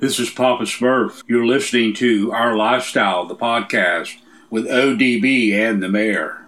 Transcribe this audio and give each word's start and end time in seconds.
This 0.00 0.18
is 0.18 0.30
Papa 0.30 0.62
Smurf. 0.62 1.22
You're 1.26 1.44
listening 1.44 1.92
to 1.96 2.32
Our 2.32 2.56
Lifestyle, 2.56 3.26
the 3.26 3.36
podcast, 3.36 4.16
with 4.48 4.64
ODB 4.64 5.52
and 5.52 5.82
the 5.82 5.90
mayor. 5.90 6.38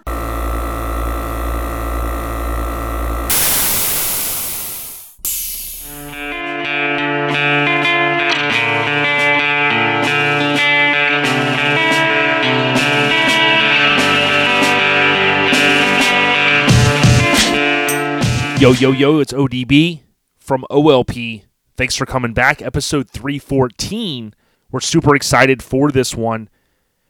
Yo, 18.59 18.73
yo, 18.73 18.93
yo, 18.93 19.19
it's 19.19 19.35
ODB 19.35 20.01
from 20.39 20.65
OLP. 20.71 21.43
Thanks 21.77 21.97
for 21.97 22.05
coming 22.05 22.35
back. 22.35 22.61
Episode 22.61 23.09
314. 23.09 24.35
We're 24.71 24.81
super 24.81 25.17
excited 25.17 25.63
for 25.63 25.91
this 25.91 26.15
one. 26.15 26.51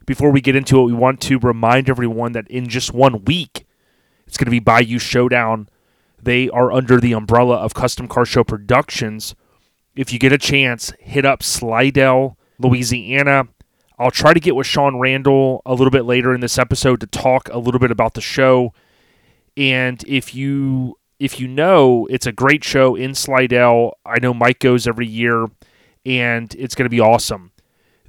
Before 0.06 0.30
we 0.30 0.40
get 0.40 0.54
into 0.54 0.80
it, 0.80 0.84
we 0.84 0.92
want 0.92 1.20
to 1.22 1.38
remind 1.38 1.88
everyone 1.88 2.32
that 2.32 2.48
in 2.48 2.68
just 2.68 2.94
one 2.94 3.24
week, 3.24 3.66
it's 4.26 4.36
going 4.36 4.46
to 4.46 4.52
be 4.52 4.60
Bayou 4.60 4.98
Showdown. 4.98 5.68
They 6.22 6.48
are 6.50 6.70
under 6.70 7.00
the 7.00 7.12
umbrella 7.12 7.56
of 7.56 7.74
Custom 7.74 8.06
Car 8.06 8.24
Show 8.24 8.44
Productions. 8.44 9.34
If 9.96 10.12
you 10.12 10.20
get 10.20 10.32
a 10.32 10.38
chance, 10.38 10.92
hit 11.00 11.24
up 11.24 11.42
Slidell, 11.42 12.38
Louisiana. 12.58 13.48
I'll 13.98 14.12
try 14.12 14.32
to 14.32 14.40
get 14.40 14.54
with 14.54 14.66
Sean 14.66 14.98
Randall 14.98 15.62
a 15.66 15.74
little 15.74 15.90
bit 15.90 16.04
later 16.04 16.32
in 16.34 16.40
this 16.40 16.58
episode 16.58 17.00
to 17.00 17.06
talk 17.08 17.48
a 17.50 17.58
little 17.58 17.80
bit 17.80 17.90
about 17.90 18.14
the 18.14 18.20
show. 18.20 18.72
And 19.56 20.02
if 20.06 20.34
you 20.34 20.98
if 21.22 21.38
you 21.38 21.46
know, 21.46 22.08
it's 22.10 22.26
a 22.26 22.32
great 22.32 22.64
show 22.64 22.96
in 22.96 23.14
Slidell. 23.14 23.96
I 24.04 24.18
know 24.18 24.34
Mike 24.34 24.58
goes 24.58 24.88
every 24.88 25.06
year, 25.06 25.46
and 26.04 26.52
it's 26.58 26.74
going 26.74 26.86
to 26.86 26.90
be 26.90 26.98
awesome. 26.98 27.52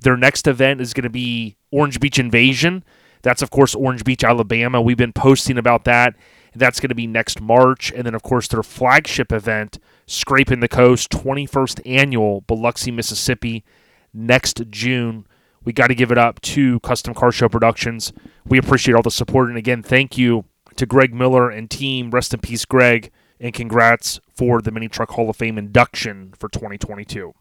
Their 0.01 0.17
next 0.17 0.47
event 0.47 0.81
is 0.81 0.95
going 0.95 1.03
to 1.03 1.11
be 1.11 1.55
Orange 1.69 1.99
Beach 1.99 2.17
Invasion. 2.17 2.83
That's, 3.21 3.43
of 3.43 3.51
course, 3.51 3.75
Orange 3.75 4.03
Beach, 4.03 4.23
Alabama. 4.23 4.81
We've 4.81 4.97
been 4.97 5.13
posting 5.13 5.59
about 5.59 5.83
that. 5.83 6.15
That's 6.55 6.79
going 6.79 6.89
to 6.89 6.95
be 6.95 7.05
next 7.05 7.39
March. 7.39 7.91
And 7.91 8.03
then, 8.03 8.15
of 8.15 8.23
course, 8.23 8.47
their 8.47 8.63
flagship 8.63 9.31
event, 9.31 9.77
Scraping 10.07 10.61
the 10.61 10.67
Coast, 10.67 11.11
21st 11.11 11.81
annual 11.85 12.41
Biloxi, 12.41 12.89
Mississippi, 12.89 13.63
next 14.11 14.59
June. 14.71 15.27
We 15.63 15.71
got 15.71 15.87
to 15.87 15.95
give 15.95 16.11
it 16.11 16.17
up 16.17 16.41
to 16.41 16.79
Custom 16.79 17.13
Car 17.13 17.31
Show 17.31 17.47
Productions. 17.47 18.11
We 18.43 18.57
appreciate 18.57 18.95
all 18.95 19.03
the 19.03 19.11
support. 19.11 19.49
And 19.49 19.57
again, 19.57 19.83
thank 19.83 20.17
you 20.17 20.45
to 20.77 20.85
Greg 20.85 21.13
Miller 21.13 21.49
and 21.49 21.69
team. 21.69 22.11
Rest 22.11 22.33
in 22.33 22.39
peace, 22.39 22.65
Greg, 22.65 23.11
and 23.39 23.53
congrats 23.53 24.19
for 24.33 24.61
the 24.61 24.71
Mini 24.71 24.87
Truck 24.87 25.11
Hall 25.11 25.29
of 25.29 25.35
Fame 25.35 25.57
induction 25.57 26.33
for 26.37 26.49
2022. 26.49 27.33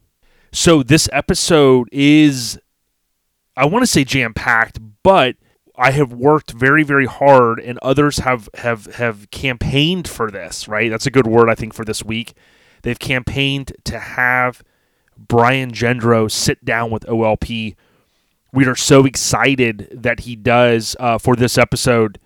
So 0.52 0.83
this 0.83 1.08
episode 1.12 1.88
is, 1.92 2.58
I 3.56 3.66
want 3.66 3.83
to 3.83 3.86
say 3.86 4.05
jam 4.05 4.34
packed, 4.34 4.78
but 5.03 5.36
I 5.77 5.92
have 5.92 6.12
worked 6.12 6.53
very, 6.53 6.83
very 6.83 7.06
hard, 7.06 7.58
and 7.58 7.78
others 7.80 8.19
have 8.19 8.48
have 8.55 8.86
have 8.97 9.30
campaigned 9.30 10.06
for 10.06 10.30
this. 10.30 10.69
Right, 10.69 10.91
that's 10.91 11.06
a 11.06 11.10
good 11.10 11.27
word 11.27 11.48
I 11.48 11.55
think 11.55 11.72
for 11.72 11.84
this 11.84 12.05
week. 12.05 12.34
They've 12.83 12.98
campaigned 12.98 13.72
to 13.84 13.98
have 13.98 14.62
Brian 15.16 15.72
Gendro 15.72 16.30
sit 16.30 16.64
down 16.64 16.91
with 16.91 17.06
OLP. 17.06 17.75
We 18.53 18.66
are 18.66 18.77
so 18.77 19.06
excited 19.06 19.88
that 19.92 20.20
he 20.20 20.36
does 20.36 20.94
uh, 21.00 21.16
for 21.16 21.36
this 21.36 21.56
episode. 21.56 22.19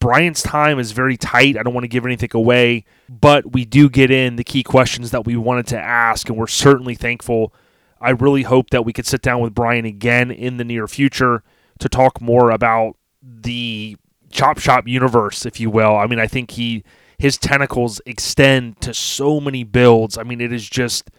Brian's 0.00 0.42
time 0.42 0.78
is 0.78 0.92
very 0.92 1.16
tight. 1.16 1.56
I 1.56 1.62
don't 1.62 1.74
want 1.74 1.84
to 1.84 1.88
give 1.88 2.06
anything 2.06 2.30
away, 2.32 2.84
but 3.08 3.52
we 3.52 3.64
do 3.64 3.88
get 3.88 4.10
in 4.10 4.36
the 4.36 4.44
key 4.44 4.62
questions 4.62 5.10
that 5.10 5.24
we 5.26 5.36
wanted 5.36 5.66
to 5.68 5.78
ask, 5.78 6.28
and 6.28 6.38
we're 6.38 6.46
certainly 6.46 6.94
thankful. 6.94 7.52
I 8.00 8.10
really 8.10 8.44
hope 8.44 8.70
that 8.70 8.84
we 8.84 8.92
could 8.92 9.06
sit 9.06 9.22
down 9.22 9.40
with 9.40 9.54
Brian 9.54 9.84
again 9.84 10.30
in 10.30 10.56
the 10.56 10.64
near 10.64 10.86
future 10.86 11.42
to 11.80 11.88
talk 11.88 12.20
more 12.20 12.50
about 12.50 12.96
the 13.22 13.96
chop 14.30 14.58
shop 14.58 14.86
universe, 14.86 15.44
if 15.44 15.58
you 15.58 15.70
will. 15.70 15.96
I 15.96 16.06
mean, 16.06 16.20
I 16.20 16.26
think 16.26 16.52
he 16.52 16.84
his 17.18 17.36
tentacles 17.36 18.00
extend 18.06 18.80
to 18.82 18.94
so 18.94 19.40
many 19.40 19.64
builds. 19.64 20.16
I 20.16 20.22
mean, 20.22 20.40
it 20.40 20.52
is 20.52 20.68
just 20.68 21.10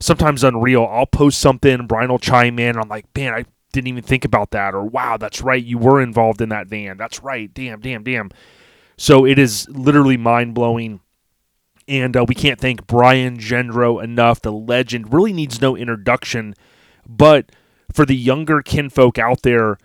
sometimes 0.00 0.42
unreal. 0.42 0.86
I'll 0.90 1.06
post 1.06 1.38
something, 1.38 1.86
Brian 1.86 2.10
will 2.10 2.18
chime 2.18 2.58
in. 2.58 2.78
I'm 2.78 2.88
like, 2.88 3.04
man, 3.14 3.34
I 3.34 3.44
didn't 3.74 3.88
even 3.88 4.02
think 4.02 4.24
about 4.24 4.52
that. 4.52 4.74
Or, 4.74 4.82
wow, 4.82 5.16
that's 5.16 5.42
right. 5.42 5.62
You 5.62 5.78
were 5.78 6.00
involved 6.00 6.40
in 6.40 6.48
that 6.48 6.68
van. 6.68 6.96
That's 6.96 7.22
right. 7.22 7.52
Damn, 7.52 7.80
damn, 7.80 8.02
damn. 8.02 8.30
So 8.96 9.26
it 9.26 9.38
is 9.38 9.68
literally 9.68 10.16
mind 10.16 10.54
blowing. 10.54 11.00
And 11.86 12.16
uh, 12.16 12.24
we 12.26 12.34
can't 12.34 12.58
thank 12.58 12.86
Brian 12.86 13.36
Gendro 13.36 14.02
enough. 14.02 14.40
The 14.40 14.52
legend 14.52 15.12
really 15.12 15.34
needs 15.34 15.60
no 15.60 15.76
introduction. 15.76 16.54
But 17.06 17.52
for 17.92 18.06
the 18.06 18.16
younger 18.16 18.62
kinfolk 18.62 19.18
out 19.18 19.42
there, 19.42 19.76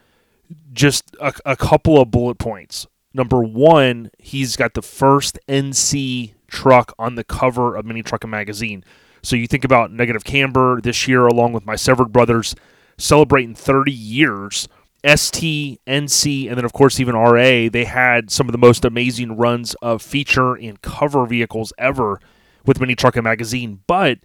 just 0.71 1.15
a, 1.19 1.33
a 1.45 1.57
couple 1.57 1.99
of 1.99 2.11
bullet 2.11 2.37
points. 2.37 2.87
Number 3.13 3.43
one, 3.43 4.11
he's 4.17 4.55
got 4.55 4.75
the 4.75 4.81
first 4.81 5.37
NC 5.49 6.35
truck 6.47 6.93
on 6.97 7.15
the 7.15 7.23
cover 7.23 7.75
of 7.75 7.85
Mini 7.85 8.01
Truckin' 8.03 8.29
Magazine. 8.29 8.83
So 9.21 9.35
you 9.35 9.47
think 9.47 9.65
about 9.65 9.91
Negative 9.91 10.23
Camber 10.23 10.79
this 10.79 11.07
year, 11.07 11.27
along 11.27 11.51
with 11.53 11.65
my 11.65 11.75
Severed 11.75 12.13
Brothers 12.13 12.55
celebrating 12.99 13.55
30 13.55 13.91
years. 13.91 14.67
ST, 15.05 15.79
NC, 15.87 16.49
and 16.49 16.57
then 16.57 16.65
of 16.65 16.73
course 16.73 16.99
even 16.99 17.15
RA, 17.15 17.69
they 17.71 17.85
had 17.85 18.29
some 18.29 18.49
of 18.49 18.51
the 18.51 18.57
most 18.57 18.83
amazing 18.83 19.37
runs 19.37 19.73
of 19.75 20.01
feature 20.01 20.55
and 20.55 20.81
cover 20.81 21.25
vehicles 21.25 21.71
ever 21.77 22.19
with 22.65 22.81
Mini 22.81 22.95
Truckin' 22.95 23.23
Magazine. 23.23 23.79
But 23.87 24.19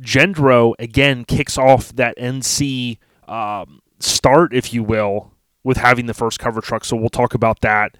Gendro 0.00 0.74
again 0.78 1.24
kicks 1.26 1.58
off 1.58 1.94
that 1.96 2.16
NC 2.16 2.96
um, 3.28 3.80
start, 4.00 4.54
if 4.54 4.72
you 4.72 4.82
will, 4.82 5.32
with 5.62 5.76
having 5.76 6.06
the 6.06 6.14
first 6.14 6.38
cover 6.38 6.62
truck. 6.62 6.86
So 6.86 6.96
we'll 6.96 7.10
talk 7.10 7.34
about 7.34 7.60
that. 7.60 7.96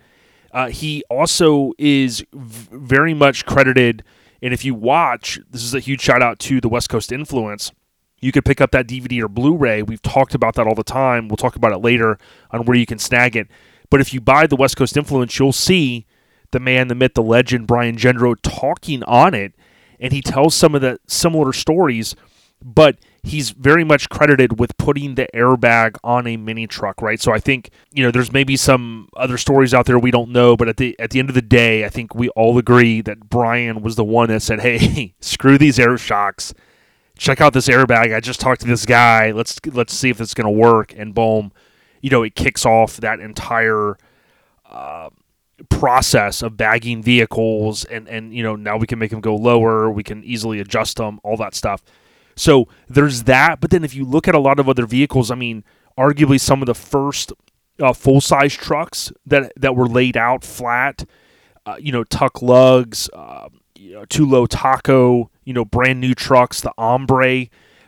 Uh, 0.51 0.69
he 0.69 1.03
also 1.11 1.73
is 1.79 2.25
v- 2.33 2.69
very 2.73 3.13
much 3.13 3.45
credited, 3.45 4.03
and 4.41 4.55
if 4.55 4.65
you 4.65 4.75
watch, 4.75 5.39
this 5.51 5.63
is 5.63 5.75
a 5.75 5.81
huge 5.81 6.01
shout 6.01 6.23
out 6.23 6.39
to 6.39 6.61
the 6.61 6.69
West 6.69 6.89
Coast 6.89 7.13
Influence 7.13 7.73
you 8.25 8.33
could 8.33 8.47
pick 8.47 8.63
up 8.63 8.71
that 8.71 8.89
DVD 8.89 9.23
or 9.23 9.29
Blu 9.29 9.55
ray. 9.55 9.83
We've 9.83 10.01
talked 10.01 10.35
about 10.35 10.55
that 10.55 10.67
all 10.67 10.75
the 10.75 10.83
time. 10.83 11.29
We'll 11.29 11.37
talk 11.37 11.57
about 11.57 11.73
it 11.73 11.79
later 11.79 12.17
on 12.51 12.65
where 12.65 12.75
you 12.75 12.87
can 12.87 12.99
snag 12.99 13.37
it. 13.37 13.49
But 13.91 14.01
if 14.01 14.15
you 14.15 14.21
buy 14.23 14.47
the 14.47 14.57
West 14.57 14.79
Coast 14.79 14.97
Influence, 14.97 15.39
you'll 15.39 15.53
see 15.53 16.07
the 16.51 16.59
man, 16.59 16.89
the 16.89 16.95
myth, 16.95 17.13
the 17.13 17.23
legend, 17.23 17.67
Brian 17.67 17.97
Gendro 17.97 18.35
talking 18.41 19.03
on 19.03 19.35
it. 19.35 19.53
And 20.01 20.11
he 20.11 20.23
tells 20.23 20.55
some 20.55 20.75
of 20.75 20.81
the 20.81 20.99
similar 21.07 21.53
stories, 21.53 22.17
but 22.63 22.97
he's 23.23 23.51
very 23.51 23.85
much 23.85 24.09
credited 24.09 24.59
with 24.59 24.79
putting 24.79 25.17
the 25.17 25.29
airbag 25.35 25.99
on 26.03 26.27
a 26.27 26.39
mini 26.39 26.67
truck, 26.67 27.03
right? 27.03 27.21
So 27.21 27.31
I 27.31 27.41
think, 27.41 27.69
you 27.93 28.03
know, 28.03 28.11
there's 28.11 28.33
maybe 28.33 28.57
some 28.57 29.11
other 29.19 29.37
stories 29.37 29.75
out 29.75 29.85
there 29.85 29.99
we 29.99 30.11
don't 30.11 30.31
know, 30.31 30.57
but 30.57 30.71
at 30.71 30.79
the 30.79 30.99
at 30.99 31.11
the 31.11 31.19
end 31.19 31.29
of 31.29 31.35
the 31.35 31.43
day, 31.43 31.85
I 31.85 31.91
think 31.91 32.15
we 32.15 32.31
all 32.31 32.57
agree 32.57 33.03
that 33.03 33.29
Brian 33.29 33.83
was 33.83 33.97
the 33.97 34.05
one 34.05 34.31
that 34.31 34.41
said, 34.41 34.61
"Hey, 34.61 35.15
screw 35.21 35.59
these 35.59 35.79
air 35.79 35.99
shocks 35.99 36.55
check 37.17 37.41
out 37.41 37.53
this 37.53 37.69
airbag. 37.69 38.15
I 38.15 38.21
just 38.21 38.41
talked 38.41 38.61
to 38.63 38.67
this 38.67 38.87
guy. 38.87 39.31
Let's 39.31 39.59
let's 39.67 39.95
see 39.95 40.11
if 40.11 40.21
it's 40.21 40.35
going 40.35 40.47
to 40.47 40.51
work. 40.51 40.95
And 40.97 41.15
boom, 41.15 41.53
you 42.01 42.11
know, 42.11 42.23
it 42.23 42.35
kicks 42.35 42.67
off 42.67 42.97
that 42.99 43.21
entire 43.21 43.97
uh, 44.69 45.11
process 45.69 46.43
of 46.43 46.57
bagging 46.57 47.03
vehicles, 47.03 47.85
and 47.85 48.09
and 48.09 48.35
you 48.35 48.43
know 48.43 48.57
now 48.57 48.77
we 48.77 48.87
can 48.87 48.99
make 48.99 49.11
them 49.11 49.21
go 49.21 49.37
lower. 49.37 49.91
We 49.91 50.03
can 50.03 50.25
easily 50.25 50.61
adjust 50.61 50.97
them, 50.97 51.21
all 51.23 51.37
that 51.39 51.55
stuff. 51.55 51.83
So 52.37 52.69
there's 52.89 53.25
that. 53.25 53.61
But 53.61 53.71
then 53.71 53.85
if 53.85 53.95
you 53.95 54.05
look 54.05 54.27
at 54.27 54.35
a 54.35 54.41
lot 54.41 54.59
of 54.59 54.69
other 54.69 54.87
vehicles, 54.87 55.31
I 55.31 55.37
mean, 55.37 55.65
arguably 55.99 56.41
some 56.41 56.63
of 56.63 56.67
the 56.67 56.75
first 56.75 57.33
uh, 57.81 57.93
full 57.93 58.21
size 58.21 58.55
trucks 58.55 59.13
that 59.27 59.53
that 59.57 59.77
were 59.77 59.89
laid 59.89 60.17
out 60.17 60.45
flat. 60.45 61.05
Uh, 61.67 61.77
you 61.79 61.91
know, 61.91 62.05
tuck 62.05 62.43
lugs, 62.43 63.09
uh, 63.15 63.49
you 63.85 63.95
know, 63.95 64.25
low 64.25 64.47
taco 64.47 65.31
you 65.45 65.53
know, 65.53 65.65
brand 65.65 66.01
new 66.01 66.15
trucks, 66.15 66.61
the 66.61 66.73
Ombre 66.77 67.47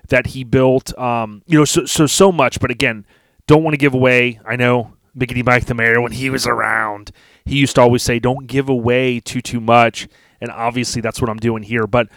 that 0.08 0.28
he 0.28 0.44
built, 0.44 0.96
um, 0.98 1.42
you 1.46 1.58
know, 1.58 1.64
so, 1.64 1.84
so, 1.84 2.06
so 2.06 2.30
much. 2.30 2.60
But 2.60 2.70
again, 2.70 3.06
don't 3.46 3.64
want 3.64 3.74
to 3.74 3.78
give 3.78 3.94
away. 3.94 4.40
I 4.46 4.56
know 4.56 4.94
Mickey 5.14 5.42
Mike 5.42 5.66
the 5.66 5.74
Mayor, 5.74 6.00
when 6.00 6.12
he 6.12 6.30
was 6.30 6.46
around, 6.46 7.10
he 7.44 7.56
used 7.56 7.74
to 7.76 7.80
always 7.80 8.02
say, 8.02 8.18
don't 8.18 8.46
give 8.46 8.68
away 8.68 9.20
too, 9.20 9.40
too 9.40 9.60
much. 9.60 10.08
And 10.40 10.50
obviously 10.50 11.00
that's 11.00 11.20
what 11.20 11.30
I'm 11.30 11.38
doing 11.38 11.62
here. 11.62 11.86
But 11.86 12.08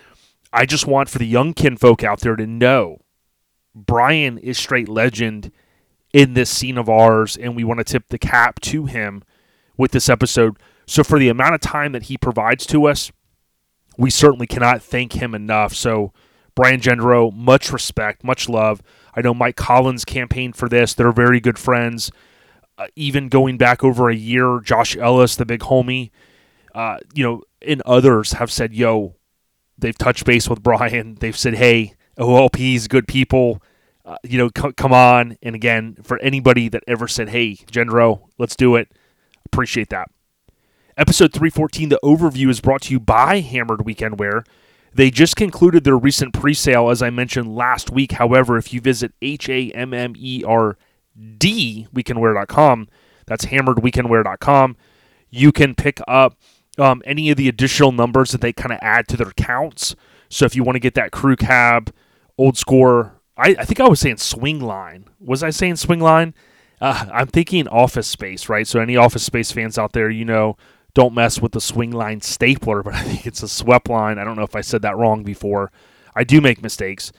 I 0.51 0.65
just 0.65 0.85
want 0.85 1.09
for 1.09 1.19
the 1.19 1.27
young 1.27 1.53
kinfolk 1.53 2.03
out 2.03 2.19
there 2.19 2.35
to 2.35 2.45
know 2.45 2.99
Brian 3.73 4.37
is 4.37 4.57
straight 4.57 4.89
legend 4.89 5.51
in 6.11 6.33
this 6.33 6.49
scene 6.49 6.77
of 6.77 6.89
ours, 6.89 7.37
and 7.37 7.55
we 7.55 7.63
want 7.63 7.77
to 7.77 7.83
tip 7.83 8.09
the 8.09 8.17
cap 8.17 8.59
to 8.59 8.85
him 8.87 9.23
with 9.77 9.91
this 9.91 10.09
episode. 10.09 10.57
So, 10.87 11.03
for 11.03 11.19
the 11.19 11.29
amount 11.29 11.53
of 11.53 11.61
time 11.61 11.91
that 11.91 12.03
he 12.03 12.17
provides 12.17 12.65
to 12.65 12.85
us, 12.85 13.11
we 13.99 14.09
certainly 14.09 14.47
cannot 14.47 14.81
thank 14.81 15.13
him 15.13 15.35
enough. 15.35 15.75
So, 15.75 16.13
Brian 16.55 16.79
Gendro, 16.79 17.33
much 17.33 17.71
respect, 17.71 18.23
much 18.23 18.47
love. 18.47 18.81
I 19.13 19.21
know 19.21 19.33
Mike 19.33 19.57
Collins 19.57 20.05
campaigned 20.05 20.55
for 20.55 20.69
this. 20.69 20.93
They're 20.93 21.11
very 21.11 21.41
good 21.41 21.59
friends. 21.59 22.09
Uh, 22.77 22.87
even 22.95 23.27
going 23.27 23.57
back 23.57 23.83
over 23.83 24.09
a 24.09 24.15
year, 24.15 24.61
Josh 24.63 24.95
Ellis, 24.95 25.35
the 25.35 25.45
big 25.45 25.59
homie, 25.59 26.11
uh, 26.73 26.99
you 27.13 27.23
know, 27.23 27.43
and 27.61 27.81
others 27.81 28.31
have 28.33 28.49
said, 28.49 28.73
yo, 28.73 29.15
they've 29.77 29.97
touched 29.97 30.25
base 30.25 30.49
with 30.49 30.63
Brian. 30.63 31.15
They've 31.19 31.35
said, 31.35 31.55
hey, 31.55 31.95
OLP's 32.17 32.87
good 32.87 33.05
people. 33.05 33.61
Uh, 34.05 34.15
you 34.23 34.37
know, 34.37 34.49
c- 34.57 34.73
come 34.77 34.93
on. 34.93 35.37
And 35.41 35.55
again, 35.55 35.97
for 36.03 36.17
anybody 36.19 36.69
that 36.69 36.83
ever 36.87 37.09
said, 37.09 37.29
hey, 37.29 37.55
Gendro, 37.55 38.29
let's 38.37 38.55
do 38.55 38.77
it, 38.77 38.93
appreciate 39.45 39.89
that. 39.89 40.07
Episode 40.99 41.31
314, 41.31 41.87
the 41.87 41.99
overview 42.03 42.49
is 42.49 42.59
brought 42.59 42.81
to 42.81 42.91
you 42.91 42.99
by 42.99 43.41
Hammerd 43.41 43.85
Weekend 43.85 44.19
Wear. 44.19 44.43
They 44.93 45.09
just 45.09 45.37
concluded 45.37 45.85
their 45.85 45.97
recent 45.97 46.33
pre 46.33 46.53
sale, 46.53 46.89
as 46.89 47.01
I 47.01 47.09
mentioned 47.09 47.55
last 47.55 47.89
week. 47.89 48.11
However, 48.11 48.57
if 48.57 48.73
you 48.73 48.81
visit 48.81 49.13
H 49.21 49.47
A 49.47 49.71
M 49.71 49.93
M 49.93 50.13
E 50.17 50.43
R 50.45 50.77
D 51.37 51.87
weekendwear.com, 51.95 52.89
that's 53.25 53.45
hammerdweekendwear.com, 53.45 54.75
you 55.29 55.53
can 55.53 55.73
pick 55.73 56.01
up 56.05 56.37
um, 56.77 57.01
any 57.05 57.29
of 57.29 57.37
the 57.37 57.47
additional 57.47 57.93
numbers 57.93 58.31
that 58.31 58.41
they 58.41 58.51
kind 58.51 58.73
of 58.73 58.79
add 58.81 59.07
to 59.07 59.15
their 59.15 59.31
counts. 59.31 59.95
So 60.27 60.43
if 60.43 60.53
you 60.53 60.65
want 60.65 60.75
to 60.75 60.81
get 60.81 60.95
that 60.95 61.11
crew 61.11 61.37
cab, 61.37 61.93
old 62.37 62.57
score, 62.57 63.21
I, 63.37 63.55
I 63.57 63.63
think 63.63 63.79
I 63.79 63.87
was 63.87 64.01
saying 64.01 64.17
swing 64.17 64.59
line. 64.59 65.05
Was 65.21 65.43
I 65.43 65.51
saying 65.51 65.77
swing 65.77 66.01
line? 66.01 66.33
Uh, 66.81 67.05
I'm 67.13 67.27
thinking 67.27 67.69
office 67.69 68.07
space, 68.07 68.49
right? 68.49 68.67
So 68.67 68.81
any 68.81 68.97
office 68.97 69.23
space 69.23 69.49
fans 69.53 69.77
out 69.77 69.93
there, 69.93 70.09
you 70.09 70.25
know, 70.25 70.57
don't 70.93 71.13
mess 71.13 71.41
with 71.41 71.51
the 71.51 71.61
swing 71.61 71.91
line 71.91 72.21
stapler, 72.21 72.83
but 72.83 72.93
I 72.93 73.03
think 73.03 73.25
it's 73.25 73.43
a 73.43 73.47
swept 73.47 73.89
line. 73.89 74.17
I 74.17 74.23
don't 74.23 74.35
know 74.35 74.43
if 74.43 74.55
I 74.55 74.61
said 74.61 74.81
that 74.81 74.97
wrong 74.97 75.23
before. 75.23 75.71
I 76.15 76.23
do 76.23 76.41
make 76.41 76.61
mistakes. 76.61 77.11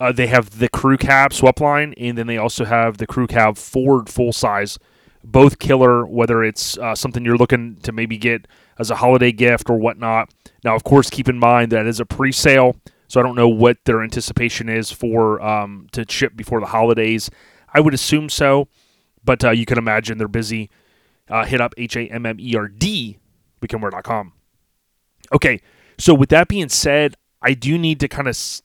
Uh, 0.00 0.10
they 0.10 0.26
have 0.26 0.58
the 0.58 0.68
crew 0.68 0.96
cab 0.96 1.32
swept 1.32 1.60
line, 1.60 1.94
and 1.96 2.18
then 2.18 2.26
they 2.26 2.38
also 2.38 2.64
have 2.64 2.98
the 2.98 3.06
crew 3.06 3.26
cab 3.26 3.56
Ford 3.56 4.08
full 4.08 4.32
size. 4.32 4.78
Both 5.22 5.60
killer, 5.60 6.04
whether 6.04 6.42
it's 6.42 6.76
uh, 6.78 6.96
something 6.96 7.24
you're 7.24 7.36
looking 7.36 7.76
to 7.82 7.92
maybe 7.92 8.16
get 8.16 8.48
as 8.78 8.90
a 8.90 8.96
holiday 8.96 9.30
gift 9.30 9.70
or 9.70 9.78
whatnot. 9.78 10.34
Now, 10.64 10.74
of 10.74 10.82
course, 10.82 11.08
keep 11.08 11.28
in 11.28 11.38
mind 11.38 11.70
that 11.70 11.86
is 11.86 12.00
a 12.00 12.06
pre 12.06 12.32
sale, 12.32 12.74
so 13.06 13.20
I 13.20 13.22
don't 13.22 13.36
know 13.36 13.48
what 13.48 13.78
their 13.84 14.02
anticipation 14.02 14.68
is 14.68 14.90
for 14.90 15.40
um, 15.40 15.86
to 15.92 16.04
ship 16.08 16.34
before 16.34 16.58
the 16.58 16.66
holidays. 16.66 17.30
I 17.72 17.78
would 17.78 17.94
assume 17.94 18.28
so, 18.28 18.66
but 19.22 19.44
uh, 19.44 19.50
you 19.50 19.66
can 19.66 19.78
imagine 19.78 20.18
they're 20.18 20.26
busy 20.26 20.70
uh, 21.28 21.44
hit 21.44 21.60
up 21.60 21.74
H 21.76 21.96
A 21.96 22.02
M 22.08 22.26
M 22.26 22.38
E 22.40 22.54
R 22.56 22.68
D, 22.68 23.18
weekendwear.com. 23.60 24.32
Okay, 25.34 25.60
so 25.98 26.14
with 26.14 26.28
that 26.30 26.48
being 26.48 26.68
said, 26.68 27.14
I 27.40 27.54
do 27.54 27.78
need 27.78 28.00
to 28.00 28.08
kind 28.08 28.28
of 28.28 28.32
s- 28.32 28.62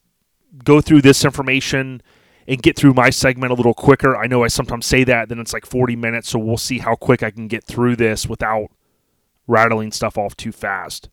go 0.64 0.82
through 0.82 1.02
this 1.02 1.24
information 1.24 2.02
and 2.48 2.62
get 2.62 2.76
through 2.76 2.94
my 2.94 3.10
segment 3.10 3.52
a 3.52 3.56
little 3.56 3.74
quicker. 3.74 4.16
I 4.16 4.28
know 4.28 4.44
I 4.44 4.48
sometimes 4.48 4.86
say 4.86 5.04
that, 5.04 5.30
then 5.30 5.40
it's 5.40 5.54
like 5.54 5.66
40 5.66 5.96
minutes, 5.96 6.30
so 6.30 6.40
we'll 6.40 6.58
see 6.58 6.80
how 6.80 6.96
quick 6.96 7.24
I 7.24 7.32
can 7.32 7.48
get 7.48 7.66
through 7.66 7.98
this 7.98 8.26
without 8.28 8.68
rattling 9.48 9.92
stuff 9.92 10.18
off 10.18 10.36
too 10.36 10.52
fast. 10.52 11.10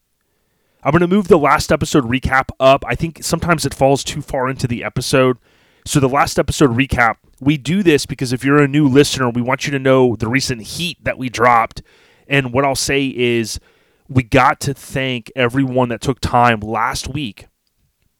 I'm 0.82 0.92
going 0.92 1.00
to 1.00 1.08
move 1.08 1.28
the 1.28 1.38
last 1.38 1.72
episode 1.72 2.04
recap 2.04 2.50
up. 2.60 2.84
I 2.86 2.94
think 2.94 3.24
sometimes 3.24 3.64
it 3.64 3.72
falls 3.74 4.04
too 4.04 4.20
far 4.20 4.48
into 4.48 4.66
the 4.66 4.84
episode. 4.84 5.38
So, 5.86 5.98
the 5.98 6.08
last 6.08 6.38
episode 6.38 6.76
recap, 6.76 7.16
we 7.44 7.56
do 7.56 7.82
this 7.82 8.06
because 8.06 8.32
if 8.32 8.44
you're 8.44 8.62
a 8.62 8.68
new 8.68 8.88
listener, 8.88 9.30
we 9.30 9.42
want 9.42 9.66
you 9.66 9.72
to 9.72 9.78
know 9.78 10.16
the 10.16 10.28
recent 10.28 10.62
heat 10.62 11.02
that 11.04 11.18
we 11.18 11.28
dropped. 11.28 11.82
And 12.26 12.52
what 12.52 12.64
I'll 12.64 12.74
say 12.74 13.06
is, 13.06 13.60
we 14.08 14.22
got 14.22 14.60
to 14.60 14.74
thank 14.74 15.32
everyone 15.34 15.88
that 15.88 16.00
took 16.00 16.20
time 16.20 16.60
last 16.60 17.08
week, 17.08 17.46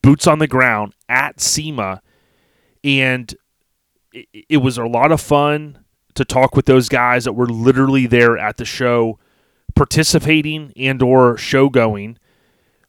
boots 0.03 0.27
on 0.27 0.39
the 0.39 0.47
ground 0.47 0.95
at 1.09 1.41
SEMA. 1.41 2.01
And 2.83 3.35
it, 4.13 4.47
it 4.49 4.57
was 4.59 4.79
a 4.79 4.87
lot 4.87 5.13
of 5.13 5.21
fun 5.21 5.85
to 6.15 6.25
talk 6.25 6.57
with 6.57 6.67
those 6.67 6.89
guys 6.89 7.25
that 7.25 7.35
were 7.35 7.49
literally 7.49 8.07
there 8.07 8.39
at 8.39 8.57
the 8.57 8.65
show 8.65 9.19
participating 9.75 10.73
and 10.77 11.03
or 11.03 11.37
show 11.37 11.69
going 11.69 12.19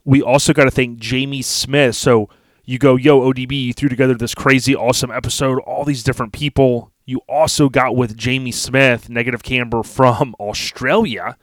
we 0.06 0.22
also 0.22 0.54
got 0.54 0.66
to 0.66 0.72
thank 0.72 1.00
Jamie 1.00 1.42
Smith. 1.42 1.96
So 1.96 2.30
you 2.66 2.80
go, 2.80 2.96
yo, 2.96 3.22
ODB, 3.22 3.66
you 3.66 3.74
threw 3.74 3.90
together 3.90 4.16
this 4.16 4.34
crazy, 4.34 4.76
awesome 4.76 5.12
episode, 5.12 5.60
all 5.60 5.86
these 5.86 6.04
different 6.04 6.34
people. 6.34 6.92
You 7.06 7.22
also 7.30 7.70
got 7.70 7.96
with 7.96 8.18
Jamie 8.18 8.52
Smith, 8.52 9.10
Negative 9.10 9.44
Camber 9.44 9.84
from 9.84 10.36
Australia, 10.40 11.38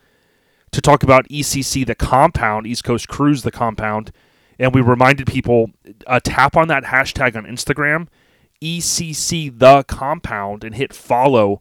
to 0.73 0.81
talk 0.81 1.03
about 1.03 1.29
ECC 1.29 1.87
the 1.87 1.95
compound, 1.95 2.67
East 2.67 2.83
Coast 2.83 3.09
Cruise 3.09 3.43
the 3.43 3.53
compound. 3.53 4.11
And 4.59 4.75
we 4.75 4.81
reminded 4.81 5.27
people 5.27 5.71
uh, 6.07 6.21
tap 6.23 6.57
on 6.57 6.69
that 6.69 6.85
hashtag 6.85 7.37
on 7.37 7.45
Instagram, 7.45 8.09
ECC 8.61 9.57
the 9.57 9.85
compound, 9.85 10.65
and 10.65 10.75
hit 10.75 10.93
follow. 10.93 11.61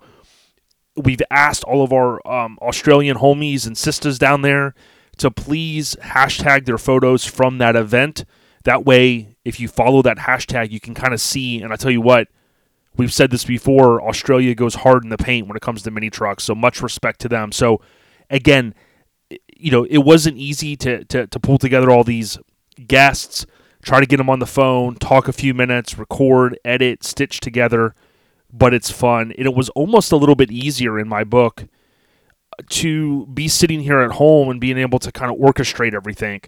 We've 0.95 1.21
asked 1.29 1.63
all 1.63 1.83
of 1.83 1.93
our 1.93 2.25
um, 2.27 2.57
Australian 2.61 3.17
homies 3.17 3.67
and 3.67 3.77
sisters 3.77 4.17
down 4.17 4.41
there 4.41 4.73
to 5.17 5.29
please 5.29 5.95
hashtag 6.01 6.65
their 6.65 6.77
photos 6.77 7.25
from 7.25 7.59
that 7.59 7.75
event. 7.75 8.25
That 8.63 8.85
way, 8.85 9.35
if 9.43 9.59
you 9.59 9.67
follow 9.67 10.01
that 10.03 10.17
hashtag, 10.17 10.71
you 10.71 10.79
can 10.79 10.93
kind 10.93 11.13
of 11.13 11.21
see. 11.21 11.61
And 11.61 11.73
I 11.73 11.75
tell 11.75 11.91
you 11.91 12.01
what, 12.01 12.27
we've 12.95 13.13
said 13.13 13.31
this 13.31 13.45
before 13.45 14.01
Australia 14.07 14.53
goes 14.53 14.75
hard 14.75 15.03
in 15.03 15.09
the 15.09 15.17
paint 15.17 15.47
when 15.47 15.57
it 15.57 15.61
comes 15.61 15.81
to 15.83 15.91
mini 15.91 16.09
trucks. 16.09 16.43
So 16.43 16.53
much 16.53 16.81
respect 16.81 17.19
to 17.21 17.29
them. 17.29 17.51
So, 17.51 17.81
again, 18.29 18.75
you 19.55 19.71
know, 19.71 19.85
it 19.85 19.99
wasn't 19.99 20.37
easy 20.37 20.75
to, 20.77 21.03
to, 21.05 21.27
to 21.27 21.39
pull 21.39 21.57
together 21.57 21.89
all 21.89 22.03
these 22.03 22.37
guests, 22.87 23.45
try 23.83 23.99
to 23.99 24.05
get 24.05 24.17
them 24.17 24.29
on 24.29 24.39
the 24.39 24.45
phone, 24.45 24.95
talk 24.95 25.27
a 25.27 25.33
few 25.33 25.53
minutes, 25.53 25.97
record, 25.97 26.57
edit, 26.65 27.03
stitch 27.03 27.39
together, 27.39 27.95
but 28.51 28.73
it's 28.73 28.91
fun. 28.91 29.33
And 29.37 29.45
it 29.45 29.55
was 29.55 29.69
almost 29.69 30.11
a 30.11 30.17
little 30.17 30.35
bit 30.35 30.51
easier 30.51 30.99
in 30.99 31.07
my 31.07 31.23
book 31.23 31.65
uh, 32.59 32.63
to 32.69 33.25
be 33.27 33.47
sitting 33.47 33.81
here 33.81 34.01
at 34.01 34.13
home 34.13 34.49
and 34.49 34.59
being 34.59 34.77
able 34.77 34.99
to 34.99 35.11
kind 35.11 35.31
of 35.31 35.37
orchestrate 35.37 35.93
everything. 35.93 36.41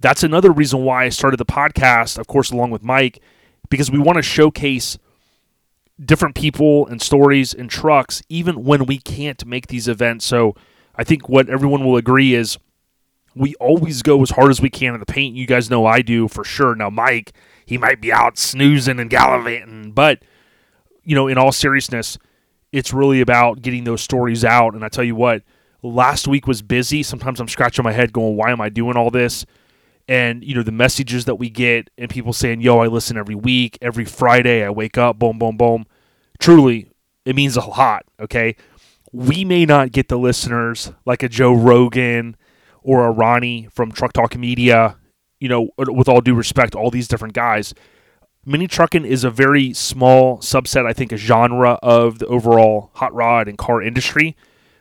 That's 0.00 0.22
another 0.22 0.50
reason 0.50 0.82
why 0.82 1.04
I 1.04 1.08
started 1.10 1.36
the 1.38 1.44
podcast, 1.44 2.18
of 2.18 2.26
course, 2.26 2.50
along 2.50 2.70
with 2.70 2.82
Mike, 2.82 3.20
because 3.68 3.90
we 3.90 3.98
want 3.98 4.16
to 4.16 4.22
showcase 4.22 4.98
different 6.02 6.34
people 6.34 6.86
and 6.86 7.02
stories 7.02 7.52
and 7.52 7.68
trucks, 7.68 8.22
even 8.30 8.64
when 8.64 8.86
we 8.86 8.98
can't 8.98 9.44
make 9.44 9.66
these 9.66 9.86
events. 9.86 10.24
So 10.24 10.56
I 10.94 11.04
think 11.04 11.28
what 11.28 11.50
everyone 11.50 11.84
will 11.84 11.96
agree 11.96 12.34
is 12.34 12.58
we 13.34 13.54
always 13.56 14.02
go 14.02 14.20
as 14.22 14.30
hard 14.30 14.50
as 14.50 14.60
we 14.60 14.70
can 14.70 14.94
in 14.94 15.00
the 15.00 15.06
paint. 15.06 15.36
You 15.36 15.46
guys 15.46 15.70
know 15.70 15.84
I 15.84 16.00
do 16.00 16.26
for 16.28 16.44
sure. 16.44 16.74
Now, 16.74 16.90
Mike, 16.90 17.32
he 17.66 17.76
might 17.76 18.00
be 18.00 18.12
out 18.12 18.38
snoozing 18.38 18.98
and 18.98 19.10
gallivanting, 19.10 19.92
but, 19.92 20.24
you 21.04 21.14
know, 21.14 21.28
in 21.28 21.38
all 21.38 21.52
seriousness, 21.52 22.18
it's 22.72 22.92
really 22.92 23.20
about 23.20 23.62
getting 23.62 23.84
those 23.84 24.00
stories 24.00 24.44
out. 24.44 24.74
And 24.74 24.84
I 24.84 24.88
tell 24.88 25.04
you 25.04 25.14
what, 25.14 25.42
last 25.82 26.26
week 26.26 26.46
was 26.46 26.62
busy. 26.62 27.02
Sometimes 27.02 27.38
I'm 27.38 27.48
scratching 27.48 27.84
my 27.84 27.92
head 27.92 28.12
going, 28.12 28.36
why 28.36 28.50
am 28.50 28.60
I 28.60 28.70
doing 28.70 28.96
all 28.96 29.10
this? 29.10 29.44
And, 30.10 30.42
you 30.42 30.54
know, 30.56 30.64
the 30.64 30.72
messages 30.72 31.24
that 31.26 31.36
we 31.36 31.48
get 31.48 31.88
and 31.96 32.10
people 32.10 32.32
saying, 32.32 32.60
yo, 32.60 32.80
I 32.80 32.88
listen 32.88 33.16
every 33.16 33.36
week, 33.36 33.78
every 33.80 34.04
Friday, 34.04 34.64
I 34.64 34.70
wake 34.70 34.98
up, 34.98 35.18
boom, 35.20 35.38
boom, 35.38 35.56
boom. 35.56 35.86
Truly, 36.40 36.90
it 37.24 37.36
means 37.36 37.56
a 37.56 37.64
lot, 37.64 38.04
okay? 38.18 38.56
We 39.12 39.44
may 39.44 39.64
not 39.64 39.92
get 39.92 40.08
the 40.08 40.18
listeners 40.18 40.92
like 41.06 41.22
a 41.22 41.28
Joe 41.28 41.54
Rogan 41.54 42.36
or 42.82 43.06
a 43.06 43.12
Ronnie 43.12 43.68
from 43.70 43.92
Truck 43.92 44.12
Talk 44.12 44.36
Media, 44.36 44.96
you 45.38 45.48
know, 45.48 45.68
with 45.78 46.08
all 46.08 46.20
due 46.20 46.34
respect, 46.34 46.74
all 46.74 46.90
these 46.90 47.06
different 47.08 47.34
guys 47.34 47.72
mini 48.46 48.66
trucking 48.66 49.04
is 49.04 49.24
a 49.24 49.30
very 49.30 49.72
small 49.72 50.38
subset, 50.38 50.86
I 50.86 50.92
think, 50.92 51.12
a 51.12 51.16
genre 51.16 51.78
of 51.82 52.18
the 52.18 52.26
overall 52.26 52.90
hot 52.94 53.12
rod 53.14 53.48
and 53.48 53.58
car 53.58 53.82
industry, 53.82 54.36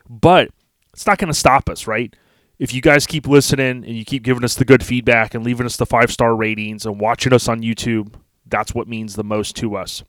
but 0.09 0.49
it's 0.93 1.05
not 1.05 1.17
going 1.17 1.31
to 1.31 1.37
stop 1.37 1.69
us, 1.69 1.87
right? 1.87 2.15
If 2.59 2.73
you 2.73 2.81
guys 2.81 3.07
keep 3.07 3.25
listening 3.25 3.85
and 3.85 3.97
you 3.97 4.03
keep 4.03 4.21
giving 4.21 4.43
us 4.43 4.55
the 4.55 4.65
good 4.65 4.85
feedback 4.85 5.33
and 5.33 5.45
leaving 5.45 5.65
us 5.65 5.77
the 5.77 5.85
five 5.85 6.11
star 6.11 6.35
ratings 6.35 6.85
and 6.85 6.99
watching 6.99 7.31
us 7.31 7.47
on 7.47 7.61
YouTube, 7.61 8.15
that's 8.45 8.75
what 8.75 8.87
means 8.87 9.15
the 9.15 9.23
most 9.23 9.55
to 9.57 9.77
us. 9.77 10.03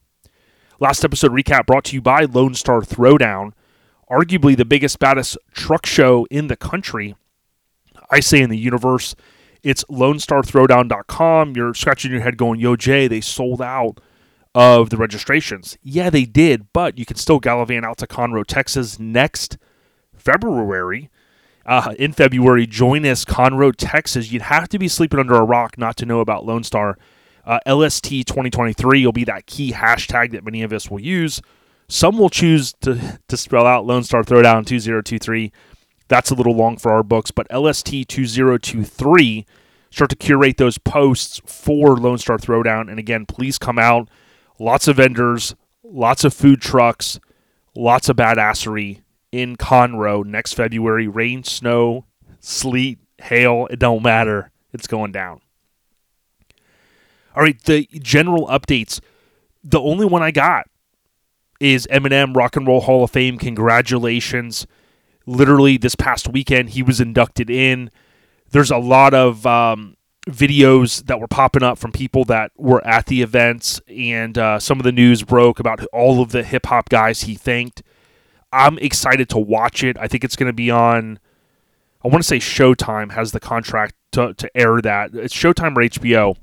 Last 0.80 1.04
episode 1.04 1.30
recap 1.30 1.66
brought 1.66 1.84
to 1.84 1.94
you 1.94 2.02
by 2.02 2.24
Lone 2.24 2.54
Star 2.54 2.80
Throwdown, 2.80 3.52
arguably 4.10 4.56
the 4.56 4.64
biggest, 4.64 4.98
baddest 4.98 5.38
truck 5.52 5.86
show 5.86 6.26
in 6.28 6.48
the 6.48 6.56
country. 6.56 7.14
I 8.10 8.18
say 8.18 8.40
in 8.40 8.50
the 8.50 8.58
universe. 8.58 9.14
It's 9.62 9.84
LoneStarThrowdown.com. 9.84 11.54
You're 11.54 11.74
scratching 11.74 12.10
your 12.10 12.22
head 12.22 12.36
going, 12.36 12.60
yo, 12.60 12.76
Jay, 12.76 13.06
they 13.06 13.20
sold 13.20 13.60
out 13.60 14.00
of 14.54 14.90
the 14.90 14.96
registrations. 14.96 15.78
Yeah, 15.82 16.10
they 16.10 16.24
did, 16.24 16.72
but 16.72 16.98
you 16.98 17.04
can 17.04 17.16
still 17.16 17.38
gallivant 17.38 17.84
out 17.84 17.98
to 17.98 18.06
Conroe, 18.06 18.44
Texas 18.44 18.98
next 18.98 19.58
February. 20.16 21.10
Uh, 21.70 21.94
in 21.98 22.12
February, 22.12 22.66
join 22.66 23.06
us, 23.06 23.24
Conroe, 23.24 23.72
Texas. 23.74 24.32
You'd 24.32 24.42
have 24.42 24.68
to 24.70 24.78
be 24.78 24.88
sleeping 24.88 25.20
under 25.20 25.36
a 25.36 25.44
rock 25.44 25.78
not 25.78 25.96
to 25.98 26.04
know 26.04 26.20
about 26.20 26.44
Lone 26.44 26.64
Star. 26.64 26.98
Uh, 27.46 27.60
LST 27.66 28.10
2023 28.26 29.06
will 29.06 29.12
be 29.12 29.24
that 29.24 29.46
key 29.46 29.72
hashtag 29.72 30.32
that 30.32 30.44
many 30.44 30.62
of 30.62 30.72
us 30.72 30.90
will 30.90 31.00
use. 31.00 31.40
Some 31.88 32.18
will 32.18 32.28
choose 32.28 32.74
to, 32.80 33.20
to 33.28 33.36
spell 33.36 33.66
out 33.66 33.86
Lone 33.86 34.02
Star 34.02 34.22
Throwdown 34.22 34.66
2023 34.66 35.52
that's 36.10 36.30
a 36.30 36.34
little 36.34 36.54
long 36.56 36.76
for 36.76 36.90
our 36.90 37.04
books, 37.04 37.30
but 37.30 37.48
LST2023 37.50 39.46
start 39.90 40.10
to 40.10 40.16
curate 40.16 40.56
those 40.56 40.76
posts 40.76 41.40
for 41.46 41.96
Lone 41.96 42.18
Star 42.18 42.36
Throwdown. 42.36 42.90
And 42.90 42.98
again, 42.98 43.26
please 43.26 43.58
come 43.58 43.78
out. 43.78 44.08
Lots 44.58 44.88
of 44.88 44.96
vendors, 44.96 45.54
lots 45.84 46.24
of 46.24 46.34
food 46.34 46.60
trucks, 46.60 47.20
lots 47.76 48.08
of 48.08 48.16
badassery 48.16 49.02
in 49.32 49.56
Conroe 49.56 50.24
next 50.24 50.54
February. 50.54 51.08
Rain, 51.08 51.44
snow, 51.44 52.06
sleet, 52.40 52.98
hail, 53.18 53.68
it 53.70 53.78
don't 53.78 54.02
matter. 54.02 54.50
It's 54.72 54.86
going 54.86 55.12
down. 55.12 55.40
All 57.34 57.42
right, 57.42 57.60
the 57.62 57.86
general 57.92 58.46
updates. 58.48 59.00
The 59.62 59.80
only 59.80 60.06
one 60.06 60.22
I 60.22 60.30
got 60.30 60.66
is 61.60 61.86
Eminem 61.90 62.34
Rock 62.34 62.56
and 62.56 62.66
Roll 62.66 62.80
Hall 62.80 63.04
of 63.04 63.10
Fame. 63.10 63.38
Congratulations. 63.38 64.66
Literally, 65.26 65.76
this 65.76 65.94
past 65.94 66.28
weekend, 66.28 66.70
he 66.70 66.82
was 66.82 67.00
inducted 67.00 67.50
in. 67.50 67.90
There's 68.50 68.70
a 68.70 68.78
lot 68.78 69.14
of 69.14 69.46
um, 69.46 69.96
videos 70.28 71.04
that 71.06 71.20
were 71.20 71.28
popping 71.28 71.62
up 71.62 71.78
from 71.78 71.92
people 71.92 72.24
that 72.24 72.50
were 72.56 72.84
at 72.86 73.06
the 73.06 73.22
events, 73.22 73.80
and 73.86 74.36
uh, 74.36 74.58
some 74.58 74.80
of 74.80 74.84
the 74.84 74.92
news 74.92 75.22
broke 75.22 75.60
about 75.60 75.84
all 75.92 76.22
of 76.22 76.32
the 76.32 76.42
hip 76.42 76.66
hop 76.66 76.88
guys 76.88 77.22
he 77.22 77.34
thanked. 77.34 77.82
I'm 78.52 78.78
excited 78.78 79.28
to 79.30 79.38
watch 79.38 79.84
it. 79.84 79.96
I 79.98 80.08
think 80.08 80.24
it's 80.24 80.36
going 80.36 80.48
to 80.48 80.52
be 80.54 80.70
on. 80.70 81.18
I 82.04 82.08
want 82.08 82.22
to 82.22 82.26
say 82.26 82.38
Showtime 82.38 83.12
has 83.12 83.32
the 83.32 83.40
contract 83.40 83.94
to, 84.12 84.34
to 84.34 84.56
air 84.56 84.80
that. 84.80 85.14
It's 85.14 85.34
Showtime 85.34 85.76
or 85.76 85.82
HBO, 85.82 86.36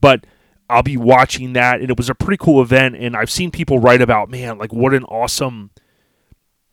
but 0.00 0.26
I'll 0.68 0.82
be 0.82 0.96
watching 0.96 1.54
that. 1.54 1.80
And 1.80 1.90
it 1.90 1.96
was 1.96 2.10
a 2.10 2.14
pretty 2.14 2.36
cool 2.42 2.60
event. 2.60 2.96
And 2.96 3.16
I've 3.16 3.30
seen 3.30 3.50
people 3.50 3.78
write 3.78 4.02
about, 4.02 4.30
man, 4.30 4.58
like 4.58 4.72
what 4.72 4.94
an 4.94 5.04
awesome, 5.04 5.70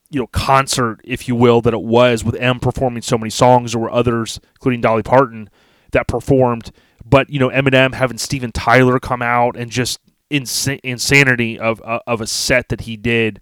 you 0.09 0.19
know, 0.19 0.27
concert, 0.27 0.99
if 1.03 1.27
you 1.27 1.35
will, 1.35 1.61
that 1.61 1.73
it 1.73 1.81
was 1.81 2.23
with 2.23 2.35
M 2.35 2.59
performing 2.59 3.01
so 3.01 3.17
many 3.17 3.29
songs. 3.29 3.71
There 3.71 3.81
were 3.81 3.91
others, 3.91 4.39
including 4.55 4.81
Dolly 4.81 5.03
Parton, 5.03 5.49
that 5.91 6.07
performed. 6.07 6.71
But 7.05 7.29
you 7.29 7.39
know, 7.39 7.49
Eminem 7.49 7.93
having 7.93 8.17
Steven 8.17 8.51
Tyler 8.51 8.99
come 8.99 9.21
out 9.21 9.55
and 9.55 9.71
just 9.71 9.99
ins- 10.29 10.67
insanity 10.83 11.59
of 11.59 11.81
uh, 11.85 11.99
of 12.07 12.19
a 12.19 12.27
set 12.27 12.69
that 12.69 12.81
he 12.81 12.97
did 12.97 13.39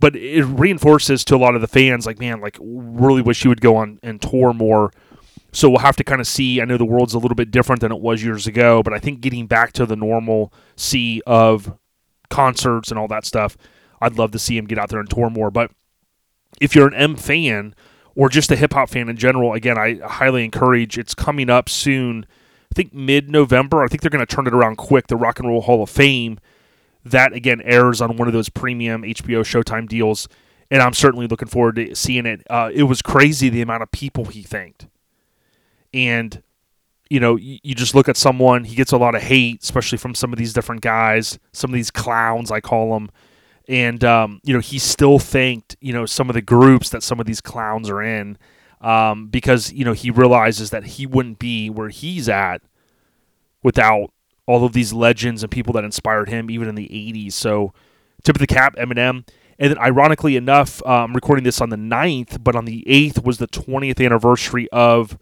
but 0.00 0.14
it 0.16 0.44
reinforces 0.44 1.24
to 1.24 1.36
a 1.36 1.38
lot 1.38 1.54
of 1.54 1.60
the 1.60 1.66
fans 1.66 2.06
like 2.06 2.18
man 2.18 2.40
like 2.40 2.56
really 2.60 3.22
wish 3.22 3.42
he 3.42 3.48
would 3.48 3.60
go 3.60 3.76
on 3.76 3.98
and 4.02 4.20
tour 4.22 4.52
more. 4.52 4.92
So 5.52 5.70
we'll 5.70 5.78
have 5.78 5.96
to 5.96 6.04
kind 6.04 6.20
of 6.20 6.26
see. 6.26 6.60
I 6.60 6.64
know 6.66 6.76
the 6.76 6.84
world's 6.84 7.14
a 7.14 7.18
little 7.18 7.34
bit 7.34 7.50
different 7.50 7.80
than 7.80 7.90
it 7.90 8.00
was 8.00 8.22
years 8.22 8.46
ago 8.46 8.82
but 8.82 8.92
i 8.92 8.98
think 8.98 9.20
getting 9.20 9.46
back 9.46 9.72
to 9.74 9.86
the 9.86 9.96
normal 9.96 10.52
sea 10.76 11.22
of 11.26 11.76
concerts 12.30 12.90
and 12.90 12.98
all 12.98 13.08
that 13.08 13.24
stuff 13.24 13.56
i'd 14.02 14.18
love 14.18 14.30
to 14.30 14.38
see 14.38 14.56
him 14.56 14.66
get 14.66 14.78
out 14.78 14.90
there 14.90 15.00
and 15.00 15.08
tour 15.08 15.30
more. 15.30 15.50
But 15.50 15.70
if 16.60 16.74
you're 16.74 16.88
an 16.88 16.94
m 16.94 17.16
fan 17.16 17.74
or 18.14 18.28
just 18.28 18.50
a 18.50 18.56
hip-hop 18.56 18.90
fan 18.90 19.08
in 19.08 19.16
general 19.16 19.52
again 19.52 19.78
i 19.78 19.98
highly 20.04 20.44
encourage 20.44 20.98
it's 20.98 21.14
coming 21.14 21.48
up 21.48 21.68
soon 21.68 22.26
i 22.70 22.74
think 22.74 22.92
mid-november 22.92 23.82
i 23.82 23.86
think 23.86 24.00
they're 24.02 24.10
going 24.10 24.24
to 24.24 24.34
turn 24.34 24.46
it 24.46 24.54
around 24.54 24.76
quick 24.76 25.06
the 25.06 25.16
rock 25.16 25.38
and 25.38 25.48
roll 25.48 25.60
hall 25.60 25.82
of 25.82 25.90
fame 25.90 26.38
that 27.04 27.32
again 27.32 27.60
airs 27.62 28.00
on 28.00 28.16
one 28.16 28.28
of 28.28 28.34
those 28.34 28.48
premium 28.48 29.02
HBO 29.02 29.40
Showtime 29.40 29.88
deals, 29.88 30.28
and 30.70 30.82
I'm 30.82 30.94
certainly 30.94 31.26
looking 31.26 31.48
forward 31.48 31.76
to 31.76 31.94
seeing 31.94 32.26
it. 32.26 32.42
Uh, 32.50 32.70
it 32.72 32.84
was 32.84 33.02
crazy 33.02 33.48
the 33.48 33.62
amount 33.62 33.82
of 33.82 33.90
people 33.90 34.26
he 34.26 34.42
thanked, 34.42 34.86
and 35.92 36.42
you 37.10 37.20
know, 37.20 37.36
you, 37.36 37.58
you, 37.62 37.74
just 37.74 37.94
look 37.94 38.08
at 38.08 38.16
someone, 38.16 38.64
he 38.64 38.74
gets 38.74 38.92
a 38.92 38.98
lot 38.98 39.14
of 39.14 39.22
hate, 39.22 39.62
especially 39.62 39.98
from 39.98 40.14
some 40.14 40.32
of 40.32 40.38
these 40.38 40.52
different 40.52 40.82
guys, 40.82 41.38
some 41.52 41.70
of 41.70 41.74
these 41.74 41.90
clowns, 41.90 42.50
I 42.50 42.60
call 42.60 42.94
them. 42.94 43.10
And, 43.68 44.02
um, 44.04 44.40
you 44.44 44.54
know, 44.54 44.60
he 44.60 44.78
still 44.78 45.18
thanked, 45.18 45.76
you 45.80 45.92
know, 45.92 46.06
some 46.06 46.28
of 46.30 46.34
the 46.34 46.42
groups 46.42 46.90
that 46.90 47.02
some 47.02 47.20
of 47.20 47.26
these 47.26 47.40
clowns 47.40 47.90
are 47.90 48.02
in 48.02 48.38
um, 48.80 49.28
because, 49.28 49.72
you 49.72 49.84
know, 49.84 49.92
he 49.92 50.10
realizes 50.10 50.70
that 50.70 50.84
he 50.84 51.06
wouldn't 51.06 51.38
be 51.38 51.68
where 51.68 51.88
he's 51.88 52.28
at 52.28 52.62
without 53.62 54.10
all 54.48 54.64
of 54.64 54.72
these 54.72 54.94
legends 54.94 55.42
and 55.42 55.52
people 55.52 55.74
that 55.74 55.84
inspired 55.84 56.30
him, 56.30 56.50
even 56.50 56.68
in 56.68 56.74
the 56.74 56.88
80s. 56.88 57.34
So, 57.34 57.74
tip 58.24 58.34
of 58.34 58.40
the 58.40 58.46
cap, 58.46 58.76
Eminem. 58.76 59.28
And 59.58 59.70
then, 59.70 59.78
ironically 59.78 60.36
enough, 60.36 60.80
uh, 60.86 61.04
I'm 61.04 61.12
recording 61.12 61.44
this 61.44 61.60
on 61.60 61.68
the 61.68 61.76
9th, 61.76 62.42
but 62.42 62.56
on 62.56 62.64
the 62.64 62.82
8th 62.88 63.22
was 63.22 63.36
the 63.36 63.46
20th 63.46 64.02
anniversary 64.02 64.66
of 64.70 65.18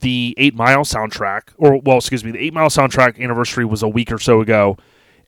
the 0.00 0.34
Eight 0.36 0.54
Mile 0.54 0.84
soundtrack. 0.84 1.54
Or, 1.56 1.80
well, 1.80 1.96
excuse 1.96 2.22
me, 2.24 2.30
the 2.30 2.40
Eight 2.40 2.52
Mile 2.52 2.68
soundtrack 2.68 3.18
anniversary 3.18 3.64
was 3.64 3.82
a 3.82 3.88
week 3.88 4.12
or 4.12 4.18
so 4.18 4.42
ago. 4.42 4.76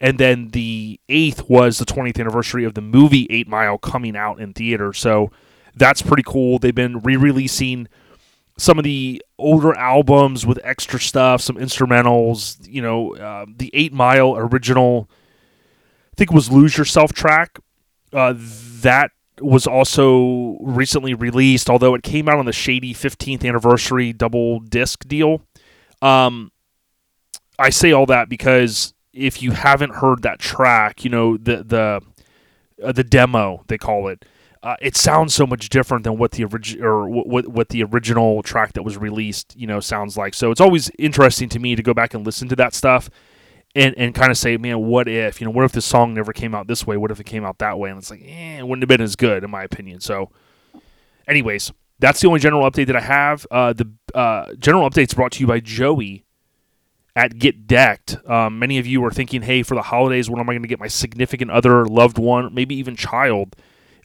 And 0.03 0.19
then 0.19 0.51
the 0.51 1.01
8th 1.09 1.49
was 1.49 1.79
the 1.79 1.87
20th 1.87 2.21
anniversary 2.21 2.65
of 2.65 2.75
the 2.75 2.83
movie 2.83 3.27
Eight 3.31 3.49
Mile 3.49 3.79
coming 3.79 4.17
out 4.17 4.39
in 4.39 4.53
theater. 4.53 4.93
So, 4.93 5.31
that's 5.75 6.03
pretty 6.03 6.25
cool. 6.27 6.59
They've 6.59 6.75
been 6.75 7.01
re 7.01 7.17
releasing 7.17 7.89
some 8.57 8.79
of 8.79 8.85
the 8.85 9.23
older 9.39 9.75
albums 9.75 10.47
with 10.47 10.59
extra 10.63 11.01
stuff, 11.01 11.41
some 11.41 11.57
instrumentals. 11.57 12.57
You 12.69 12.83
know, 12.83 13.17
uh, 13.17 13.47
the 13.57 13.71
Eight 13.75 13.93
Mile 13.93 14.37
original, 14.37 15.09
I 16.13 16.15
think 16.17 16.33
was 16.33 16.51
"Lose 16.51 16.77
Yourself" 16.77 17.13
track. 17.13 17.59
Uh, 18.13 18.35
that 18.37 19.11
was 19.41 19.67
also 19.67 20.57
recently 20.61 21.15
released, 21.15 21.69
although 21.69 21.95
it 21.95 22.03
came 22.03 22.29
out 22.29 22.39
on 22.39 22.47
the 22.47 22.53
Shady 22.53 22.95
15th 22.95 23.45
anniversary 23.45 24.13
double 24.13 24.61
disc 24.61 25.07
deal. 25.09 25.43
Um, 26.01 26.53
I 27.59 27.71
say 27.71 27.93
all 27.93 28.07
that 28.07 28.29
because 28.29 28.95
if 29.13 29.43
you 29.43 29.53
haven't 29.53 29.97
heard 29.97 30.23
that 30.23 30.39
track, 30.39 31.05
you 31.05 31.11
know 31.11 31.37
the 31.37 31.65
the 31.65 32.01
uh, 32.83 32.93
the 32.93 33.05
demo 33.05 33.65
they 33.67 33.79
call 33.79 34.09
it 34.09 34.25
uh, 34.65 34.77
it 34.81 34.97
sounds 34.97 35.35
so 35.35 35.47
much 35.47 35.69
different 35.69 36.05
than 36.05 36.17
what 36.17 36.31
the 36.33 36.45
original 36.45 36.87
or 36.87 37.07
what 37.07 37.47
what 37.47 37.69
the 37.69 37.85
original 37.85 38.43
track 38.43 38.73
that 38.73 38.83
was 38.83 38.97
released, 38.97 39.55
you 39.57 39.67
know, 39.67 39.79
sounds 39.79 40.17
like. 40.17 40.33
So 40.33 40.51
it's 40.51 40.61
always 40.61 40.91
interesting 40.99 41.51
to 41.51 41.59
me 41.59 41.77
to 41.77 41.83
go 41.83 41.93
back 41.93 42.15
and 42.15 42.25
listen 42.25 42.49
to 42.49 42.57
that 42.57 42.73
stuff 42.73 43.11
and 43.75 43.95
and 43.99 44.15
kind 44.15 44.31
of 44.31 44.39
say, 44.39 44.57
man, 44.57 44.81
what 44.81 45.07
if 45.07 45.39
you 45.39 45.45
know, 45.45 45.51
what 45.51 45.67
if 45.67 45.73
this 45.73 45.85
song 45.85 46.15
never 46.15 46.33
came 46.33 46.55
out 46.55 46.67
this 46.67 46.87
way? 46.87 46.97
What 46.97 47.11
if 47.11 47.21
it 47.21 47.27
came 47.27 47.45
out 47.45 47.59
that 47.59 47.79
way? 47.79 47.91
And 47.91 47.99
it's 47.99 48.11
like, 48.11 48.23
eh, 48.25 48.59
it 48.59 48.67
wouldn't 48.67 48.83
have 48.83 48.89
been 48.89 49.03
as 49.03 49.17
good 49.17 49.45
in 49.45 49.51
my 49.51 49.63
opinion. 49.63 50.01
So, 50.01 50.31
anyways, 51.29 51.71
that's 51.99 52.23
the 52.23 52.29
only 52.29 52.41
general 52.41 52.69
update 52.69 52.87
that 52.87 52.97
I 52.97 53.01
have. 53.03 53.47
Uh, 53.51 53.75
the 53.75 53.91
uh, 54.15 54.55
general 54.59 54.89
updates 54.89 55.15
brought 55.15 55.33
to 55.33 55.41
you 55.41 55.47
by 55.47 55.61
Joey 55.61 56.25
at 57.15 57.39
Get 57.39 57.67
Decked. 57.67 58.17
Um, 58.27 58.59
many 58.59 58.79
of 58.79 58.87
you 58.87 59.05
are 59.05 59.11
thinking, 59.11 59.43
hey, 59.43 59.63
for 59.63 59.75
the 59.75 59.83
holidays, 59.83 60.31
when 60.31 60.41
am 60.41 60.49
I 60.49 60.55
going 60.55 60.63
to 60.63 60.69
get 60.69 60.81
my 60.81 60.89
significant 60.89 61.51
other, 61.51 61.85
loved 61.85 62.17
one, 62.17 62.55
maybe 62.55 62.75
even 62.77 62.97
child? 62.97 63.57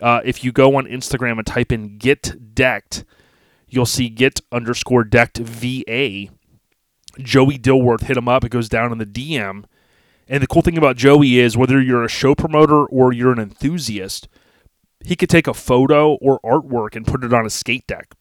Uh, 0.02 0.22
if 0.24 0.44
you 0.44 0.52
go 0.52 0.76
on 0.76 0.86
Instagram 0.86 1.38
and 1.38 1.46
type 1.46 1.72
in 1.72 1.98
get 1.98 2.56
decked, 2.56 3.04
you'll 3.68 3.86
see 3.86 4.10
get 4.10 4.40
underscore 4.52 5.04
decked 5.04 5.38
VA. 5.38 6.28
Joey 7.18 7.58
Dilworth 7.58 8.04
hit 8.04 8.18
him 8.18 8.30
up. 8.30 8.44
It 8.44 8.50
goes 8.52 8.70
down 8.70 8.92
in 8.92 8.98
the 8.98 9.06
DM. 9.06 9.66
And 10.28 10.44
the 10.44 10.48
cool 10.48 10.62
thing 10.62 10.78
about 10.78 10.96
Joey 10.96 11.40
is 11.40 11.58
whether 11.58 11.82
you're 11.82 12.04
a 12.04 12.10
show 12.10 12.36
promoter 12.36 12.86
or 12.86 13.12
you're 13.12 13.32
an 13.32 13.40
enthusiast, 13.40 14.28
he 15.04 15.16
could 15.16 15.30
take 15.30 15.48
a 15.48 15.54
photo 15.54 16.14
or 16.16 16.40
artwork 16.42 16.96
and 16.96 17.08
put 17.08 17.24
it 17.24 17.34
on 17.34 17.46
a 17.46 17.50
skate 17.50 17.88
deck. 17.88 18.14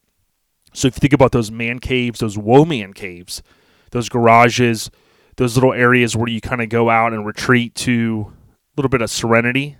So 0.73 0.87
if 0.87 0.95
you 0.95 0.99
think 0.99 1.13
about 1.13 1.31
those 1.31 1.51
man 1.51 1.79
caves, 1.79 2.19
those 2.19 2.37
woe 2.37 2.65
man 2.65 2.93
caves, 2.93 3.43
those 3.91 4.09
garages, 4.09 4.89
those 5.37 5.55
little 5.55 5.73
areas 5.73 6.15
where 6.15 6.29
you 6.29 6.41
kind 6.41 6.61
of 6.61 6.69
go 6.69 6.89
out 6.89 7.13
and 7.13 7.25
retreat 7.25 7.75
to 7.75 8.31
a 8.31 8.73
little 8.75 8.89
bit 8.89 9.01
of 9.01 9.09
serenity, 9.09 9.77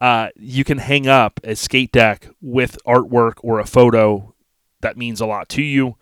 uh, 0.00 0.28
you 0.36 0.64
can 0.64 0.78
hang 0.78 1.06
up 1.06 1.40
a 1.44 1.56
skate 1.56 1.92
deck 1.92 2.28
with 2.40 2.78
artwork 2.86 3.34
or 3.38 3.58
a 3.58 3.66
photo 3.66 4.34
that 4.80 4.96
means 4.96 5.20
a 5.20 5.26
lot 5.26 5.48
to 5.50 5.62
you. 5.62 5.96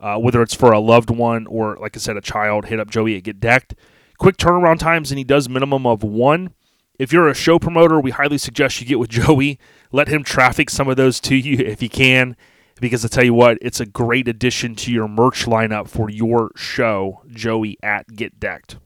Uh, 0.00 0.16
whether 0.16 0.42
it's 0.42 0.54
for 0.54 0.72
a 0.72 0.78
loved 0.78 1.10
one 1.10 1.46
or, 1.46 1.76
like 1.80 1.96
I 1.96 1.98
said, 2.00 2.16
a 2.16 2.20
child, 2.20 2.66
hit 2.66 2.78
up 2.78 2.88
Joey 2.88 3.16
at 3.16 3.24
Get 3.24 3.40
Decked. 3.40 3.74
Quick 4.16 4.36
turnaround 4.36 4.78
times, 4.78 5.10
and 5.10 5.18
he 5.18 5.24
does 5.24 5.48
minimum 5.48 5.86
of 5.86 6.02
one. 6.02 6.54
If 6.98 7.12
you're 7.12 7.28
a 7.28 7.34
show 7.34 7.58
promoter, 7.58 8.00
we 8.00 8.12
highly 8.12 8.38
suggest 8.38 8.80
you 8.80 8.86
get 8.86 8.98
with 8.98 9.10
Joey. 9.10 9.58
Let 9.90 10.08
him 10.08 10.22
traffic 10.22 10.70
some 10.70 10.88
of 10.88 10.96
those 10.96 11.20
to 11.20 11.34
you 11.34 11.64
if 11.64 11.82
you 11.82 11.88
can, 11.88 12.36
because 12.80 13.04
I 13.04 13.08
tell 13.08 13.24
you 13.24 13.34
what, 13.34 13.58
it's 13.60 13.80
a 13.80 13.86
great 13.86 14.28
addition 14.28 14.76
to 14.76 14.92
your 14.92 15.08
merch 15.08 15.46
lineup 15.46 15.88
for 15.88 16.08
your 16.08 16.52
show, 16.54 17.22
Joey 17.28 17.76
at 17.82 18.14
Get 18.14 18.38
Decked. 18.38 18.78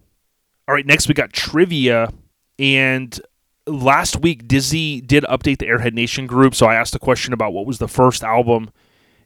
All 0.66 0.74
right, 0.74 0.86
next 0.86 1.08
we 1.08 1.14
got 1.14 1.32
trivia, 1.32 2.10
and 2.58 3.20
last 3.66 4.20
week 4.20 4.48
Dizzy 4.48 5.00
did 5.00 5.24
update 5.24 5.58
the 5.58 5.66
Airhead 5.66 5.94
Nation 5.94 6.26
group, 6.26 6.54
so 6.54 6.66
I 6.66 6.74
asked 6.74 6.94
a 6.94 6.98
question 6.98 7.32
about 7.32 7.52
what 7.52 7.66
was 7.66 7.78
the 7.78 7.88
first 7.88 8.24
album 8.24 8.70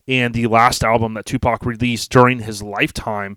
and 0.09 0.35
the 0.35 0.47
last 0.47 0.85
album 0.85 1.15
that 1.15 1.27
Tupac 1.27 1.65
released 1.65 2.11
during 2.11 2.41
his 2.41 2.63
lifetime. 2.63 3.37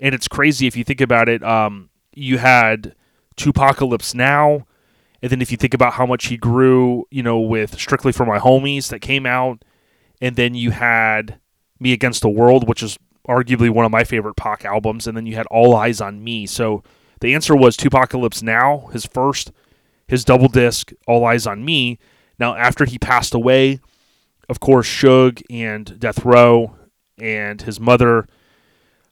And 0.00 0.14
it's 0.14 0.28
crazy 0.28 0.66
if 0.66 0.76
you 0.76 0.84
think 0.84 1.00
about 1.00 1.28
it. 1.28 1.42
Um, 1.42 1.90
you 2.14 2.38
had 2.38 2.94
2Pacalypse 3.36 4.14
Now, 4.14 4.66
and 5.22 5.32
then 5.32 5.42
if 5.42 5.50
you 5.50 5.56
think 5.56 5.74
about 5.74 5.94
how 5.94 6.06
much 6.06 6.26
he 6.26 6.36
grew, 6.36 7.06
you 7.10 7.22
know, 7.22 7.40
with 7.40 7.78
Strictly 7.80 8.12
for 8.12 8.26
My 8.26 8.38
Homies 8.38 8.88
that 8.88 9.00
came 9.00 9.26
out, 9.26 9.64
and 10.20 10.36
then 10.36 10.54
you 10.54 10.70
had 10.70 11.40
Me 11.80 11.92
Against 11.92 12.22
the 12.22 12.28
World, 12.28 12.68
which 12.68 12.82
is 12.82 12.98
arguably 13.26 13.70
one 13.70 13.86
of 13.86 13.90
my 13.90 14.04
favorite 14.04 14.36
Pac 14.36 14.64
albums, 14.64 15.06
and 15.06 15.16
then 15.16 15.26
you 15.26 15.34
had 15.34 15.46
All 15.46 15.74
Eyes 15.74 16.00
on 16.00 16.22
Me. 16.22 16.46
So 16.46 16.84
the 17.20 17.34
answer 17.34 17.56
was 17.56 17.76
2Pacalypse 17.76 18.42
Now, 18.42 18.88
his 18.92 19.06
first 19.06 19.50
his 20.06 20.24
double 20.24 20.48
disc, 20.48 20.92
All 21.06 21.24
Eyes 21.24 21.46
on 21.46 21.64
Me. 21.64 21.98
Now, 22.38 22.56
after 22.56 22.84
he 22.84 22.98
passed 22.98 23.34
away, 23.34 23.80
of 24.48 24.60
course, 24.60 24.88
Suge 24.88 25.42
and 25.50 25.98
Death 25.98 26.24
Row 26.24 26.76
and 27.18 27.62
his 27.62 27.78
mother, 27.80 28.26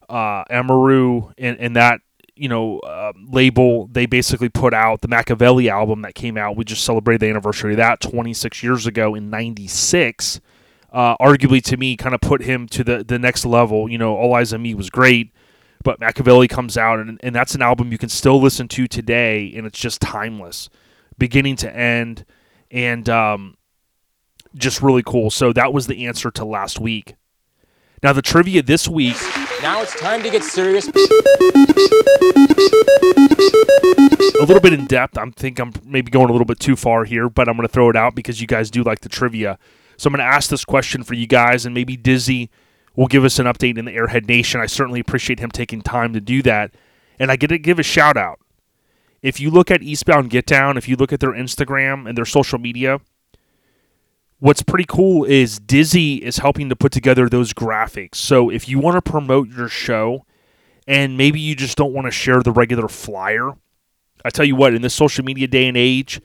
uh, 0.09 0.45
Amaru, 0.51 1.31
and, 1.39 1.59
and 1.59 1.77
that 1.77 2.01
you 2.35 2.49
know 2.49 2.79
uh, 2.81 3.13
label, 3.29 3.87
they 3.89 4.07
basically 4.07 4.49
put 4.49 4.75
out 4.75 5.01
the 5.01 5.09
Machiavelli 5.09 5.69
album 5.71 6.03
that 6.03 6.15
came 6.15 6.37
out. 6.37 6.57
We 6.57 6.65
just 6.65 6.85
celebrated 6.85 7.21
the 7.21 7.31
anniversary 7.31 7.73
of 7.73 7.77
that 7.79 8.01
26 8.01 8.63
years 8.63 8.87
ago 8.87 9.15
in 9.15 9.31
'96. 9.31 10.41
Uh, 10.93 11.17
arguably, 11.17 11.63
to 11.63 11.77
me, 11.79 11.97
kind 11.97 12.15
of 12.15 12.21
put 12.21 12.43
him 12.43 12.67
to 12.69 12.85
the 12.85 13.05
the 13.05 13.19
next 13.19 13.47
level. 13.47 13.89
You 13.91 13.99
know, 13.99 14.17
All 14.17 14.35
Eyes 14.35 14.53
on 14.53 14.63
Me 14.63 14.75
was 14.75 14.91
great, 14.91 15.33
But 15.83 16.01
Machiavelli 16.01 16.49
comes 16.49 16.77
out, 16.77 16.99
and, 16.99 17.19
and 17.23 17.35
that's 17.35 17.55
an 17.55 17.63
album 17.63 17.93
you 17.93 17.99
can 17.99 18.09
still 18.11 18.41
listen 18.41 18.69
to 18.69 18.87
today, 18.87 19.53
and 19.57 19.67
it's 19.67 19.81
just 19.81 20.01
timeless, 20.01 20.69
beginning 21.23 21.55
to 21.55 21.73
end, 21.73 22.25
and 22.73 23.09
um, 23.09 23.57
just 24.57 24.83
really 24.83 25.05
cool. 25.05 25.31
So 25.31 25.53
that 25.53 25.73
was 25.73 25.87
the 25.87 26.07
answer 26.07 26.33
to 26.33 26.45
last 26.45 26.81
week. 26.81 27.15
Now, 28.03 28.13
the 28.13 28.23
trivia 28.23 28.61
this 28.61 28.89
week. 28.89 29.15
Now 29.63 29.83
it's 29.83 29.95
time 30.01 30.25
to 30.25 30.31
get 30.31 30.43
serious. 30.43 30.89
A 30.89 30.93
little 34.41 34.59
bit 34.59 34.73
in 34.73 34.87
depth. 34.87 35.17
I 35.17 35.25
think 35.37 35.61
I'm 35.61 35.73
maybe 35.85 36.11
going 36.11 36.29
a 36.29 36.33
little 36.33 36.45
bit 36.45 36.59
too 36.59 36.75
far 36.75 37.05
here, 37.05 37.29
but 37.29 37.49
I'm 37.49 37.55
going 37.55 37.69
to 37.69 37.73
throw 37.73 37.89
it 37.89 37.95
out 37.95 38.17
because 38.17 38.41
you 38.41 38.49
guys 38.49 38.69
do 38.69 38.83
like 38.83 38.99
the 39.03 39.09
trivia. 39.09 39.61
So 39.99 40.09
I'm 40.09 40.15
going 40.15 40.27
to 40.29 40.35
ask 40.35 40.51
this 40.51 40.65
question 40.65 41.05
for 41.05 41.15
you 41.15 41.29
guys, 41.29 41.65
and 41.65 41.73
maybe 41.73 41.97
Dizzy 41.97 42.51
will 42.97 43.07
give 43.07 43.25
us 43.25 43.39
an 43.39 43.47
update 43.47 43.79
in 43.79 43.85
the 43.85 43.93
Airhead 43.93 44.27
Nation. 44.27 44.61
I 44.61 44.67
certainly 44.67 44.99
appreciate 44.99 45.39
him 45.39 45.53
taking 45.53 45.83
time 45.83 46.15
to 46.15 46.21
do 46.21 46.43
that. 46.43 46.75
And 47.21 47.31
I 47.31 47.37
get 47.37 47.47
to 47.47 47.59
give 47.59 47.79
a 47.79 47.85
shout 47.85 48.17
out. 48.17 48.41
If 49.23 49.39
you 49.39 49.51
look 49.51 49.71
at 49.71 49.83
Eastbound 49.83 50.31
Get 50.31 50.47
Down, 50.47 50.77
if 50.77 50.89
you 50.89 50.97
look 50.97 51.13
at 51.13 51.21
their 51.21 51.33
Instagram 51.33 52.09
and 52.09 52.19
their 52.19 52.25
social 52.25 52.59
media, 52.59 53.01
what's 54.41 54.63
pretty 54.63 54.85
cool 54.89 55.25
is 55.25 55.61
Dizzy 55.61 56.17
is 56.17 56.39
helping 56.39 56.69
to 56.69 56.77
put 56.77 56.91
together 56.91 57.29
those 57.29 57.53
graphics. 57.53 58.17
So 58.17 58.51
if 58.51 58.69
you 58.69 58.81
want 58.81 59.03
to 59.03 59.11
promote 59.11 59.49
your 59.49 59.69
show 59.69 60.27
and 60.89 61.17
maybe 61.17 61.39
you 61.39 61.55
just 61.55 61.79
don't 61.79 61.93
want 61.93 62.07
to 62.07 62.11
share 62.11 62.43
the 62.43 62.51
regular 62.51 62.89
flyer, 62.89 63.53
I 64.25 64.31
tell 64.31 64.45
you 64.45 64.57
what, 64.57 64.75
in 64.75 64.83
this 64.83 64.95
social 64.95 65.25
media 65.25 65.47
day 65.47 65.69
and 65.69 65.77
age, 65.77 66.21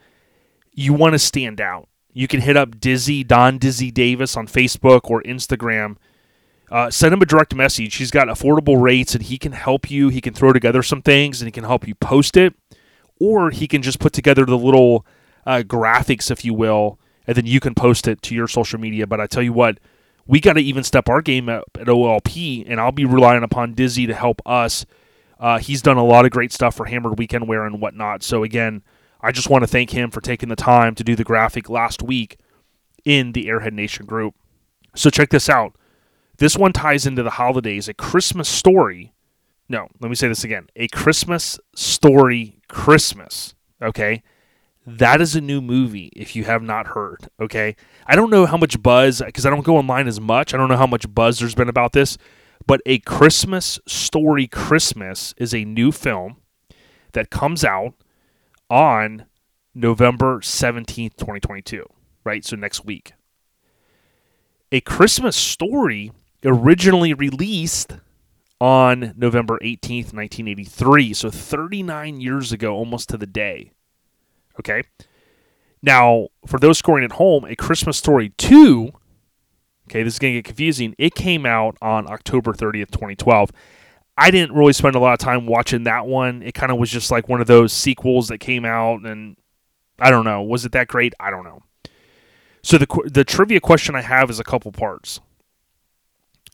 you 0.73 0.93
want 0.93 1.13
to 1.13 1.19
stand 1.19 1.61
out. 1.61 1.87
You 2.13 2.27
can 2.27 2.41
hit 2.41 2.57
up 2.57 2.79
Dizzy, 2.79 3.23
Don 3.23 3.59
Dizzy 3.59 3.91
Davis 3.91 4.35
on 4.35 4.47
Facebook 4.47 5.01
or 5.11 5.21
Instagram. 5.21 5.97
Uh, 6.71 6.89
send 6.89 7.13
him 7.13 7.21
a 7.21 7.25
direct 7.27 7.53
message. 7.53 7.95
He's 7.95 8.09
got 8.09 8.27
affordable 8.27 8.81
rates 8.81 9.13
and 9.13 9.23
he 9.23 9.37
can 9.37 9.51
help 9.51 9.91
you. 9.91 10.09
He 10.09 10.19
can 10.19 10.33
throw 10.33 10.51
together 10.51 10.81
some 10.81 11.03
things 11.03 11.41
and 11.41 11.47
he 11.47 11.51
can 11.51 11.63
help 11.63 11.87
you 11.87 11.93
post 11.93 12.35
it. 12.35 12.55
Or 13.19 13.51
he 13.51 13.67
can 13.67 13.81
just 13.81 13.99
put 13.99 14.13
together 14.13 14.45
the 14.45 14.57
little 14.57 15.05
uh, 15.45 15.63
graphics, 15.65 16.29
if 16.29 16.45
you 16.45 16.53
will, 16.53 16.99
and 17.25 17.35
then 17.35 17.45
you 17.45 17.59
can 17.59 17.73
post 17.73 18.07
it 18.07 18.21
to 18.23 18.35
your 18.35 18.47
social 18.47 18.79
media. 18.79 19.07
But 19.07 19.19
I 19.19 19.27
tell 19.27 19.43
you 19.43 19.53
what, 19.53 19.79
we 20.27 20.39
got 20.39 20.53
to 20.53 20.61
even 20.61 20.83
step 20.83 21.09
our 21.09 21.21
game 21.21 21.49
up 21.49 21.77
at 21.79 21.87
OLP, 21.87 22.65
and 22.67 22.79
I'll 22.79 22.91
be 22.91 23.05
relying 23.05 23.43
upon 23.43 23.73
Dizzy 23.73 24.05
to 24.07 24.13
help 24.13 24.41
us. 24.45 24.85
Uh, 25.39 25.59
he's 25.59 25.81
done 25.81 25.97
a 25.97 26.05
lot 26.05 26.25
of 26.25 26.31
great 26.31 26.51
stuff 26.51 26.75
for 26.75 26.87
Hammerd 26.87 27.17
Weekend 27.17 27.47
Wear 27.47 27.65
and 27.65 27.79
whatnot. 27.79 28.23
So 28.23 28.43
again, 28.43 28.83
I 29.21 29.31
just 29.31 29.49
want 29.49 29.63
to 29.63 29.67
thank 29.67 29.91
him 29.91 30.11
for 30.11 30.21
taking 30.21 30.49
the 30.49 30.55
time 30.55 30.95
to 30.95 31.03
do 31.03 31.15
the 31.15 31.23
graphic 31.23 31.69
last 31.69 32.03
week 32.03 32.37
in 33.05 33.31
the 33.31 33.45
Airhead 33.45 33.73
Nation 33.73 34.05
group. 34.05 34.35
So 34.95 35.09
check 35.09 35.29
this 35.29 35.49
out. 35.49 35.75
This 36.37 36.57
one 36.57 36.73
ties 36.73 37.05
into 37.05 37.23
the 37.23 37.31
holidays, 37.31 37.87
a 37.87 37.93
Christmas 37.93 38.49
story. 38.49 39.13
No, 39.69 39.87
let 39.99 40.09
me 40.09 40.15
say 40.15 40.27
this 40.27 40.43
again. 40.43 40.67
A 40.75 40.87
Christmas 40.87 41.59
story 41.75 42.59
Christmas. 42.67 43.53
Okay? 43.81 44.23
That 44.85 45.19
is 45.19 45.35
a 45.35 45.41
new 45.41 45.59
movie 45.59 46.09
if 46.15 46.33
you 46.33 46.45
have 46.45 46.63
not 46.63 46.87
heard, 46.87 47.27
okay? 47.41 47.75
I 48.05 48.15
don't 48.15 48.29
know 48.29 48.45
how 48.45 48.55
much 48.55 48.81
buzz 48.81 49.21
because 49.21 49.45
I 49.45 49.49
don't 49.49 49.65
go 49.65 49.75
online 49.75 50.07
as 50.07 50.21
much. 50.21 50.53
I 50.53 50.57
don't 50.57 50.69
know 50.69 50.77
how 50.77 50.87
much 50.87 51.13
buzz 51.13 51.39
there's 51.39 51.55
been 51.55 51.67
about 51.67 51.91
this, 51.91 52.17
but 52.65 52.79
A 52.85 52.99
Christmas 52.99 53.79
Story 53.85 54.47
Christmas 54.47 55.33
is 55.37 55.53
a 55.53 55.65
new 55.65 55.91
film 55.91 56.37
that 57.11 57.29
comes 57.29 57.65
out 57.65 57.95
on 58.69 59.25
November 59.75 60.39
17th, 60.39 61.17
2022, 61.17 61.85
right? 62.23 62.45
So 62.45 62.55
next 62.55 62.85
week. 62.85 63.11
A 64.71 64.79
Christmas 64.79 65.35
Story 65.35 66.13
originally 66.45 67.13
released 67.13 67.97
on 68.59 69.13
November 69.15 69.59
18th, 69.61 70.13
1983, 70.13 71.13
so 71.13 71.29
39 71.29 72.19
years 72.19 72.51
ago 72.51 72.73
almost 72.73 73.09
to 73.09 73.17
the 73.17 73.27
day. 73.27 73.71
Okay. 74.59 74.83
Now, 75.81 76.29
for 76.45 76.59
those 76.59 76.77
scoring 76.77 77.05
at 77.05 77.13
home, 77.13 77.45
A 77.45 77.55
Christmas 77.55 77.97
Story 77.97 78.29
2, 78.37 78.91
okay, 79.87 80.03
this 80.03 80.15
is 80.15 80.19
going 80.19 80.33
to 80.33 80.37
get 80.39 80.45
confusing. 80.45 80.95
It 80.97 81.13
came 81.13 81.45
out 81.45 81.77
on 81.81 82.09
October 82.09 82.53
30th, 82.53 82.91
2012. 82.91 83.51
I 84.17 84.31
didn't 84.31 84.55
really 84.55 84.73
spend 84.73 84.95
a 84.95 84.99
lot 84.99 85.13
of 85.13 85.19
time 85.19 85.45
watching 85.45 85.83
that 85.83 86.07
one. 86.07 86.41
It 86.41 86.55
kind 86.55 86.71
of 86.71 86.79
was 86.79 86.89
just 86.89 87.11
like 87.11 87.29
one 87.29 87.39
of 87.39 87.47
those 87.47 87.71
sequels 87.71 88.29
that 88.29 88.39
came 88.39 88.65
out, 88.65 89.01
and 89.05 89.37
I 89.99 90.09
don't 90.09 90.25
know. 90.25 90.41
Was 90.41 90.65
it 90.65 90.71
that 90.71 90.87
great? 90.87 91.13
I 91.19 91.29
don't 91.29 91.43
know. 91.43 91.61
So 92.63 92.79
the 92.79 92.87
the 93.05 93.23
trivia 93.23 93.59
question 93.59 93.95
I 93.95 94.01
have 94.01 94.31
is 94.31 94.39
a 94.39 94.43
couple 94.43 94.71
parts. 94.71 95.19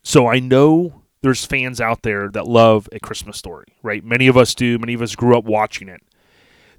So 0.04 0.28
I 0.28 0.40
know 0.40 1.03
there's 1.24 1.46
fans 1.46 1.82
out 1.82 2.04
there 2.04 2.30
that 2.30 2.48
love 2.48 2.88
a 2.92 3.00
Christmas 3.00 3.38
story, 3.38 3.66
right? 3.82 4.04
Many 4.04 4.28
of 4.28 4.38
us 4.38 4.54
do. 4.54 4.78
Many 4.78 4.94
of 4.94 5.02
us 5.02 5.16
grew 5.16 5.38
up 5.38 5.46
watching 5.46 5.88
it. 5.88 6.02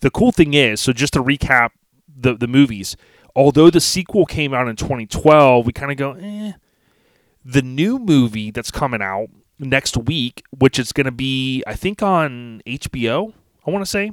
The 0.00 0.10
cool 0.10 0.32
thing 0.32 0.54
is, 0.54 0.80
so 0.80 0.92
just 0.92 1.14
to 1.14 1.22
recap 1.22 1.70
the 2.14 2.36
the 2.36 2.46
movies, 2.46 2.96
although 3.34 3.70
the 3.70 3.80
sequel 3.80 4.26
came 4.26 4.52
out 4.54 4.68
in 4.68 4.76
2012, 4.76 5.66
we 5.66 5.72
kind 5.72 5.90
of 5.90 5.96
go, 5.96 6.12
eh. 6.12 6.52
The 7.44 7.62
new 7.62 7.98
movie 7.98 8.50
that's 8.50 8.70
coming 8.70 9.02
out 9.02 9.28
next 9.58 9.96
week, 9.96 10.42
which 10.50 10.78
is 10.78 10.92
going 10.92 11.06
to 11.06 11.12
be, 11.12 11.62
I 11.66 11.74
think, 11.74 12.02
on 12.02 12.62
HBO, 12.66 13.32
I 13.66 13.70
want 13.70 13.84
to 13.84 13.90
say, 13.90 14.12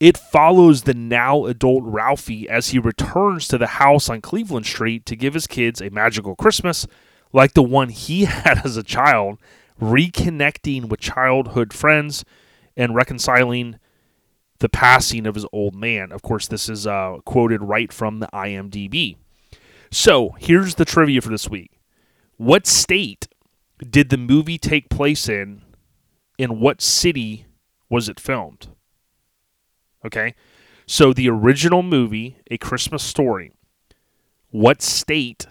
it 0.00 0.18
follows 0.18 0.82
the 0.82 0.94
now 0.94 1.46
adult 1.46 1.84
Ralphie 1.84 2.48
as 2.48 2.70
he 2.70 2.78
returns 2.78 3.46
to 3.48 3.58
the 3.58 3.66
house 3.66 4.08
on 4.08 4.20
Cleveland 4.20 4.66
Street 4.66 5.06
to 5.06 5.16
give 5.16 5.34
his 5.34 5.46
kids 5.46 5.80
a 5.80 5.90
magical 5.90 6.34
Christmas 6.34 6.86
like 7.32 7.54
the 7.54 7.62
one 7.62 7.88
he 7.88 8.24
had 8.24 8.64
as 8.64 8.76
a 8.76 8.82
child, 8.82 9.38
reconnecting 9.80 10.88
with 10.88 11.00
childhood 11.00 11.72
friends 11.72 12.24
and 12.76 12.94
reconciling 12.94 13.78
the 14.58 14.68
passing 14.68 15.26
of 15.26 15.34
his 15.34 15.46
old 15.52 15.74
man. 15.74 16.12
Of 16.12 16.22
course, 16.22 16.46
this 16.46 16.68
is 16.68 16.86
uh, 16.86 17.16
quoted 17.24 17.62
right 17.62 17.92
from 17.92 18.20
the 18.20 18.28
IMDb. 18.32 19.16
So 19.90 20.30
here's 20.38 20.76
the 20.76 20.84
trivia 20.84 21.20
for 21.20 21.28
this 21.28 21.48
week 21.48 21.72
What 22.36 22.66
state 22.66 23.28
did 23.78 24.08
the 24.08 24.16
movie 24.16 24.58
take 24.58 24.88
place 24.88 25.28
in? 25.28 25.62
In 26.38 26.60
what 26.60 26.80
city 26.80 27.46
was 27.90 28.08
it 28.08 28.18
filmed? 28.18 28.68
Okay. 30.04 30.34
So 30.86 31.12
the 31.12 31.28
original 31.28 31.82
movie, 31.82 32.38
A 32.50 32.58
Christmas 32.58 33.02
Story, 33.02 33.52
what 34.50 34.82
state 34.82 35.46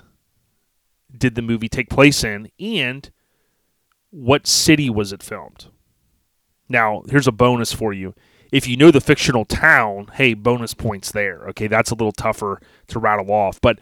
did 1.22 1.36
the 1.36 1.42
movie 1.42 1.70
take 1.70 1.90
place 1.90 2.24
in 2.24 2.52
and 2.60 3.10
what 4.10 4.46
city 4.46 4.90
was 4.90 5.14
it 5.14 5.24
filmed? 5.24 5.68
Now, 6.68 7.04
here's 7.10 7.28
a 7.28 7.32
bonus 7.32 7.72
for 7.72 7.94
you. 7.94 8.14
If 8.52 8.68
you 8.68 8.76
know 8.76 8.92
the 8.92 9.00
fictional 9.00 9.46
town, 9.46 10.10
hey, 10.16 10.34
bonus 10.34 10.74
points 10.74 11.12
there. 11.12 11.46
Okay, 11.50 11.68
that's 11.68 11.92
a 11.92 11.96
little 11.96 12.12
tougher 12.12 12.60
to 12.88 13.00
rattle 13.00 13.32
off. 13.32 13.62
But 13.62 13.80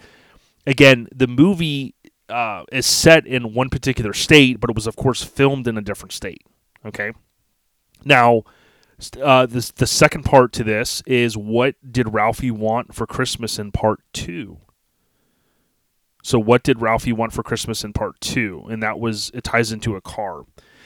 again, 0.68 1.08
the 1.16 1.28
movie 1.28 1.96
uh, 2.30 2.66
is 2.72 2.86
set 2.86 3.26
in 3.26 3.56
one 3.56 3.70
particular 3.70 4.14
state, 4.14 4.60
but 4.60 4.70
it 4.70 4.76
was, 4.76 4.86
of 4.86 4.96
course, 4.96 5.24
filmed 5.24 5.68
in 5.68 5.78
a 5.78 5.82
different 5.82 6.12
state. 6.12 6.44
Okay. 6.86 7.12
Now, 8.06 8.44
uh, 9.22 9.46
this, 9.48 9.72
the 9.72 9.88
second 9.88 10.24
part 10.24 10.52
to 10.54 10.64
this 10.64 11.02
is 11.08 11.36
what 11.36 11.76
did 11.92 12.14
Ralphie 12.14 12.52
want 12.52 12.94
for 12.94 13.08
Christmas 13.08 13.58
in 13.58 13.72
part 13.72 14.02
two? 14.14 14.60
So, 16.30 16.38
what 16.38 16.62
did 16.62 16.80
Ralphie 16.80 17.12
want 17.12 17.34
for 17.34 17.42
Christmas 17.42 17.84
in 17.84 17.92
part 17.92 18.22
two? 18.22 18.64
And 18.70 18.84
that 18.84 19.00
was 19.00 19.32
it 19.34 19.44
ties 19.44 19.72
into 19.72 19.96
a 19.96 20.02
car. 20.02 20.44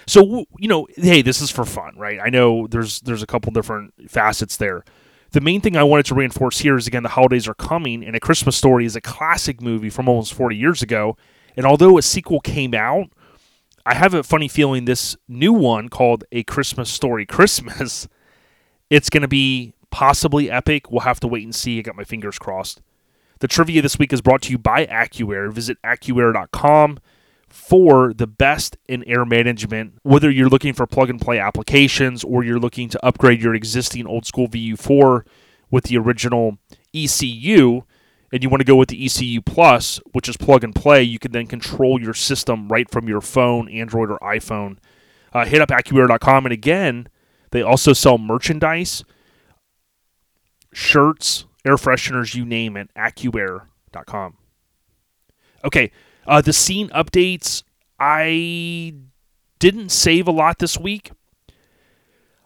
So, 0.07 0.45
you 0.57 0.69
know, 0.69 0.87
hey, 0.95 1.21
this 1.21 1.41
is 1.41 1.51
for 1.51 1.65
fun, 1.65 1.97
right? 1.97 2.17
I 2.23 2.29
know 2.29 2.65
there's 2.65 3.01
there's 3.01 3.21
a 3.21 3.27
couple 3.27 3.51
different 3.51 4.09
facets 4.09 4.55
there. 4.55 4.85
The 5.31 5.41
main 5.41 5.59
thing 5.59 5.75
I 5.75 5.83
wanted 5.83 6.05
to 6.05 6.15
reinforce 6.15 6.59
here 6.59 6.77
is 6.77 6.87
again 6.87 7.03
the 7.03 7.09
holidays 7.09 7.45
are 7.45 7.53
coming, 7.53 8.05
and 8.05 8.15
A 8.15 8.21
Christmas 8.21 8.55
Story 8.55 8.85
is 8.85 8.95
a 8.95 9.01
classic 9.01 9.61
movie 9.61 9.89
from 9.89 10.07
almost 10.07 10.33
40 10.33 10.55
years 10.55 10.81
ago. 10.81 11.17
And 11.57 11.65
although 11.65 11.97
a 11.97 12.01
sequel 12.01 12.39
came 12.39 12.73
out, 12.73 13.09
I 13.85 13.95
have 13.95 14.13
a 14.13 14.23
funny 14.23 14.47
feeling 14.47 14.85
this 14.85 15.17
new 15.27 15.51
one 15.51 15.89
called 15.89 16.23
A 16.31 16.43
Christmas 16.43 16.89
Story 16.89 17.25
Christmas, 17.25 18.07
it's 18.89 19.09
going 19.09 19.23
to 19.23 19.27
be 19.27 19.73
possibly 19.91 20.49
epic. 20.49 20.89
We'll 20.89 21.01
have 21.01 21.19
to 21.19 21.27
wait 21.27 21.43
and 21.43 21.53
see. 21.53 21.79
I 21.79 21.81
got 21.81 21.97
my 21.97 22.05
fingers 22.05 22.39
crossed. 22.39 22.81
The 23.43 23.49
trivia 23.49 23.81
this 23.81 23.99
week 23.99 24.13
is 24.13 24.21
brought 24.21 24.41
to 24.43 24.51
you 24.51 24.57
by 24.57 24.85
AccuAir. 24.85 25.51
Visit 25.51 25.77
AccuAir.com 25.83 26.99
for 27.49 28.13
the 28.13 28.25
best 28.25 28.77
in 28.87 29.03
air 29.03 29.25
management. 29.25 29.95
Whether 30.01 30.31
you're 30.31 30.47
looking 30.47 30.71
for 30.71 30.87
plug 30.87 31.09
and 31.09 31.19
play 31.19 31.39
applications 31.39 32.23
or 32.23 32.45
you're 32.45 32.57
looking 32.57 32.87
to 32.87 33.05
upgrade 33.05 33.41
your 33.41 33.53
existing 33.53 34.07
old 34.07 34.25
school 34.25 34.47
VU4 34.47 35.27
with 35.69 35.83
the 35.83 35.97
original 35.97 36.57
ECU, 36.93 37.81
and 38.31 38.43
you 38.43 38.47
want 38.47 38.61
to 38.61 38.65
go 38.65 38.77
with 38.77 38.87
the 38.87 39.05
ECU 39.05 39.41
Plus, 39.41 39.99
which 40.13 40.29
is 40.29 40.37
plug 40.37 40.63
and 40.63 40.73
play, 40.73 41.03
you 41.03 41.19
can 41.19 41.33
then 41.33 41.45
control 41.45 42.01
your 42.01 42.13
system 42.13 42.69
right 42.69 42.89
from 42.89 43.09
your 43.09 43.19
phone, 43.19 43.67
Android 43.67 44.09
or 44.09 44.19
iPhone. 44.19 44.77
Uh, 45.33 45.43
hit 45.43 45.59
up 45.59 45.67
AccuAir.com, 45.67 46.45
and 46.45 46.53
again, 46.53 47.09
they 47.51 47.61
also 47.61 47.91
sell 47.91 48.17
merchandise, 48.17 49.03
shirts, 50.71 51.43
air 51.65 51.75
fresheners, 51.75 52.35
you 52.35 52.45
name 52.45 52.77
it, 52.77 52.89
AccuAir.com. 52.95 54.37
Okay, 55.63 55.91
uh, 56.27 56.41
the 56.41 56.53
scene 56.53 56.89
updates. 56.89 57.63
I 57.99 58.95
didn't 59.59 59.89
save 59.89 60.27
a 60.27 60.31
lot 60.31 60.59
this 60.59 60.77
week. 60.77 61.11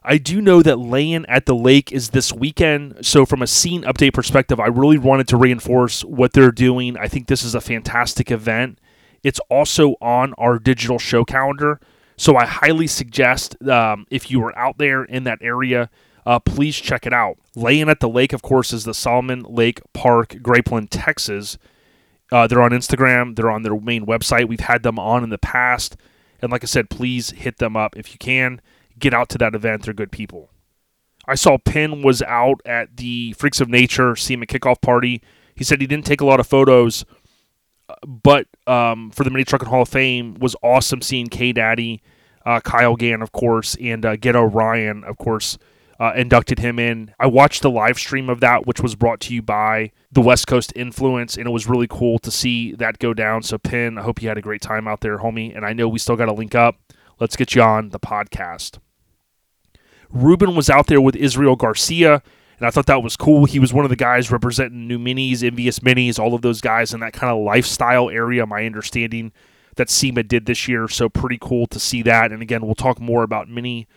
I 0.04 0.18
do 0.18 0.40
know 0.40 0.62
that 0.62 0.80
laying 0.80 1.26
at 1.26 1.46
the 1.46 1.56
lake 1.56 1.92
is 1.92 2.12
this 2.12 2.32
weekend. 2.32 3.06
So, 3.06 3.26
from 3.26 3.42
a 3.42 3.48
scene 3.48 3.84
update 3.84 4.14
perspective, 4.14 4.60
I 4.60 4.68
really 4.68 4.98
wanted 4.98 5.28
to 5.30 5.38
reinforce 5.38 6.02
what 6.06 6.32
they're 6.32 6.52
doing. 6.52 6.96
I 6.96 7.08
think 7.08 7.28
this 7.28 7.44
is 7.44 7.56
a 7.56 7.60
fantastic 7.60 8.32
event. 8.32 8.80
It's 9.24 9.42
also 9.50 9.96
on 10.00 10.34
our 10.38 10.60
digital 10.60 10.98
show 10.98 11.26
calendar. 11.26 11.82
So, 12.16 12.38
I 12.38 12.46
highly 12.46 12.88
suggest 12.88 13.62
um, 13.68 14.06
if 14.10 14.32
you 14.32 14.42
are 14.46 14.58
out 14.58 14.78
there 14.78 15.04
in 15.04 15.26
that 15.26 15.40
area, 15.42 15.90
uh, 16.28 16.40
please 16.40 16.76
check 16.76 17.08
it 17.08 17.14
out. 17.14 17.38
Laying 17.56 17.88
at 17.88 18.02
the 18.02 18.10
Lake, 18.10 18.34
of 18.34 18.42
course, 18.42 18.74
is 18.74 18.84
the 18.84 18.94
Salmon 18.94 19.44
Lake 19.44 19.80
Park, 19.94 20.32
Grapeland, 20.42 20.90
Texas. 20.92 21.58
Uh, 22.34 22.46
they're 22.48 22.62
on 22.62 22.72
Instagram, 22.72 23.38
they're 23.38 23.50
on 23.50 23.64
their 23.64 23.80
main 23.80 24.06
website. 24.06 24.50
We've 24.50 24.60
had 24.60 24.84
them 24.84 25.00
on 25.00 25.24
in 25.24 25.30
the 25.30 25.38
past. 25.38 25.96
And 26.42 26.52
like 26.52 26.66
I 26.66 26.68
said, 26.68 26.90
please 26.90 27.30
hit 27.30 27.60
them 27.60 27.78
up 27.78 27.96
if 27.96 28.12
you 28.12 28.18
can 28.18 28.60
get 29.00 29.14
out 29.14 29.30
to 29.30 29.38
that 29.38 29.56
event. 29.56 29.84
They're 29.84 29.94
good 29.94 30.12
people. 30.12 30.50
I 31.26 31.36
saw 31.36 31.58
Penn 31.58 32.02
was 32.02 32.22
out 32.24 32.60
at 32.66 32.98
the 32.98 33.32
Freaks 33.34 33.62
of 33.62 33.70
Nature 33.70 34.18
SEMA 34.18 34.48
kickoff 34.48 34.82
party. 34.82 35.22
He 35.56 35.64
said 35.64 35.80
he 35.80 35.88
didn't 35.88 36.06
take 36.06 36.20
a 36.20 36.26
lot 36.26 36.42
of 36.42 36.48
photos, 36.48 37.06
but 38.06 38.48
um, 38.68 39.12
for 39.12 39.24
the 39.24 39.30
Mini 39.30 39.46
Trucking 39.46 39.70
Hall 39.70 39.84
of 39.84 39.90
Fame 39.90 40.36
was 40.36 40.58
awesome 40.62 41.02
seeing 41.02 41.28
K 41.28 41.54
Daddy, 41.54 42.02
uh, 42.46 42.60
Kyle 42.60 42.98
Gann, 42.98 43.22
of 43.22 43.32
course, 43.32 43.78
and 43.80 44.06
uh, 44.06 44.18
Get 44.18 44.36
Ryan, 44.36 45.06
of 45.06 45.18
course, 45.18 45.58
uh, 46.00 46.14
inducted 46.16 46.60
him 46.60 46.78
in. 46.80 47.14
I 47.20 47.28
watched 47.28 47.62
the 47.62 47.72
live 47.72 47.98
stream 47.98 48.30
of 48.30 48.40
that, 48.42 48.68
which 48.68 48.82
was 48.82 48.96
brought 48.96 49.20
to 49.22 49.34
you 49.34 49.42
by 49.42 49.92
the 50.12 50.22
West 50.22 50.48
Coast 50.48 50.72
Influence, 50.76 51.38
and 51.38 51.48
it 51.48 51.52
was 51.52 51.68
really 51.68 51.88
cool 51.88 52.20
to 52.20 52.32
see 52.32 52.74
that 52.74 53.00
go 53.00 53.14
down. 53.14 53.44
So, 53.44 53.58
Penn, 53.58 53.98
I 53.98 54.04
hope 54.04 54.22
you 54.22 54.28
had 54.28 54.38
a 54.38 54.42
great 54.42 54.62
time 54.62 54.88
out 54.88 55.02
there, 55.02 55.20
homie. 55.20 55.56
And 55.56 55.66
I 55.66 55.74
know 55.74 55.88
we 55.88 56.00
still 56.00 56.16
got 56.16 56.26
to 56.26 56.34
link 56.34 56.56
up. 56.56 56.78
Let's 57.20 57.36
get 57.36 57.56
you 57.56 57.62
on 57.62 57.90
the 57.90 58.00
podcast. 58.00 58.78
Ruben 60.10 60.56
was 60.56 60.70
out 60.70 60.88
there 60.88 61.02
with 61.02 61.16
Israel 61.16 61.56
Garcia, 61.56 62.22
and 62.60 62.68
I 62.68 62.70
thought 62.70 62.86
that 62.86 63.04
was 63.04 63.18
cool. 63.18 63.46
He 63.46 63.60
was 63.60 63.74
one 63.74 63.86
of 63.86 63.90
the 63.90 63.96
guys 63.96 64.32
representing 64.32 64.88
New 64.88 65.00
Minis, 65.00 65.44
Envious 65.44 65.80
Minis, 65.80 66.20
all 66.20 66.34
of 66.34 66.42
those 66.42 66.62
guys 66.62 66.94
in 66.94 67.00
that 67.02 67.14
kind 67.14 67.32
of 67.32 67.44
lifestyle 67.44 68.10
area, 68.10 68.46
my 68.46 68.66
understanding 68.66 69.32
that 69.76 69.90
SEMA 69.90 70.24
did 70.24 70.46
this 70.46 70.68
year. 70.68 70.88
So 70.88 71.10
pretty 71.10 71.38
cool 71.40 71.68
to 71.68 71.80
see 71.80 72.02
that. 72.04 72.32
And 72.32 72.42
again, 72.42 72.66
we'll 72.66 72.76
talk 72.76 73.00
more 73.00 73.24
about 73.24 73.50
Mini 73.50 73.88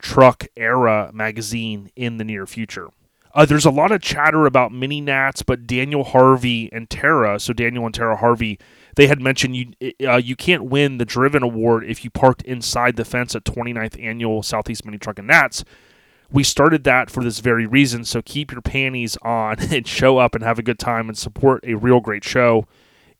Truck 0.00 0.46
Era 0.56 1.10
magazine 1.12 1.90
in 1.96 2.16
the 2.16 2.24
near 2.24 2.46
future. 2.46 2.88
Uh, 3.32 3.44
there's 3.44 3.64
a 3.64 3.70
lot 3.70 3.92
of 3.92 4.02
chatter 4.02 4.44
about 4.46 4.72
mini 4.72 5.00
nats, 5.00 5.42
but 5.42 5.66
Daniel 5.66 6.02
Harvey 6.02 6.68
and 6.72 6.90
Tara, 6.90 7.38
so 7.38 7.52
Daniel 7.52 7.86
and 7.86 7.94
Tara 7.94 8.16
Harvey, 8.16 8.58
they 8.96 9.06
had 9.06 9.20
mentioned 9.20 9.54
you 9.54 9.92
uh, 10.04 10.16
you 10.16 10.34
can't 10.34 10.64
win 10.64 10.98
the 10.98 11.04
Driven 11.04 11.42
Award 11.42 11.84
if 11.84 12.02
you 12.04 12.10
parked 12.10 12.42
inside 12.42 12.96
the 12.96 13.04
fence 13.04 13.36
at 13.36 13.44
29th 13.44 14.02
Annual 14.02 14.42
Southeast 14.42 14.84
Mini 14.84 14.98
Truck 14.98 15.18
and 15.18 15.28
Nats. 15.28 15.64
We 16.32 16.42
started 16.42 16.84
that 16.84 17.10
for 17.10 17.22
this 17.22 17.40
very 17.40 17.66
reason, 17.66 18.04
so 18.04 18.20
keep 18.22 18.52
your 18.52 18.62
panties 18.62 19.16
on 19.22 19.60
and 19.72 19.86
show 19.86 20.18
up 20.18 20.34
and 20.34 20.42
have 20.42 20.58
a 20.58 20.62
good 20.62 20.78
time 20.78 21.08
and 21.08 21.16
support 21.16 21.64
a 21.64 21.74
real 21.74 22.00
great 22.00 22.24
show 22.24 22.66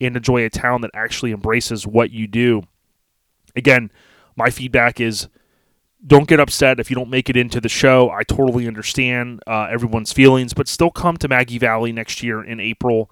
and 0.01 0.17
enjoy 0.17 0.45
a 0.45 0.51
town 0.51 0.81
that 0.81 0.91
actually 0.95 1.31
embraces 1.31 1.87
what 1.87 2.11
you 2.11 2.27
do. 2.27 2.63
Again, 3.55 3.93
my 4.37 4.51
feedback 4.51 5.01
is 5.01 5.29
don't 6.07 6.29
get 6.29 6.41
upset 6.41 6.81
if 6.81 6.91
you 6.91 6.97
don't 6.97 7.11
make 7.11 7.29
it 7.29 7.37
into 7.37 7.61
the 7.61 7.69
show. 7.69 8.11
I 8.11 8.23
totally 8.23 8.67
understand 8.67 9.43
uh, 9.47 9.69
everyone's 9.71 10.13
feelings, 10.13 10.55
but 10.55 10.69
still 10.69 10.91
come 10.91 11.17
to 11.19 11.29
Maggie 11.29 11.59
Valley 11.59 11.93
next 11.93 12.23
year 12.23 12.43
in 12.43 12.59
April. 12.61 13.11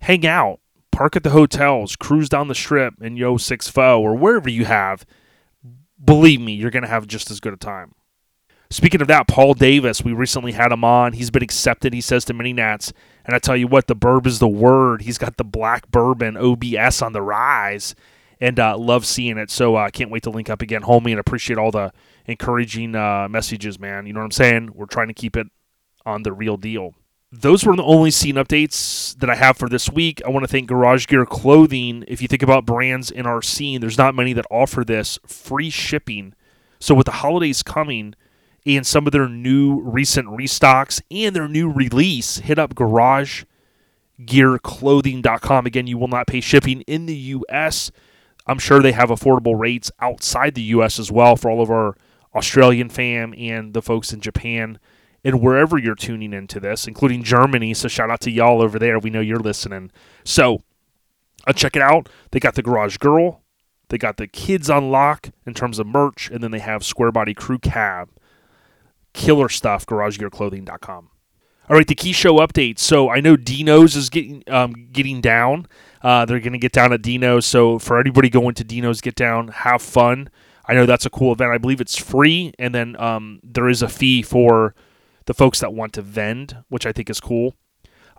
Hang 0.00 0.26
out, 0.26 0.60
park 0.90 1.16
at 1.16 1.22
the 1.22 1.30
hotels, 1.30 1.96
cruise 1.96 2.28
down 2.28 2.48
the 2.48 2.54
strip 2.54 2.94
in 3.00 3.16
Yo 3.16 3.36
Six 3.36 3.68
Fo 3.68 4.00
or 4.00 4.14
wherever 4.14 4.48
you 4.48 4.64
have. 4.64 5.04
Believe 6.02 6.40
me, 6.40 6.54
you're 6.54 6.70
going 6.70 6.82
to 6.82 6.88
have 6.88 7.06
just 7.06 7.30
as 7.30 7.40
good 7.40 7.54
a 7.54 7.58
time. 7.58 7.94
Speaking 8.70 9.02
of 9.02 9.08
that, 9.08 9.28
Paul 9.28 9.54
Davis, 9.54 10.02
we 10.02 10.12
recently 10.12 10.52
had 10.52 10.72
him 10.72 10.82
on. 10.82 11.12
He's 11.12 11.30
been 11.30 11.42
accepted, 11.42 11.92
he 11.92 12.00
says, 12.00 12.24
to 12.24 12.34
Mini 12.34 12.52
Nats. 12.52 12.92
And 13.24 13.34
I 13.34 13.38
tell 13.38 13.56
you 13.56 13.68
what, 13.68 13.86
the 13.86 13.94
burb 13.94 14.26
is 14.26 14.38
the 14.38 14.48
word. 14.48 15.02
He's 15.02 15.18
got 15.18 15.36
the 15.36 15.44
black 15.44 15.90
bourbon 15.90 16.36
OBS 16.36 17.00
on 17.00 17.12
the 17.12 17.22
rise 17.22 17.94
and 18.44 18.60
uh, 18.60 18.76
love 18.76 19.06
seeing 19.06 19.38
it. 19.38 19.50
So 19.50 19.74
I 19.74 19.86
uh, 19.86 19.88
can't 19.88 20.10
wait 20.10 20.22
to 20.24 20.30
link 20.30 20.50
up 20.50 20.60
again, 20.60 20.82
homie, 20.82 21.12
and 21.12 21.18
appreciate 21.18 21.58
all 21.58 21.70
the 21.70 21.94
encouraging 22.26 22.94
uh, 22.94 23.26
messages, 23.26 23.78
man. 23.78 24.04
You 24.06 24.12
know 24.12 24.20
what 24.20 24.26
I'm 24.26 24.32
saying? 24.32 24.72
We're 24.74 24.84
trying 24.84 25.08
to 25.08 25.14
keep 25.14 25.34
it 25.34 25.46
on 26.04 26.24
the 26.24 26.32
real 26.32 26.58
deal. 26.58 26.94
Those 27.32 27.64
were 27.64 27.74
the 27.74 27.82
only 27.82 28.10
scene 28.10 28.34
updates 28.34 29.16
that 29.16 29.30
I 29.30 29.34
have 29.34 29.56
for 29.56 29.70
this 29.70 29.88
week. 29.88 30.20
I 30.26 30.28
want 30.28 30.44
to 30.44 30.48
thank 30.48 30.68
Garage 30.68 31.06
Gear 31.06 31.24
Clothing. 31.24 32.04
If 32.06 32.20
you 32.20 32.28
think 32.28 32.42
about 32.42 32.66
brands 32.66 33.10
in 33.10 33.26
our 33.26 33.40
scene, 33.40 33.80
there's 33.80 33.96
not 33.96 34.14
many 34.14 34.34
that 34.34 34.44
offer 34.50 34.84
this 34.84 35.18
free 35.26 35.70
shipping. 35.70 36.34
So 36.78 36.94
with 36.94 37.06
the 37.06 37.12
holidays 37.12 37.62
coming 37.62 38.14
and 38.66 38.86
some 38.86 39.06
of 39.06 39.12
their 39.14 39.26
new 39.26 39.80
recent 39.80 40.28
restocks 40.28 41.00
and 41.10 41.34
their 41.34 41.48
new 41.48 41.72
release, 41.72 42.38
hit 42.38 42.58
up 42.58 42.74
Garage 42.74 43.44
garagegearclothing.com. 44.20 45.64
Again, 45.64 45.86
you 45.86 45.96
will 45.96 46.08
not 46.08 46.26
pay 46.26 46.42
shipping 46.42 46.82
in 46.82 47.06
the 47.06 47.16
U.S. 47.16 47.90
I'm 48.46 48.58
sure 48.58 48.80
they 48.80 48.92
have 48.92 49.08
affordable 49.08 49.58
rates 49.58 49.90
outside 50.00 50.54
the 50.54 50.62
U.S. 50.62 50.98
as 50.98 51.10
well 51.10 51.36
for 51.36 51.50
all 51.50 51.62
of 51.62 51.70
our 51.70 51.96
Australian 52.34 52.88
fam 52.88 53.34
and 53.38 53.72
the 53.74 53.82
folks 53.82 54.12
in 54.12 54.20
Japan 54.20 54.78
and 55.24 55.40
wherever 55.40 55.78
you're 55.78 55.94
tuning 55.94 56.32
into 56.34 56.60
this, 56.60 56.86
including 56.86 57.22
Germany. 57.22 57.72
So 57.72 57.88
shout 57.88 58.10
out 58.10 58.20
to 58.20 58.30
y'all 58.30 58.60
over 58.60 58.78
there. 58.78 58.98
We 58.98 59.10
know 59.10 59.20
you're 59.20 59.38
listening. 59.38 59.90
So 60.24 60.62
uh, 61.46 61.52
check 61.52 61.76
it 61.76 61.82
out. 61.82 62.08
They 62.30 62.40
got 62.40 62.54
the 62.54 62.62
Garage 62.62 62.98
Girl. 62.98 63.40
They 63.88 63.98
got 63.98 64.16
the 64.16 64.26
kids 64.26 64.68
on 64.68 64.90
lock 64.90 65.30
in 65.46 65.54
terms 65.54 65.78
of 65.78 65.86
merch, 65.86 66.30
and 66.30 66.42
then 66.42 66.50
they 66.50 66.58
have 66.58 66.84
Square 66.84 67.12
Body 67.12 67.34
Crew 67.34 67.58
Cab. 67.58 68.10
Killer 69.12 69.48
stuff. 69.48 69.86
GarageGearClothing.com. 69.86 71.10
All 71.70 71.76
right, 71.76 71.86
the 71.86 71.94
key 71.94 72.12
show 72.12 72.36
update. 72.38 72.78
So 72.78 73.08
I 73.08 73.20
know 73.20 73.36
Dino's 73.36 73.96
is 73.96 74.10
getting 74.10 74.42
um, 74.48 74.88
getting 74.92 75.22
down. 75.22 75.66
Uh, 76.04 76.26
they're 76.26 76.38
going 76.38 76.52
to 76.52 76.58
get 76.58 76.72
down 76.72 76.92
at 76.92 77.00
Dino's. 77.00 77.46
So 77.46 77.78
for 77.78 77.98
anybody 77.98 78.28
going 78.28 78.54
to 78.56 78.64
Dino's, 78.64 79.00
get 79.00 79.14
down, 79.14 79.48
have 79.48 79.80
fun. 79.80 80.28
I 80.66 80.74
know 80.74 80.84
that's 80.84 81.06
a 81.06 81.10
cool 81.10 81.32
event. 81.32 81.50
I 81.50 81.58
believe 81.58 81.80
it's 81.80 81.96
free, 81.96 82.52
and 82.58 82.74
then 82.74 82.94
um, 83.00 83.40
there 83.42 83.68
is 83.68 83.82
a 83.82 83.88
fee 83.88 84.22
for 84.22 84.74
the 85.24 85.34
folks 85.34 85.60
that 85.60 85.72
want 85.72 85.94
to 85.94 86.02
vend, 86.02 86.58
which 86.68 86.84
I 86.86 86.92
think 86.92 87.08
is 87.08 87.20
cool. 87.20 87.54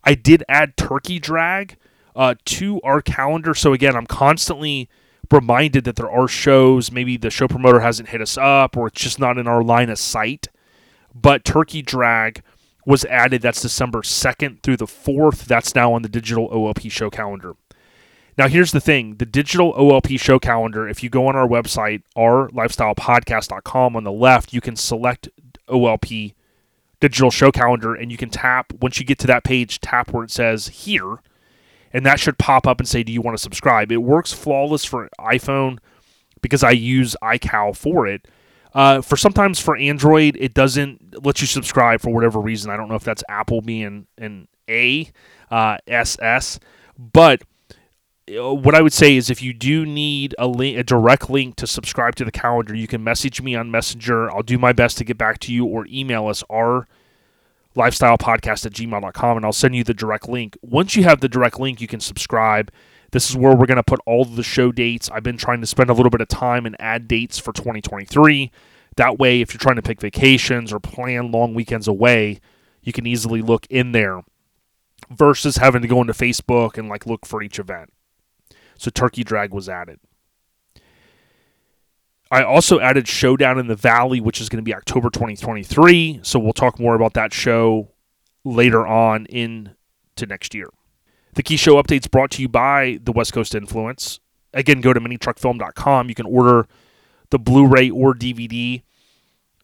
I 0.03 0.15
did 0.15 0.43
add 0.49 0.77
Turkey 0.77 1.19
Drag 1.19 1.77
uh, 2.15 2.35
to 2.45 2.81
our 2.81 3.01
calendar. 3.01 3.53
So 3.53 3.73
again, 3.73 3.95
I'm 3.95 4.07
constantly 4.07 4.89
reminded 5.31 5.83
that 5.83 5.95
there 5.95 6.09
are 6.09 6.27
shows. 6.27 6.91
Maybe 6.91 7.17
the 7.17 7.29
show 7.29 7.47
promoter 7.47 7.81
hasn't 7.81 8.09
hit 8.09 8.21
us 8.21 8.37
up, 8.37 8.75
or 8.75 8.87
it's 8.87 9.01
just 9.01 9.19
not 9.19 9.37
in 9.37 9.47
our 9.47 9.63
line 9.63 9.89
of 9.89 9.99
sight. 9.99 10.47
But 11.13 11.45
Turkey 11.45 11.81
Drag 11.83 12.41
was 12.85 13.05
added. 13.05 13.41
That's 13.41 13.61
December 13.61 14.01
2nd 14.01 14.61
through 14.63 14.77
the 14.77 14.85
4th. 14.85 15.45
That's 15.45 15.73
now 15.75 15.93
on 15.93 16.01
the 16.01 16.09
digital 16.09 16.49
OLP 16.49 16.91
show 16.91 17.09
calendar. 17.09 17.55
Now, 18.37 18.47
here's 18.49 18.71
the 18.71 18.81
thing 18.81 19.15
the 19.15 19.25
digital 19.25 19.73
OLP 19.73 20.19
show 20.19 20.39
calendar, 20.39 20.87
if 20.87 21.03
you 21.03 21.09
go 21.09 21.27
on 21.27 21.35
our 21.35 21.47
website, 21.47 22.03
ourlifestylepodcast.com, 22.17 23.95
on 23.95 24.03
the 24.03 24.11
left, 24.11 24.53
you 24.53 24.61
can 24.61 24.75
select 24.75 25.29
OLP 25.67 26.33
digital 26.99 27.31
show 27.31 27.51
calendar 27.51 27.93
and 27.93 28.11
you 28.11 28.17
can 28.17 28.29
tap, 28.29 28.73
once 28.81 28.99
you 28.99 29.05
get 29.05 29.19
to 29.19 29.27
that 29.27 29.43
page, 29.43 29.79
tap 29.79 30.11
where 30.11 30.23
it 30.23 30.31
says 30.31 30.67
here, 30.67 31.19
and 31.93 32.05
that 32.05 32.19
should 32.19 32.37
pop 32.37 32.67
up 32.67 32.79
and 32.79 32.87
say, 32.87 33.03
Do 33.03 33.11
you 33.11 33.21
want 33.21 33.37
to 33.37 33.41
subscribe? 33.41 33.91
It 33.91 33.97
works 33.97 34.33
flawless 34.33 34.83
for 34.83 35.09
iPhone 35.19 35.79
because 36.41 36.63
I 36.63 36.71
use 36.71 37.15
iCal 37.23 37.75
for 37.75 38.07
it. 38.07 38.27
Uh, 38.73 39.01
for 39.01 39.15
sometimes 39.15 39.59
for 39.61 39.77
Android, 39.77 40.35
it 40.37 40.53
doesn't 40.53 41.23
let 41.25 41.39
you 41.39 41.47
subscribe 41.47 42.01
for 42.01 42.13
whatever 42.13 42.41
reason. 42.41 42.69
I 42.69 42.75
don't 42.75 42.89
know 42.89 42.95
if 42.95 43.05
that's 43.05 43.23
Apple 43.29 43.61
being 43.61 44.07
an 44.17 44.49
A, 44.69 45.09
uh, 45.49 45.77
SS, 45.87 46.59
but 46.97 47.41
Uh, 48.27 48.53
what 48.53 48.73
I 48.73 48.81
would 48.81 48.93
say 48.93 49.15
is 49.15 49.29
if 49.29 49.43
you 49.43 49.53
do 49.53 49.85
need 49.85 50.33
a 50.39 50.47
link, 50.47 50.77
a 50.77 50.83
direct 50.83 51.29
link 51.29 51.55
to 51.57 51.67
subscribe 51.67 52.15
to 52.15 52.25
the 52.25 52.31
calendar, 52.31 52.73
you 52.75 52.87
can 52.87 53.03
message 53.03 53.39
me 53.41 53.55
on 53.55 53.69
Messenger. 53.69 54.31
I'll 54.31 54.41
do 54.41 54.57
my 54.57 54.73
best 54.73 54.97
to 54.97 55.03
get 55.03 55.17
back 55.17 55.37
to 55.41 55.53
you 55.53 55.65
or 55.65 55.85
email 55.87 56.27
us 56.27 56.43
our 56.49 56.87
lifestyle 57.75 58.17
podcast 58.17 58.65
at 58.65 58.71
gmail.com 58.71 59.37
and 59.37 59.45
I'll 59.45 59.53
send 59.53 59.75
you 59.75 59.83
the 59.83 59.93
direct 59.93 60.27
link. 60.27 60.57
Once 60.63 60.95
you 60.95 61.03
have 61.03 61.19
the 61.19 61.29
direct 61.29 61.59
link, 61.59 61.81
you 61.81 61.87
can 61.87 61.99
subscribe. 61.99 62.71
This 63.11 63.29
is 63.29 63.37
where 63.37 63.55
we're 63.55 63.67
going 63.67 63.77
to 63.77 63.83
put 63.83 63.99
all 64.07 64.25
the 64.25 64.43
show 64.43 64.71
dates. 64.71 65.09
I've 65.11 65.23
been 65.23 65.37
trying 65.37 65.61
to 65.61 65.67
spend 65.67 65.91
a 65.91 65.93
little 65.93 66.09
bit 66.09 66.21
of 66.21 66.27
time 66.27 66.65
and 66.65 66.75
add 66.79 67.07
dates 67.07 67.37
for 67.37 67.53
2023. 67.53 68.51
That 68.95 69.19
way, 69.19 69.41
if 69.41 69.53
you're 69.53 69.59
trying 69.59 69.75
to 69.75 69.83
pick 69.83 70.01
vacations 70.01 70.73
or 70.73 70.79
plan 70.79 71.31
long 71.31 71.53
weekends 71.53 71.87
away, 71.87 72.39
you 72.81 72.91
can 72.91 73.05
easily 73.05 73.43
look 73.43 73.67
in 73.69 73.91
there 73.91 74.23
versus 75.11 75.57
having 75.57 75.83
to 75.83 75.87
go 75.87 76.01
into 76.01 76.13
Facebook 76.13 76.77
and 76.77 76.89
like 76.89 77.05
look 77.05 77.25
for 77.25 77.43
each 77.43 77.59
event. 77.59 77.91
So 78.77 78.91
Turkey 78.91 79.23
Drag 79.23 79.53
was 79.53 79.69
added. 79.69 79.99
I 82.31 82.43
also 82.43 82.79
added 82.79 83.07
Showdown 83.07 83.59
in 83.59 83.67
the 83.67 83.75
Valley, 83.75 84.19
which 84.19 84.41
is 84.41 84.49
going 84.49 84.57
to 84.57 84.63
be 84.63 84.73
October 84.73 85.09
2023. 85.09 86.21
So 86.23 86.39
we'll 86.39 86.53
talk 86.53 86.79
more 86.79 86.95
about 86.95 87.13
that 87.13 87.33
show 87.33 87.91
later 88.43 88.85
on 88.85 89.25
into 89.27 90.25
next 90.27 90.53
year. 90.53 90.69
The 91.35 91.43
key 91.43 91.57
show 91.57 91.81
updates 91.81 92.09
brought 92.09 92.31
to 92.31 92.41
you 92.41 92.47
by 92.47 92.99
the 93.03 93.11
West 93.11 93.33
Coast 93.33 93.53
Influence. 93.53 94.19
Again, 94.53 94.81
go 94.81 94.93
to 94.93 94.99
minitruckfilm.com. 94.99 96.09
You 96.09 96.15
can 96.15 96.25
order 96.25 96.67
the 97.29 97.39
Blu-ray 97.39 97.89
or 97.89 98.13
DVD. 98.13 98.81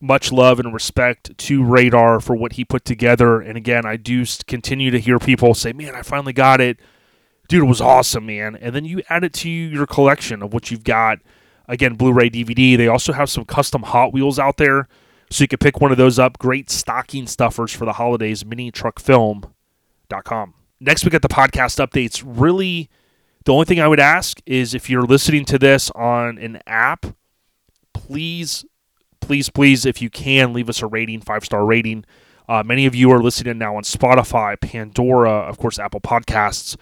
Much 0.02 0.32
love 0.32 0.60
and 0.60 0.74
respect 0.74 1.38
to 1.38 1.63
Radar 1.63 2.19
for 2.19 2.36
what 2.36 2.54
he 2.54 2.65
put 2.65 2.86
together. 2.86 3.39
And 3.39 3.58
again, 3.58 3.86
I 3.86 3.97
do 3.97 4.26
continue 4.47 4.91
to 4.91 5.00
hear 5.00 5.19
people 5.19 5.54
say, 5.54 5.74
"Man, 5.74 5.95
I 5.95 6.02
finally 6.02 6.34
got 6.34 6.60
it." 6.60 6.80
Dude, 7.52 7.64
it 7.64 7.68
was 7.68 7.82
awesome, 7.82 8.26
man. 8.28 8.56
And 8.56 8.74
then 8.74 8.86
you 8.86 9.02
add 9.10 9.26
it 9.26 9.34
to 9.34 9.50
your 9.50 9.86
collection 9.86 10.42
of 10.42 10.54
what 10.54 10.72
you've 10.72 10.86
got. 10.86 11.18
Again, 11.68 11.96
Blu-ray, 11.96 12.30
DVD. 12.30 12.78
They 12.78 12.88
also 12.88 13.12
have 13.12 13.30
some 13.30 13.44
custom 13.44 13.84
Hot 13.84 14.14
Wheels 14.14 14.40
out 14.40 14.56
there, 14.56 14.88
so 15.30 15.44
you 15.44 15.50
can 15.50 15.60
pick 15.60 15.82
one 15.82 15.92
of 15.92 15.98
those 15.98 16.18
up. 16.18 16.38
Great 16.38 16.70
stocking 16.70 17.28
stuffers 17.28 17.74
for 17.74 17.84
the 17.84 17.92
holidays. 17.92 18.46
MiniTruckFilm.com. 18.46 20.54
Next, 20.80 21.04
we 21.04 21.10
got 21.10 21.24
the 21.24 21.28
podcast 21.28 21.86
updates. 21.86 22.24
Really, 22.26 22.90
the 23.44 23.52
only 23.52 23.66
thing 23.66 23.82
I 23.82 23.88
would 23.90 24.00
ask 24.00 24.40
is 24.46 24.74
if 24.74 24.90
you're 24.90 25.04
listening 25.04 25.44
to 25.44 25.60
this 25.60 25.92
on 25.92 26.38
an 26.38 26.62
app, 26.66 27.06
please 27.92 28.64
please, 29.20 29.50
please, 29.50 29.86
if 29.86 30.02
you 30.02 30.10
can, 30.10 30.54
leave 30.54 30.70
us 30.70 30.82
a 30.82 30.88
rating, 30.88 31.20
five 31.20 31.44
star 31.44 31.66
rating. 31.66 32.06
Uh, 32.48 32.64
many 32.64 32.86
of 32.86 32.96
you 32.96 33.12
are 33.12 33.22
listening 33.22 33.58
now 33.58 33.76
on 33.76 33.84
Spotify, 33.84 34.58
Pandora, 34.58 35.32
of 35.32 35.58
course, 35.58 35.78
Apple 35.78 36.00
Podcasts. 36.00 36.78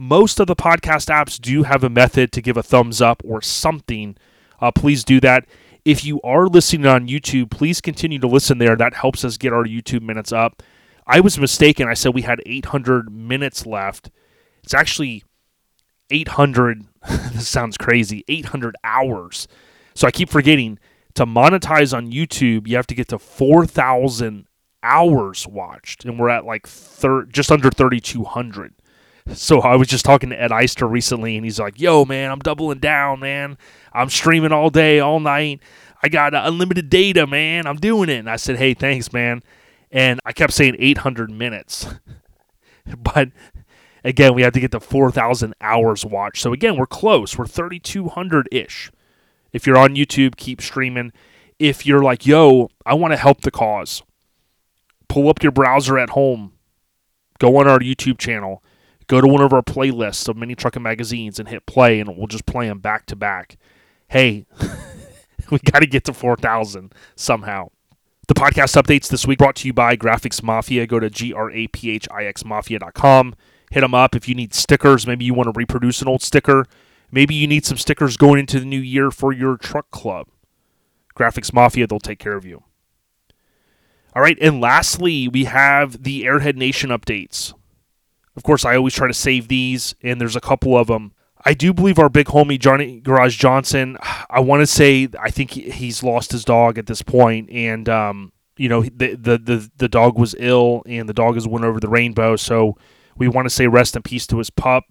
Most 0.00 0.38
of 0.38 0.46
the 0.46 0.54
podcast 0.54 1.08
apps 1.08 1.40
do 1.40 1.64
have 1.64 1.82
a 1.82 1.90
method 1.90 2.30
to 2.32 2.40
give 2.40 2.56
a 2.56 2.62
thumbs 2.62 3.02
up 3.02 3.20
or 3.24 3.42
something. 3.42 4.16
Uh, 4.60 4.70
please 4.70 5.02
do 5.02 5.20
that. 5.20 5.44
If 5.84 6.04
you 6.04 6.20
are 6.22 6.46
listening 6.46 6.86
on 6.86 7.08
YouTube, 7.08 7.50
please 7.50 7.80
continue 7.80 8.20
to 8.20 8.28
listen 8.28 8.58
there. 8.58 8.76
That 8.76 8.94
helps 8.94 9.24
us 9.24 9.36
get 9.36 9.52
our 9.52 9.64
YouTube 9.64 10.02
minutes 10.02 10.32
up. 10.32 10.62
I 11.04 11.18
was 11.18 11.38
mistaken. 11.38 11.88
I 11.88 11.94
said 11.94 12.14
we 12.14 12.22
had 12.22 12.40
800 12.46 13.10
minutes 13.10 13.66
left. 13.66 14.10
It's 14.62 14.74
actually 14.74 15.24
800. 16.10 16.84
this 17.32 17.48
sounds 17.48 17.76
crazy. 17.76 18.24
800 18.28 18.76
hours. 18.84 19.48
So 19.94 20.06
I 20.06 20.12
keep 20.12 20.28
forgetting 20.30 20.78
to 21.14 21.26
monetize 21.26 21.96
on 21.96 22.12
YouTube, 22.12 22.68
you 22.68 22.76
have 22.76 22.86
to 22.86 22.94
get 22.94 23.08
to 23.08 23.18
4,000 23.18 24.46
hours 24.84 25.48
watched, 25.48 26.04
and 26.04 26.16
we're 26.16 26.28
at 26.28 26.44
like 26.44 26.68
thir- 26.68 27.24
just 27.24 27.50
under 27.50 27.70
3,200. 27.70 28.74
So 29.34 29.60
I 29.60 29.76
was 29.76 29.88
just 29.88 30.04
talking 30.04 30.30
to 30.30 30.40
Ed 30.40 30.50
Eister 30.50 30.90
recently, 30.90 31.36
and 31.36 31.44
he's 31.44 31.60
like, 31.60 31.80
"Yo, 31.80 32.04
man, 32.04 32.30
I'm 32.30 32.38
doubling 32.38 32.78
down, 32.78 33.20
man. 33.20 33.58
I'm 33.92 34.08
streaming 34.10 34.52
all 34.52 34.70
day, 34.70 35.00
all 35.00 35.20
night. 35.20 35.60
I 36.02 36.08
got 36.08 36.34
unlimited 36.34 36.88
data, 36.88 37.26
man. 37.26 37.66
I'm 37.66 37.76
doing 37.76 38.08
it." 38.08 38.18
And 38.18 38.30
I 38.30 38.36
said, 38.36 38.56
"Hey, 38.56 38.74
thanks, 38.74 39.12
man." 39.12 39.42
And 39.90 40.20
I 40.24 40.32
kept 40.32 40.52
saying 40.52 40.76
800 40.78 41.30
minutes, 41.30 41.86
but 42.98 43.30
again, 44.04 44.34
we 44.34 44.42
have 44.42 44.52
to 44.52 44.60
get 44.60 44.70
to 44.72 44.80
4,000 44.80 45.54
hours 45.60 46.04
watched. 46.04 46.42
So 46.42 46.52
again, 46.52 46.76
we're 46.76 46.86
close. 46.86 47.36
We're 47.36 47.46
3,200 47.46 48.48
ish. 48.52 48.90
If 49.52 49.66
you're 49.66 49.78
on 49.78 49.94
YouTube, 49.94 50.36
keep 50.36 50.60
streaming. 50.60 51.12
If 51.58 51.86
you're 51.86 52.02
like, 52.02 52.26
yo, 52.26 52.68
I 52.86 52.94
want 52.94 53.12
to 53.12 53.16
help 53.16 53.40
the 53.40 53.50
cause, 53.50 54.02
pull 55.08 55.28
up 55.28 55.42
your 55.42 55.52
browser 55.52 55.98
at 55.98 56.10
home, 56.10 56.52
go 57.38 57.56
on 57.56 57.66
our 57.66 57.80
YouTube 57.80 58.18
channel, 58.18 58.62
go 59.08 59.20
to 59.20 59.26
one 59.26 59.42
of 59.42 59.52
our 59.52 59.62
playlists 59.62 60.28
of 60.28 60.36
mini 60.36 60.54
trucking 60.54 60.82
magazines 60.82 61.38
and 61.38 61.48
hit 61.48 61.66
play, 61.66 61.98
and 61.98 62.16
we'll 62.16 62.28
just 62.28 62.46
play 62.46 62.68
them 62.68 62.78
back 62.78 63.06
to 63.06 63.16
back. 63.16 63.56
Hey, 64.06 64.46
we 65.50 65.58
got 65.58 65.80
to 65.80 65.86
get 65.86 66.04
to 66.04 66.14
4,000 66.14 66.94
somehow. 67.16 67.70
The 68.28 68.34
podcast 68.34 68.80
updates 68.80 69.08
this 69.08 69.26
week 69.26 69.38
brought 69.38 69.56
to 69.56 69.66
you 69.66 69.72
by 69.72 69.96
Graphix 69.96 70.42
Mafia. 70.42 70.86
Go 70.86 71.00
to 71.00 71.08
G 71.08 71.32
R 71.32 71.50
A 71.50 71.66
P 71.68 71.90
H 71.90 72.06
I 72.10 72.24
X 72.24 72.44
Mafia.com. 72.44 73.34
Hit 73.70 73.80
them 73.80 73.94
up 73.94 74.14
if 74.14 74.28
you 74.28 74.34
need 74.34 74.52
stickers. 74.52 75.06
Maybe 75.06 75.24
you 75.24 75.32
want 75.32 75.46
to 75.46 75.58
reproduce 75.58 76.02
an 76.02 76.08
old 76.08 76.22
sticker. 76.22 76.66
Maybe 77.10 77.34
you 77.34 77.46
need 77.46 77.64
some 77.64 77.78
stickers 77.78 78.18
going 78.18 78.38
into 78.38 78.60
the 78.60 78.66
new 78.66 78.80
year 78.80 79.10
for 79.10 79.32
your 79.32 79.56
truck 79.56 79.90
club. 79.90 80.28
Graphix 81.16 81.54
Mafia, 81.54 81.86
they'll 81.86 81.98
take 81.98 82.18
care 82.18 82.36
of 82.36 82.44
you. 82.44 82.64
All 84.14 84.22
right, 84.22 84.38
and 84.40 84.60
lastly, 84.60 85.26
we 85.26 85.44
have 85.44 86.02
the 86.02 86.24
Airhead 86.24 86.56
Nation 86.56 86.90
updates. 86.90 87.54
Of 88.38 88.44
course, 88.44 88.64
I 88.64 88.76
always 88.76 88.94
try 88.94 89.08
to 89.08 89.12
save 89.12 89.48
these, 89.48 89.96
and 90.00 90.20
there's 90.20 90.36
a 90.36 90.40
couple 90.40 90.78
of 90.78 90.86
them. 90.86 91.10
I 91.44 91.54
do 91.54 91.74
believe 91.74 91.98
our 91.98 92.08
big 92.08 92.26
homie 92.26 92.56
Johnny 92.56 93.00
Garage 93.00 93.36
Johnson. 93.36 93.98
I 94.30 94.38
want 94.38 94.60
to 94.60 94.66
say 94.68 95.08
I 95.20 95.28
think 95.30 95.50
he's 95.50 96.04
lost 96.04 96.30
his 96.30 96.44
dog 96.44 96.78
at 96.78 96.86
this 96.86 97.02
point, 97.02 97.50
and 97.50 97.88
um, 97.88 98.30
you 98.56 98.68
know 98.68 98.82
the, 98.82 99.16
the 99.16 99.38
the 99.38 99.68
the 99.76 99.88
dog 99.88 100.16
was 100.16 100.36
ill, 100.38 100.84
and 100.86 101.08
the 101.08 101.12
dog 101.12 101.34
has 101.34 101.48
went 101.48 101.64
over 101.64 101.80
the 101.80 101.88
rainbow. 101.88 102.36
So 102.36 102.78
we 103.16 103.26
want 103.26 103.46
to 103.46 103.50
say 103.50 103.66
rest 103.66 103.96
in 103.96 104.02
peace 104.02 104.24
to 104.28 104.38
his 104.38 104.50
pup. 104.50 104.84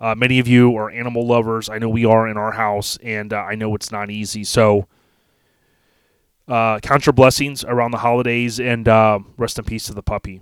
Uh, 0.00 0.14
many 0.14 0.38
of 0.38 0.48
you 0.48 0.74
are 0.78 0.88
animal 0.88 1.26
lovers. 1.26 1.68
I 1.68 1.76
know 1.76 1.90
we 1.90 2.06
are 2.06 2.26
in 2.26 2.38
our 2.38 2.52
house, 2.52 2.96
and 3.02 3.34
uh, 3.34 3.36
I 3.36 3.54
know 3.54 3.74
it's 3.74 3.92
not 3.92 4.08
easy. 4.08 4.44
So, 4.44 4.88
uh, 6.46 6.78
count 6.78 7.04
your 7.04 7.12
blessings 7.12 7.64
around 7.64 7.90
the 7.90 7.98
holidays, 7.98 8.58
and 8.58 8.88
uh, 8.88 9.18
rest 9.36 9.58
in 9.58 9.66
peace 9.66 9.84
to 9.88 9.92
the 9.92 10.02
puppy. 10.02 10.40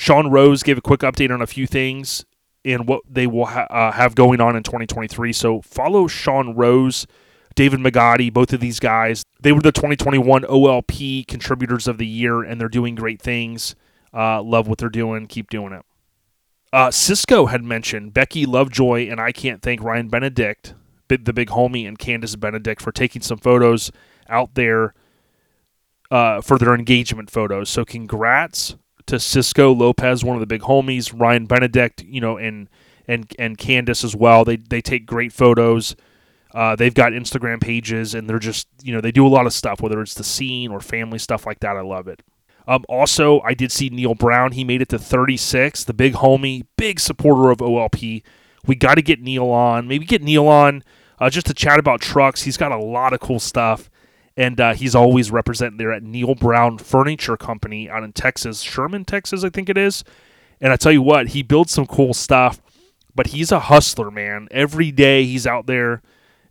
Sean 0.00 0.30
Rose 0.30 0.62
gave 0.62 0.78
a 0.78 0.80
quick 0.80 1.00
update 1.00 1.30
on 1.30 1.42
a 1.42 1.46
few 1.46 1.66
things 1.66 2.24
and 2.64 2.88
what 2.88 3.02
they 3.06 3.26
will 3.26 3.44
ha- 3.44 3.66
uh, 3.68 3.92
have 3.92 4.14
going 4.14 4.40
on 4.40 4.56
in 4.56 4.62
2023. 4.62 5.30
So, 5.34 5.60
follow 5.60 6.06
Sean 6.06 6.54
Rose, 6.54 7.06
David 7.54 7.80
Magotti, 7.80 8.32
both 8.32 8.54
of 8.54 8.60
these 8.60 8.80
guys. 8.80 9.22
They 9.42 9.52
were 9.52 9.60
the 9.60 9.72
2021 9.72 10.44
OLP 10.44 11.26
contributors 11.28 11.86
of 11.86 11.98
the 11.98 12.06
year, 12.06 12.42
and 12.42 12.58
they're 12.58 12.70
doing 12.70 12.94
great 12.94 13.20
things. 13.20 13.74
Uh, 14.14 14.42
love 14.42 14.66
what 14.66 14.78
they're 14.78 14.88
doing. 14.88 15.26
Keep 15.26 15.50
doing 15.50 15.74
it. 15.74 15.84
Uh, 16.72 16.90
Cisco 16.90 17.46
had 17.46 17.62
mentioned 17.62 18.14
Becky 18.14 18.46
Lovejoy, 18.46 19.06
and 19.10 19.20
I 19.20 19.32
can't 19.32 19.60
thank 19.60 19.82
Ryan 19.82 20.08
Benedict, 20.08 20.72
the 21.08 21.18
big 21.18 21.48
homie, 21.48 21.86
and 21.86 21.98
Candace 21.98 22.36
Benedict 22.36 22.80
for 22.80 22.90
taking 22.90 23.20
some 23.20 23.38
photos 23.38 23.92
out 24.30 24.54
there 24.54 24.94
uh, 26.10 26.40
for 26.40 26.56
their 26.56 26.74
engagement 26.74 27.30
photos. 27.30 27.68
So 27.68 27.84
congrats 27.84 28.76
to 29.06 29.18
Cisco 29.20 29.72
Lopez, 29.72 30.24
one 30.24 30.36
of 30.36 30.40
the 30.40 30.46
big 30.46 30.62
homies, 30.62 31.12
Ryan 31.16 31.46
Benedict, 31.46 32.02
you 32.04 32.20
know, 32.20 32.36
and 32.36 32.68
and 33.06 33.32
and 33.38 33.58
Candice 33.58 34.04
as 34.04 34.14
well. 34.14 34.44
They 34.44 34.56
they 34.56 34.80
take 34.80 35.06
great 35.06 35.32
photos. 35.32 35.96
Uh, 36.52 36.74
they've 36.74 36.94
got 36.94 37.12
Instagram 37.12 37.60
pages, 37.60 38.14
and 38.14 38.28
they're 38.28 38.38
just 38.38 38.68
you 38.82 38.92
know 38.92 39.00
they 39.00 39.12
do 39.12 39.26
a 39.26 39.28
lot 39.28 39.46
of 39.46 39.52
stuff, 39.52 39.80
whether 39.80 40.00
it's 40.00 40.14
the 40.14 40.24
scene 40.24 40.70
or 40.70 40.80
family 40.80 41.18
stuff 41.18 41.46
like 41.46 41.60
that. 41.60 41.76
I 41.76 41.82
love 41.82 42.08
it. 42.08 42.22
Um, 42.66 42.84
also, 42.88 43.40
I 43.40 43.54
did 43.54 43.72
see 43.72 43.88
Neil 43.88 44.14
Brown. 44.14 44.52
He 44.52 44.64
made 44.64 44.82
it 44.82 44.88
to 44.90 44.98
36. 44.98 45.84
The 45.84 45.92
big 45.92 46.14
homie, 46.14 46.66
big 46.76 47.00
supporter 47.00 47.50
of 47.50 47.58
OLP. 47.58 48.22
We 48.66 48.74
got 48.76 48.94
to 48.94 49.02
get 49.02 49.20
Neil 49.20 49.48
on. 49.48 49.88
Maybe 49.88 50.04
get 50.04 50.22
Neil 50.22 50.46
on 50.46 50.84
uh, 51.18 51.30
just 51.30 51.46
to 51.46 51.54
chat 51.54 51.78
about 51.78 52.00
trucks. 52.00 52.42
He's 52.42 52.56
got 52.56 52.72
a 52.72 52.78
lot 52.78 53.12
of 53.12 53.20
cool 53.20 53.40
stuff. 53.40 53.89
And 54.40 54.58
uh, 54.58 54.72
he's 54.72 54.94
always 54.94 55.30
representing 55.30 55.76
there 55.76 55.92
at 55.92 56.02
Neil 56.02 56.34
Brown 56.34 56.78
Furniture 56.78 57.36
Company 57.36 57.90
out 57.90 58.02
in 58.02 58.14
Texas, 58.14 58.62
Sherman, 58.62 59.04
Texas, 59.04 59.44
I 59.44 59.50
think 59.50 59.68
it 59.68 59.76
is. 59.76 60.02
And 60.62 60.72
I 60.72 60.76
tell 60.76 60.92
you 60.92 61.02
what, 61.02 61.28
he 61.28 61.42
builds 61.42 61.72
some 61.72 61.84
cool 61.84 62.14
stuff, 62.14 62.58
but 63.14 63.26
he's 63.26 63.52
a 63.52 63.60
hustler, 63.60 64.10
man. 64.10 64.48
Every 64.50 64.92
day 64.92 65.24
he's 65.24 65.46
out 65.46 65.66
there. 65.66 66.00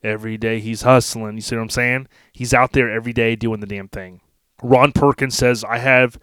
Every 0.03 0.37
day 0.37 0.59
he's 0.59 0.83
hustling. 0.83 1.33
You 1.33 1.41
see 1.41 1.55
what 1.55 1.63
I'm 1.63 1.69
saying? 1.71 2.07
He's 2.31 2.53
out 2.53 2.73
there 2.73 2.91
every 2.91 3.11
day 3.11 3.35
doing 3.35 3.59
the 3.59 3.65
damn 3.65 3.87
thing. 3.87 4.21
Ron 4.61 4.91
Perkins 4.91 5.35
says, 5.35 5.63
I 5.63 5.79
have 5.79 6.19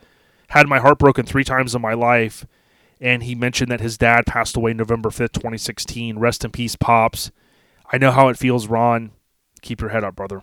had 0.51 0.69
my 0.69 0.79
heart 0.79 1.01
broken 1.01 1.27
three 1.27 1.43
times 1.43 1.75
in 1.75 1.83
my 1.83 1.95
life. 1.95 2.47
And 3.01 3.25
he 3.25 3.35
mentioned 3.35 3.73
that 3.73 3.81
his 3.81 3.99
dad 3.99 4.25
passed 4.25 4.57
away 4.57 4.73
November 4.73 5.09
5th, 5.09 5.33
2016. 5.33 6.17
Rest 6.17 6.45
in 6.45 6.53
peace, 6.53 6.77
Pops. 6.77 7.33
I 7.91 7.99
know 7.99 8.13
how 8.13 8.29
it 8.29 8.39
feels, 8.39 8.69
Ron. 8.69 9.11
Keep 9.63 9.81
your 9.81 9.91
head 9.91 10.05
up, 10.05 10.15
brother. 10.15 10.43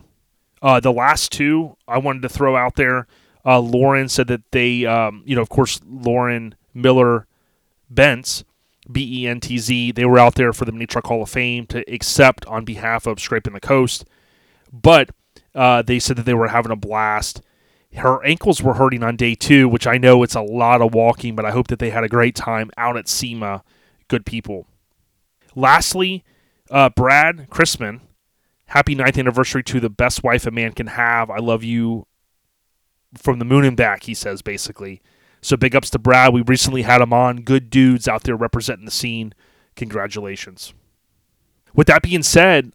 Uh, 0.64 0.80
the 0.80 0.92
last 0.92 1.30
two 1.30 1.76
I 1.86 1.98
wanted 1.98 2.22
to 2.22 2.28
throw 2.28 2.56
out 2.56 2.74
there. 2.74 3.06
Uh, 3.46 3.60
Lauren 3.60 4.08
said 4.08 4.26
that 4.28 4.50
they, 4.52 4.86
um, 4.86 5.22
you 5.26 5.36
know, 5.36 5.42
of 5.42 5.50
course, 5.50 5.78
Lauren 5.86 6.54
Miller 6.72 7.26
Bentz, 7.92 8.42
B 8.90 9.22
E 9.22 9.28
N 9.28 9.38
T 9.38 9.58
Z, 9.58 9.92
they 9.92 10.04
were 10.06 10.18
out 10.18 10.34
there 10.34 10.52
for 10.52 10.64
the 10.64 10.72
Mini 10.72 10.86
Truck 10.86 11.06
Hall 11.06 11.22
of 11.22 11.28
Fame 11.28 11.66
to 11.66 11.84
accept 11.92 12.46
on 12.46 12.64
behalf 12.64 13.06
of 13.06 13.20
Scraping 13.20 13.52
the 13.52 13.60
Coast. 13.60 14.06
But 14.72 15.10
uh, 15.54 15.82
they 15.82 15.98
said 15.98 16.16
that 16.16 16.24
they 16.24 16.34
were 16.34 16.48
having 16.48 16.72
a 16.72 16.76
blast 16.76 17.42
her 17.96 18.24
ankles 18.24 18.62
were 18.62 18.74
hurting 18.74 19.02
on 19.02 19.16
day 19.16 19.34
two, 19.34 19.68
which 19.68 19.86
I 19.86 19.98
know 19.98 20.22
it's 20.22 20.34
a 20.34 20.42
lot 20.42 20.82
of 20.82 20.94
walking, 20.94 21.36
but 21.36 21.44
I 21.44 21.50
hope 21.50 21.68
that 21.68 21.78
they 21.78 21.90
had 21.90 22.04
a 22.04 22.08
great 22.08 22.34
time 22.34 22.70
out 22.76 22.96
at 22.96 23.08
SEMA. 23.08 23.62
Good 24.08 24.26
people. 24.26 24.66
Lastly, 25.54 26.24
uh, 26.70 26.90
Brad 26.90 27.48
Chrisman, 27.50 28.00
happy 28.66 28.94
ninth 28.94 29.18
anniversary 29.18 29.62
to 29.64 29.80
the 29.80 29.90
best 29.90 30.22
wife 30.22 30.46
a 30.46 30.50
man 30.50 30.72
can 30.72 30.88
have. 30.88 31.30
I 31.30 31.38
love 31.38 31.62
you 31.64 32.06
from 33.16 33.38
the 33.38 33.44
moon 33.44 33.64
and 33.64 33.76
back, 33.76 34.04
he 34.04 34.14
says, 34.14 34.42
basically. 34.42 35.02
So 35.40 35.56
big 35.56 35.76
ups 35.76 35.90
to 35.90 35.98
Brad. 35.98 36.32
We 36.32 36.42
recently 36.42 36.82
had 36.82 37.00
him 37.00 37.12
on. 37.12 37.42
Good 37.42 37.70
dudes 37.70 38.08
out 38.08 38.22
there 38.22 38.36
representing 38.36 38.86
the 38.86 38.90
scene. 38.90 39.34
Congratulations. 39.76 40.72
With 41.74 41.86
that 41.88 42.02
being 42.02 42.22
said, 42.22 42.72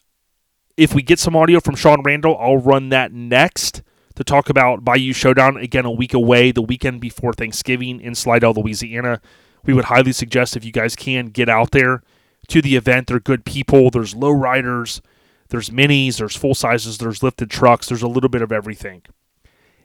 if 0.78 0.94
we 0.94 1.02
get 1.02 1.20
some 1.20 1.36
audio 1.36 1.60
from 1.60 1.76
Sean 1.76 2.04
Randall, 2.04 2.38
I'll 2.40 2.58
run 2.58 2.90
that 2.90 3.12
next 3.12 3.82
to 4.16 4.24
talk 4.24 4.50
about 4.50 4.84
Bayou 4.84 5.14
Showdown 5.14 5.58
again 5.58 5.86
a 5.86 5.92
week 5.92 6.14
away, 6.14 6.52
the 6.52 6.62
weekend 6.62 7.02
before 7.02 7.34
Thanksgiving 7.34 8.00
in 8.00 8.16
Slidell, 8.16 8.54
Louisiana. 8.54 9.22
We 9.66 9.74
would 9.74 9.86
highly 9.86 10.12
suggest 10.12 10.56
if 10.56 10.64
you 10.64 10.72
guys 10.72 10.96
can 10.96 11.28
get 11.28 11.50
out 11.50 11.72
there 11.72 12.04
to 12.50 12.62
the 12.62 12.76
event. 12.76 13.08
They're 13.08 13.20
good 13.20 13.46
people. 13.46 13.90
There's 13.90 14.16
low 14.16 14.32
riders. 14.32 15.02
There's 15.50 15.70
minis, 15.70 16.18
there's 16.18 16.36
full 16.36 16.56
sizes, 16.56 16.98
there's 16.98 17.24
lifted 17.24 17.50
trucks, 17.50 17.88
there's 17.88 18.04
a 18.04 18.08
little 18.08 18.30
bit 18.30 18.42
of 18.42 18.52
everything. 18.52 19.02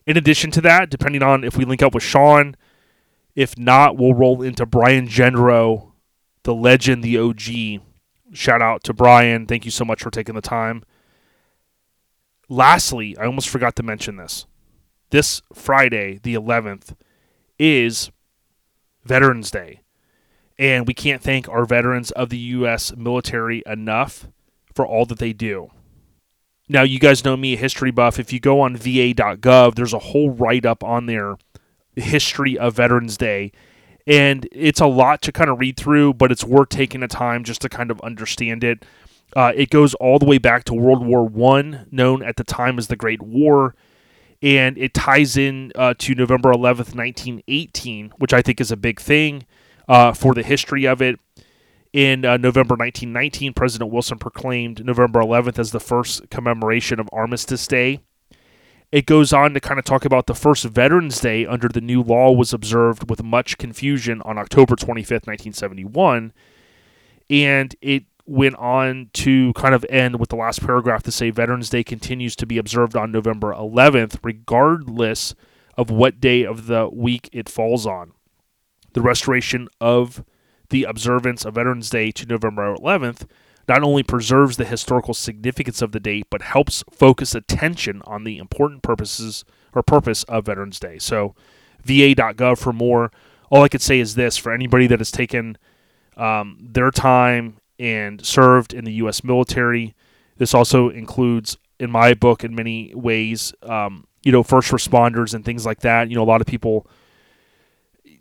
In 0.07 0.16
addition 0.16 0.50
to 0.53 0.61
that, 0.61 0.90
depending 0.90 1.22
on 1.22 1.44
if 1.44 1.57
we 1.57 1.64
link 1.64 1.83
up 1.83 1.94
with 1.94 2.03
Sean, 2.03 2.57
if 3.35 3.59
not, 3.59 3.96
we'll 3.96 4.14
roll 4.14 4.42
into 4.42 4.66
Brian 4.66 5.09
Gendro, 5.09 5.92
the 6.42 6.55
legend, 6.55 7.03
the 7.03 7.18
OG. 7.18 7.83
Shout 8.33 8.61
out 8.61 8.85
to 8.85 8.92
Brian. 8.92 9.46
Thank 9.46 9.64
you 9.64 9.70
so 9.70 9.85
much 9.85 10.03
for 10.03 10.11
taking 10.11 10.35
the 10.35 10.40
time. 10.40 10.85
Lastly, 12.48 13.16
I 13.18 13.24
almost 13.24 13.48
forgot 13.48 13.74
to 13.77 13.83
mention 13.83 14.16
this. 14.16 14.46
This 15.11 15.40
Friday, 15.53 16.20
the 16.22 16.35
11th, 16.35 16.94
is 17.59 18.11
Veterans 19.05 19.50
Day. 19.50 19.81
And 20.59 20.87
we 20.87 20.94
can't 20.94 21.22
thank 21.22 21.48
our 21.48 21.64
veterans 21.64 22.11
of 22.12 22.29
the 22.29 22.38
U.S. 22.38 22.94
military 22.96 23.62
enough 23.66 24.29
for 24.74 24.87
all 24.87 25.06
that 25.06 25.18
they 25.18 25.32
do. 25.32 25.70
Now, 26.68 26.82
you 26.82 26.98
guys 26.98 27.24
know 27.24 27.37
me, 27.37 27.54
a 27.54 27.58
history 27.58 27.90
buff. 27.90 28.18
If 28.18 28.32
you 28.32 28.40
go 28.40 28.60
on 28.60 28.76
va.gov, 28.76 29.74
there's 29.74 29.92
a 29.92 29.98
whole 29.98 30.30
write 30.30 30.64
up 30.64 30.82
on 30.82 31.06
there, 31.06 31.37
history 31.94 32.58
of 32.58 32.76
Veterans 32.76 33.16
Day. 33.16 33.52
And 34.06 34.48
it's 34.52 34.80
a 34.80 34.87
lot 34.87 35.22
to 35.22 35.32
kind 35.32 35.50
of 35.50 35.58
read 35.58 35.76
through, 35.76 36.14
but 36.14 36.32
it's 36.32 36.44
worth 36.44 36.70
taking 36.70 37.00
the 37.00 37.08
time 37.08 37.44
just 37.44 37.60
to 37.62 37.68
kind 37.68 37.90
of 37.90 38.00
understand 38.00 38.64
it. 38.64 38.84
Uh, 39.37 39.52
it 39.54 39.70
goes 39.70 39.94
all 39.94 40.18
the 40.18 40.26
way 40.26 40.38
back 40.38 40.64
to 40.64 40.74
World 40.74 41.04
War 41.04 41.26
One, 41.26 41.87
known 41.90 42.22
at 42.22 42.37
the 42.37 42.44
time 42.44 42.78
as 42.78 42.88
the 42.88 42.96
Great 42.96 43.22
War, 43.22 43.74
and 44.42 44.76
it 44.78 44.94
ties 44.94 45.37
in 45.37 45.72
uh, 45.74 45.94
to 45.98 46.14
November 46.14 46.52
11th, 46.52 46.94
1918, 46.94 48.12
which 48.18 48.32
I 48.32 48.42
think 48.42 48.60
is 48.60 48.70
a 48.70 48.76
big 48.76 49.00
thing 49.00 49.46
uh, 49.88 50.12
for 50.12 50.34
the 50.34 50.42
history 50.42 50.87
of 50.87 51.02
it. 51.02 51.18
In 51.94 52.24
uh, 52.24 52.38
November 52.38 52.74
1919, 52.74 53.54
President 53.54 53.92
Wilson 53.92 54.18
proclaimed 54.18 54.85
November 54.85 55.20
11th 55.20 55.61
as 55.61 55.70
the 55.70 55.78
first 55.78 56.28
commemoration 56.28 56.98
of 56.98 57.09
Armistice 57.12 57.68
Day. 57.68 58.00
It 58.90 59.07
goes 59.07 59.33
on 59.33 59.54
to 59.54 59.61
kind 59.61 59.78
of 59.78 59.85
talk 59.85 60.04
about 60.04 60.26
the 60.26 60.35
first 60.35 60.64
Veterans 60.64 61.20
Day 61.20 61.46
under 61.46 61.68
the 61.68 61.80
new 61.80 62.02
law 62.02 62.33
was 62.33 62.52
observed 62.52 63.09
with 63.09 63.22
much 63.22 63.59
confusion 63.59 64.20
on 64.22 64.38
October 64.38 64.74
25th, 64.74 65.28
1971. 65.28 66.33
And 67.30 67.76
it 67.80 68.02
went 68.26 68.57
on 68.57 69.11
to 69.12 69.52
kind 69.52 69.72
of 69.72 69.87
end 69.88 70.18
with 70.18 70.30
the 70.30 70.37
last 70.37 70.62
paragraph 70.62 71.04
to 71.04 71.12
say 71.12 71.30
Veterans 71.30 71.70
Day 71.70 71.85
continues 71.85 72.35
to 72.35 72.44
be 72.46 72.59
observed 72.59 72.96
on 72.96 73.12
November 73.12 73.54
11th, 73.54 74.18
regardless 74.24 75.37
of 75.78 75.90
what 75.90 76.18
day 76.18 76.44
of 76.44 76.66
the 76.66 76.88
week 76.88 77.28
it 77.33 77.48
falls 77.48 77.87
on. 77.87 78.14
The 78.94 79.00
restoration 79.00 79.68
of 79.80 80.24
the 80.74 80.82
observance 80.82 81.44
of 81.44 81.54
Veterans 81.54 81.88
Day 81.88 82.10
to 82.10 82.26
November 82.26 82.74
11th 82.74 83.28
not 83.68 83.84
only 83.84 84.02
preserves 84.02 84.56
the 84.56 84.64
historical 84.64 85.14
significance 85.14 85.80
of 85.80 85.92
the 85.92 86.00
date, 86.00 86.26
but 86.30 86.42
helps 86.42 86.82
focus 86.90 87.32
attention 87.32 88.02
on 88.06 88.24
the 88.24 88.38
important 88.38 88.82
purposes 88.82 89.44
or 89.72 89.84
purpose 89.84 90.24
of 90.24 90.46
Veterans 90.46 90.80
Day. 90.80 90.98
So, 90.98 91.37
va.gov 91.84 92.58
for 92.58 92.72
more. 92.72 93.12
All 93.50 93.62
I 93.62 93.68
could 93.68 93.82
say 93.82 94.00
is 94.00 94.16
this 94.16 94.37
for 94.37 94.52
anybody 94.52 94.88
that 94.88 94.98
has 94.98 95.12
taken 95.12 95.56
um, 96.16 96.58
their 96.60 96.90
time 96.90 97.58
and 97.78 98.26
served 98.26 98.74
in 98.74 98.84
the 98.84 98.94
U.S. 98.94 99.22
military. 99.22 99.94
This 100.38 100.54
also 100.54 100.88
includes, 100.88 101.56
in 101.78 101.88
my 101.88 102.14
book, 102.14 102.42
in 102.42 102.52
many 102.52 102.92
ways, 102.96 103.54
um, 103.62 104.08
you 104.24 104.32
know, 104.32 104.42
first 104.42 104.72
responders 104.72 105.34
and 105.34 105.44
things 105.44 105.64
like 105.64 105.82
that. 105.82 106.08
You 106.08 106.16
know, 106.16 106.24
a 106.24 106.32
lot 106.32 106.40
of 106.40 106.48
people 106.48 106.88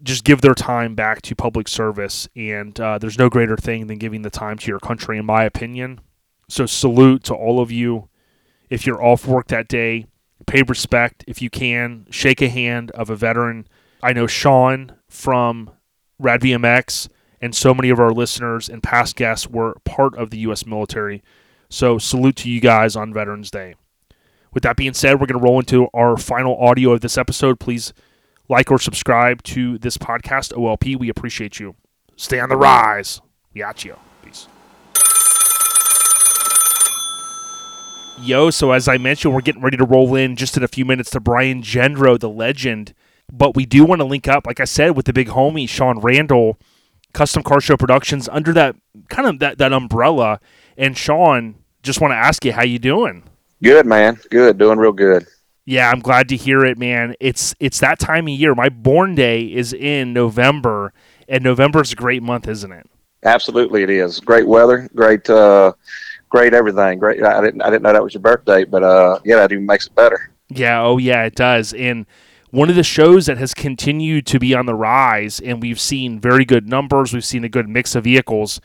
just 0.04 0.24
give 0.24 0.42
their 0.42 0.54
time 0.54 0.96
back 0.96 1.22
to 1.24 1.36
public 1.36 1.68
service, 1.68 2.28
and 2.36 2.78
uh, 2.80 2.98
there's 2.98 3.18
no 3.18 3.30
greater 3.30 3.56
thing 3.56 3.88
than 3.88 3.98
giving 3.98 4.22
the 4.22 4.30
time 4.30 4.58
to 4.58 4.68
your 4.68 4.80
country, 4.80 5.18
in 5.18 5.26
my 5.26 5.44
opinion. 5.44 6.02
So, 6.50 6.66
salute 6.66 7.24
to 7.26 7.34
all 7.34 7.60
of 7.60 7.72
you. 7.72 8.10
If 8.70 8.86
you're 8.86 9.04
off 9.04 9.26
work 9.26 9.48
that 9.48 9.68
day, 9.68 10.08
pay 10.46 10.64
respect 10.64 11.24
if 11.28 11.42
you 11.42 11.50
can. 11.50 12.06
Shake 12.10 12.42
a 12.42 12.50
hand 12.50 12.92
of 12.92 13.10
a 13.10 13.16
veteran. 13.16 13.68
I 14.02 14.14
know 14.14 14.28
Sean 14.28 14.94
from 15.08 15.72
Rad 16.20 16.42
VMX 16.42 17.08
and 17.42 17.56
so 17.56 17.74
many 17.74 17.90
of 17.90 18.00
our 18.00 18.12
listeners 18.12 18.70
and 18.70 18.82
past 18.84 19.16
guests 19.16 19.48
were 19.48 19.76
part 19.84 20.16
of 20.16 20.30
the 20.30 20.38
U.S. 20.40 20.66
military. 20.66 21.24
So, 21.70 21.98
salute 21.98 22.36
to 22.38 22.50
you 22.50 22.60
guys 22.60 22.96
on 22.96 23.14
Veterans 23.14 23.50
Day. 23.50 23.76
With 24.54 24.64
that 24.64 24.76
being 24.76 24.94
said, 24.94 25.14
we're 25.20 25.28
going 25.28 25.40
to 25.40 25.46
roll 25.46 25.60
into 25.60 25.88
our 25.94 26.18
final 26.18 26.58
audio 26.58 26.92
of 26.92 27.02
this 27.02 27.18
episode. 27.18 27.60
Please 27.60 27.94
like 28.54 28.72
or 28.72 28.78
subscribe 28.78 29.42
to 29.42 29.80
this 29.80 29.98
podcast, 29.98 30.54
OLP. 30.54 30.96
We 30.96 31.10
appreciate 31.10 31.60
you. 31.60 31.76
Stay 32.16 32.40
on 32.40 32.50
the 32.50 32.56
rise. 32.56 33.20
We 33.52 33.62
got 33.62 33.84
you. 33.84 33.98
Peace. 34.24 34.48
Yo, 38.22 38.52
so 38.52 38.72
as 38.72 38.88
I 38.88 39.00
mentioned, 39.00 39.34
we're 39.34 39.42
getting 39.42 39.64
ready 39.64 39.78
to 39.78 39.86
roll 39.86 40.14
in 40.16 40.36
just 40.36 40.56
in 40.56 40.62
a 40.62 40.68
few 40.68 40.86
minutes 40.86 41.10
to 41.12 41.20
Brian 41.20 41.64
Gendro, 41.64 42.20
the 42.20 42.30
legend. 42.30 42.94
But 43.32 43.56
we 43.56 43.66
do 43.66 43.86
want 43.86 44.02
to 44.02 44.06
link 44.06 44.28
up, 44.28 44.46
like 44.46 44.60
I 44.60 44.66
said, 44.66 44.96
with 44.96 45.08
the 45.08 45.14
big 45.14 45.30
homie, 45.30 45.68
Sean 45.68 46.00
Randall 46.00 46.60
Custom 47.14 47.42
Car 47.42 47.60
Show 47.60 47.76
Productions 47.76 48.30
under 48.30 48.54
that 48.54 48.76
kind 49.10 49.28
of 49.28 49.40
that, 49.40 49.58
that 49.58 49.74
umbrella. 49.74 50.40
And 50.78 50.96
Sean, 50.96 51.56
just 51.82 52.00
want 52.00 52.12
to 52.12 52.18
ask 52.18 52.46
you 52.46 52.54
how 52.54 52.64
you 52.64 52.78
doing? 52.78 53.24
Good, 53.64 53.88
man. 53.88 54.20
Good. 54.30 54.60
Doing 54.60 54.78
real 54.78 54.92
good. 54.92 55.26
Yeah, 55.66 55.90
I'm 55.90 56.00
glad 56.00 56.28
to 56.30 56.36
hear 56.36 56.66
it, 56.66 56.78
man. 56.78 57.16
It's 57.20 57.56
it's 57.60 57.80
that 57.80 58.00
time 58.00 58.28
of 58.28 58.34
year. 58.34 58.54
My 58.54 58.70
born 58.70 59.16
day 59.16 59.44
is 59.44 59.74
in 59.74 60.12
November, 60.12 60.94
and 61.28 61.44
November 61.44 61.82
is 61.82 61.94
a 61.94 61.96
great 61.96 62.22
month, 62.22 62.48
isn't 62.48 62.72
it? 62.72 62.90
Absolutely, 63.24 63.84
it 63.84 63.90
is. 63.90 64.20
Great 64.20 64.46
weather, 64.46 64.90
great, 64.94 65.30
uh, 65.30 65.72
great 66.30 66.54
everything. 66.54 67.00
Great. 67.00 67.24
I 67.24 67.42
didn't 67.42 67.62
I 67.62 67.70
didn't 67.70 67.84
know 67.84 67.94
that 67.94 68.04
was 68.04 68.14
your 68.14 68.22
birthday, 68.22 68.66
but 68.66 68.84
uh, 68.84 69.20
yeah, 69.24 69.38
that 69.38 69.52
even 69.52 69.66
makes 69.66 69.88
it 69.88 69.96
better. 69.96 70.32
Yeah. 70.50 70.82
Oh, 70.82 70.98
yeah, 70.98 71.24
it 71.24 71.36
does. 71.36 71.74
And 71.74 72.06
one 72.52 72.70
of 72.70 72.76
the 72.76 72.84
shows 72.84 73.26
that 73.26 73.38
has 73.38 73.54
continued 73.54 74.28
to 74.28 74.40
be 74.40 74.54
on 74.54 74.66
the 74.66 74.76
rise, 74.76 75.40
and 75.40 75.62
we've 75.62 75.80
seen 75.80 76.20
very 76.20 76.46
good 76.46 76.68
numbers, 76.68 77.14
we've 77.14 77.26
seen 77.26 77.44
a 77.44 77.50
good 77.50 77.68
mix 77.68 77.96
of 77.96 78.04
vehicles, 78.04 78.62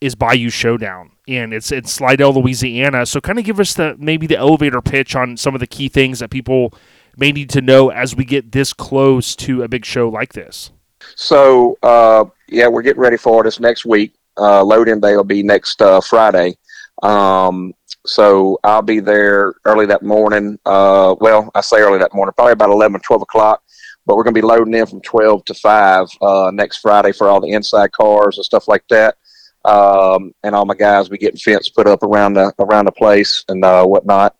is 0.00 0.14
Bayou 0.14 0.48
Showdown, 0.48 1.11
and 1.28 1.52
it's 1.52 1.72
in 1.72 1.84
Slidell, 1.84 2.34
Louisiana. 2.34 3.06
So, 3.06 3.20
kind 3.20 3.38
of 3.38 3.44
give 3.44 3.60
us 3.60 3.74
the 3.74 3.96
maybe 3.98 4.26
the 4.26 4.36
elevator 4.36 4.80
pitch 4.80 5.14
on 5.14 5.36
some 5.36 5.54
of 5.54 5.60
the 5.60 5.66
key 5.66 5.88
things 5.88 6.18
that 6.18 6.30
people 6.30 6.74
may 7.16 7.32
need 7.32 7.50
to 7.50 7.60
know 7.60 7.90
as 7.90 8.16
we 8.16 8.24
get 8.24 8.52
this 8.52 8.72
close 8.72 9.36
to 9.36 9.62
a 9.62 9.68
big 9.68 9.84
show 9.84 10.08
like 10.08 10.32
this. 10.32 10.70
So, 11.16 11.76
uh, 11.82 12.24
yeah, 12.48 12.68
we're 12.68 12.82
getting 12.82 13.02
ready 13.02 13.16
for 13.16 13.42
this 13.42 13.60
next 13.60 13.84
week. 13.84 14.14
Uh, 14.38 14.64
load-in 14.64 15.00
day 15.00 15.16
will 15.16 15.24
be 15.24 15.42
next 15.42 15.82
uh, 15.82 16.00
Friday. 16.00 16.56
Um, 17.02 17.74
so 18.06 18.58
I'll 18.64 18.82
be 18.82 19.00
there 19.00 19.54
early 19.64 19.86
that 19.86 20.02
morning. 20.02 20.58
Uh, 20.64 21.14
well, 21.20 21.50
I 21.54 21.60
say 21.60 21.80
early 21.80 21.98
that 21.98 22.14
morning, 22.14 22.32
probably 22.36 22.52
about 22.52 22.70
11, 22.70 22.96
or 22.96 23.00
12 23.00 23.22
o'clock. 23.22 23.62
But 24.04 24.16
we're 24.16 24.24
going 24.24 24.34
to 24.34 24.40
be 24.40 24.46
loading 24.46 24.74
in 24.74 24.86
from 24.86 25.00
12 25.02 25.44
to 25.44 25.54
5 25.54 26.08
uh, 26.20 26.50
next 26.52 26.78
Friday 26.78 27.12
for 27.12 27.28
all 27.28 27.40
the 27.40 27.52
inside 27.52 27.92
cars 27.92 28.36
and 28.36 28.44
stuff 28.44 28.66
like 28.66 28.82
that. 28.88 29.16
Um, 29.64 30.34
and 30.42 30.54
all 30.54 30.64
my 30.64 30.74
guys 30.74 31.08
be 31.08 31.18
getting 31.18 31.38
fence 31.38 31.68
put 31.68 31.86
up 31.86 32.02
around 32.02 32.34
the 32.34 32.52
around 32.58 32.86
the 32.86 32.92
place 32.92 33.44
and 33.48 33.64
uh, 33.64 33.84
whatnot. 33.84 34.36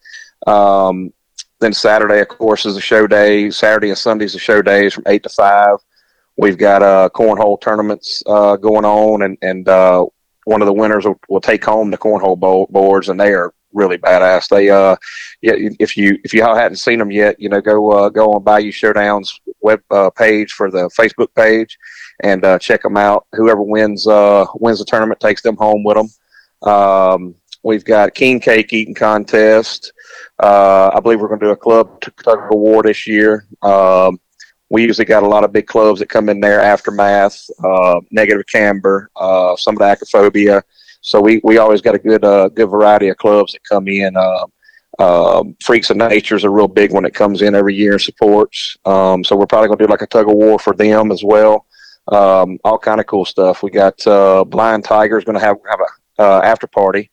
Um, 0.47 1.13
then 1.61 1.73
Saturday, 1.73 2.21
of 2.21 2.29
course, 2.29 2.67
is 2.67 2.75
the 2.75 2.81
show 2.81 3.07
day. 3.07 3.51
Saturday 3.51 3.89
and 3.89 3.99
Sunday 3.99 4.25
is 4.25 4.33
the 4.33 4.39
show 4.41 4.63
days 4.63 4.95
from 4.95 5.05
eight 5.07 5.23
to 5.23 5.29
five. 5.29 5.77
We've 6.37 6.59
got 6.59 6.83
uh, 6.83 7.09
cornhole 7.15 7.61
tournaments 7.61 8.23
uh, 8.27 8.57
going 8.57 8.85
on, 8.85 9.23
and 9.23 9.39
and 9.43 9.69
uh, 9.69 10.07
one 10.45 10.61
of 10.61 10.67
the 10.67 10.73
winners 10.73 11.05
will, 11.05 11.21
will 11.29 11.41
take 11.41 11.65
home 11.65 11.91
the 11.91 11.99
cornhole 11.99 12.39
bo- 12.39 12.67
boards, 12.67 13.09
and 13.09 13.21
they 13.21 13.33
are 13.33 13.55
really 13.73 13.99
badass. 13.99 14.49
They, 14.49 14.71
uh, 14.71 14.97
if 15.41 15.97
you 15.97 16.19
if 16.25 16.35
you 16.35 16.45
all 16.45 16.57
hadn't 16.57 16.77
seen 16.77 16.99
them 16.99 17.11
yet, 17.11 17.39
you 17.39 17.49
know, 17.49 17.61
go 17.61 17.91
uh, 17.93 18.09
go 18.09 18.33
on 18.33 18.43
Bayou 18.43 18.73
Showdown's 18.73 19.41
web 19.61 19.81
uh, 19.91 20.11
page 20.11 20.53
for 20.53 20.71
the 20.71 20.91
Facebook 20.99 21.35
page, 21.35 21.79
and 22.23 22.45
uh, 22.45 22.59
check 22.59 22.83
them 22.83 22.97
out. 22.97 23.27
Whoever 23.33 23.63
wins 23.63 24.07
uh, 24.07 24.47
wins 24.55 24.79
the 24.79 24.85
tournament 24.85 25.21
takes 25.21 25.43
them 25.43 25.57
home 25.57 25.85
with 25.85 25.97
them. 25.97 26.71
Um, 26.71 27.35
we've 27.63 27.85
got 27.85 28.15
king 28.15 28.41
cake 28.41 28.73
eating 28.73 28.95
contest. 28.95 29.93
Uh, 30.43 30.91
I 30.95 31.01
believe 31.01 31.21
we're 31.21 31.29
going 31.29 31.41
to 31.41 31.47
do 31.47 31.53
a 31.53 31.57
club 31.57 32.01
tug 32.01 32.39
of 32.53 32.59
war 32.59 32.83
this 32.83 33.07
year. 33.07 33.47
Um, 33.63 34.19
we 34.71 34.83
usually 34.85 35.05
got 35.05 35.23
a 35.23 35.29
lot 35.29 35.45
of 35.45 35.53
big 35.53 35.67
clubs 35.67 36.01
that 36.01 36.09
come 36.09 36.29
in 36.31 36.41
there. 36.41 36.61
Aftermath, 36.61 37.47
uh, 37.63 38.01
Negative 38.11 38.47
Camber, 38.47 39.11
uh, 39.17 39.55
some 39.57 39.75
of 39.77 39.81
the 39.81 39.85
acrophobia. 39.85 40.63
So 41.03 41.21
we, 41.21 41.41
we 41.45 41.59
always 41.59 41.83
got 41.83 41.95
a 41.95 41.99
good 41.99 42.25
uh, 42.25 42.49
good 42.49 42.71
variety 42.71 43.09
of 43.09 43.17
clubs 43.17 43.53
that 43.53 43.65
come 43.65 43.89
in. 43.89 44.17
Uh, 44.17 44.47
um, 44.99 45.57
Freaks 45.63 45.91
of 45.91 45.97
Nature 45.97 46.37
is 46.37 46.45
a 46.45 46.51
real 46.51 46.69
big 46.69 46.93
one 46.93 47.03
that 47.03 47.15
comes 47.15 47.43
in 47.43 47.55
every 47.55 47.75
year 47.75 47.93
and 47.93 48.01
supports. 48.01 48.77
Um, 48.85 49.25
so 49.25 49.37
we're 49.37 49.47
probably 49.47 49.69
going 49.69 49.79
to 49.79 49.87
do 49.87 49.91
like 49.91 50.03
a 50.03 50.07
tug 50.07 50.29
of 50.29 50.35
war 50.35 50.59
for 50.59 50.75
them 50.75 51.11
as 51.11 51.25
well. 51.25 51.67
Um, 52.09 52.59
all 52.65 52.79
kind 52.79 53.01
of 53.01 53.07
cool 53.07 53.25
stuff. 53.25 53.63
We 53.63 53.71
got 53.71 54.05
uh, 54.07 54.45
Blind 54.45 54.85
Tiger 54.85 55.19
is 55.19 55.25
going 55.25 55.39
to 55.39 55.45
have 55.45 55.57
have 55.71 55.81
a 55.81 56.23
uh, 56.23 56.41
after 56.43 56.67
party 56.67 57.11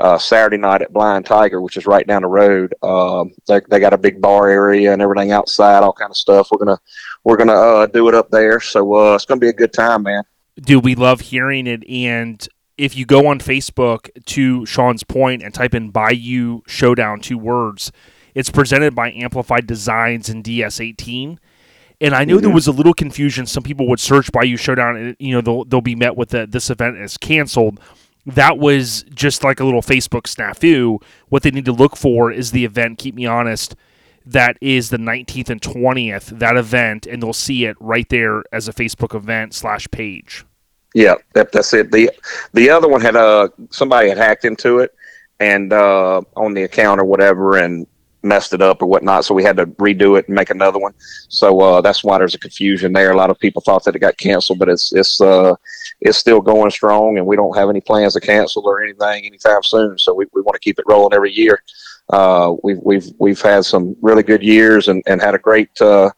uh, 0.00 0.18
Saturday 0.18 0.56
night 0.56 0.82
at 0.82 0.92
Blind 0.92 1.26
Tiger, 1.26 1.60
which 1.60 1.76
is 1.76 1.86
right 1.86 2.06
down 2.06 2.22
the 2.22 2.28
road. 2.28 2.74
Um, 2.82 3.32
they, 3.46 3.60
they 3.68 3.78
got 3.78 3.92
a 3.92 3.98
big 3.98 4.20
bar 4.20 4.48
area 4.48 4.92
and 4.92 5.02
everything 5.02 5.30
outside, 5.30 5.82
all 5.82 5.92
kind 5.92 6.10
of 6.10 6.16
stuff. 6.16 6.48
We're 6.50 6.64
gonna 6.64 6.78
we're 7.22 7.36
gonna 7.36 7.52
uh, 7.52 7.86
do 7.86 8.08
it 8.08 8.14
up 8.14 8.30
there, 8.30 8.60
so 8.60 8.94
uh, 8.94 9.14
it's 9.14 9.26
gonna 9.26 9.40
be 9.40 9.48
a 9.48 9.52
good 9.52 9.72
time, 9.72 10.04
man. 10.04 10.24
Dude, 10.58 10.84
we 10.84 10.94
love 10.94 11.20
hearing 11.20 11.66
it, 11.66 11.86
and 11.88 12.46
if 12.78 12.96
you 12.96 13.04
go 13.04 13.26
on 13.26 13.40
Facebook 13.40 14.08
to 14.24 14.64
Sean's 14.64 15.04
point 15.04 15.42
and 15.42 15.52
type 15.52 15.74
in 15.74 15.90
Bayou 15.90 16.62
Showdown, 16.66 17.20
two 17.20 17.36
words, 17.36 17.92
it's 18.34 18.50
presented 18.50 18.94
by 18.94 19.10
Amplified 19.12 19.66
Designs 19.66 20.30
and 20.30 20.42
DS18. 20.42 21.38
And 22.00 22.14
I 22.14 22.24
know 22.24 22.36
mm-hmm. 22.36 22.44
there 22.44 22.54
was 22.54 22.66
a 22.66 22.72
little 22.72 22.94
confusion. 22.94 23.46
Some 23.46 23.62
people 23.62 23.86
would 23.88 24.00
search 24.00 24.32
Bayou 24.32 24.56
Showdown, 24.56 24.96
and 24.96 25.16
you 25.18 25.34
know 25.34 25.40
they'll 25.40 25.64
they'll 25.64 25.80
be 25.80 25.94
met 25.94 26.16
with 26.16 26.30
the, 26.30 26.46
this 26.46 26.70
event 26.70 26.98
is 26.98 27.16
canceled. 27.16 27.80
That 28.26 28.58
was 28.58 29.04
just 29.14 29.44
like 29.44 29.60
a 29.60 29.64
little 29.64 29.82
Facebook 29.82 30.22
snafu. 30.22 31.02
What 31.28 31.42
they 31.42 31.50
need 31.50 31.64
to 31.66 31.72
look 31.72 31.96
for 31.96 32.30
is 32.30 32.52
the 32.52 32.64
event. 32.64 32.98
Keep 32.98 33.14
me 33.14 33.26
honest. 33.26 33.74
That 34.26 34.58
is 34.60 34.90
the 34.90 34.98
19th 34.98 35.48
and 35.48 35.60
20th. 35.60 36.38
That 36.38 36.56
event, 36.56 37.06
and 37.06 37.22
they'll 37.22 37.32
see 37.32 37.64
it 37.64 37.76
right 37.80 38.08
there 38.10 38.44
as 38.52 38.68
a 38.68 38.72
Facebook 38.72 39.14
event 39.14 39.54
slash 39.54 39.88
page. 39.90 40.44
Yeah, 40.94 41.14
that, 41.32 41.52
that's 41.52 41.72
it. 41.72 41.90
the 41.90 42.10
The 42.52 42.68
other 42.70 42.88
one 42.88 43.00
had 43.00 43.16
uh 43.16 43.48
somebody 43.70 44.08
had 44.08 44.18
hacked 44.18 44.44
into 44.44 44.78
it 44.78 44.94
and 45.40 45.72
uh, 45.72 46.20
on 46.36 46.54
the 46.54 46.62
account 46.62 47.00
or 47.00 47.04
whatever, 47.04 47.56
and 47.56 47.86
messed 48.22 48.52
it 48.52 48.62
up 48.62 48.82
or 48.82 48.86
whatnot, 48.86 49.24
so 49.24 49.34
we 49.34 49.42
had 49.42 49.56
to 49.56 49.66
redo 49.66 50.18
it 50.18 50.26
and 50.26 50.34
make 50.34 50.50
another 50.50 50.78
one. 50.78 50.94
So 51.28 51.60
uh, 51.60 51.80
that's 51.80 52.04
why 52.04 52.18
there's 52.18 52.34
a 52.34 52.38
confusion 52.38 52.92
there. 52.92 53.12
A 53.12 53.16
lot 53.16 53.30
of 53.30 53.38
people 53.38 53.62
thought 53.62 53.84
that 53.84 53.96
it 53.96 54.00
got 54.00 54.16
canceled, 54.16 54.58
but 54.58 54.68
it's 54.68 54.92
it's 54.92 55.20
uh, 55.20 55.54
it's 56.00 56.18
still 56.18 56.40
going 56.40 56.70
strong, 56.70 57.18
and 57.18 57.26
we 57.26 57.36
don't 57.36 57.56
have 57.56 57.70
any 57.70 57.80
plans 57.80 58.14
to 58.14 58.20
cancel 58.20 58.66
or 58.66 58.82
anything 58.82 59.26
anytime 59.26 59.62
soon. 59.62 59.98
So 59.98 60.14
we, 60.14 60.26
we 60.32 60.42
want 60.42 60.54
to 60.54 60.60
keep 60.60 60.78
it 60.78 60.84
rolling 60.88 61.14
every 61.14 61.32
year. 61.32 61.62
Uh, 62.10 62.54
we've 62.62 62.80
we've 62.82 63.06
we've 63.18 63.40
had 63.40 63.64
some 63.64 63.96
really 64.02 64.22
good 64.22 64.42
years 64.42 64.88
and, 64.88 65.02
and 65.06 65.20
had 65.20 65.34
a 65.34 65.38
great 65.38 65.80
uh, 65.80 66.10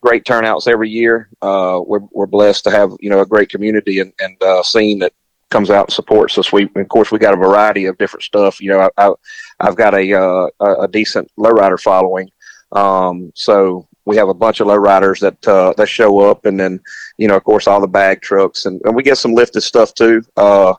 great 0.00 0.24
turnouts 0.24 0.66
every 0.66 0.90
year. 0.90 1.28
Uh, 1.42 1.80
we're 1.86 2.06
we're 2.12 2.26
blessed 2.26 2.64
to 2.64 2.70
have 2.70 2.92
you 3.00 3.10
know 3.10 3.20
a 3.20 3.26
great 3.26 3.48
community 3.48 4.00
and 4.00 4.12
and 4.20 4.42
uh, 4.42 4.62
scene 4.62 4.98
that 4.98 5.12
comes 5.54 5.70
out 5.70 5.86
and 5.86 5.92
supports 5.92 6.36
us. 6.36 6.52
We, 6.52 6.68
of 6.74 6.88
course, 6.88 7.12
we 7.12 7.20
got 7.20 7.32
a 7.32 7.36
variety 7.36 7.84
of 7.84 7.96
different 7.96 8.24
stuff. 8.24 8.60
You 8.60 8.70
know, 8.70 8.90
I, 8.98 9.12
have 9.60 9.76
got 9.76 9.94
a, 9.94 10.12
uh, 10.12 10.48
a 10.82 10.88
decent 10.88 11.30
lowrider 11.38 11.80
following. 11.80 12.28
Um, 12.72 13.30
so 13.36 13.86
we 14.04 14.16
have 14.16 14.28
a 14.28 14.34
bunch 14.34 14.58
of 14.58 14.66
lowriders 14.66 15.20
that, 15.20 15.46
uh, 15.46 15.72
that 15.76 15.88
show 15.88 16.18
up 16.28 16.44
and 16.44 16.58
then, 16.58 16.80
you 17.18 17.28
know, 17.28 17.36
of 17.36 17.44
course, 17.44 17.68
all 17.68 17.80
the 17.80 17.86
bag 17.86 18.20
trucks 18.20 18.66
and, 18.66 18.80
and 18.84 18.96
we 18.96 19.04
get 19.04 19.16
some 19.16 19.32
lifted 19.32 19.60
stuff 19.60 19.94
too. 19.94 20.22
Uh, 20.36 20.74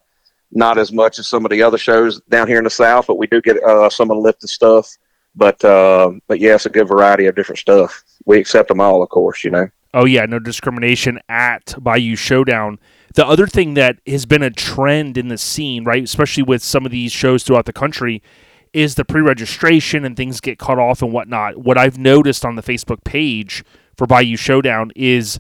not 0.52 0.78
as 0.78 0.92
much 0.92 1.20
as 1.20 1.28
some 1.30 1.46
of 1.46 1.52
the 1.52 1.64
other 1.64 1.78
shows 1.78 2.20
down 2.24 2.46
here 2.46 2.58
in 2.58 2.66
the 2.66 2.70
South, 2.70 3.08
but 3.08 3.18
we 3.18 3.28
do 3.28 3.42
get, 3.42 3.64
uh, 3.64 3.90
some 3.90 4.12
of 4.12 4.18
the 4.18 4.22
lifted 4.22 4.50
stuff. 4.50 4.90
But, 5.38 5.64
uh, 5.64 6.12
but 6.28 6.42
yeah, 6.42 6.56
it's 6.56 6.66
a 6.66 6.70
good 6.70 6.90
variety 6.90 7.28
of 7.28 7.36
different 7.36 7.60
stuff. 7.60 8.04
We 8.26 8.40
accept 8.40 8.68
them 8.68 8.82
all, 8.82 9.02
of 9.02 9.08
course, 9.08 9.46
you 9.46 9.52
know. 9.52 9.70
Oh 9.94 10.04
yeah, 10.04 10.26
no 10.26 10.40
discrimination 10.40 11.20
at 11.30 11.74
Bayou 11.82 12.18
Showdown. 12.18 12.80
The 13.16 13.26
other 13.26 13.48
thing 13.48 13.74
that 13.76 14.00
has 14.06 14.26
been 14.26 14.44
a 14.44 14.50
trend 14.52 15.18
in 15.18 15.30
the 15.30 15.38
scene, 15.38 15.86
right, 15.86 16.04
especially 16.04 16.44
with 16.44 16.62
some 16.62 16.86
of 16.86 16.92
these 16.92 17.12
shows 17.12 17.44
throughout 17.44 17.66
the 17.66 17.74
country, 17.74 18.22
is 18.74 18.96
the 18.96 19.06
pre-registration 19.06 20.04
and 20.04 20.18
things 20.18 20.42
get 20.42 20.60
cut 20.60 20.78
off 20.78 21.02
and 21.02 21.14
whatnot. 21.14 21.58
What 21.58 21.78
I've 21.78 21.98
noticed 21.98 22.44
on 22.44 22.56
the 22.56 22.62
Facebook 22.62 23.06
page 23.06 23.64
for 23.96 24.06
Bayou 24.06 24.36
Showdown 24.36 24.92
is 24.98 25.40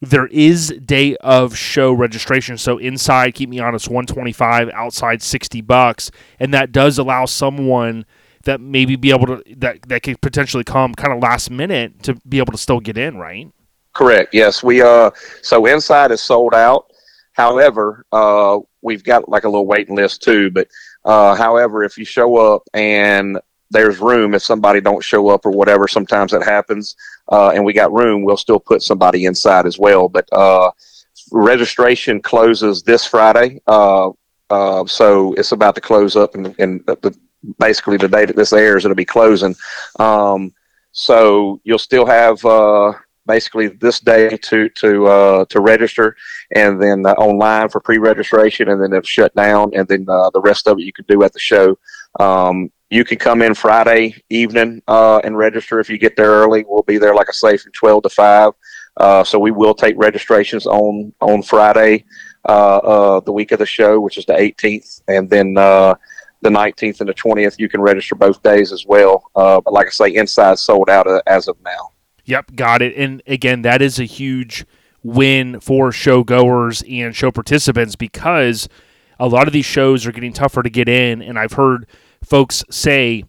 there 0.00 0.26
is 0.26 0.74
day 0.84 1.14
of 1.18 1.56
show 1.56 1.92
registration. 1.92 2.58
So 2.58 2.76
inside, 2.76 3.34
keep 3.34 3.48
me 3.48 3.60
honest, 3.60 3.88
one 3.88 4.04
twenty 4.04 4.32
five, 4.32 4.68
outside 4.70 5.22
sixty 5.22 5.60
bucks, 5.60 6.10
and 6.40 6.52
that 6.52 6.72
does 6.72 6.98
allow 6.98 7.24
someone 7.26 8.04
that 8.42 8.60
maybe 8.60 8.96
be 8.96 9.10
able 9.10 9.28
to 9.28 9.44
that 9.58 9.82
that 9.82 10.02
could 10.02 10.20
potentially 10.20 10.64
come 10.64 10.92
kind 10.92 11.12
of 11.12 11.22
last 11.22 11.52
minute 11.52 12.02
to 12.02 12.16
be 12.28 12.38
able 12.38 12.50
to 12.50 12.58
still 12.58 12.80
get 12.80 12.98
in, 12.98 13.16
right? 13.16 13.48
Correct. 13.92 14.34
Yes, 14.34 14.64
we 14.64 14.82
uh 14.82 15.12
so 15.40 15.66
inside 15.66 16.10
is 16.10 16.20
sold 16.20 16.52
out. 16.52 16.91
However, 17.42 18.06
uh, 18.12 18.60
we've 18.82 19.02
got 19.02 19.28
like 19.28 19.42
a 19.42 19.48
little 19.48 19.66
waiting 19.66 19.96
list 19.96 20.22
too. 20.22 20.48
But 20.52 20.68
uh, 21.04 21.34
however, 21.34 21.82
if 21.82 21.98
you 21.98 22.04
show 22.04 22.36
up 22.36 22.62
and 22.72 23.36
there's 23.70 23.98
room, 23.98 24.34
if 24.34 24.42
somebody 24.42 24.80
don't 24.80 25.02
show 25.02 25.28
up 25.28 25.44
or 25.44 25.50
whatever, 25.50 25.88
sometimes 25.88 26.30
that 26.30 26.44
happens, 26.44 26.94
uh, 27.32 27.50
and 27.50 27.64
we 27.64 27.72
got 27.72 27.92
room, 27.92 28.22
we'll 28.22 28.36
still 28.36 28.60
put 28.60 28.80
somebody 28.80 29.24
inside 29.24 29.66
as 29.66 29.76
well. 29.76 30.08
But 30.08 30.32
uh, 30.32 30.70
registration 31.32 32.22
closes 32.22 32.84
this 32.84 33.06
Friday, 33.06 33.60
uh, 33.66 34.10
uh, 34.48 34.86
so 34.86 35.32
it's 35.32 35.50
about 35.50 35.74
to 35.74 35.80
close 35.80 36.14
up, 36.14 36.36
and, 36.36 36.54
and 36.60 36.86
the, 36.86 37.12
basically 37.58 37.96
the 37.96 38.06
day 38.06 38.24
that 38.24 38.36
this 38.36 38.52
airs, 38.52 38.84
it'll 38.84 38.94
be 38.94 39.04
closing. 39.04 39.56
Um, 39.98 40.52
so 40.92 41.60
you'll 41.64 41.78
still 41.90 42.06
have 42.06 42.44
basically 43.26 43.68
this 43.68 44.00
day 44.00 44.36
to 44.36 44.68
to 44.70 45.06
uh, 45.06 45.44
to 45.46 45.60
register, 45.60 46.16
and 46.54 46.82
then 46.82 47.06
uh, 47.06 47.12
online 47.12 47.68
for 47.68 47.80
pre-registration, 47.80 48.68
and 48.68 48.82
then 48.82 48.92
it's 48.92 49.08
shut 49.08 49.34
down, 49.34 49.70
and 49.74 49.88
then 49.88 50.06
uh, 50.08 50.30
the 50.30 50.40
rest 50.40 50.68
of 50.68 50.78
it 50.78 50.82
you 50.82 50.92
can 50.92 51.04
do 51.08 51.22
at 51.22 51.32
the 51.32 51.38
show. 51.38 51.78
Um, 52.20 52.70
you 52.90 53.04
can 53.04 53.18
come 53.18 53.40
in 53.40 53.54
Friday 53.54 54.22
evening 54.28 54.82
uh, 54.86 55.18
and 55.24 55.36
register 55.36 55.80
if 55.80 55.88
you 55.88 55.96
get 55.96 56.14
there 56.14 56.30
early. 56.30 56.64
We'll 56.66 56.82
be 56.82 56.98
there, 56.98 57.14
like 57.14 57.28
I 57.28 57.32
say, 57.32 57.56
from 57.56 57.72
twelve 57.72 58.02
to 58.02 58.10
five. 58.10 58.52
Uh, 58.98 59.24
so 59.24 59.38
we 59.38 59.50
will 59.50 59.74
take 59.74 59.94
registrations 59.96 60.66
on 60.66 61.12
on 61.20 61.42
Friday, 61.42 62.04
uh, 62.44 63.20
the 63.20 63.32
week 63.32 63.52
of 63.52 63.58
the 63.58 63.66
show, 63.66 63.98
which 63.98 64.18
is 64.18 64.26
the 64.26 64.34
18th, 64.34 65.00
and 65.08 65.30
then 65.30 65.54
the 65.54 65.98
19th 66.50 67.00
and 67.00 67.08
the 67.08 67.14
20th. 67.14 67.58
You 67.58 67.70
can 67.70 67.80
register 67.80 68.14
both 68.14 68.42
days 68.42 68.72
as 68.72 68.84
well. 68.84 69.30
but 69.34 69.72
like 69.72 69.86
I 69.86 69.90
say, 69.90 70.14
inside 70.14 70.58
sold 70.58 70.90
out 70.90 71.06
as 71.26 71.48
of 71.48 71.56
now. 71.64 71.92
Yep, 72.24 72.54
got 72.54 72.82
it. 72.82 72.94
And 72.94 73.22
again, 73.26 73.62
that 73.62 73.80
is 73.80 73.98
a 73.98 74.04
huge 74.04 74.66
win 75.02 75.60
for 75.60 75.92
show 75.92 76.22
goers 76.22 76.82
and 76.88 77.14
show 77.14 77.30
participants 77.30 77.96
because 77.96 78.68
a 79.18 79.28
lot 79.28 79.46
of 79.46 79.52
these 79.52 79.64
shows 79.64 80.06
are 80.06 80.12
getting 80.12 80.32
tougher 80.32 80.62
to 80.62 80.70
get 80.70 80.88
in. 80.88 81.22
And 81.22 81.38
I've 81.38 81.52
heard 81.52 81.86
folks 82.22 82.64
say 82.70 83.24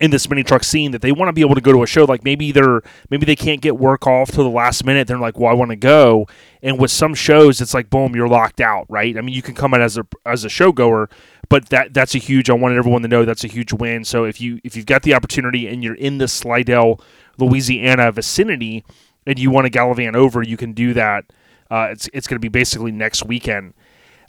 in 0.00 0.10
this 0.10 0.28
mini 0.28 0.42
truck 0.42 0.62
scene 0.62 0.90
that 0.90 1.00
they 1.00 1.10
want 1.10 1.28
to 1.28 1.32
be 1.32 1.40
able 1.40 1.54
to 1.54 1.60
go 1.60 1.72
to 1.72 1.82
a 1.82 1.86
show 1.86 2.04
like 2.04 2.22
maybe 2.22 2.52
they're 2.52 2.82
maybe 3.08 3.24
they 3.24 3.36
can't 3.36 3.62
get 3.62 3.78
work 3.78 4.06
off 4.06 4.30
to 4.30 4.42
the 4.42 4.50
last 4.50 4.84
minute. 4.84 5.08
They're 5.08 5.18
like 5.18 5.38
well 5.38 5.50
i 5.50 5.54
want 5.54 5.70
to 5.70 5.76
go. 5.76 6.26
And 6.62 6.78
with 6.78 6.90
some 6.90 7.14
shows 7.14 7.60
it's 7.60 7.74
like 7.74 7.88
boom 7.88 8.14
you're 8.14 8.28
locked 8.28 8.60
out 8.60 8.86
right? 8.88 9.16
I 9.16 9.20
mean 9.20 9.34
you 9.34 9.42
can 9.42 9.54
come 9.54 9.74
in 9.74 9.80
as 9.80 9.96
a 9.96 10.06
as 10.24 10.44
a 10.44 10.48
show 10.48 10.70
goer 10.72 11.08
but 11.48 11.70
that 11.70 11.94
that's 11.94 12.14
a 12.14 12.18
huge 12.18 12.50
i 12.50 12.52
wanted 12.52 12.76
everyone 12.76 13.02
to 13.02 13.08
know 13.08 13.24
that's 13.24 13.44
a 13.44 13.48
huge 13.48 13.72
win. 13.72 14.04
So 14.04 14.24
if 14.24 14.40
you 14.40 14.60
if 14.64 14.76
you've 14.76 14.86
got 14.86 15.02
the 15.02 15.14
opportunity 15.14 15.66
and 15.66 15.82
you're 15.82 15.94
in 15.94 16.18
the 16.18 16.28
slidell 16.28 17.00
Louisiana 17.38 18.12
vicinity 18.12 18.84
and 19.26 19.38
you 19.38 19.50
want 19.50 19.64
to 19.64 19.70
gallivant 19.70 20.16
over, 20.16 20.42
you 20.42 20.56
can 20.56 20.72
do 20.72 20.94
that. 20.94 21.24
Uh, 21.70 21.88
it's 21.90 22.08
it's 22.12 22.26
going 22.26 22.36
to 22.36 22.40
be 22.40 22.48
basically 22.48 22.92
next 22.92 23.24
weekend. 23.24 23.74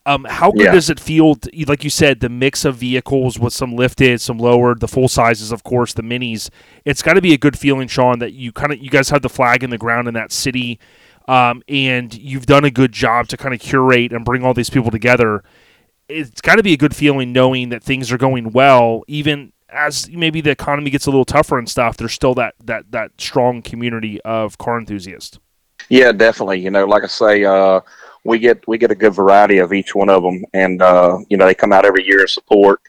Um, 0.08 0.24
how 0.24 0.52
good 0.52 0.68
yeah. 0.68 0.72
does 0.72 0.90
it 0.90 1.02
feel? 1.02 1.36
To, 1.36 1.66
like 1.68 1.84
you 1.84 1.90
said, 1.90 2.22
the 2.22 2.30
mix 2.30 2.64
of 2.64 2.78
vehicles 2.78 3.38
with 3.38 3.52
some 3.52 3.76
lifted, 3.76 4.22
some 4.22 4.38
lowered, 4.38 4.80
the 4.80 4.88
full 4.88 5.10
sizes, 5.10 5.52
of 5.52 5.64
course, 5.64 5.94
the 5.94 6.02
minis. 6.02 6.50
It's 6.86 7.02
got 7.02 7.16
to 7.16 7.22
be 7.22 7.34
a 7.34 7.38
good 7.38 7.60
feeling, 7.60 7.90
Sean, 7.90 8.20
that 8.20 8.32
you 8.32 8.54
kind 8.54 8.72
of 8.72 8.80
you 8.80 8.90
guys 8.90 9.10
have 9.10 9.22
the 9.22 9.30
flag 9.30 9.64
in 9.64 9.70
the 9.70 9.78
ground 9.78 10.08
in 10.08 10.14
that 10.14 10.32
city, 10.32 10.80
um, 11.28 11.62
and 11.68 12.14
you've 12.18 12.46
done 12.46 12.64
a 12.64 12.72
good 12.72 12.94
job 12.94 13.28
to 13.28 13.38
kind 13.38 13.54
of 13.54 13.60
curate 13.60 14.14
and 14.14 14.24
bring 14.24 14.46
all 14.46 14.54
these 14.54 14.70
people 14.70 14.92
together. 14.92 15.44
It's 16.08 16.40
got 16.40 16.56
to 16.56 16.64
be 16.64 16.72
a 16.72 16.78
good 16.78 16.96
feeling 16.96 17.34
knowing 17.34 17.68
that 17.70 17.84
things 17.84 18.10
are 18.10 18.18
going 18.18 18.54
well, 18.54 19.04
even 19.08 19.52
as 19.70 20.10
maybe 20.10 20.42
the 20.42 20.52
economy 20.52 20.90
gets 20.90 21.08
a 21.08 21.10
little 21.10 21.26
tougher 21.26 21.58
and 21.58 21.70
stuff, 21.70 21.98
there's 21.98 22.14
still 22.14 22.34
that 22.36 22.56
that 22.64 22.92
that 22.92 23.12
strong 23.18 23.62
community 23.62 24.22
of 24.22 24.58
car 24.58 24.80
enthusiasts. 24.80 25.40
Yeah, 25.90 26.12
definitely. 26.12 26.60
You 26.60 26.72
know, 26.72 26.86
like 26.86 27.04
I 27.04 27.08
say, 27.08 27.46
uh, 27.46 27.82
we 28.24 28.40
get 28.40 28.66
we 28.68 28.78
get 28.78 28.92
a 28.92 28.96
good 28.96 29.14
variety 29.14 29.60
of 29.60 29.74
each 29.74 29.96
one 29.96 30.10
of 30.10 30.24
them, 30.24 30.44
and 30.54 30.82
uh, 30.82 31.20
you 31.30 31.38
know 31.38 31.46
they 31.46 31.56
come 31.56 31.74
out 31.74 31.86
every 31.86 32.06
year 32.06 32.20
to 32.20 32.28
support. 32.28 32.82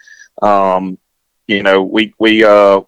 Um, 0.42 0.98
you 1.46 1.62
know, 1.62 1.82
we 1.82 2.14
we 2.18 2.44
uh, 2.44 2.80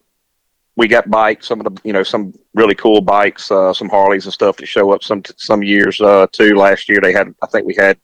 we 0.77 0.89
got 0.89 1.11
bikes, 1.11 1.47
some 1.47 1.61
of 1.61 1.65
the 1.65 1.81
you 1.85 1.93
know 1.93 2.03
some 2.03 2.33
really 2.55 2.75
cool 2.75 3.01
bikes, 3.01 3.51
uh, 3.51 3.73
some 3.73 3.89
Harleys 3.89 4.25
and 4.25 4.35
stuff 4.35 4.57
to 4.57 4.67
show 4.67 4.93
up 4.93 5.03
some 5.03 5.23
some 5.37 5.63
years 5.63 6.01
uh, 6.01 6.27
too. 6.33 6.55
Last 6.55 6.89
year 6.89 7.01
they 7.03 7.13
had, 7.13 7.35
I 7.43 7.47
think 7.47 7.67
we 7.67 7.75
had, 7.75 7.99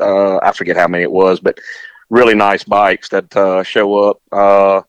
uh, 0.00 0.38
I 0.38 0.52
forget 0.52 0.76
how 0.76 0.88
many 0.88 1.04
it 1.04 1.12
was, 1.12 1.40
but 1.40 1.58
really 2.10 2.34
nice 2.34 2.64
bikes 2.64 3.08
that 3.10 3.64
show 3.66 3.98
up. 3.98 4.82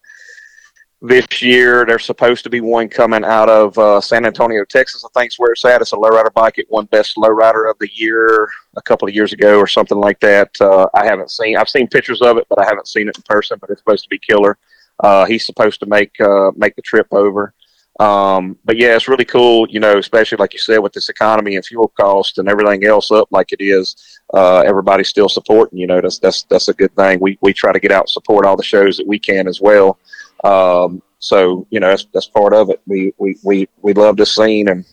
This 1.06 1.42
year. 1.42 1.86
There's 1.86 2.06
supposed 2.06 2.46
to 2.46 2.50
be 2.50 2.62
one 2.62 2.88
coming 2.88 3.26
out 3.26 3.50
of 3.50 3.78
uh, 3.78 4.00
San 4.00 4.26
Antonio, 4.26 4.64
Texas. 4.64 5.04
I 5.04 5.10
think's 5.20 5.38
where 5.38 5.52
it's 5.52 5.66
at. 5.66 5.82
It's 5.82 5.92
a 5.92 5.98
lowrider 5.98 6.34
bike. 6.34 6.58
It 6.58 6.72
won 6.72 6.86
best 6.86 7.18
lowrider 7.18 7.70
of 7.70 7.78
the 7.80 7.90
year 7.94 8.48
a 8.78 8.82
couple 8.82 9.10
of 9.10 9.14
years 9.14 9.34
ago 9.34 9.60
or 9.60 9.68
something 9.68 9.98
like 9.98 10.22
that. 10.22 10.56
Uh, 10.62 10.88
I 10.94 11.06
haven't 11.06 11.30
seen. 11.30 11.58
I've 11.58 11.68
seen 11.68 11.90
pictures 11.90 12.22
of 12.22 12.38
it, 12.38 12.48
but 12.48 12.58
I 12.58 12.64
haven't 12.64 12.88
seen 12.88 13.10
it 13.10 13.18
in 13.18 13.24
person. 13.24 13.58
But 13.60 13.70
it's 13.70 13.82
supposed 13.82 14.04
to 14.04 14.10
be 14.10 14.18
killer. 14.18 14.58
Uh, 15.02 15.26
he's 15.26 15.46
supposed 15.46 15.82
to 15.82 15.88
make 15.88 16.18
uh, 16.22 16.52
make 16.56 16.74
the 16.78 16.82
trip 16.82 17.08
over. 17.12 17.54
Um, 18.00 18.58
but 18.64 18.78
yeah, 18.78 18.96
it's 18.96 19.10
really 19.10 19.26
cool. 19.26 19.68
You 19.70 19.82
know, 19.82 19.98
especially 19.98 20.38
like 20.38 20.54
you 20.54 20.60
said, 20.60 20.78
with 20.78 20.94
this 20.94 21.10
economy 21.10 21.58
and 21.58 21.66
fuel 21.66 21.90
cost 22.00 22.38
and 22.38 22.48
everything 22.48 22.86
else 22.86 23.12
up 23.12 23.28
like 23.30 23.52
it 23.52 23.60
is. 23.62 24.22
Uh, 24.34 24.62
everybody's 24.62 25.10
still 25.10 25.28
supporting. 25.28 25.78
You 25.78 25.88
know, 25.88 26.00
that's 26.00 26.20
that's 26.20 26.44
that's 26.44 26.70
a 26.70 26.74
good 26.74 26.96
thing. 26.96 27.20
We 27.20 27.38
we 27.42 27.52
try 27.52 27.74
to 27.74 27.80
get 27.82 27.92
out 27.92 28.04
and 28.04 28.10
support 28.10 28.46
all 28.46 28.56
the 28.56 28.64
shows 28.64 28.96
that 28.96 29.06
we 29.06 29.20
can 29.20 29.50
as 29.50 29.60
well. 29.60 30.00
Um, 30.44 31.02
so 31.20 31.66
you 31.70 31.80
know 31.80 31.88
that's 31.88 32.06
that's 32.14 32.28
part 32.28 32.54
of 32.54 32.70
it. 32.70 32.82
We 32.86 33.14
we 33.18 33.38
we 33.44 33.70
we 33.82 33.94
love 33.94 34.18
this 34.18 34.36
scene 34.36 34.68
and 34.68 34.86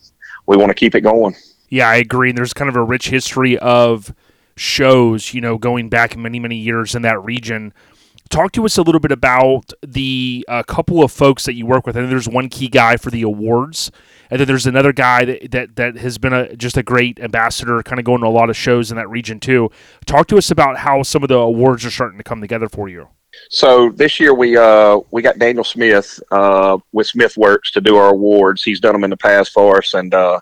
we 0.46 0.56
want 0.56 0.70
to 0.70 0.74
keep 0.74 0.94
it 0.94 1.00
going. 1.00 1.34
Yeah, 1.68 1.88
I 1.88 1.96
agree. 1.96 2.30
And 2.30 2.38
there's 2.38 2.52
kind 2.52 2.68
of 2.68 2.76
a 2.76 2.82
rich 2.82 3.08
history 3.10 3.56
of 3.58 4.14
shows, 4.56 5.32
you 5.32 5.40
know, 5.40 5.56
going 5.56 5.88
back 5.88 6.16
many, 6.16 6.38
many 6.38 6.56
years 6.56 6.94
in 6.94 7.02
that 7.02 7.22
region. 7.22 7.72
Talk 8.28 8.52
to 8.52 8.64
us 8.64 8.76
a 8.78 8.82
little 8.82 9.00
bit 9.00 9.10
about 9.10 9.72
the 9.84 10.44
uh, 10.48 10.62
couple 10.62 11.02
of 11.02 11.10
folks 11.10 11.46
that 11.46 11.54
you 11.54 11.66
work 11.66 11.86
with. 11.86 11.96
I 11.96 12.00
And 12.00 12.10
there's 12.12 12.28
one 12.28 12.48
key 12.48 12.68
guy 12.68 12.96
for 12.96 13.10
the 13.10 13.22
awards, 13.22 13.90
and 14.30 14.38
then 14.38 14.46
there's 14.46 14.66
another 14.66 14.92
guy 14.92 15.24
that 15.24 15.50
that, 15.50 15.76
that 15.76 15.96
has 15.96 16.18
been 16.18 16.32
a 16.32 16.54
just 16.54 16.76
a 16.76 16.82
great 16.84 17.18
ambassador, 17.18 17.82
kind 17.82 17.98
of 17.98 18.04
going 18.04 18.20
to 18.20 18.26
a 18.26 18.28
lot 18.28 18.48
of 18.48 18.56
shows 18.56 18.92
in 18.92 18.96
that 18.98 19.10
region 19.10 19.40
too. 19.40 19.70
Talk 20.06 20.28
to 20.28 20.38
us 20.38 20.48
about 20.48 20.78
how 20.78 21.02
some 21.02 21.24
of 21.24 21.28
the 21.28 21.38
awards 21.38 21.84
are 21.84 21.90
starting 21.90 22.18
to 22.18 22.24
come 22.24 22.40
together 22.40 22.68
for 22.68 22.88
you. 22.88 23.08
So 23.48 23.90
this 23.90 24.20
year 24.20 24.34
we 24.34 24.56
uh 24.56 25.00
we 25.10 25.22
got 25.22 25.38
Daniel 25.38 25.64
Smith 25.64 26.20
uh 26.30 26.78
with 26.92 27.06
Smith 27.06 27.36
Works 27.36 27.70
to 27.72 27.80
do 27.80 27.96
our 27.96 28.10
awards. 28.10 28.62
He's 28.62 28.80
done 28.80 28.92
them 28.92 29.04
in 29.04 29.10
the 29.10 29.16
past 29.16 29.52
for 29.52 29.78
us, 29.78 29.94
and 29.94 30.12
uh, 30.14 30.40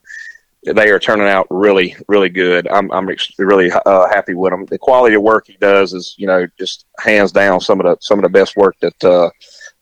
they 0.64 0.90
are 0.90 0.98
turning 0.98 1.28
out 1.28 1.46
really 1.50 1.96
really 2.08 2.28
good. 2.28 2.68
I'm 2.68 2.90
I'm 2.92 3.08
really 3.38 3.70
uh, 3.70 4.08
happy 4.08 4.34
with 4.34 4.52
them. 4.52 4.66
The 4.66 4.78
quality 4.78 5.14
of 5.14 5.22
work 5.22 5.46
he 5.46 5.56
does 5.60 5.92
is 5.94 6.14
you 6.18 6.26
know 6.26 6.46
just 6.58 6.86
hands 6.98 7.32
down 7.32 7.60
some 7.60 7.80
of 7.80 7.86
the 7.86 7.96
some 8.00 8.18
of 8.18 8.24
the 8.24 8.28
best 8.28 8.56
work 8.56 8.76
that 8.80 9.04
uh, 9.04 9.30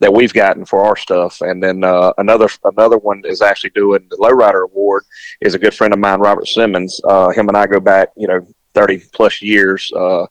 that 0.00 0.12
we've 0.12 0.32
gotten 0.32 0.64
for 0.64 0.84
our 0.84 0.96
stuff. 0.96 1.40
And 1.40 1.62
then 1.62 1.84
uh, 1.84 2.12
another 2.18 2.48
another 2.64 2.98
one 2.98 3.22
is 3.24 3.42
actually 3.42 3.70
doing 3.70 4.06
the 4.10 4.16
Lowrider 4.16 4.64
Award 4.64 5.04
is 5.40 5.54
a 5.54 5.58
good 5.58 5.74
friend 5.74 5.92
of 5.92 5.98
mine, 5.98 6.20
Robert 6.20 6.46
Simmons. 6.46 7.00
Uh, 7.04 7.30
him 7.30 7.48
and 7.48 7.56
I 7.56 7.66
go 7.66 7.80
back 7.80 8.10
you 8.16 8.28
know 8.28 8.46
30 8.74 9.02
plus 9.12 9.40
years. 9.40 9.90
Uh, 9.92 10.26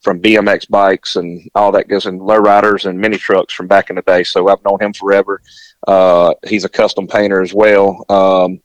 from 0.00 0.20
BMX 0.20 0.68
bikes 0.68 1.16
and 1.16 1.48
all 1.54 1.72
that 1.72 1.88
goes 1.88 2.06
in 2.06 2.18
lowriders 2.18 2.86
and 2.86 2.98
mini 2.98 3.18
trucks 3.18 3.52
from 3.52 3.66
back 3.66 3.90
in 3.90 3.96
the 3.96 4.02
day. 4.02 4.24
So 4.24 4.48
I've 4.48 4.64
known 4.64 4.80
him 4.80 4.92
forever. 4.92 5.42
Uh, 5.86 6.34
he's 6.46 6.64
a 6.64 6.68
custom 6.68 7.06
painter 7.06 7.42
as 7.42 7.52
well. 7.52 8.04
Um, 8.08 8.60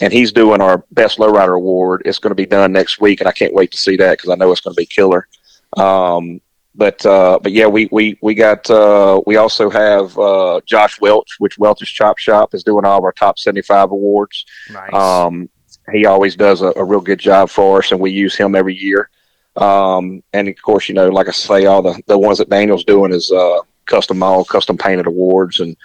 and 0.00 0.12
he's 0.12 0.32
doing 0.32 0.60
our 0.60 0.84
best 0.92 1.18
lowrider 1.18 1.56
award. 1.56 2.02
It's 2.04 2.18
going 2.18 2.30
to 2.30 2.34
be 2.34 2.46
done 2.46 2.72
next 2.72 3.00
week, 3.00 3.20
and 3.20 3.28
I 3.28 3.32
can't 3.32 3.52
wait 3.52 3.70
to 3.72 3.76
see 3.76 3.96
that 3.96 4.18
because 4.18 4.30
I 4.30 4.34
know 4.36 4.50
it's 4.50 4.60
going 4.62 4.74
to 4.74 4.80
be 4.80 4.86
killer. 4.86 5.28
Um, 5.76 6.40
but 6.74 7.04
uh, 7.04 7.38
but 7.42 7.52
yeah, 7.52 7.66
we 7.66 7.88
we 7.90 8.16
we 8.22 8.34
got 8.34 8.68
uh, 8.70 9.20
we 9.26 9.36
also 9.36 9.68
have 9.68 10.16
uh, 10.18 10.60
Josh 10.64 11.00
Welch, 11.00 11.36
which 11.38 11.58
Welch's 11.58 11.90
Chop 11.90 12.18
Shop 12.18 12.54
is 12.54 12.64
doing 12.64 12.84
all 12.84 12.98
of 12.98 13.04
our 13.04 13.12
top 13.12 13.38
seventy 13.38 13.62
five 13.62 13.90
awards. 13.90 14.46
Nice. 14.70 14.94
Um, 14.94 15.50
he 15.92 16.06
always 16.06 16.36
does 16.36 16.62
a, 16.62 16.72
a, 16.76 16.84
real 16.84 17.00
good 17.00 17.18
job 17.18 17.50
for 17.50 17.78
us, 17.78 17.90
and 17.90 18.00
we 18.00 18.10
use 18.10 18.36
him 18.36 18.54
every 18.54 18.76
year. 18.76 19.10
Um, 19.56 20.22
and 20.32 20.48
of 20.48 20.62
course, 20.62 20.88
you 20.88 20.94
know, 20.94 21.08
like 21.08 21.28
I 21.28 21.32
say, 21.32 21.66
all 21.66 21.82
the 21.82 22.00
the 22.06 22.18
ones 22.18 22.38
that 22.38 22.50
Daniel's 22.50 22.84
doing 22.84 23.12
is 23.12 23.30
uh, 23.30 23.58
custom 23.86 24.22
all 24.22 24.44
custom 24.44 24.78
painted 24.78 25.06
awards, 25.06 25.60
and 25.60 25.76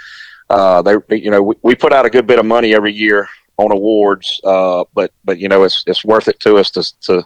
uh, 0.49 0.81
they 0.81 0.97
you 1.17 1.31
know 1.31 1.41
we, 1.41 1.55
we 1.61 1.75
put 1.75 1.93
out 1.93 2.05
a 2.05 2.09
good 2.09 2.27
bit 2.27 2.39
of 2.39 2.45
money 2.45 2.75
every 2.75 2.93
year 2.93 3.27
on 3.57 3.71
awards. 3.71 4.39
Uh, 4.43 4.83
but 4.93 5.11
but 5.23 5.39
you 5.39 5.49
know 5.49 5.63
it's 5.63 5.83
it's 5.87 6.05
worth 6.05 6.27
it 6.27 6.39
to 6.41 6.57
us 6.57 6.69
to 6.71 6.83
to 7.01 7.25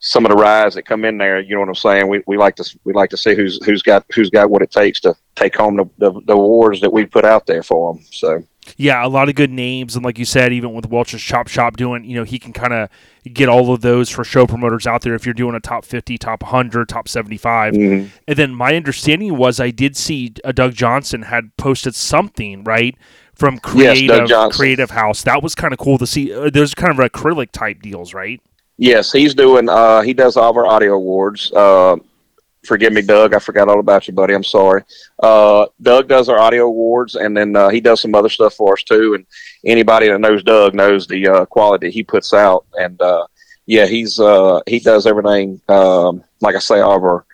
some 0.00 0.24
of 0.24 0.30
the 0.30 0.36
rides 0.36 0.74
that 0.74 0.86
come 0.86 1.04
in 1.04 1.18
there. 1.18 1.40
You 1.40 1.54
know 1.54 1.60
what 1.60 1.68
I'm 1.68 1.74
saying? 1.74 2.08
We, 2.08 2.22
we 2.26 2.36
like 2.36 2.56
to 2.56 2.78
we 2.84 2.92
like 2.92 3.10
to 3.10 3.16
see 3.16 3.34
who's 3.34 3.64
who's 3.64 3.82
got 3.82 4.04
who's 4.14 4.30
got 4.30 4.50
what 4.50 4.62
it 4.62 4.70
takes 4.70 5.00
to 5.00 5.14
take 5.34 5.56
home 5.56 5.76
the, 5.76 5.88
the, 5.98 6.20
the 6.26 6.34
awards 6.34 6.80
that 6.80 6.92
we 6.92 7.06
put 7.06 7.24
out 7.24 7.46
there 7.46 7.62
for 7.62 7.94
them. 7.94 8.04
So 8.10 8.44
yeah, 8.76 9.04
a 9.04 9.08
lot 9.08 9.28
of 9.28 9.34
good 9.34 9.50
names, 9.50 9.96
and 9.96 10.04
like 10.04 10.18
you 10.18 10.24
said, 10.24 10.52
even 10.52 10.72
with 10.72 10.86
Welch's 10.86 11.22
Chop 11.22 11.48
Shop 11.48 11.76
doing, 11.76 12.04
you 12.04 12.16
know, 12.16 12.24
he 12.24 12.38
can 12.38 12.52
kind 12.52 12.72
of 12.72 12.88
get 13.32 13.48
all 13.48 13.72
of 13.72 13.80
those 13.80 14.08
for 14.08 14.24
show 14.24 14.46
promoters 14.46 14.86
out 14.86 15.02
there. 15.02 15.14
If 15.14 15.26
you're 15.26 15.34
doing 15.34 15.54
a 15.54 15.60
top 15.60 15.84
50, 15.84 16.18
top 16.18 16.42
100, 16.42 16.88
top 16.88 17.08
75, 17.08 17.74
mm-hmm. 17.74 18.08
and 18.26 18.36
then 18.36 18.54
my 18.54 18.74
understanding 18.74 19.36
was 19.36 19.60
I 19.60 19.70
did 19.70 19.96
see 19.96 20.34
uh, 20.44 20.52
Doug 20.52 20.74
Johnson 20.74 21.22
had 21.22 21.56
posted 21.56 21.94
something 21.94 22.64
right 22.64 22.96
from 23.34 23.58
Cre8tive 23.58 24.28
yes, 24.28 24.56
Cre8tive 24.56 24.90
House. 24.90 25.22
That 25.22 25.42
was 25.42 25.54
kind 25.54 25.72
of 25.72 25.78
cool 25.78 25.98
to 25.98 26.06
see. 26.06 26.32
Uh, 26.32 26.50
there's 26.50 26.74
kind 26.74 26.98
of 26.98 27.10
acrylic 27.10 27.52
type 27.52 27.80
deals, 27.82 28.12
right? 28.12 28.40
Yes, 28.76 29.10
he's 29.12 29.34
doing. 29.34 29.68
Uh, 29.68 30.02
he 30.02 30.14
does 30.14 30.36
all 30.36 30.50
of 30.50 30.56
our 30.56 30.66
audio 30.66 30.94
awards. 30.94 31.52
Uh, 31.52 31.96
forgive 32.68 32.92
me, 32.92 33.02
Doug. 33.02 33.34
I 33.34 33.38
forgot 33.38 33.68
all 33.68 33.80
about 33.80 34.06
you, 34.06 34.14
buddy. 34.14 34.34
I'm 34.34 34.44
sorry. 34.44 34.84
Uh, 35.20 35.66
Doug 35.82 36.08
does 36.08 36.28
our 36.28 36.38
audio 36.38 36.66
awards, 36.66 37.16
and 37.16 37.36
then 37.36 37.56
uh, 37.56 37.70
he 37.70 37.80
does 37.80 38.00
some 38.00 38.14
other 38.14 38.28
stuff 38.28 38.54
for 38.54 38.74
us 38.74 38.84
too. 38.84 39.14
And 39.14 39.26
anybody 39.64 40.08
that 40.08 40.20
knows 40.20 40.42
Doug 40.42 40.74
knows 40.74 41.06
the 41.06 41.26
uh, 41.26 41.44
quality 41.46 41.90
he 41.90 42.04
puts 42.04 42.32
out. 42.32 42.66
And 42.74 43.00
uh, 43.02 43.26
yeah, 43.66 43.86
he's 43.86 44.20
uh, 44.20 44.60
he 44.66 44.78
does 44.78 45.06
everything. 45.06 45.60
Um, 45.68 46.22
like 46.40 46.54
I 46.54 46.60
say, 46.60 46.80
of 46.80 47.02
our 47.02 47.24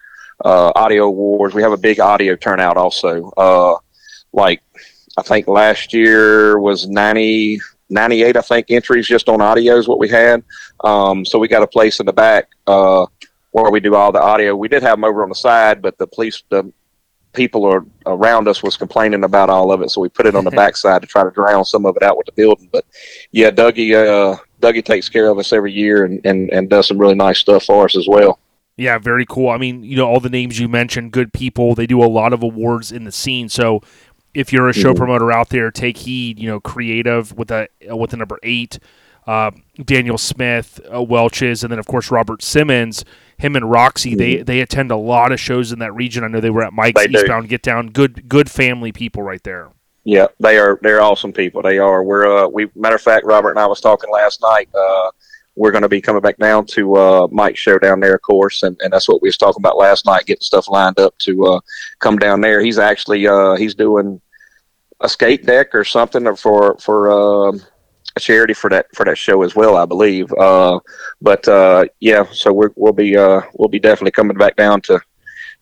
uh, 0.45 0.73
audio 0.75 1.05
awards. 1.05 1.55
We 1.55 1.63
have 1.63 1.73
a 1.73 1.77
big 1.77 2.01
audio 2.01 2.37
turnout 2.37 2.77
also. 2.77 3.31
Like 4.33 4.63
I 5.17 5.23
think 5.23 5.47
last 5.47 5.93
year 5.93 6.59
was 6.59 6.89
90, 6.89 7.61
98, 7.89 8.37
I 8.37 8.41
think, 8.41 8.71
entries 8.71 9.07
just 9.07 9.29
on 9.29 9.41
audio 9.41 9.77
is 9.77 9.87
what 9.87 10.01
we 10.01 10.09
had. 10.09 10.43
Um, 10.83 11.25
so 11.25 11.39
we 11.39 11.47
got 11.47 11.63
a 11.63 11.69
place 11.69 12.01
in 12.01 12.07
the 12.07 12.13
back 12.13 12.49
uh, 12.67 13.07
where 13.63 13.71
we 13.71 13.79
do 13.79 13.95
all 13.95 14.11
the 14.11 14.21
audio. 14.21 14.57
We 14.57 14.67
did 14.67 14.83
have 14.83 14.95
them 14.95 15.05
over 15.05 15.23
on 15.23 15.29
the 15.29 15.35
side, 15.37 15.81
but 15.81 15.97
the 15.97 16.09
police, 16.09 16.43
the 16.49 16.73
people 17.35 17.65
are, 17.65 17.87
around 18.05 18.49
us 18.49 18.65
was 18.65 18.77
complaining 18.77 19.23
about 19.23 19.49
all 19.49 19.71
of 19.71 19.81
it. 19.81 19.93
So 19.93 20.01
we 20.01 20.09
put 20.09 20.27
it 20.27 20.35
on 20.35 20.43
the 20.43 20.51
back 20.51 20.77
side 20.77 21.03
to 21.03 21.07
try 21.07 21.23
to 21.23 21.31
drown 21.31 21.65
some 21.65 21.87
of 21.87 21.97
it 21.97 22.03
out 22.03 22.17
with 22.17 22.27
the 22.27 22.33
building. 22.33 22.69
But 22.73 22.85
yeah, 23.31 23.53
Dougie, 23.53 23.95
uh, 23.95 24.39
Dougie 24.61 24.85
takes 24.85 25.09
care 25.09 25.29
of 25.29 25.39
us 25.39 25.53
every 25.53 25.73
year 25.73 26.05
and, 26.05 26.21
and, 26.27 26.51
and 26.51 26.69
does 26.69 26.89
some 26.89 26.99
really 26.99 27.15
nice 27.15 27.39
stuff 27.39 27.63
for 27.63 27.85
us 27.85 27.97
as 27.97 28.09
well. 28.09 28.41
Yeah, 28.77 28.99
very 28.99 29.25
cool. 29.25 29.51
I 29.51 29.57
mean, 29.57 29.85
you 29.85 29.95
know, 29.95 30.09
all 30.09 30.19
the 30.19 30.29
names 30.29 30.59
you 30.59 30.69
mentioned, 30.69 31.13
good 31.13 31.33
people. 31.33 31.77
They 31.77 31.87
do 31.87 32.03
a 32.03 32.11
lot 32.11 32.33
of 32.33 32.43
awards 32.43 32.91
in 32.91 33.05
the 33.05 33.13
scene. 33.13 33.49
So 33.49 33.83
if 34.35 34.53
you're 34.53 34.69
a 34.69 34.73
show 34.73 34.89
mm-hmm. 34.89 34.99
promoter 34.99 35.31
out 35.31 35.51
there, 35.51 35.71
take 35.71 35.99
heed. 35.99 36.41
You 36.41 36.49
know, 36.49 36.59
creative 36.59 37.33
with 37.37 37.53
a 37.53 37.69
with 37.83 38.11
the 38.11 38.17
number 38.17 38.41
eight, 38.43 38.81
uh, 39.29 39.53
Daniel 39.85 40.19
Smith, 40.19 40.81
uh, 40.93 41.01
Welch's, 41.01 41.63
and 41.63 41.71
then 41.71 41.79
of 41.79 41.87
course 41.87 42.11
Robert 42.11 42.43
Simmons. 42.43 43.05
Him 43.37 43.57
and 43.57 43.71
Roxy, 43.71 44.11
mm-hmm. 44.11 44.19
they 44.19 44.37
they 44.43 44.61
attend 44.61 44.91
a 44.91 44.97
lot 44.97 45.33
of 45.33 45.41
shows 45.41 45.73
in 45.73 45.79
that 45.81 45.95
region. 45.95 46.25
I 46.25 46.29
know 46.29 46.41
they 46.41 46.51
were 46.51 46.65
at 46.65 46.73
Mike's 46.73 47.03
they 47.05 47.11
Eastbound 47.11 47.45
do. 47.45 47.49
Get 47.49 47.63
Down. 47.63 47.89
Good 47.89 48.29
good 48.29 48.51
family 48.51 48.93
people 48.93 49.23
right 49.23 49.43
there. 49.43 49.71
Yeah, 50.05 50.27
they 50.39 50.59
are. 50.59 50.79
They're 50.83 51.01
awesome 51.01 51.33
people. 51.33 51.63
They 51.63 51.79
are. 51.79 52.03
We're 52.05 52.45
uh, 52.45 52.49
we 52.49 52.69
matter 52.75 52.97
of 52.97 53.03
fact, 53.03 53.25
Robert 53.25 53.51
and 53.51 53.59
I 53.59 53.67
was 53.67 53.81
talking 53.81 54.11
last 54.11 54.43
night. 54.43 54.69
Uh, 54.75 55.11
we're 55.57 55.71
going 55.71 55.83
to 55.83 55.89
be 55.89 56.01
coming 56.01 56.21
back 56.21 56.37
down 56.39 56.67
to 56.67 56.97
uh, 56.97 57.29
Mike's 57.31 57.61
show 57.61 57.79
down 57.79 58.01
there, 58.01 58.17
of 58.17 58.23
course, 58.23 58.65
and, 58.65 58.77
and 58.81 58.93
that's 58.93 59.09
what 59.09 59.23
we 59.23 59.29
was 59.29 59.37
talking 59.37 59.61
about 59.61 59.77
last 59.77 60.05
night, 60.05 60.27
getting 60.27 60.43
stuff 60.43 60.69
lined 60.69 60.99
up 60.99 61.17
to 61.19 61.45
uh, 61.47 61.61
come 62.01 62.19
down 62.19 62.41
there. 62.41 62.61
He's 62.61 62.79
actually 62.79 63.27
uh, 63.27 63.55
he's 63.55 63.75
doing 63.75 64.21
a 65.01 65.09
skate 65.09 65.47
deck 65.47 65.75
or 65.75 65.85
something 65.85 66.35
for 66.37 66.77
for 66.79 67.11
uh, 67.11 67.53
a 67.53 67.61
charity 68.21 68.55
for 68.55 68.71
that 68.71 68.87
for 68.95 69.05
that 69.05 69.19
show 69.19 69.43
as 69.43 69.55
well, 69.55 69.77
I 69.77 69.87
believe. 69.87 70.33
Uh, 70.33 70.81
but 71.21 71.47
uh, 71.49 71.87
yeah, 72.01 72.25
so 72.33 72.53
we 72.53 72.67
will 72.77 72.93
be 72.93 73.17
uh, 73.17 73.43
we'll 73.55 73.69
be 73.69 73.81
definitely 73.81 74.13
coming 74.13 74.37
back 74.37 74.57
down 74.57 74.81
to 74.83 75.01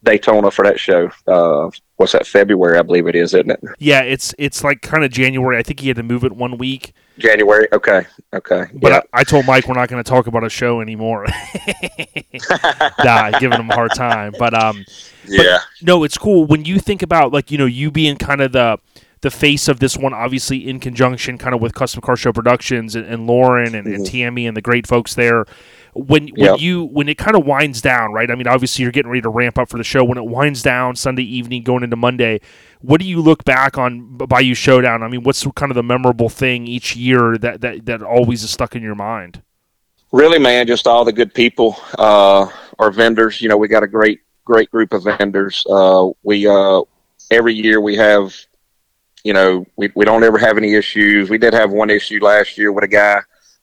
Daytona 0.05 0.51
for 0.51 0.65
that 0.65 0.79
show. 0.81 1.11
Uh, 1.27 1.71
what's 1.97 2.13
that? 2.13 2.27
February, 2.27 2.79
I 2.79 2.83
believe 2.83 3.07
it 3.07 3.15
is, 3.15 3.35
isn't 3.35 3.51
it? 3.51 3.61
Yeah, 3.79 4.03
it's 4.03 4.35
it's 4.39 4.65
like 4.65 4.83
kind 4.83 5.05
of 5.05 5.11
January. 5.11 5.57
I 5.57 5.63
think 5.63 5.81
he 5.81 5.89
had 5.89 5.97
to 5.97 6.03
move 6.03 6.25
it 6.25 6.33
one 6.33 6.59
week. 6.59 6.93
January. 7.19 7.69
Okay. 7.73 8.07
Okay. 8.33 8.65
But 8.75 8.93
yeah. 8.93 9.01
I, 9.13 9.21
I, 9.21 9.25
told 9.25 9.47
Mike 9.47 9.69
we're 9.69 9.75
not 9.75 9.89
going 9.89 10.03
to 10.03 10.09
talk 10.09 10.27
about 10.27 10.45
a 10.45 10.49
show 10.49 10.81
anymore. 10.81 11.27
nah, 13.05 13.39
giving 13.39 13.59
him 13.59 13.71
a 13.71 13.75
hard 13.75 13.93
time. 13.95 14.35
But 14.39 14.55
um, 14.55 14.85
yeah. 15.27 15.59
But, 15.59 15.87
no, 15.87 16.05
it's 16.05 16.17
cool 16.17 16.47
when 16.47 16.65
you 16.65 16.79
think 16.79 17.03
about 17.03 17.33
like 17.33 17.51
you 17.51 17.59
know 17.59 17.67
you 17.67 17.91
being 17.91 18.17
kind 18.17 18.41
of 18.41 18.53
the 18.53 18.79
the 19.23 19.31
face 19.31 19.69
of 19.69 19.79
this 19.79 19.97
one, 19.97 20.13
obviously 20.13 20.69
in 20.69 20.81
conjunction 20.81 21.39
kind 21.39 21.55
of 21.55 21.61
with 21.61 21.75
Custom 21.75 22.03
Car 22.03 22.17
Show 22.17 22.33
Productions 22.33 22.95
and, 22.97 23.07
and 23.07 23.27
Lauren 23.27 23.75
and, 23.75 23.87
mm-hmm. 23.87 23.95
and 23.95 24.07
Tammy 24.07 24.47
and 24.47 24.57
the 24.57 24.61
great 24.61 24.87
folks 24.87 25.15
there. 25.15 25.47
When 25.95 26.29
when 26.29 26.55
yep. 26.55 26.61
you 26.61 26.85
when 26.85 27.09
it 27.09 27.19
kind 27.19 27.37
of 27.37 27.45
winds 27.45 27.83
down, 27.83 28.13
right? 28.13 28.31
I 28.31 28.35
mean, 28.35 28.47
obviously 28.47 28.83
you're 28.83 28.93
getting 28.93 29.11
ready 29.11 29.21
to 29.23 29.29
ramp 29.29 29.59
up 29.59 29.69
for 29.69 29.77
the 29.77 29.85
show. 29.85 30.03
When 30.03 30.17
it 30.17 30.25
winds 30.25 30.63
down 30.63 30.97
Sunday 30.97 31.23
evening, 31.23 31.63
going 31.63 31.83
into 31.83 31.97
Monday, 31.97 32.41
what 32.81 32.99
do 32.99 33.07
you 33.07 33.21
look 33.21 33.45
back 33.45 33.77
on 33.77 34.17
Bayou 34.17 34.55
Showdown? 34.55 35.03
I 35.03 35.09
mean, 35.09 35.23
what's 35.23 35.47
kind 35.55 35.71
of 35.71 35.75
the 35.75 35.83
memorable 35.83 36.31
thing 36.31 36.67
each 36.67 36.97
year 36.97 37.37
that 37.39 37.61
that 37.61 37.85
that 37.87 38.03
always 38.03 38.43
is 38.43 38.51
stuck 38.51 38.75
in 38.75 38.83
your 38.83 38.95
mind? 38.95 39.43
Really, 40.13 40.39
man, 40.39 40.67
just 40.67 40.87
all 40.87 41.05
the 41.05 41.13
good 41.13 41.35
people, 41.35 41.77
uh, 41.99 42.49
our 42.79 42.91
vendors. 42.91 43.43
You 43.43 43.51
know, 43.51 43.59
we 43.59 43.69
got 43.69 43.83
a 43.83 43.89
great 43.89 44.21
great 44.47 44.71
group 44.71 44.95
of 44.95 45.05
vendors. 45.05 45.63
Uh, 45.69 46.09
we 46.23 46.47
uh, 46.47 46.81
every 47.31 47.53
year 47.53 47.83
we 47.83 47.97
have 47.97 48.35
you 49.25 49.33
know, 49.33 49.65
we, 49.77 49.91
we 49.95 50.05
don't 50.05 50.25
ever 50.25 50.39
have 50.39 50.57
any 50.57 50.75
issues. 50.75 51.31
We 51.31 51.39
did 51.39 51.55
have 51.55 51.71
one 51.71 51.91
issue 51.91 52.19
last 52.23 52.59
year 52.59 52.73
with 52.73 52.85
a 52.85 52.89
guy, 52.89 53.21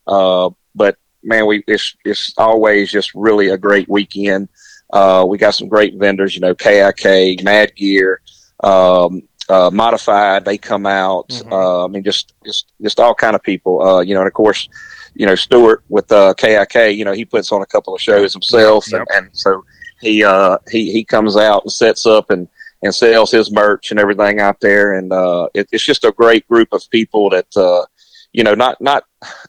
uh, 0.08 0.50
but 0.76 0.98
man, 1.24 1.46
we 1.46 1.64
it's 1.68 1.96
it's 2.06 2.34
always 2.38 2.92
just 2.92 3.14
really 3.14 3.50
a 3.50 3.58
great 3.58 3.90
weekend. 3.90 4.50
Uh, 4.92 5.26
we 5.28 5.38
got 5.38 5.52
some 5.52 5.68
great 5.68 5.96
vendors, 5.96 6.36
you 6.36 6.42
know, 6.42 6.56
KIK, 6.56 7.44
Mad 7.44 7.76
Gear, 7.76 8.22
um, 8.64 9.22
uh, 9.48 9.70
Modified. 9.72 10.46
They 10.46 10.58
come 10.58 10.86
out. 10.86 11.30
Mm-hmm. 11.30 11.54
Uh, 11.54 11.86
I 11.86 11.88
mean, 11.88 12.04
just 12.04 12.34
just 12.46 12.72
just 12.82 13.00
all 13.00 13.14
kind 13.14 13.36
of 13.36 13.44
people. 13.44 13.82
Uh, 13.82 14.00
you 14.02 14.14
know, 14.14 14.22
and 14.22 14.28
of 14.28 14.34
course, 14.34 14.68
you 15.14 15.26
know, 15.26 15.36
Stewart 15.36 15.84
with 15.90 16.12
uh, 16.12 16.34
KIK. 16.36 16.96
You 16.96 17.06
know, 17.06 17.14
he 17.14 17.26
puts 17.26 17.52
on 17.52 17.62
a 17.62 17.66
couple 17.66 17.94
of 17.94 18.02
shows 18.02 18.34
himself, 18.34 18.92
yep. 18.92 19.06
and, 19.14 19.26
and 19.26 19.38
so 19.38 19.64
he 20.02 20.24
uh, 20.24 20.58
he 20.72 20.92
he 20.92 21.04
comes 21.04 21.36
out 21.36 21.64
and 21.64 21.72
sets 21.72 22.06
up 22.06 22.30
and 22.32 22.48
and 22.82 22.94
sells 22.94 23.32
his 23.32 23.52
merch 23.52 23.92
and 23.92 24.00
everything 24.00 24.40
out 24.40 24.60
there. 24.60 24.94
And 24.94 25.12
uh, 25.12 25.50
it, 25.54 25.68
it's 25.72 25.86
just 25.86 26.06
a 26.06 26.12
great 26.12 26.48
group 26.48 26.70
of 26.72 26.90
people 26.90 27.30
that 27.30 27.56
uh, 27.58 27.86
you 28.34 28.44
know, 28.44 28.54
not 28.54 28.80
not. 28.80 29.04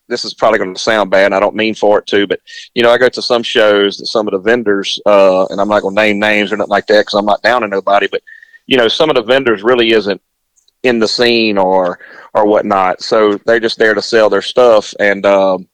This 0.08 0.24
is 0.24 0.34
probably 0.34 0.58
going 0.58 0.74
to 0.74 0.80
sound 0.80 1.10
bad. 1.10 1.32
I 1.32 1.40
don't 1.40 1.54
mean 1.54 1.74
for 1.74 1.98
it 1.98 2.06
to, 2.08 2.26
but 2.26 2.40
you 2.74 2.82
know, 2.82 2.90
I 2.90 2.98
go 2.98 3.08
to 3.08 3.22
some 3.22 3.42
shows 3.42 3.98
that 3.98 4.06
some 4.06 4.26
of 4.26 4.32
the 4.32 4.38
vendors, 4.38 5.00
uh, 5.06 5.46
and 5.46 5.60
I'm 5.60 5.68
not 5.68 5.82
going 5.82 5.94
to 5.94 6.02
name 6.02 6.18
names 6.18 6.52
or 6.52 6.56
nothing 6.56 6.70
like 6.70 6.86
that 6.86 7.02
because 7.02 7.14
I'm 7.14 7.26
not 7.26 7.42
down 7.42 7.62
to 7.62 7.68
nobody, 7.68 8.08
but 8.10 8.22
you 8.66 8.76
know, 8.76 8.88
some 8.88 9.10
of 9.10 9.16
the 9.16 9.22
vendors 9.22 9.62
really 9.62 9.92
isn't 9.92 10.20
in 10.82 10.98
the 10.98 11.08
scene 11.08 11.58
or 11.58 12.00
or 12.34 12.46
whatnot. 12.46 13.02
So 13.02 13.36
they're 13.44 13.60
just 13.60 13.78
there 13.78 13.94
to 13.94 14.02
sell 14.02 14.30
their 14.30 14.42
stuff, 14.42 14.94
and 14.98 15.26
um, 15.26 15.68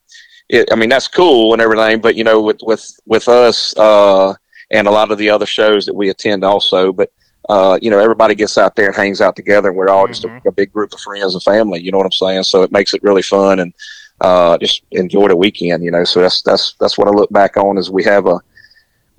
it, 0.49 0.69
I 0.73 0.75
mean 0.75 0.89
that's 0.89 1.09
cool 1.09 1.53
and 1.53 1.63
everything. 1.63 2.01
But 2.01 2.17
you 2.17 2.25
know, 2.25 2.43
with 2.43 2.59
with 2.63 2.85
with 3.07 3.29
us 3.29 3.77
uh, 3.77 4.35
and 4.73 4.89
a 4.89 4.91
lot 4.91 5.13
of 5.13 5.19
the 5.19 5.31
other 5.31 5.47
shows 5.47 5.87
that 5.87 5.95
we 5.95 6.11
attend 6.11 6.45
also, 6.45 6.93
but 6.93 7.11
uh, 7.49 7.78
you 7.80 7.90
know, 7.90 7.99
everybody 7.99 8.34
gets 8.34 8.59
out 8.59 8.74
there 8.76 8.86
and 8.88 8.97
hangs 8.97 9.20
out 9.20 9.36
together, 9.36 9.68
and 9.68 9.76
we're 9.76 9.88
all 9.88 10.07
just 10.09 10.24
Mhm. 10.24 10.44
a, 10.44 10.49
a 10.49 10.53
big 10.53 10.72
group 10.72 10.92
of 10.92 11.01
friends 11.01 11.34
and 11.34 11.42
family. 11.42 11.80
You 11.80 11.92
know 11.92 11.99
what 11.99 12.07
I'm 12.07 12.12
saying? 12.12 12.42
So 12.44 12.62
it 12.62 12.72
makes 12.72 12.92
it 12.94 13.03
really 13.03 13.22
fun 13.22 13.61
and 13.61 13.72
uh, 14.20 14.59
just 14.59 14.82
enjoy 14.92 15.28
the 15.28 15.36
weekend. 15.36 15.84
You 15.84 15.90
know, 15.90 16.05
so 16.05 16.20
that's 16.20 16.42
that's 16.42 16.74
that's 16.80 16.99
what 16.99 17.09
I 17.09 17.11
look 17.11 17.30
back 17.32 17.57
on 17.57 17.78
is 17.78 17.90
we 17.90 18.03
have 18.05 18.26
a 18.26 18.40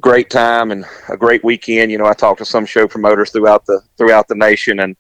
great 0.02 0.30
time 0.30 0.72
and 0.72 0.86
a 1.10 1.18
great 1.18 1.44
weekend. 1.44 1.92
You 1.92 1.98
know, 1.98 2.06
I 2.06 2.14
talk 2.14 2.38
to 2.40 2.46
some 2.46 2.66
show 2.66 2.88
promoters 2.88 3.32
throughout 3.32 3.66
the 3.66 3.82
throughout 3.98 4.28
the 4.28 4.36
nation, 4.36 4.80
and 4.80 4.96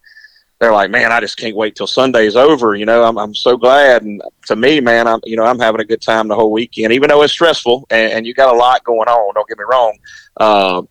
they're 0.60 0.72
like, 0.72 0.90
"Man, 0.90 1.12
I 1.12 1.20
just 1.20 1.38
can't 1.38 1.56
wait 1.56 1.76
till 1.76 1.88
Sunday's 1.88 2.36
over." 2.36 2.76
You 2.76 2.86
know, 2.86 3.04
I'm 3.04 3.18
I'm 3.18 3.36
so 3.36 3.58
glad. 3.58 4.04
And 4.04 4.22
to 4.48 4.56
me, 4.56 4.80
man, 4.80 5.08
I'm 5.08 5.20
you 5.26 5.36
know 5.36 5.44
I'm 5.44 5.60
having 5.60 5.82
a 5.82 5.86
good 5.86 6.02
time 6.02 6.28
the 6.28 6.36
whole 6.36 6.52
weekend, 6.52 6.94
even 6.94 7.10
though 7.10 7.22
it's 7.24 7.34
stressful 7.34 7.86
and, 7.90 8.12
and 8.14 8.26
you 8.28 8.34
got 8.34 8.54
a 8.54 8.58
lot 8.58 8.84
going 8.84 9.08
on. 9.10 9.34
Don't 9.34 9.48
get 9.48 9.58
me 9.58 9.66
wrong. 9.70 9.98
Uh, 10.38 10.82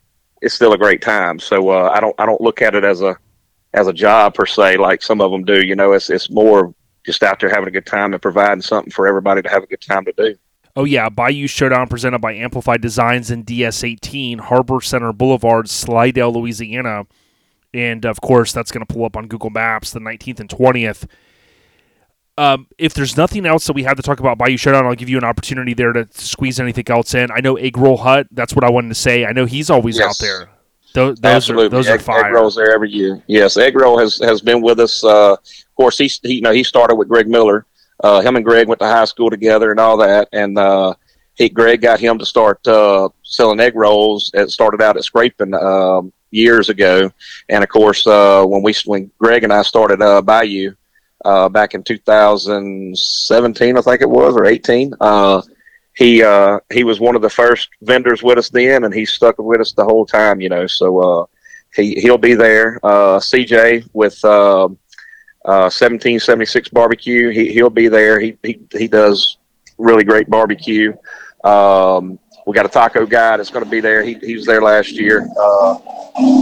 it's 0.43 0.55
still 0.55 0.73
a 0.73 0.79
great 0.79 1.03
time. 1.03 1.39
So 1.39 1.71
uh, 1.71 1.91
I 1.95 2.01
don't 2.01 2.15
I 2.19 2.27
don't 2.27 2.41
look 2.41 2.63
at 2.63 2.75
it 2.75 2.85
as 2.85 3.03
a 3.03 3.17
as 3.75 3.89
a 3.89 3.93
job 3.93 4.35
per 4.35 4.47
se 4.47 4.77
like 4.79 5.03
some 5.03 5.21
of 5.21 5.31
them 5.31 5.45
do. 5.45 5.65
You 5.65 5.77
know, 5.77 5.93
it's 5.93 6.11
it's 6.11 6.31
more 6.31 6.75
just 7.05 7.23
out 7.23 7.41
there 7.41 7.51
having 7.51 7.69
a 7.69 7.71
good 7.71 7.87
time 7.87 8.13
and 8.13 8.23
providing 8.23 8.63
something 8.63 8.91
for 8.91 9.07
everybody 9.07 9.43
to 9.43 9.49
have 9.49 9.63
a 9.63 9.67
good 9.67 9.81
time 9.81 10.05
to 10.05 10.13
do. 10.17 10.37
Oh 10.75 10.85
yeah, 10.85 11.09
Bayou 11.09 11.47
Showdown 11.47 11.89
presented 11.89 12.19
by 12.19 12.35
Amplified 12.35 12.83
Designs 12.83 13.31
and 13.31 13.47
DS18, 13.47 14.41
Harbor 14.41 14.81
Center 14.83 15.13
Boulevard, 15.13 15.71
Slidell, 15.71 16.35
Louisiana. 16.35 17.07
And 17.73 18.05
of 18.05 18.21
course, 18.21 18.53
that's 18.53 18.71
going 18.71 18.85
to 18.85 18.93
pull 18.93 19.05
up 19.05 19.17
on 19.17 19.27
Google 19.27 19.51
Maps 19.51 19.91
the 19.93 20.01
19th 20.01 20.41
and 20.41 20.49
20th. 20.49 21.09
Um, 22.39 22.67
if 22.77 22.93
there's 22.93 23.17
nothing 23.17 23.47
else 23.47 23.67
that 23.67 23.73
we 23.73 23.85
have 23.85 23.97
to 23.97 24.03
talk 24.03 24.21
about 24.21 24.37
Bayou 24.37 24.57
Showdown, 24.59 24.85
I'll 24.85 24.95
give 24.95 25.09
you 25.09 25.17
an 25.17 25.25
opportunity 25.25 25.73
there 25.73 25.93
to 25.93 26.07
squeeze 26.11 26.61
anything 26.61 26.85
else 26.89 27.15
in. 27.15 27.31
I 27.31 27.41
know 27.41 27.57
Egg 27.57 27.79
Roll 27.79 27.97
Hut. 27.97 28.27
That's 28.31 28.55
what 28.55 28.63
I 28.65 28.71
wanted 28.71 28.89
to 28.89 28.95
say. 28.95 29.25
I 29.25 29.33
know 29.33 29.47
he's 29.47 29.71
always 29.71 29.99
Yes. 29.99 30.07
out 30.09 30.19
there. 30.25 30.49
Tho- 30.93 31.15
those 31.15 31.25
Absolutely, 31.25 31.67
are 31.67 31.69
those 31.71 31.89
egg, 31.89 32.01
are 32.01 32.03
fire. 32.03 32.25
Egg 32.27 32.33
rolls 32.33 32.55
there 32.57 32.75
every 32.75 32.91
year. 32.91 33.23
Yes, 33.27 33.57
egg 33.57 33.75
roll 33.77 33.99
has 33.99 34.19
has 34.19 34.41
been 34.41 34.63
with 34.63 34.81
us. 34.81 35.03
Uh, 35.05 35.33
of 35.33 35.75
course, 35.77 35.99
he, 35.99 36.07
he 36.23 36.35
you 36.37 36.41
know 36.43 36.53
he 36.53 36.63
started 36.65 36.95
with 36.97 37.09
Greg 37.09 37.29
Miller. 37.29 37.67
Uh, 38.03 38.21
him 38.21 38.37
and 38.37 38.45
Greg 38.45 38.67
went 38.69 38.81
to 38.81 38.87
high 38.87 39.05
school 39.07 39.29
together 39.31 39.71
and 39.71 39.81
all 39.81 39.97
that. 39.99 40.29
And 40.33 40.59
uh, 40.59 40.95
he 41.35 41.49
Greg 41.49 41.81
got 41.83 42.01
him 42.01 42.19
to 42.19 42.27
start 42.27 42.67
uh, 42.67 43.09
selling 43.23 43.61
egg 43.61 43.75
rolls. 43.75 44.31
It 44.35 44.51
started 44.51 44.81
out 44.83 44.97
at 44.97 45.05
Scraping 45.05 45.55
um, 45.55 46.13
years 46.31 46.69
ago. 46.71 47.11
And 47.49 47.63
of 47.63 47.69
course, 47.71 48.07
uh, 48.07 48.45
when 48.47 48.63
we 48.63 48.75
when 48.87 49.11
Greg 49.19 49.45
and 49.45 49.53
I 49.53 49.63
started 49.63 50.01
uh, 50.03 50.23
Bayou 50.23 50.75
uh, 51.25 51.49
back 51.49 51.75
in 51.75 51.83
2017, 51.83 53.77
I 53.77 53.81
think 53.81 54.03
it 54.03 54.11
was 54.11 54.35
or 54.35 54.45
18. 54.45 54.95
Uh, 55.01 55.43
he 55.97 56.23
uh, 56.23 56.61
he 56.73 56.85
was 56.85 57.01
one 57.01 57.17
of 57.17 57.23
the 57.23 57.31
first 57.31 57.71
vendors 57.83 58.23
with 58.23 58.39
us 58.39 58.51
then, 58.51 58.85
and 58.85 58.93
he 58.93 59.07
stuck 59.07 59.39
with 59.39 59.61
us 59.61 59.73
the 59.73 59.85
whole 59.85 60.05
time. 60.05 60.41
You 60.41 60.51
know, 60.51 60.67
so 60.67 60.99
uh, 60.99 61.27
he 61.75 61.95
he'll 62.01 62.19
be 62.19 62.35
there. 62.35 62.79
Uh, 62.83 63.19
CJ 63.19 63.89
with 63.95 64.23
uh, 64.25 64.67
uh, 64.67 65.71
1776 65.73 66.69
barbecue, 66.69 67.31
he 67.31 67.51
he'll 67.53 67.71
be 67.71 67.89
there. 67.89 68.21
He 68.21 68.37
he 68.43 68.61
he 68.73 68.89
does 68.89 69.39
really 69.79 70.05
great 70.05 70.29
barbecue. 70.29 70.93
Um, 71.45 72.19
we 72.47 72.55
got 72.55 72.65
a 72.65 72.69
taco 72.69 73.05
guy 73.05 73.37
that's 73.37 73.51
going 73.51 73.65
to 73.65 73.71
be 73.71 73.81
there. 73.81 74.05
He, 74.05 74.15
he 74.15 74.35
was 74.37 74.47
there 74.47 74.63
last 74.63 74.93
year. 74.93 75.29
Uh, 75.39 75.79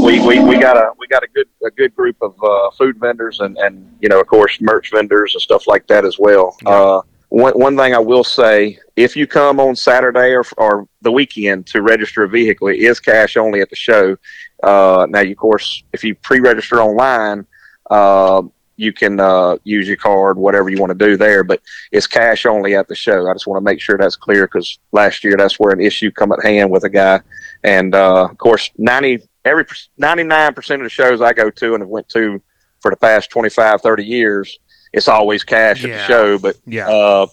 we, 0.05 0.25
we, 0.25 0.39
we 0.39 0.59
got 0.59 0.77
a 0.77 0.93
we 0.99 1.07
got 1.09 1.25
a 1.25 1.29
good 1.29 1.49
a 1.67 1.71
good 1.71 1.95
group 1.97 2.17
of 2.21 2.37
uh, 2.45 2.71
food 2.73 2.99
vendors 3.01 3.41
and, 3.41 3.57
and 3.59 3.97
you 4.01 4.09
know 4.09 4.21
of 4.21 4.27
course 4.27 4.61
merch 4.61 4.91
vendors 4.93 5.35
and 5.35 5.43
stuff 5.43 5.67
like 5.67 5.87
that 5.89 6.05
as 6.05 6.19
well. 6.19 6.57
Yeah. 6.63 6.71
Uh, 6.71 7.03
one 7.31 7.55
one 7.55 7.77
thing 7.77 7.95
I 7.95 7.99
will 7.99 8.23
say, 8.23 8.79
if 8.95 9.17
you 9.17 9.27
come 9.27 9.59
on 9.59 9.75
Saturday 9.75 10.33
or 10.33 10.45
or 10.59 10.87
the 11.01 11.11
weekend 11.11 11.67
to 11.69 11.83
register 11.83 12.23
a 12.23 12.29
vehicle, 12.29 12.69
it 12.69 12.79
is 12.79 13.01
cash 13.01 13.37
only 13.37 13.61
at 13.61 13.71
the 13.71 13.77
show. 13.77 14.17
Uh, 14.63 15.07
now, 15.09 15.23
of 15.23 15.37
course, 15.37 15.83
if 15.93 16.05
you 16.05 16.15
pre-register 16.15 16.81
online, 16.81 17.47
uh, 17.91 18.43
you 18.77 18.93
can 18.93 19.21
uh, 19.21 19.57
use 19.65 19.87
your 19.87 19.97
card, 19.97 20.37
whatever 20.37 20.69
you 20.69 20.79
want 20.79 20.97
to 20.99 21.07
do 21.07 21.17
there. 21.17 21.45
But 21.45 21.61
it's 21.93 22.07
cash 22.07 22.47
only 22.47 22.75
at 22.75 22.89
the 22.89 22.95
show. 22.95 23.29
I 23.29 23.33
just 23.33 23.47
want 23.47 23.61
to 23.61 23.65
make 23.65 23.81
sure 23.81 23.97
that's 23.97 24.17
clear 24.17 24.47
because 24.47 24.79
last 24.93 25.25
year 25.25 25.37
that's 25.37 25.59
where 25.59 25.73
an 25.73 25.81
issue 25.81 26.11
come 26.11 26.33
at 26.33 26.45
hand 26.45 26.71
with 26.71 26.85
a 26.85 26.91
guy, 26.91 27.21
and 27.63 27.95
uh, 27.95 28.25
of 28.31 28.39
course, 28.39 28.71
ninety 28.77 29.21
every 29.45 29.65
ninety 29.99 30.23
nine 30.25 30.55
percent 30.55 30.83
of 30.83 30.87
the 30.87 30.91
shows 30.91 31.21
I 31.21 31.33
go 31.33 31.51
to 31.51 31.75
and 31.75 31.83
have 31.83 31.89
went 31.89 32.09
to 32.11 32.43
for 32.81 32.91
the 32.91 32.97
past 32.99 33.31
25, 33.31 33.81
30 33.81 34.05
years, 34.05 34.59
it's 34.93 35.09
always 35.09 35.43
cash 35.43 35.85
at 35.85 35.91
the 35.91 35.99
show. 36.07 36.39
But 36.39 36.57
Yeah. 36.67 36.87
uh, 36.91 37.27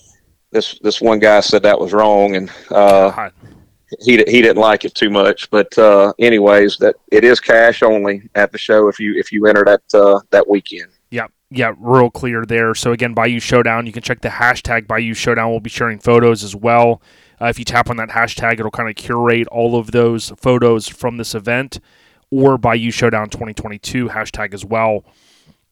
this 0.52 0.80
this 0.80 1.02
one 1.02 1.20
guy 1.20 1.42
said 1.42 1.64
that 1.64 1.78
was 1.80 1.92
wrong, 1.92 2.36
and 2.38 2.50
uh, 2.70 3.30
he 4.00 4.12
he 4.18 4.42
didn't 4.42 4.58
like 4.58 4.86
it 4.86 4.96
too 4.96 5.10
much. 5.10 5.50
But 5.50 5.78
uh, 5.78 6.14
anyways, 6.20 6.78
that 6.78 6.96
it 7.12 7.24
is 7.26 7.39
cash 7.42 7.84
only 7.84 8.30
at 8.36 8.54
the 8.54 8.58
show 8.58 8.88
if 8.88 8.98
you 9.00 9.14
if 9.18 9.32
you 9.32 9.46
enter 9.46 9.66
that 9.66 9.82
uh, 9.94 10.22
that 10.30 10.48
weekend. 10.48 10.92
Yeah, 11.12 11.28
yeah, 11.49 11.74
real 11.78 12.09
clear 12.09 12.45
there. 12.45 12.74
So 12.74 12.93
again, 12.93 13.14
Bayou 13.14 13.39
Showdown. 13.39 13.86
You 13.86 13.91
can 13.91 14.01
check 14.01 14.22
the 14.22 14.30
hashtag 14.30 14.88
Bayou 14.88 15.14
Showdown. 15.14 15.51
We'll 15.51 15.59
be 15.59 15.70
sharing 15.70 15.99
photos 15.99 16.43
as 16.43 16.55
well. 16.55 17.01
Uh, 17.39 17.47
if 17.47 17.59
you 17.59 17.66
tap 17.66 17.89
on 17.89 17.97
that 17.97 18.09
hashtag, 18.09 18.53
it'll 18.53 18.72
kind 18.72 18.89
of 18.89 18.95
curate 18.95 19.47
all 19.49 19.78
of 19.78 19.91
those 19.91 20.32
photos 20.38 20.88
from 20.88 21.18
this 21.18 21.36
event 21.36 21.80
or 22.32 22.57
Bayou 22.57 22.91
Showdown 22.91 23.30
2022 23.30 24.09
hashtag 24.09 24.53
as 24.53 24.64
well. 24.64 25.03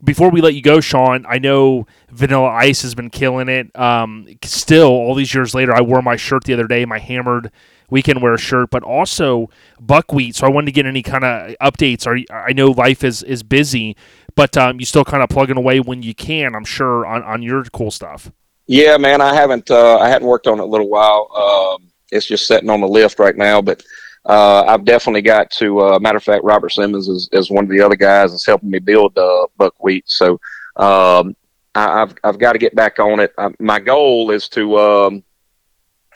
Before 0.03 0.29
we 0.29 0.41
let 0.41 0.55
you 0.55 0.61
go, 0.61 0.79
Sean, 0.79 1.25
I 1.27 1.39
know 1.39 1.85
Vanilla 2.09 2.49
Ice 2.49 2.81
has 2.83 2.95
been 2.95 3.09
killing 3.09 3.49
it. 3.49 3.77
Um, 3.77 4.27
still, 4.43 4.87
all 4.87 5.13
these 5.13 5.33
years 5.33 5.53
later, 5.53 5.73
I 5.73 5.81
wore 5.81 6.01
my 6.01 6.15
shirt 6.15 6.45
the 6.45 6.53
other 6.53 6.67
day, 6.67 6.85
my 6.85 6.99
Hammerd 6.99 7.49
weekend 7.89 8.21
wear 8.21 8.33
a 8.33 8.37
shirt, 8.37 8.69
but 8.69 8.83
also 8.83 9.49
buckwheat. 9.79 10.35
So 10.35 10.47
I 10.47 10.49
wanted 10.49 10.67
to 10.67 10.71
get 10.71 10.85
any 10.85 11.01
kind 11.01 11.23
of 11.23 11.55
updates. 11.61 12.07
Are 12.07 12.17
I 12.33 12.53
know 12.53 12.71
life 12.71 13.03
is 13.03 13.23
is 13.23 13.43
busy, 13.43 13.95
but 14.35 14.57
um, 14.57 14.79
you 14.79 14.85
still 14.85 15.05
kind 15.05 15.23
of 15.23 15.29
plugging 15.29 15.57
away 15.57 15.79
when 15.79 16.03
you 16.03 16.13
can. 16.13 16.55
I'm 16.55 16.65
sure 16.65 17.05
on, 17.05 17.23
on 17.23 17.41
your 17.41 17.63
cool 17.65 17.91
stuff. 17.91 18.31
Yeah, 18.67 18.97
man, 18.97 19.21
I 19.21 19.33
haven't 19.33 19.71
uh, 19.71 19.97
I 19.97 20.09
hadn't 20.09 20.27
worked 20.27 20.47
on 20.47 20.59
it 20.59 20.63
a 20.63 20.65
little 20.65 20.89
while. 20.89 21.29
Um, 21.35 21.89
it's 22.11 22.25
just 22.25 22.47
sitting 22.47 22.69
on 22.69 22.81
the 22.81 22.87
lift 22.87 23.19
right 23.19 23.35
now, 23.35 23.61
but 23.61 23.83
uh, 24.25 24.63
I've 24.67 24.85
definitely 24.85 25.21
got 25.21 25.49
to. 25.51 25.79
Uh, 25.79 25.99
matter 25.99 26.17
of 26.17 26.23
fact, 26.23 26.43
Robert 26.43 26.69
Simmons 26.69 27.07
is, 27.07 27.29
is 27.31 27.49
one 27.49 27.63
of 27.63 27.69
the 27.69 27.81
other 27.81 27.95
guys 27.95 28.31
that's 28.31 28.45
helping 28.45 28.69
me 28.69 28.79
build 28.79 29.17
uh, 29.17 29.47
buckwheat. 29.57 30.03
So 30.07 30.33
um, 30.75 31.35
I, 31.75 32.01
I've 32.01 32.15
I've 32.23 32.39
got 32.39 32.53
to 32.53 32.59
get 32.59 32.75
back 32.75 32.99
on 32.99 33.19
it. 33.19 33.33
I, 33.37 33.49
my 33.59 33.79
goal 33.79 34.31
is 34.31 34.47
to 34.49 34.77
um, 34.77 35.23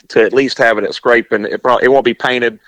to 0.08 0.22
at 0.22 0.32
least 0.32 0.58
have 0.58 0.78
it 0.78 0.84
at 0.84 0.94
scraping. 0.94 1.44
It 1.44 1.62
probably 1.62 1.84
it 1.84 1.88
won't 1.88 2.04
be 2.04 2.14
painted 2.14 2.58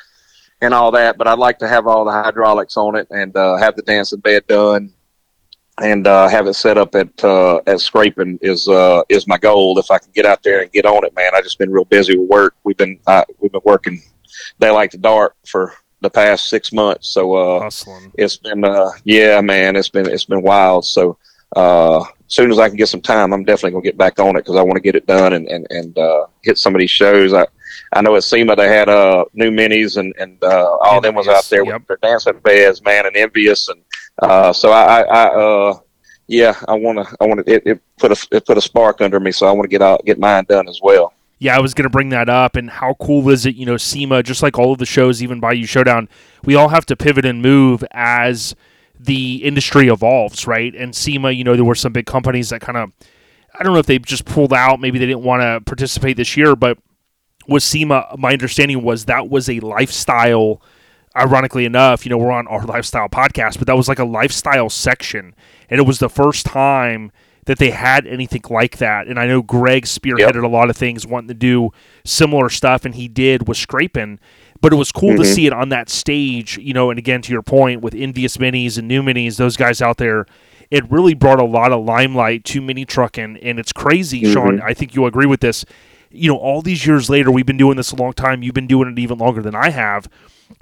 and 0.60 0.72
all 0.72 0.90
that, 0.92 1.18
but 1.18 1.26
I'd 1.26 1.38
like 1.38 1.58
to 1.58 1.68
have 1.68 1.86
all 1.86 2.04
the 2.04 2.12
hydraulics 2.12 2.76
on 2.76 2.96
it 2.96 3.06
and 3.10 3.36
uh, 3.36 3.56
have 3.56 3.76
the 3.76 3.82
dancing 3.82 4.20
bed 4.20 4.46
done 4.46 4.92
and 5.82 6.06
uh, 6.06 6.28
have 6.28 6.46
it 6.46 6.54
set 6.54 6.78
up 6.78 6.94
at 6.94 7.22
uh, 7.24 7.60
at 7.66 7.80
scraping 7.80 8.38
is 8.40 8.68
uh, 8.68 9.02
is 9.08 9.26
my 9.26 9.36
goal. 9.36 9.78
If 9.78 9.90
I 9.90 9.98
can 9.98 10.10
get 10.14 10.24
out 10.24 10.42
there 10.42 10.62
and 10.62 10.72
get 10.72 10.86
on 10.86 11.04
it, 11.04 11.14
man. 11.14 11.34
I 11.34 11.42
just 11.42 11.58
been 11.58 11.70
real 11.70 11.84
busy 11.84 12.16
with 12.16 12.28
work. 12.28 12.54
We've 12.64 12.76
been 12.76 12.98
uh, 13.06 13.24
we've 13.38 13.52
been 13.52 13.60
working 13.64 14.00
day 14.58 14.70
like 14.70 14.90
the 14.90 14.98
dark 14.98 15.34
for 15.46 15.74
the 16.00 16.10
past 16.10 16.48
six 16.48 16.72
months. 16.72 17.08
So 17.08 17.34
uh, 17.34 17.60
Hustling. 17.60 18.12
it's 18.14 18.36
been 18.36 18.64
uh, 18.64 18.90
yeah, 19.04 19.40
man. 19.40 19.76
It's 19.76 19.90
been 19.90 20.08
it's 20.08 20.24
been 20.24 20.42
wild. 20.42 20.86
So 20.86 21.18
uh, 21.54 22.04
soon 22.28 22.50
as 22.50 22.58
I 22.58 22.68
can 22.68 22.76
get 22.76 22.88
some 22.88 23.00
time, 23.00 23.32
I'm 23.32 23.44
definitely 23.44 23.72
gonna 23.72 23.82
get 23.82 23.98
back 23.98 24.18
on 24.18 24.36
it 24.36 24.40
because 24.40 24.56
I 24.56 24.62
want 24.62 24.76
to 24.76 24.80
get 24.80 24.96
it 24.96 25.06
done 25.06 25.32
and 25.32 25.48
and 25.48 25.66
and 25.70 25.98
uh, 25.98 26.26
hit 26.42 26.58
some 26.58 26.74
of 26.74 26.80
these 26.80 26.90
shows. 26.90 27.32
I 27.32 27.46
I 27.92 28.02
know 28.02 28.16
at 28.16 28.24
SEMA 28.24 28.56
they 28.56 28.68
had 28.68 28.88
uh, 28.88 29.24
new 29.32 29.50
minis 29.50 29.96
and 29.96 30.14
and 30.18 30.42
uh, 30.42 30.76
all 30.82 31.00
them 31.00 31.14
was 31.14 31.28
out 31.28 31.36
Envious, 31.36 31.48
there 31.50 31.64
yep. 31.64 31.80
with 31.80 31.86
their 31.88 32.10
dancing 32.10 32.38
beds, 32.40 32.82
man, 32.82 33.06
and 33.06 33.16
envious 33.16 33.68
and 33.68 33.82
uh, 34.22 34.52
so 34.52 34.70
I, 34.72 35.02
I, 35.02 35.02
I 35.02 35.24
uh, 35.34 35.78
yeah, 36.26 36.58
I 36.66 36.74
want 36.74 37.06
to, 37.06 37.16
I 37.20 37.26
want 37.26 37.44
to, 37.44 37.52
it, 37.52 37.62
it 37.66 37.82
put 37.98 38.12
a, 38.12 38.36
it 38.36 38.46
put 38.46 38.58
a 38.58 38.60
spark 38.60 39.00
under 39.00 39.20
me. 39.20 39.32
So 39.32 39.46
I 39.46 39.52
want 39.52 39.64
to 39.64 39.68
get 39.68 39.82
out, 39.82 40.04
get 40.04 40.18
mine 40.18 40.44
done 40.48 40.68
as 40.68 40.80
well. 40.82 41.12
Yeah, 41.38 41.56
I 41.56 41.60
was 41.60 41.74
going 41.74 41.84
to 41.84 41.90
bring 41.90 42.08
that 42.10 42.28
up. 42.28 42.56
And 42.56 42.70
how 42.70 42.94
cool 42.94 43.28
is 43.28 43.46
it? 43.46 43.54
You 43.56 43.66
know, 43.66 43.76
SEMA, 43.76 44.22
just 44.22 44.42
like 44.42 44.58
all 44.58 44.72
of 44.72 44.78
the 44.78 44.86
shows, 44.86 45.22
even 45.22 45.38
by 45.38 45.52
Bayou 45.52 45.66
Showdown, 45.66 46.08
we 46.44 46.54
all 46.54 46.68
have 46.68 46.86
to 46.86 46.96
pivot 46.96 47.24
and 47.24 47.42
move 47.42 47.84
as 47.92 48.56
the 48.98 49.36
industry 49.44 49.88
evolves, 49.88 50.46
right? 50.46 50.74
And 50.74 50.94
SEMA, 50.94 51.30
you 51.30 51.44
know, 51.44 51.54
there 51.56 51.64
were 51.64 51.74
some 51.74 51.92
big 51.92 52.06
companies 52.06 52.50
that 52.50 52.60
kind 52.60 52.78
of, 52.78 52.92
I 53.58 53.62
don't 53.62 53.72
know 53.72 53.78
if 53.78 53.86
they 53.86 53.98
just 53.98 54.24
pulled 54.24 54.52
out, 54.52 54.80
maybe 54.80 54.98
they 54.98 55.06
didn't 55.06 55.22
want 55.22 55.42
to 55.42 55.60
participate 55.64 56.16
this 56.16 56.36
year, 56.36 56.56
but 56.56 56.78
with 57.48 57.62
SEMA, 57.62 58.16
my 58.18 58.32
understanding 58.32 58.82
was 58.82 59.04
that 59.04 59.28
was 59.28 59.48
a 59.48 59.60
lifestyle. 59.60 60.60
Ironically 61.16 61.64
enough, 61.64 62.04
you 62.04 62.10
know, 62.10 62.18
we're 62.18 62.30
on 62.30 62.46
our 62.46 62.66
lifestyle 62.66 63.08
podcast, 63.08 63.56
but 63.56 63.66
that 63.68 63.76
was 63.76 63.88
like 63.88 63.98
a 63.98 64.04
lifestyle 64.04 64.68
section. 64.68 65.34
And 65.70 65.80
it 65.80 65.84
was 65.84 65.98
the 65.98 66.10
first 66.10 66.44
time 66.44 67.10
that 67.46 67.58
they 67.58 67.70
had 67.70 68.06
anything 68.06 68.42
like 68.50 68.76
that. 68.78 69.06
And 69.06 69.18
I 69.18 69.26
know 69.26 69.40
Greg 69.40 69.84
spearheaded 69.84 70.34
Yep. 70.34 70.44
a 70.44 70.48
lot 70.48 70.68
of 70.68 70.76
things 70.76 71.06
wanting 71.06 71.28
to 71.28 71.34
do 71.34 71.70
similar 72.04 72.50
stuff, 72.50 72.84
and 72.84 72.94
he 72.94 73.08
did 73.08 73.48
with 73.48 73.56
Scraping. 73.56 74.18
But 74.60 74.72
it 74.72 74.76
was 74.76 74.92
cool 74.92 75.16
to 75.16 75.22
Mhm. 75.22 75.34
see 75.34 75.46
it 75.46 75.52
on 75.52 75.68
that 75.68 75.88
stage, 75.88 76.58
you 76.58 76.72
know. 76.72 76.90
And 76.90 76.98
again, 76.98 77.22
to 77.22 77.32
your 77.32 77.42
point, 77.42 77.82
with 77.82 77.94
Envious 77.94 78.36
Minis 78.36 78.78
and 78.78 78.88
New 78.88 79.02
Minis, 79.02 79.36
those 79.36 79.56
guys 79.56 79.82
out 79.82 79.98
there, 79.98 80.26
it 80.70 80.90
really 80.90 81.14
brought 81.14 81.38
a 81.40 81.44
lot 81.44 81.72
of 81.72 81.84
limelight 81.84 82.44
to 82.44 82.60
mini 82.60 82.84
trucking. 82.84 83.38
And 83.42 83.58
it's 83.58 83.72
crazy, 83.72 84.24
Sean. 84.32 84.60
I 84.60 84.74
think 84.74 84.94
you'll 84.94 85.06
agree 85.06 85.26
with 85.26 85.40
this. 85.40 85.64
You 86.10 86.28
know, 86.28 86.36
all 86.36 86.62
these 86.62 86.86
years 86.86 87.10
later, 87.10 87.30
we've 87.30 87.46
been 87.46 87.56
doing 87.56 87.76
this 87.76 87.92
a 87.92 87.96
long 87.96 88.12
time. 88.12 88.42
You've 88.42 88.54
been 88.54 88.66
doing 88.66 88.90
it 88.90 88.98
even 88.98 89.18
longer 89.18 89.42
than 89.42 89.54
I 89.54 89.70
have. 89.70 90.08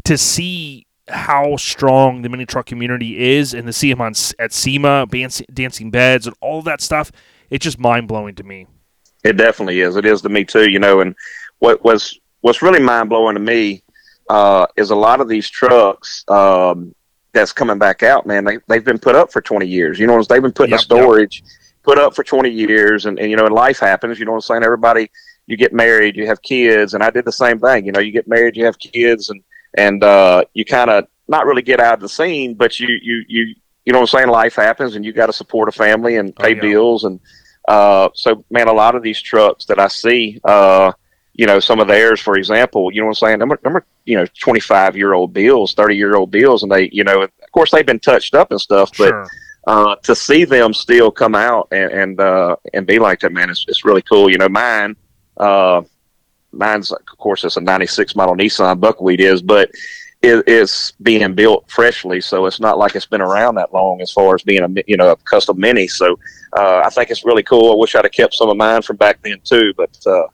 To 0.05 0.19
see 0.19 0.87
how 1.09 1.57
strong 1.57 2.23
the 2.23 2.29
mini 2.31 2.47
truck 2.47 2.67
community 2.67 3.37
is, 3.37 3.53
and 3.53 3.67
to 3.67 3.73
see 3.73 3.91
him 3.91 4.01
on 4.01 4.15
at 4.39 4.53
SEMA, 4.53 5.07
dancing, 5.07 5.47
dancing 5.53 5.91
beds, 5.91 6.27
and 6.27 6.35
all 6.41 6.63
that 6.63 6.81
stuff, 6.81 7.13
it's 7.51 7.63
just 7.63 7.79
mind 7.79 8.09
blowing 8.09 8.35
to 8.37 8.43
me. 8.43 8.67
It 9.23 9.37
definitely 9.37 9.81
is. 9.81 9.97
It 9.97 10.07
is 10.07 10.23
to 10.23 10.29
me 10.29 10.45
too. 10.45 10.71
You 10.71 10.79
know, 10.79 11.01
and 11.01 11.15
what 11.59 11.85
was 11.85 12.19
what's 12.41 12.63
really 12.63 12.81
mind 12.81 13.11
blowing 13.11 13.35
to 13.35 13.41
me 13.41 13.83
uh, 14.29 14.67
is 14.77 14.91
a 14.91 14.97
lot 14.97 15.21
of 15.21 15.29
these 15.29 15.49
trucks 15.49 16.25
um, 16.29 16.95
that's 17.33 17.53
coming 17.53 17.79
back 17.79 18.03
out. 18.03 18.27
Man, 18.27 18.45
they 18.45 18.59
they've 18.69 18.85
been 18.85 18.99
put 18.99 19.15
up 19.15 19.33
for 19.33 19.41
twenty 19.41 19.67
years. 19.67 19.99
You 19.99 20.07
know, 20.07 20.23
they've 20.23 20.43
been 20.43 20.53
put 20.53 20.71
Yep, 20.71 20.79
in 20.79 20.79
storage, 20.79 21.43
put 21.83 21.99
up 21.99 22.15
for 22.15 22.25
twenty 22.25 22.51
years, 22.51 23.07
and, 23.07 23.19
and 23.19 23.31
you 23.31 23.37
know, 23.37 23.47
and 23.47 23.55
life 23.55 23.79
happens. 23.79 24.19
You 24.19 24.25
know 24.25 24.33
what 24.33 24.39
I'm 24.39 24.43
saying? 24.43 24.63
Everybody, 24.65 25.11
you 25.47 25.57
get 25.57 25.73
married, 25.73 26.17
you 26.17 26.27
have 26.27 26.43
kids, 26.43 26.95
and 26.95 27.03
I 27.03 27.11
did 27.11 27.25
the 27.25 27.33
same 27.33 27.59
thing. 27.59 27.85
You 27.87 27.93
know, 27.93 28.01
you 28.01 28.13
get 28.13 28.29
married, 28.29 28.57
you 28.57 28.65
have 28.65 28.79
kids, 28.79 29.31
and 29.31 29.43
and 29.77 30.03
uh, 30.05 30.45
you 30.55 30.65
kind 30.65 30.91
of 30.91 31.07
not 31.29 31.47
really 31.47 31.63
get 31.63 31.81
out 31.81 31.95
of 31.95 32.01
the 32.01 32.09
scene, 32.09 32.55
but 32.55 32.79
you 32.81 32.89
you 33.03 33.25
you 33.29 33.55
you 33.85 33.93
know 33.93 34.01
what 34.01 34.15
I'm 34.15 34.19
saying? 34.19 34.29
Life 34.29 34.55
happens, 34.57 34.95
and 34.97 35.05
you 35.05 35.13
got 35.13 35.27
to 35.27 35.33
support 35.33 35.69
a 35.69 35.73
family 35.73 36.17
and 36.17 36.33
Oh, 36.39 36.45
pay 36.45 36.55
yeah. 36.55 36.61
bills 36.61 37.05
and 37.05 37.21
uh, 37.67 38.11
so, 38.15 38.45
man, 38.51 38.69
a 38.69 38.73
lot 38.73 38.95
of 38.95 39.03
these 39.03 39.21
trucks 39.23 39.65
that 39.67 39.79
I 39.79 39.89
see, 39.89 40.39
uh, 40.45 40.93
you 41.35 41.47
know, 41.47 41.59
some 41.59 41.81
of 41.81 41.89
theirs, 41.89 42.21
for 42.21 42.37
example, 42.37 42.93
you 42.93 43.01
know 43.01 43.09
what 43.09 43.23
I'm 43.23 43.29
saying? 43.29 43.39
Number, 43.41 43.59
are 43.65 43.85
you 44.05 44.17
know, 44.17 44.27
25 44.39 44.97
year 44.97 45.15
old 45.15 45.33
bills, 45.33 45.75
30 45.75 45.97
year 45.97 46.15
old 46.15 46.31
bills, 46.31 46.63
and 46.63 46.71
they, 46.71 46.89
you 46.93 47.03
know, 47.05 47.23
of 47.23 47.31
course 47.53 47.71
they've 47.71 47.85
been 47.87 48.01
touched 48.01 48.35
up 48.35 48.51
and 48.53 48.61
stuff, 48.61 48.91
but 48.97 49.09
Sure. 49.09 49.27
uh, 49.67 49.97
to 49.97 50.15
see 50.15 50.45
them 50.45 50.73
still 50.73 51.11
come 51.11 51.35
out 51.35 51.69
and 51.73 51.91
and, 51.93 52.21
uh, 52.21 52.57
and 52.73 52.87
be 52.87 52.99
like 52.99 53.21
that, 53.21 53.33
man, 53.33 53.51
it's, 53.51 53.65
it's 53.69 53.85
really 53.85 54.03
cool. 54.03 54.31
You 54.31 54.39
know, 54.39 54.49
mine, 54.49 54.95
uh, 55.39 55.83
mine's 56.53 56.93
of 56.93 57.05
course 57.19 57.43
it's 57.45 57.57
a 57.57 57.61
96 57.61 58.15
model 58.15 58.37
Nissan 58.37 58.79
Buckwheat 58.79 59.19
is, 59.21 59.43
but 59.43 59.71
it, 60.23 60.39
it 60.39 60.49
is 60.49 60.93
being 61.03 61.35
built 61.35 61.69
freshly, 61.69 62.21
so 62.21 62.47
it's 62.47 62.61
not 62.61 62.79
like 62.79 62.95
it's 62.95 63.07
been 63.07 63.21
around 63.21 63.57
that 63.57 63.75
long 63.75 64.01
as 64.01 64.13
far 64.13 64.37
as 64.37 64.43
being 64.43 64.63
a 64.63 64.83
you 64.87 64.97
know 64.97 65.11
a 65.11 65.17
custom 65.17 65.59
mini. 65.59 65.89
So 65.89 66.19
uh, 66.57 66.83
I 66.85 66.91
think 66.91 67.11
it's 67.11 67.25
really 67.25 67.43
cool. 67.43 67.73
I 67.73 67.77
wish 67.77 67.97
I'd 67.97 68.05
have 68.05 68.13
kept 68.13 68.35
some 68.35 68.49
of 68.49 68.57
mine 68.57 68.83
from 68.83 68.97
back 68.97 69.21
then 69.23 69.41
too, 69.43 69.75
but 69.77 69.99
uh, 70.07 70.29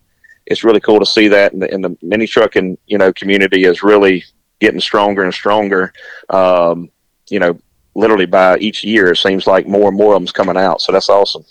it's 0.51 0.65
really 0.65 0.81
cool 0.81 0.99
to 0.99 1.07
see 1.07 1.29
that, 1.29 1.53
and 1.53 1.63
the, 1.63 1.73
and 1.73 1.83
the 1.83 1.97
mini 2.03 2.27
trucking 2.27 2.77
you 2.87 2.99
know 2.99 3.13
community 3.13 3.65
is 3.65 3.83
really 3.83 4.25
getting 4.61 4.81
stronger 4.81 5.23
and 5.25 5.33
stronger. 5.33 5.93
Um, 6.29 6.91
you 7.31 7.39
know, 7.39 7.59
literally 7.95 8.27
by 8.27 8.59
each 8.59 8.85
year, 8.85 9.13
it 9.13 9.17
seems 9.17 9.47
like 9.47 9.67
more 9.67 9.89
and 9.89 9.97
more 9.97 10.15
of 10.15 10.21
them's 10.21 10.33
coming 10.33 10.57
out. 10.57 10.81
So 10.83 10.93
that's 10.93 11.09
awesome. 11.09 11.45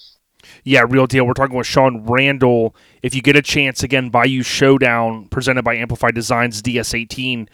Yeah, 0.63 0.85
real 0.87 1.07
deal. 1.07 1.25
We're 1.25 1.33
talking 1.33 1.55
with 1.55 1.67
Sean 1.67 2.05
Randall. 2.05 2.75
If 3.01 3.15
you 3.15 3.21
get 3.21 3.35
a 3.35 3.41
chance, 3.41 3.81
again, 3.81 4.09
Bayou 4.09 4.43
Showdown, 4.43 5.27
presented 5.29 5.63
by 5.63 5.75
Amplified 5.75 6.13
Designs 6.13 6.61
DS18. 6.61 7.47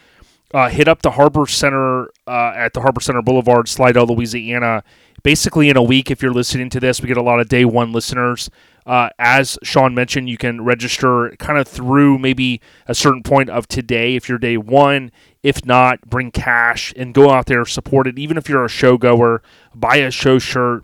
Uh, 0.53 0.69
hit 0.69 0.87
up 0.87 1.01
the 1.01 1.11
Harbor 1.11 1.45
Center 1.47 2.05
uh, 2.27 2.53
at 2.55 2.73
the 2.73 2.81
Harbor 2.81 3.01
Center 3.01 3.21
Boulevard, 3.21 3.67
Slidell, 3.67 4.07
Louisiana. 4.07 4.83
Basically, 5.23 5.69
in 5.69 5.77
a 5.77 5.83
week, 5.83 6.11
if 6.11 6.21
you're 6.21 6.33
listening 6.33 6.69
to 6.69 6.79
this, 6.79 7.01
we 7.01 7.07
get 7.07 7.17
a 7.17 7.21
lot 7.21 7.39
of 7.39 7.49
day 7.49 7.65
one 7.65 7.91
listeners. 7.91 8.49
Uh, 8.86 9.09
as 9.17 9.57
Sean 9.63 9.95
mentioned, 9.95 10.29
you 10.29 10.38
can 10.38 10.63
register 10.63 11.36
kind 11.39 11.57
of 11.57 11.67
through 11.67 12.19
maybe 12.19 12.61
a 12.88 12.93
certain 12.93 13.23
point 13.23 13.49
of 13.49 13.67
today 13.67 14.15
if 14.15 14.29
you're 14.29 14.38
day 14.38 14.57
one. 14.57 15.11
If 15.41 15.65
not, 15.65 16.01
bring 16.01 16.31
cash 16.31 16.93
and 16.95 17.13
go 17.13 17.31
out 17.31 17.47
there, 17.47 17.65
support 17.65 18.05
it. 18.07 18.19
Even 18.19 18.38
if 18.38 18.47
you're 18.47 18.63
a 18.63 18.69
show 18.69 18.97
goer, 18.97 19.41
buy 19.73 19.97
a 19.97 20.11
show 20.11 20.38
shirt. 20.38 20.83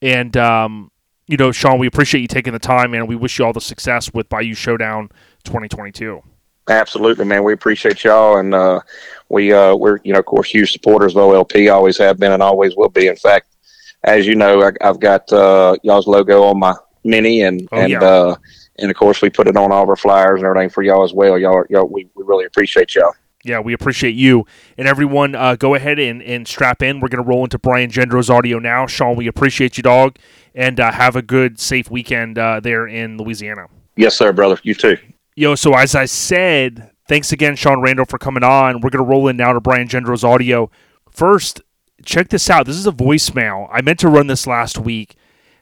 And 0.00 0.36
um, 0.36 0.90
you 1.26 1.36
know, 1.36 1.50
Sean, 1.52 1.78
we 1.78 1.86
appreciate 1.86 2.20
you 2.20 2.28
taking 2.28 2.52
the 2.52 2.58
time, 2.58 2.94
and 2.94 3.08
we 3.08 3.16
wish 3.16 3.38
you 3.38 3.44
all 3.44 3.52
the 3.52 3.60
success 3.60 4.12
with 4.12 4.28
Bayou 4.28 4.54
Showdown 4.54 5.10
2022. 5.44 6.22
Absolutely, 6.68 7.24
man. 7.24 7.42
We 7.42 7.52
appreciate 7.52 8.04
y'all, 8.04 8.38
and 8.38 8.54
uh, 8.54 8.80
we 9.28 9.52
uh, 9.52 9.74
we're 9.74 9.98
you 10.04 10.12
know 10.12 10.20
of 10.20 10.26
course 10.26 10.50
huge 10.50 10.72
supporters 10.72 11.16
of 11.16 11.22
OLP. 11.22 11.72
Always 11.72 11.98
have 11.98 12.18
been, 12.18 12.32
and 12.32 12.42
always 12.42 12.76
will 12.76 12.88
be. 12.88 13.08
In 13.08 13.16
fact, 13.16 13.56
as 14.04 14.26
you 14.26 14.36
know, 14.36 14.62
I, 14.62 14.72
I've 14.80 15.00
got 15.00 15.32
uh, 15.32 15.76
y'all's 15.82 16.06
logo 16.06 16.44
on 16.44 16.58
my 16.58 16.74
mini, 17.04 17.42
and 17.42 17.68
Oh, 17.72 17.78
and 17.78 17.90
yeah. 17.92 18.02
uh, 18.02 18.36
and 18.78 18.90
of 18.90 18.96
course 18.96 19.22
we 19.22 19.30
put 19.30 19.48
it 19.48 19.56
on 19.56 19.72
all 19.72 19.82
of 19.82 19.88
our 19.88 19.96
flyers 19.96 20.40
and 20.40 20.46
everything 20.46 20.70
for 20.70 20.82
y'all 20.82 21.02
as 21.02 21.12
well. 21.12 21.38
Y'all, 21.38 21.64
y'all, 21.70 21.86
we, 21.86 22.08
we 22.14 22.24
really 22.24 22.44
appreciate 22.44 22.94
y'all. 22.94 23.12
Yeah, 23.42 23.60
we 23.60 23.72
appreciate 23.72 24.14
you 24.14 24.44
and 24.76 24.86
everyone. 24.86 25.34
Uh, 25.34 25.56
go 25.56 25.74
ahead 25.74 25.98
and, 25.98 26.22
and 26.22 26.46
strap 26.46 26.82
in. 26.82 27.00
We're 27.00 27.08
going 27.08 27.24
to 27.24 27.28
roll 27.28 27.42
into 27.44 27.58
Brian 27.58 27.90
Gendro's 27.90 28.28
audio 28.28 28.58
now. 28.58 28.86
Sean, 28.86 29.16
we 29.16 29.26
appreciate 29.26 29.78
you, 29.78 29.82
dog, 29.82 30.16
and 30.54 30.78
uh, 30.78 30.92
have 30.92 31.16
a 31.16 31.22
good, 31.22 31.58
safe 31.58 31.90
weekend 31.90 32.38
uh, 32.38 32.60
there 32.60 32.86
in 32.86 33.16
Louisiana. 33.16 33.68
Yes, 33.96 34.14
sir, 34.16 34.32
brother. 34.32 34.58
You 34.62 34.74
too. 34.74 34.98
Yo, 35.36 35.54
so 35.54 35.74
as 35.74 35.94
I 35.94 36.04
said, 36.04 36.90
thanks 37.08 37.32
again, 37.32 37.56
Sean 37.56 37.80
Randall, 37.80 38.04
for 38.04 38.18
coming 38.18 38.42
on. 38.44 38.82
We're 38.82 38.90
going 38.90 39.04
to 39.04 39.10
roll 39.10 39.26
in 39.28 39.38
now 39.38 39.54
to 39.54 39.60
Brian 39.60 39.88
Gendro's 39.88 40.22
audio. 40.22 40.70
First, 41.10 41.62
check 42.04 42.28
this 42.28 42.50
out. 42.50 42.66
This 42.66 42.76
is 42.76 42.86
a 42.86 42.92
voicemail. 42.92 43.68
I 43.72 43.80
meant 43.80 44.00
to 44.00 44.08
run 44.08 44.26
this 44.26 44.46
last 44.46 44.76
week. 44.76 45.16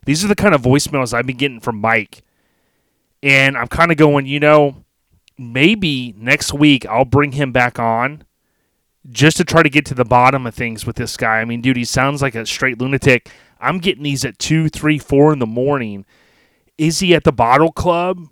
These 0.09 0.25
are 0.25 0.29
the 0.29 0.35
kind 0.35 0.55
of 0.55 0.63
voicemails 0.63 1.13
I've 1.13 1.27
been 1.27 1.37
getting 1.37 1.61
from 1.61 1.83
Mike. 1.83 2.23
And 3.23 3.59
I'm 3.59 3.67
kind 3.67 3.93
of 3.93 3.99
going, 3.99 4.25
you 4.25 4.41
know, 4.41 4.87
maybe 5.37 6.15
next 6.17 6.55
week 6.55 6.87
I'll 6.87 7.05
bring 7.05 7.33
him 7.33 7.53
back 7.53 7.79
on 7.79 8.25
just 9.11 9.37
to 9.37 9.45
try 9.45 9.63
to 9.63 9.69
get 9.69 9.85
to 9.85 9.95
the 9.95 10.07
bottom 10.07 10.47
of 10.47 10.55
things 10.55 10.87
with 10.87 10.97
this 10.97 11.15
guy. 11.19 11.41
I 11.41 11.45
mean, 11.45 11.61
dude, 11.61 11.77
he 11.77 11.85
sounds 11.85 12.23
like 12.23 12.35
a 12.35 12.47
straight 12.47 12.81
lunatic. 12.81 13.29
I'm 13.61 13.81
getting 13.81 14.03
these 14.03 14.25
at 14.25 14.39
two, 14.39 14.71
three, 14.71 14.97
four 14.97 15.31
in 15.31 15.41
the 15.41 15.47
morning. 15.47 16.07
Is 16.79 17.01
he 17.01 17.15
at 17.15 17.25
the 17.25 17.31
bottle 17.31 17.71
club 17.71 18.31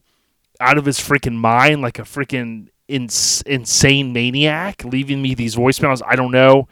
out 0.58 0.78
of 0.78 0.86
his 0.86 0.98
freaking 0.98 1.36
mind 1.36 1.82
like 1.82 1.98
a 1.98 2.04
freaking 2.04 2.68
ins- 2.88 3.42
insane 3.42 4.14
maniac, 4.14 4.82
leaving 4.82 5.20
me 5.20 5.34
these 5.34 5.56
voicemails? 5.56 6.00
I 6.06 6.16
don't 6.16 6.32
know. 6.32 6.68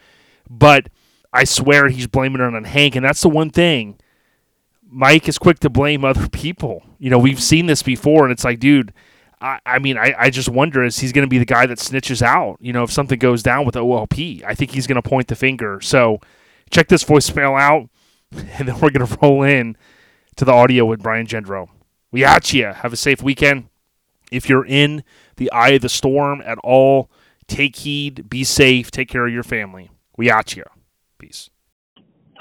But 0.49 0.89
I 1.31 1.43
swear 1.43 1.89
he's 1.89 2.07
blaming 2.07 2.41
it 2.41 2.55
on 2.55 2.63
Hank. 2.63 2.95
And 2.95 3.05
that's 3.05 3.21
the 3.21 3.29
one 3.29 3.51
thing. 3.51 3.99
Mike 4.89 5.27
is 5.27 5.37
quick 5.37 5.59
to 5.59 5.69
blame 5.69 6.05
other 6.05 6.27
people. 6.29 6.83
You 6.99 7.09
know, 7.09 7.19
we've 7.19 7.41
seen 7.41 7.65
this 7.65 7.83
before, 7.83 8.23
and 8.23 8.31
it's 8.31 8.43
like, 8.43 8.59
dude, 8.59 8.93
I, 9.41 9.59
I 9.65 9.79
mean, 9.79 9.97
I, 9.97 10.13
I 10.17 10.29
just 10.29 10.49
wonder 10.49 10.83
is 10.83 10.99
he's 10.99 11.11
going 11.11 11.25
to 11.25 11.29
be 11.29 11.37
the 11.37 11.45
guy 11.45 11.65
that 11.65 11.77
snitches 11.77 12.21
out, 12.21 12.57
you 12.59 12.73
know, 12.73 12.83
if 12.83 12.91
something 12.91 13.19
goes 13.19 13.43
down 13.43 13.65
with 13.65 13.75
OLP. 13.75 14.43
I 14.43 14.55
think 14.55 14.71
he's 14.71 14.87
going 14.87 15.01
to 15.01 15.07
point 15.07 15.27
the 15.27 15.35
finger. 15.35 15.81
So 15.81 16.19
check 16.69 16.87
this 16.87 17.03
voicemail 17.03 17.59
out, 17.59 17.89
and 18.31 18.67
then 18.67 18.79
we're 18.79 18.91
going 18.91 19.05
to 19.05 19.17
roll 19.21 19.43
in 19.43 19.77
to 20.35 20.45
the 20.45 20.51
audio 20.51 20.85
with 20.85 21.01
Brian 21.01 21.27
Gendro. 21.27 21.69
We 22.11 22.23
at 22.23 22.53
you. 22.53 22.67
Have 22.67 22.93
a 22.93 22.97
safe 22.97 23.21
weekend. 23.21 23.69
If 24.31 24.49
you're 24.49 24.65
in 24.65 25.03
the 25.37 25.51
eye 25.51 25.69
of 25.69 25.81
the 25.81 25.89
storm 25.89 26.41
at 26.45 26.57
all, 26.59 27.09
take 27.47 27.75
heed, 27.77 28.29
be 28.29 28.43
safe, 28.43 28.89
take 28.89 29.09
care 29.09 29.27
of 29.27 29.33
your 29.33 29.43
family. 29.43 29.91
We 30.17 30.31
at 30.31 30.55
you. 30.55 30.63
Peace. 31.17 31.49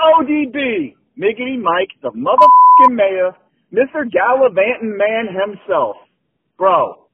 ODB, 0.00 0.94
Miggity 1.18 1.60
Mike, 1.60 1.90
the 2.02 2.10
motherfucking 2.10 2.94
mayor, 2.94 3.32
Mr. 3.72 4.10
Gallivanting 4.10 4.96
man 4.96 5.26
himself. 5.28 5.96
Bro, 6.58 7.06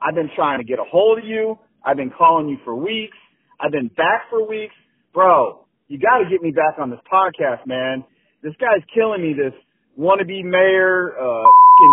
I've 0.00 0.14
been 0.14 0.30
trying 0.34 0.58
to 0.58 0.64
get 0.64 0.78
a 0.78 0.84
hold 0.84 1.18
of 1.18 1.24
you. 1.24 1.58
I've 1.84 1.96
been 1.96 2.10
calling 2.10 2.48
you 2.48 2.56
for 2.64 2.74
weeks. 2.74 3.16
I've 3.60 3.72
been 3.72 3.88
back 3.88 4.28
for 4.30 4.46
weeks. 4.46 4.74
Bro, 5.12 5.60
you 5.88 5.98
gotta 5.98 6.24
get 6.28 6.42
me 6.42 6.50
back 6.50 6.78
on 6.80 6.90
this 6.90 7.00
podcast, 7.10 7.66
man. 7.66 8.04
This 8.42 8.54
guy's 8.60 8.82
killing 8.94 9.22
me, 9.22 9.32
this 9.32 9.54
wannabe 9.98 10.44
mayor, 10.44 11.14
uh, 11.18 11.44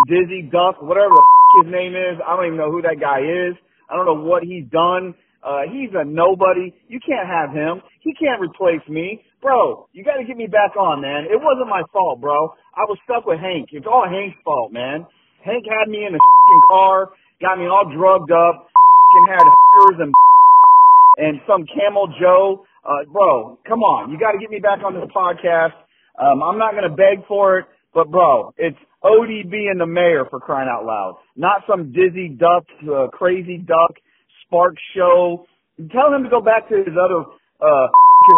Dizzy 0.08 0.48
Duck, 0.50 0.82
whatever 0.82 1.08
the 1.14 1.22
his 1.64 1.70
name 1.72 1.94
is. 1.94 2.18
I 2.26 2.36
don't 2.36 2.46
even 2.46 2.58
know 2.58 2.70
who 2.70 2.82
that 2.82 2.96
guy 3.00 3.20
is. 3.20 3.54
I 3.90 3.96
don't 3.96 4.06
know 4.06 4.24
what 4.24 4.42
he's 4.42 4.64
done. 4.72 5.14
Uh, 5.44 5.62
he's 5.70 5.90
a 5.94 6.04
nobody. 6.04 6.72
You 6.88 6.98
can't 7.04 7.28
have 7.28 7.50
him. 7.50 7.82
He 8.00 8.14
can't 8.14 8.40
replace 8.40 8.80
me. 8.88 9.22
Bro, 9.42 9.88
you 9.92 10.04
gotta 10.04 10.22
get 10.22 10.36
me 10.36 10.46
back 10.46 10.78
on, 10.78 11.02
man. 11.02 11.26
It 11.26 11.34
wasn't 11.34 11.68
my 11.68 11.82
fault, 11.92 12.20
bro. 12.20 12.54
I 12.78 12.86
was 12.86 12.96
stuck 13.02 13.26
with 13.26 13.40
Hank. 13.42 13.70
It's 13.72 13.86
all 13.90 14.06
Hank's 14.06 14.38
fault, 14.44 14.72
man. 14.72 15.04
Hank 15.44 15.66
had 15.66 15.90
me 15.90 16.06
in 16.06 16.14
fing 16.14 16.62
car, 16.70 17.10
got 17.42 17.58
me 17.58 17.66
all 17.66 17.90
drugged 17.90 18.30
up, 18.30 18.70
fing 19.10 19.26
had 19.26 19.42
f***ers 19.42 19.98
and 19.98 20.14
and 21.18 21.40
some 21.46 21.66
Camel 21.74 22.06
Joe. 22.22 22.64
Uh, 22.86 23.02
bro, 23.10 23.58
come 23.66 23.82
on. 23.82 24.12
You 24.12 24.18
gotta 24.18 24.38
get 24.38 24.48
me 24.48 24.60
back 24.60 24.78
on 24.86 24.94
this 24.94 25.10
podcast. 25.10 25.74
Um, 26.22 26.40
I'm 26.40 26.58
not 26.58 26.74
gonna 26.74 26.94
beg 26.94 27.26
for 27.26 27.58
it, 27.58 27.66
but 27.94 28.12
bro, 28.12 28.54
it's 28.58 28.78
ODB 29.02 29.70
and 29.70 29.80
the 29.80 29.86
mayor 29.90 30.24
for 30.30 30.38
crying 30.38 30.70
out 30.70 30.86
loud. 30.86 31.18
Not 31.34 31.62
some 31.68 31.90
dizzy 31.92 32.28
duck, 32.28 32.62
uh, 32.86 33.08
crazy 33.08 33.58
duck, 33.58 33.98
spark 34.46 34.76
show. 34.94 35.46
Tell 35.90 36.14
him 36.14 36.22
to 36.22 36.30
go 36.30 36.40
back 36.40 36.68
to 36.68 36.76
his 36.76 36.94
other, 36.94 37.26
uh, 37.58 37.88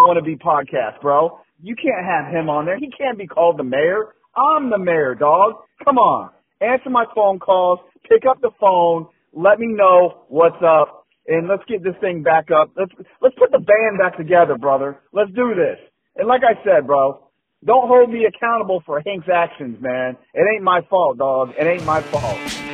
wannabe 0.06 0.40
podcast, 0.40 1.00
bro. 1.00 1.40
You 1.62 1.76
can't 1.76 2.04
have 2.04 2.32
him 2.32 2.48
on 2.48 2.66
there. 2.66 2.78
He 2.78 2.90
can't 2.96 3.18
be 3.18 3.26
called 3.26 3.58
the 3.58 3.64
mayor. 3.64 4.14
I'm 4.36 4.70
the 4.70 4.78
mayor, 4.78 5.14
dog. 5.14 5.54
Come 5.84 5.98
on. 5.98 6.30
Answer 6.60 6.90
my 6.90 7.04
phone 7.14 7.38
calls. 7.38 7.78
Pick 8.08 8.22
up 8.28 8.40
the 8.40 8.50
phone. 8.60 9.06
Let 9.32 9.58
me 9.58 9.68
know 9.68 10.24
what's 10.28 10.62
up. 10.64 11.06
And 11.26 11.48
let's 11.48 11.62
get 11.68 11.82
this 11.82 11.94
thing 12.00 12.22
back 12.22 12.50
up. 12.50 12.70
Let's, 12.76 12.92
let's 13.22 13.34
put 13.38 13.50
the 13.50 13.58
band 13.58 13.98
back 13.98 14.16
together, 14.16 14.58
brother. 14.58 15.00
Let's 15.12 15.30
do 15.30 15.54
this. 15.54 15.78
And 16.16 16.28
like 16.28 16.42
I 16.42 16.62
said, 16.64 16.86
bro, 16.86 17.30
don't 17.64 17.88
hold 17.88 18.10
me 18.10 18.26
accountable 18.26 18.82
for 18.84 19.00
Hank's 19.04 19.28
actions, 19.32 19.80
man. 19.80 20.16
It 20.34 20.44
ain't 20.54 20.62
my 20.62 20.80
fault, 20.90 21.18
dog. 21.18 21.50
It 21.58 21.66
ain't 21.66 21.84
my 21.86 22.02
fault. 22.02 22.73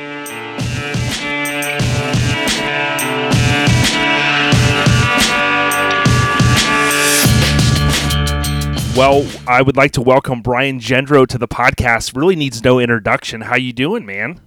Well, 8.95 9.25
I 9.47 9.61
would 9.61 9.77
like 9.77 9.91
to 9.93 10.01
welcome 10.01 10.41
Brian 10.41 10.79
Gendro 10.79 11.25
to 11.25 11.37
the 11.37 11.47
podcast. 11.47 12.15
Really 12.15 12.35
needs 12.35 12.61
no 12.61 12.77
introduction. 12.77 13.39
How 13.41 13.55
you 13.55 13.71
doing, 13.71 14.05
man? 14.05 14.41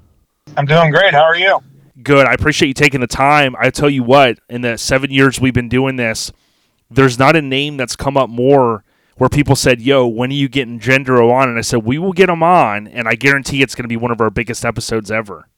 I'm 0.57 0.67
doing 0.67 0.91
great. 0.91 1.15
How 1.15 1.23
are 1.23 1.35
you? 1.35 1.61
Good. 2.03 2.27
I 2.27 2.35
appreciate 2.35 2.69
you 2.69 2.75
taking 2.75 3.01
the 3.01 3.07
time. 3.07 3.57
I 3.59 3.71
tell 3.71 3.89
you 3.89 4.03
what, 4.03 4.39
in 4.51 4.61
the 4.61 4.77
seven 4.77 5.11
years 5.11 5.41
we've 5.41 5.55
been 5.55 5.71
doing 5.71 5.97
this, 5.97 6.31
there's 6.91 7.19
not 7.19 7.37
a 7.37 7.43
name 7.43 7.79
that's 7.79 7.97
come 7.97 8.19
up 8.19 8.29
more 8.29 8.85
where 9.17 9.31
people 9.31 9.57
said, 9.57 9.81
"Yo, 9.81 10.07
when 10.07 10.31
are 10.31 10.35
you 10.35 10.51
getting 10.51 10.79
Gendro 10.79 11.33
on?" 11.33 11.49
And 11.49 11.57
I 11.57 11.63
said, 11.63 11.83
"We 11.85 11.97
will 11.99 12.13
get 12.13 12.29
him 12.29 12.43
on, 12.43 12.87
and 12.87 13.09
I 13.09 13.15
guarantee 13.15 13.63
it's 13.63 13.75
going 13.75 13.85
to 13.85 13.89
be 13.89 13.97
one 13.97 14.11
of 14.11 14.21
our 14.21 14.31
biggest 14.31 14.65
episodes 14.65 15.11
ever." 15.11 15.49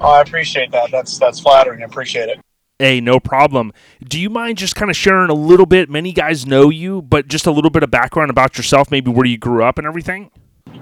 Oh, 0.00 0.10
I 0.10 0.20
appreciate 0.20 0.72
that. 0.72 0.90
That's 0.90 1.16
that's 1.16 1.38
flattering. 1.38 1.82
I 1.82 1.84
appreciate 1.84 2.28
it. 2.28 2.40
Hey, 2.82 3.00
no 3.00 3.20
problem. 3.20 3.72
Do 4.02 4.18
you 4.18 4.28
mind 4.28 4.58
just 4.58 4.74
kind 4.74 4.90
of 4.90 4.96
sharing 4.96 5.30
a 5.30 5.34
little 5.34 5.66
bit? 5.66 5.88
Many 5.88 6.10
guys 6.10 6.48
know 6.48 6.68
you, 6.68 7.00
but 7.00 7.28
just 7.28 7.46
a 7.46 7.52
little 7.52 7.70
bit 7.70 7.84
of 7.84 7.92
background 7.92 8.28
about 8.28 8.56
yourself, 8.56 8.90
maybe 8.90 9.08
where 9.08 9.24
you 9.24 9.38
grew 9.38 9.62
up 9.62 9.78
and 9.78 9.86
everything. 9.86 10.32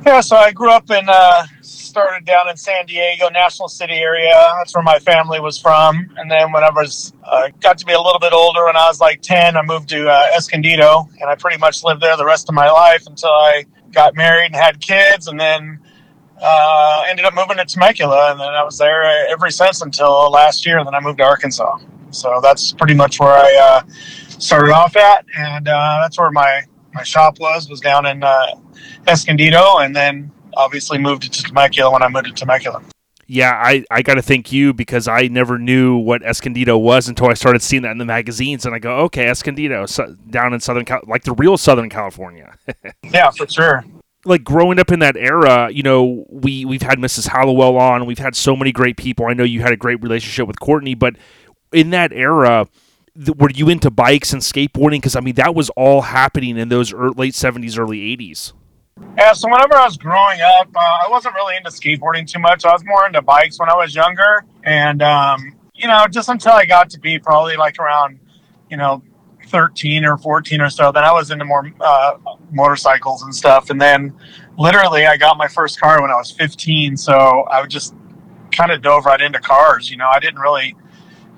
Yeah, 0.07 0.23
so 0.23 0.37
I 0.37 0.51
grew 0.51 0.71
up 0.71 0.91
in, 0.91 1.05
uh, 1.07 1.45
started 1.61 2.25
down 2.25 2.49
in 2.49 2.57
San 2.57 2.87
Diego, 2.87 3.29
National 3.29 3.69
City 3.69 3.97
area. 3.97 4.33
That's 4.57 4.75
where 4.75 4.83
my 4.83 4.99
family 4.99 5.41
was 5.41 5.59
from. 5.59 6.09
And 6.17 6.31
then 6.31 6.53
when 6.53 6.65
I 6.65 6.71
was, 6.71 7.13
uh, 7.23 7.51
got 7.61 7.77
to 7.77 7.85
be 7.85 7.93
a 7.93 8.01
little 8.01 8.19
bit 8.19 8.33
older, 8.33 8.65
when 8.65 8.77
I 8.77 8.89
was 8.89 8.99
like 8.99 9.21
10, 9.21 9.59
I 9.59 9.63
moved 9.63 9.91
to 9.91 10.09
uh, 10.09 10.27
Escondido, 10.35 11.07
and 11.21 11.29
I 11.29 11.35
pretty 11.35 11.59
much 11.59 11.85
lived 11.85 12.01
there 12.01 12.17
the 12.17 12.25
rest 12.25 12.49
of 12.49 12.55
my 12.55 12.71
life 12.71 13.07
until 13.07 13.29
I 13.29 13.67
got 13.93 14.17
married 14.17 14.47
and 14.47 14.57
had 14.57 14.81
kids, 14.81 15.29
and 15.29 15.39
then 15.39 15.80
uh, 16.41 17.05
ended 17.09 17.25
up 17.25 17.35
moving 17.35 17.57
to 17.57 17.65
Temecula, 17.65 18.31
and 18.31 18.41
then 18.41 18.49
I 18.49 18.63
was 18.63 18.79
there 18.79 19.03
ever 19.29 19.51
since 19.51 19.83
until 19.83 20.31
last 20.31 20.67
year. 20.67 20.79
And 20.79 20.87
then 20.87 20.95
I 20.95 21.01
moved 21.01 21.19
to 21.19 21.25
Arkansas. 21.25 21.79
So 22.11 22.41
that's 22.43 22.73
pretty 22.73 22.95
much 22.95 23.21
where 23.21 23.31
I 23.31 23.59
uh, 23.63 23.93
started 24.39 24.73
off 24.73 24.97
at, 24.97 25.25
and 25.37 25.69
uh, 25.69 25.99
that's 26.03 26.19
where 26.19 26.31
my 26.31 26.63
my 26.93 27.03
shop 27.05 27.39
was 27.39 27.69
was 27.69 27.81
down 27.81 28.07
in 28.07 28.23
uh, 28.25 28.47
Escondido, 29.07 29.79
and 29.79 29.95
then 29.95 30.31
obviously 30.57 30.99
moved 30.99 31.33
to 31.33 31.43
Temecula 31.43 31.93
when 31.93 32.03
I 32.03 32.09
moved 32.09 32.27
to 32.27 32.33
Temecula. 32.33 32.83
Yeah, 33.33 33.53
I, 33.53 33.85
I 33.93 34.03
got 34.03 34.15
to 34.15 34.23
thank 34.23 34.51
you 34.51 34.75
because 34.75 35.07
I 35.07 35.29
never 35.29 35.57
knew 35.57 35.97
what 35.97 36.25
Escondido 36.25 36.77
was 36.77 37.09
until 37.09 37.29
I 37.29 37.35
started 37.35 37.63
seeing 37.63 37.83
that 37.83 37.93
in 37.93 37.99
the 37.99 38.05
magazines, 38.05 38.67
and 38.67 38.75
I 38.75 38.81
go, 38.81 38.97
okay, 39.03 39.29
Escondido, 39.29 39.87
so, 39.87 40.17
down 40.29 40.53
in 40.53 40.59
Southern 40.59 40.85
Cal- 40.85 41.05
like 41.07 41.23
the 41.23 41.35
real 41.35 41.57
Southern 41.57 41.89
California. 41.89 42.59
yeah, 43.05 43.31
for 43.31 43.47
sure. 43.47 43.85
Like 44.25 44.45
growing 44.45 44.79
up 44.79 44.93
in 44.93 44.99
that 44.99 45.17
era, 45.17 45.71
you 45.73 45.83
know, 45.83 46.27
we 46.29 46.65
we've 46.65 46.83
had 46.83 46.99
Mrs. 46.99 47.29
Hallowell 47.29 47.79
on, 47.79 48.05
we've 48.05 48.19
had 48.19 48.37
so 48.37 48.55
many 48.55 48.71
great 48.71 48.97
people. 48.97 49.27
I 49.27 49.33
know 49.33 49.45
you 49.45 49.63
had 49.63 49.73
a 49.73 49.77
great 49.77 50.03
relationship 50.03 50.47
with 50.47 50.61
Courtney, 50.61 50.95
but 50.95 51.17
in 51.73 51.91
that 51.91 52.13
era, 52.13 52.69
th- 53.17 53.37
were 53.39 53.51
you 53.51 53.71
into 53.71 53.91
bikes 53.91 54.33
and 54.33 54.43
skateboarding? 54.43 54.99
Because 54.99 55.17
I 55.17 55.21
mean, 55.21 55.37
that 55.37 55.55
was 55.55 55.71
all 55.71 56.03
happening 56.03 56.59
in 56.59 56.69
those 56.69 56.93
late 56.93 57.35
seventies, 57.35 57.79
early 57.79 58.03
eighties. 58.13 58.53
Yeah, 59.17 59.33
so 59.33 59.49
whenever 59.49 59.75
I 59.75 59.85
was 59.85 59.97
growing 59.97 60.41
up, 60.41 60.69
uh, 60.75 60.79
I 60.79 61.09
wasn't 61.09 61.35
really 61.35 61.57
into 61.57 61.71
skateboarding 61.71 62.27
too 62.27 62.39
much. 62.39 62.65
I 62.65 62.73
was 62.73 62.85
more 62.85 63.07
into 63.07 63.23
bikes 63.23 63.59
when 63.59 63.71
I 63.71 63.75
was 63.75 63.95
younger, 63.95 64.45
and 64.65 65.01
um, 65.03 65.57
you 65.75 65.89
know, 65.89 66.07
just 66.11 66.29
until 66.29 66.53
I 66.53 66.67
got 66.67 66.91
to 66.91 67.01
be 67.01 67.19
probably 67.19 67.57
like 67.57 67.79
around, 67.79 68.21
you 68.71 68.77
know, 68.77 69.03
thirteen 69.51 70.05
or 70.05 70.17
fourteen 70.17 70.61
or 70.61 70.71
so, 70.71 70.93
then 70.93 71.05
I 71.05 71.13
was 71.13 71.31
into 71.31 71.45
more 71.45 71.71
uh, 71.81 72.17
motorcycles 72.53 73.23
and 73.23 73.35
stuff. 73.35 73.71
And 73.71 73.81
then, 73.81 74.15
literally, 74.59 75.07
I 75.07 75.17
got 75.17 75.37
my 75.37 75.49
first 75.49 75.81
car 75.81 76.01
when 76.01 76.11
I 76.11 76.17
was 76.17 76.31
fifteen. 76.31 76.97
So 76.97 77.15
I 77.51 77.61
would 77.61 77.71
just 77.71 77.95
kind 78.53 78.71
of 78.71 78.83
dove 78.83 79.05
right 79.05 79.21
into 79.21 79.39
cars. 79.41 79.91
You 79.91 79.97
know, 79.97 80.09
I 80.09 80.19
didn't 80.21 80.41
really 80.41 80.77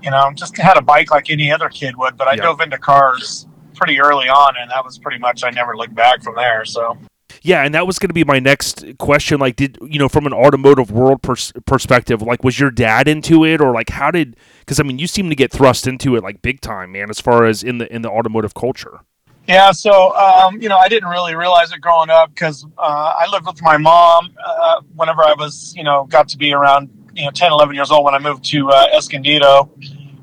you 0.02 0.10
know, 0.10 0.32
just 0.34 0.56
had 0.56 0.76
a 0.76 0.82
bike 0.82 1.12
like 1.12 1.30
any 1.30 1.52
other 1.52 1.68
kid 1.68 1.96
would, 1.96 2.16
but 2.16 2.26
I 2.26 2.34
Yeah. 2.34 2.42
dove 2.42 2.60
into 2.60 2.76
cars 2.76 3.46
pretty 3.74 4.00
early 4.00 4.28
on, 4.28 4.54
and 4.60 4.68
that 4.70 4.84
was 4.84 4.98
pretty 4.98 5.18
much 5.18 5.44
I 5.44 5.50
never 5.50 5.76
looked 5.76 5.94
back 5.94 6.22
from 6.22 6.34
there. 6.34 6.64
So 6.64 6.98
Yeah, 7.42 7.64
and 7.64 7.74
that 7.74 7.86
was 7.86 7.98
going 7.98 8.08
to 8.08 8.14
be 8.14 8.24
my 8.24 8.38
next 8.38 8.84
question. 8.98 9.40
Like, 9.40 9.56
did 9.56 9.76
you 9.82 9.98
know 9.98 10.08
from 10.08 10.26
an 10.26 10.32
automotive 10.32 10.90
world 10.90 11.22
pers- 11.22 11.52
perspective, 11.66 12.22
like, 12.22 12.44
was 12.44 12.58
your 12.58 12.70
dad 12.70 13.08
into 13.08 13.44
it, 13.44 13.60
or 13.60 13.72
like, 13.72 13.90
how 13.90 14.10
did? 14.10 14.36
Because 14.60 14.78
I 14.78 14.84
mean, 14.84 14.98
you 14.98 15.06
seem 15.06 15.28
to 15.28 15.34
get 15.34 15.50
thrust 15.50 15.86
into 15.86 16.14
it 16.16 16.22
like 16.22 16.40
big 16.40 16.60
time, 16.60 16.92
man. 16.92 17.10
As 17.10 17.20
far 17.20 17.44
as 17.44 17.62
in 17.62 17.78
the 17.78 17.92
in 17.92 18.02
the 18.02 18.10
automotive 18.10 18.54
culture. 18.54 19.00
yeah, 19.48 19.72
so 19.72 20.14
um, 20.16 20.62
you 20.62 20.68
know, 20.68 20.78
I 20.78 20.88
didn't 20.88 21.08
really 21.08 21.34
realize 21.34 21.72
it 21.72 21.80
growing 21.80 22.10
up 22.10 22.30
because 22.30 22.64
uh, 22.78 23.14
I 23.18 23.26
lived 23.30 23.46
with 23.46 23.60
my 23.60 23.76
mom 23.76 24.32
uh, 24.44 24.80
whenever 24.94 25.22
I 25.22 25.34
was, 25.36 25.74
you 25.76 25.82
know, 25.82 26.04
got 26.04 26.28
to 26.28 26.38
be 26.38 26.52
around 26.52 26.90
you 27.14 27.24
know 27.24 27.30
10, 27.30 27.52
11 27.52 27.74
years 27.74 27.90
old 27.90 28.04
when 28.04 28.14
I 28.14 28.18
moved 28.18 28.44
to 28.46 28.70
uh, 28.70 28.86
Escondido. 28.94 29.70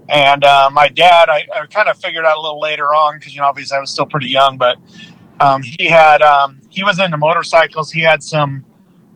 And 0.07 0.43
uh, 0.43 0.69
my 0.73 0.87
dad, 0.87 1.29
I, 1.29 1.45
I 1.53 1.65
kind 1.67 1.87
of 1.87 1.97
figured 1.99 2.25
out 2.25 2.37
a 2.37 2.41
little 2.41 2.59
later 2.59 2.85
on 2.85 3.19
because 3.19 3.33
you 3.33 3.41
know 3.41 3.47
obviously 3.47 3.77
I 3.77 3.79
was 3.79 3.91
still 3.91 4.07
pretty 4.07 4.29
young, 4.29 4.57
but 4.57 4.77
um, 5.39 5.61
he 5.61 5.85
had 5.85 6.21
um, 6.21 6.58
he 6.69 6.83
was 6.83 6.99
into 6.99 7.17
motorcycles. 7.17 7.91
He 7.91 8.01
had 8.01 8.23
some 8.23 8.65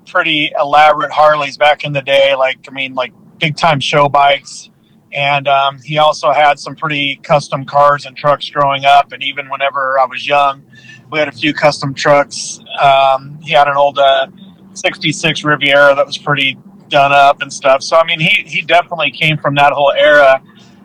pretty 0.05 0.51
elaborate 0.59 1.11
Harleys 1.11 1.57
back 1.57 1.83
in 1.83 1.93
the 1.93 2.01
day, 2.01 2.35
like 2.35 2.59
I 2.67 2.71
mean, 2.71 2.93
like 2.93 3.13
big 3.39 3.55
time 3.55 3.79
show 3.79 4.09
bikes. 4.09 4.69
And 5.11 5.47
um, 5.47 5.79
he 5.79 5.99
also 5.99 6.31
had 6.31 6.57
some 6.57 6.75
pretty 6.75 7.17
custom 7.17 7.65
cars 7.65 8.05
and 8.05 8.17
trucks 8.17 8.49
growing 8.49 8.83
up. 8.83 9.11
And 9.11 9.21
even 9.21 9.47
whenever 9.47 9.99
I 9.99 10.05
was 10.05 10.27
young, 10.27 10.63
we 11.11 11.19
had 11.19 11.27
a 11.27 11.31
few 11.31 11.53
custom 11.53 11.93
trucks. 11.93 12.59
Um, 12.81 13.37
he 13.43 13.51
had 13.51 13.67
an 13.67 13.77
old 13.77 13.99
uh, 13.99 14.27
'66 14.73 15.43
Riviera 15.43 15.93
that 15.95 16.05
was 16.05 16.17
pretty 16.17 16.57
done 16.89 17.11
up 17.11 17.41
and 17.41 17.53
stuff. 17.53 17.83
So 17.83 17.97
I 17.97 18.05
mean, 18.05 18.19
he 18.19 18.43
he 18.43 18.61
definitely 18.61 19.11
came 19.11 19.37
from 19.37 19.55
that 19.55 19.73
whole 19.73 19.91
era. 19.91 20.41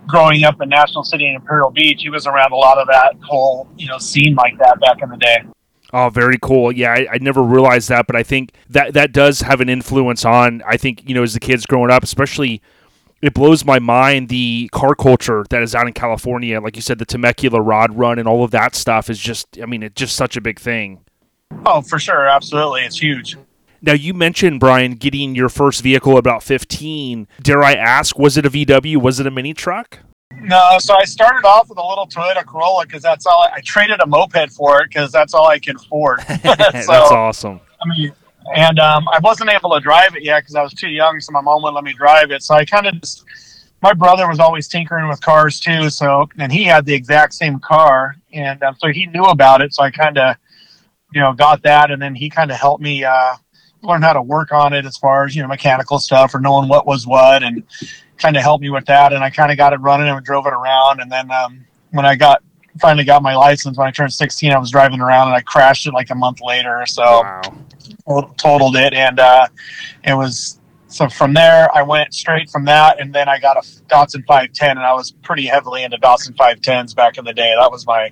Growing 0.06 0.44
up 0.44 0.58
in 0.62 0.70
National 0.70 1.04
City 1.04 1.26
and 1.26 1.36
Imperial 1.36 1.70
Beach, 1.70 2.00
he 2.00 2.08
was 2.08 2.26
around 2.26 2.52
a 2.52 2.56
lot 2.56 2.78
of 2.78 2.86
that 2.86 3.14
whole 3.22 3.68
you 3.76 3.86
know 3.86 3.98
scene 3.98 4.34
like 4.34 4.56
that 4.58 4.80
back 4.80 5.02
in 5.02 5.10
the 5.10 5.18
day. 5.18 5.42
Oh, 5.92 6.10
very 6.10 6.38
cool. 6.40 6.70
Yeah, 6.70 6.92
I, 6.92 7.06
I 7.12 7.18
never 7.18 7.42
realized 7.42 7.88
that, 7.88 8.06
but 8.06 8.14
I 8.14 8.22
think 8.22 8.52
that 8.68 8.92
that 8.94 9.12
does 9.12 9.40
have 9.40 9.60
an 9.60 9.68
influence 9.68 10.24
on. 10.24 10.62
I 10.66 10.76
think 10.76 11.08
you 11.08 11.14
know, 11.14 11.22
as 11.22 11.34
the 11.34 11.40
kids 11.40 11.64
growing 11.64 11.90
up, 11.90 12.02
especially, 12.02 12.60
it 13.22 13.32
blows 13.32 13.64
my 13.64 13.78
mind 13.78 14.28
the 14.28 14.68
car 14.72 14.94
culture 14.94 15.46
that 15.48 15.62
is 15.62 15.74
out 15.74 15.86
in 15.86 15.94
California. 15.94 16.60
Like 16.60 16.76
you 16.76 16.82
said, 16.82 16.98
the 16.98 17.06
Temecula 17.06 17.60
Rod 17.60 17.96
Run 17.96 18.18
and 18.18 18.28
all 18.28 18.44
of 18.44 18.50
that 18.50 18.74
stuff 18.74 19.08
is 19.08 19.18
just. 19.18 19.58
I 19.62 19.66
mean, 19.66 19.82
it's 19.82 19.94
just 19.94 20.14
such 20.14 20.36
a 20.36 20.40
big 20.42 20.60
thing. 20.60 21.00
Oh, 21.64 21.80
for 21.80 21.98
sure, 21.98 22.28
absolutely, 22.28 22.82
it's 22.82 23.00
huge. 23.00 23.36
Now 23.80 23.94
you 23.94 24.12
mentioned 24.12 24.60
Brian 24.60 24.92
getting 24.92 25.34
your 25.34 25.48
first 25.48 25.82
vehicle 25.82 26.18
about 26.18 26.42
fifteen. 26.42 27.28
Dare 27.42 27.62
I 27.62 27.72
ask, 27.72 28.18
was 28.18 28.36
it 28.36 28.44
a 28.44 28.50
VW? 28.50 28.98
Was 29.00 29.20
it 29.20 29.26
a 29.26 29.30
mini 29.30 29.54
truck? 29.54 30.00
No, 30.40 30.78
so 30.78 30.94
I 30.94 31.04
started 31.04 31.46
off 31.46 31.68
with 31.68 31.78
a 31.78 31.86
little 31.86 32.06
Toyota 32.06 32.44
Corolla 32.44 32.86
because 32.86 33.02
that's 33.02 33.26
all 33.26 33.42
I, 33.42 33.56
I 33.56 33.60
traded 33.60 34.00
a 34.00 34.06
moped 34.06 34.52
for 34.52 34.82
it 34.82 34.88
because 34.88 35.10
that's 35.10 35.34
all 35.34 35.46
I 35.46 35.58
can 35.58 35.76
afford. 35.76 36.20
That's 36.28 36.88
awesome. 36.88 37.60
I 37.80 37.88
mean, 37.96 38.12
and 38.54 38.78
um, 38.78 39.06
I 39.12 39.18
wasn't 39.20 39.50
able 39.50 39.70
to 39.74 39.80
drive 39.80 40.16
it 40.16 40.24
yet 40.24 40.40
because 40.40 40.54
I 40.54 40.62
was 40.62 40.72
too 40.72 40.88
young, 40.88 41.20
so 41.20 41.32
my 41.32 41.40
mom 41.40 41.62
wouldn't 41.62 41.74
let 41.74 41.84
me 41.84 41.92
drive 41.92 42.30
it. 42.30 42.42
So 42.42 42.54
I 42.54 42.64
kind 42.64 42.86
of 42.86 43.00
just. 43.00 43.24
My 43.80 43.92
brother 43.92 44.26
was 44.26 44.40
always 44.40 44.66
tinkering 44.66 45.06
with 45.06 45.20
cars 45.20 45.60
too, 45.60 45.88
so 45.88 46.28
and 46.36 46.50
he 46.50 46.64
had 46.64 46.84
the 46.84 46.94
exact 46.94 47.32
same 47.32 47.60
car, 47.60 48.16
and 48.32 48.60
um, 48.64 48.74
so 48.80 48.88
he 48.88 49.06
knew 49.06 49.22
about 49.22 49.62
it. 49.62 49.72
So 49.72 49.84
I 49.84 49.92
kind 49.92 50.18
of, 50.18 50.34
you 51.14 51.20
know, 51.20 51.32
got 51.32 51.62
that, 51.62 51.92
and 51.92 52.02
then 52.02 52.16
he 52.16 52.28
kind 52.28 52.50
of 52.50 52.56
helped 52.56 52.82
me 52.82 53.04
uh, 53.04 53.36
learn 53.82 54.02
how 54.02 54.12
to 54.12 54.22
work 54.22 54.52
on 54.52 54.72
it 54.72 54.84
as 54.84 54.96
far 54.96 55.24
as 55.24 55.36
you 55.36 55.42
know 55.42 55.48
mechanical 55.48 55.98
stuff 55.98 56.34
or 56.34 56.40
knowing 56.40 56.68
what 56.68 56.86
was 56.86 57.06
what, 57.06 57.42
and 57.42 57.64
kind 58.16 58.36
of 58.36 58.42
helped 58.42 58.62
me 58.62 58.70
with 58.70 58.86
that. 58.86 59.12
And 59.12 59.22
I 59.22 59.30
kind 59.30 59.50
of 59.50 59.56
got 59.56 59.72
it 59.72 59.76
running 59.76 60.08
and 60.08 60.24
drove 60.24 60.46
it 60.46 60.52
around. 60.52 61.00
And 61.00 61.10
then 61.10 61.30
um, 61.30 61.64
when 61.90 62.04
I 62.04 62.16
got 62.16 62.42
finally 62.80 63.04
got 63.04 63.22
my 63.22 63.34
license 63.34 63.76
when 63.76 63.88
I 63.88 63.90
turned 63.90 64.12
16, 64.12 64.52
I 64.52 64.58
was 64.58 64.70
driving 64.70 65.00
around 65.00 65.28
and 65.28 65.36
I 65.36 65.40
crashed 65.40 65.86
it 65.86 65.92
like 65.92 66.10
a 66.10 66.14
month 66.14 66.40
later. 66.40 66.84
So 66.86 67.02
Wow. 67.02 68.32
totaled 68.36 68.76
it, 68.76 68.94
and 68.94 69.18
uh, 69.18 69.48
it 70.04 70.14
was 70.14 70.60
so 70.88 71.08
from 71.08 71.34
there 71.34 71.74
I 71.74 71.82
went 71.82 72.14
straight 72.14 72.50
from 72.50 72.64
that, 72.66 73.00
and 73.00 73.14
then 73.14 73.28
I 73.28 73.38
got 73.38 73.56
a 73.56 73.60
Datsun 73.60 74.24
510, 74.26 74.70
and 74.70 74.80
I 74.80 74.94
was 74.94 75.12
pretty 75.22 75.46
heavily 75.46 75.84
into 75.84 75.98
Datsun 75.98 76.34
510s 76.34 76.94
back 76.94 77.18
in 77.18 77.24
the 77.24 77.32
day. 77.34 77.54
That 77.58 77.70
was 77.70 77.86
my 77.86 78.10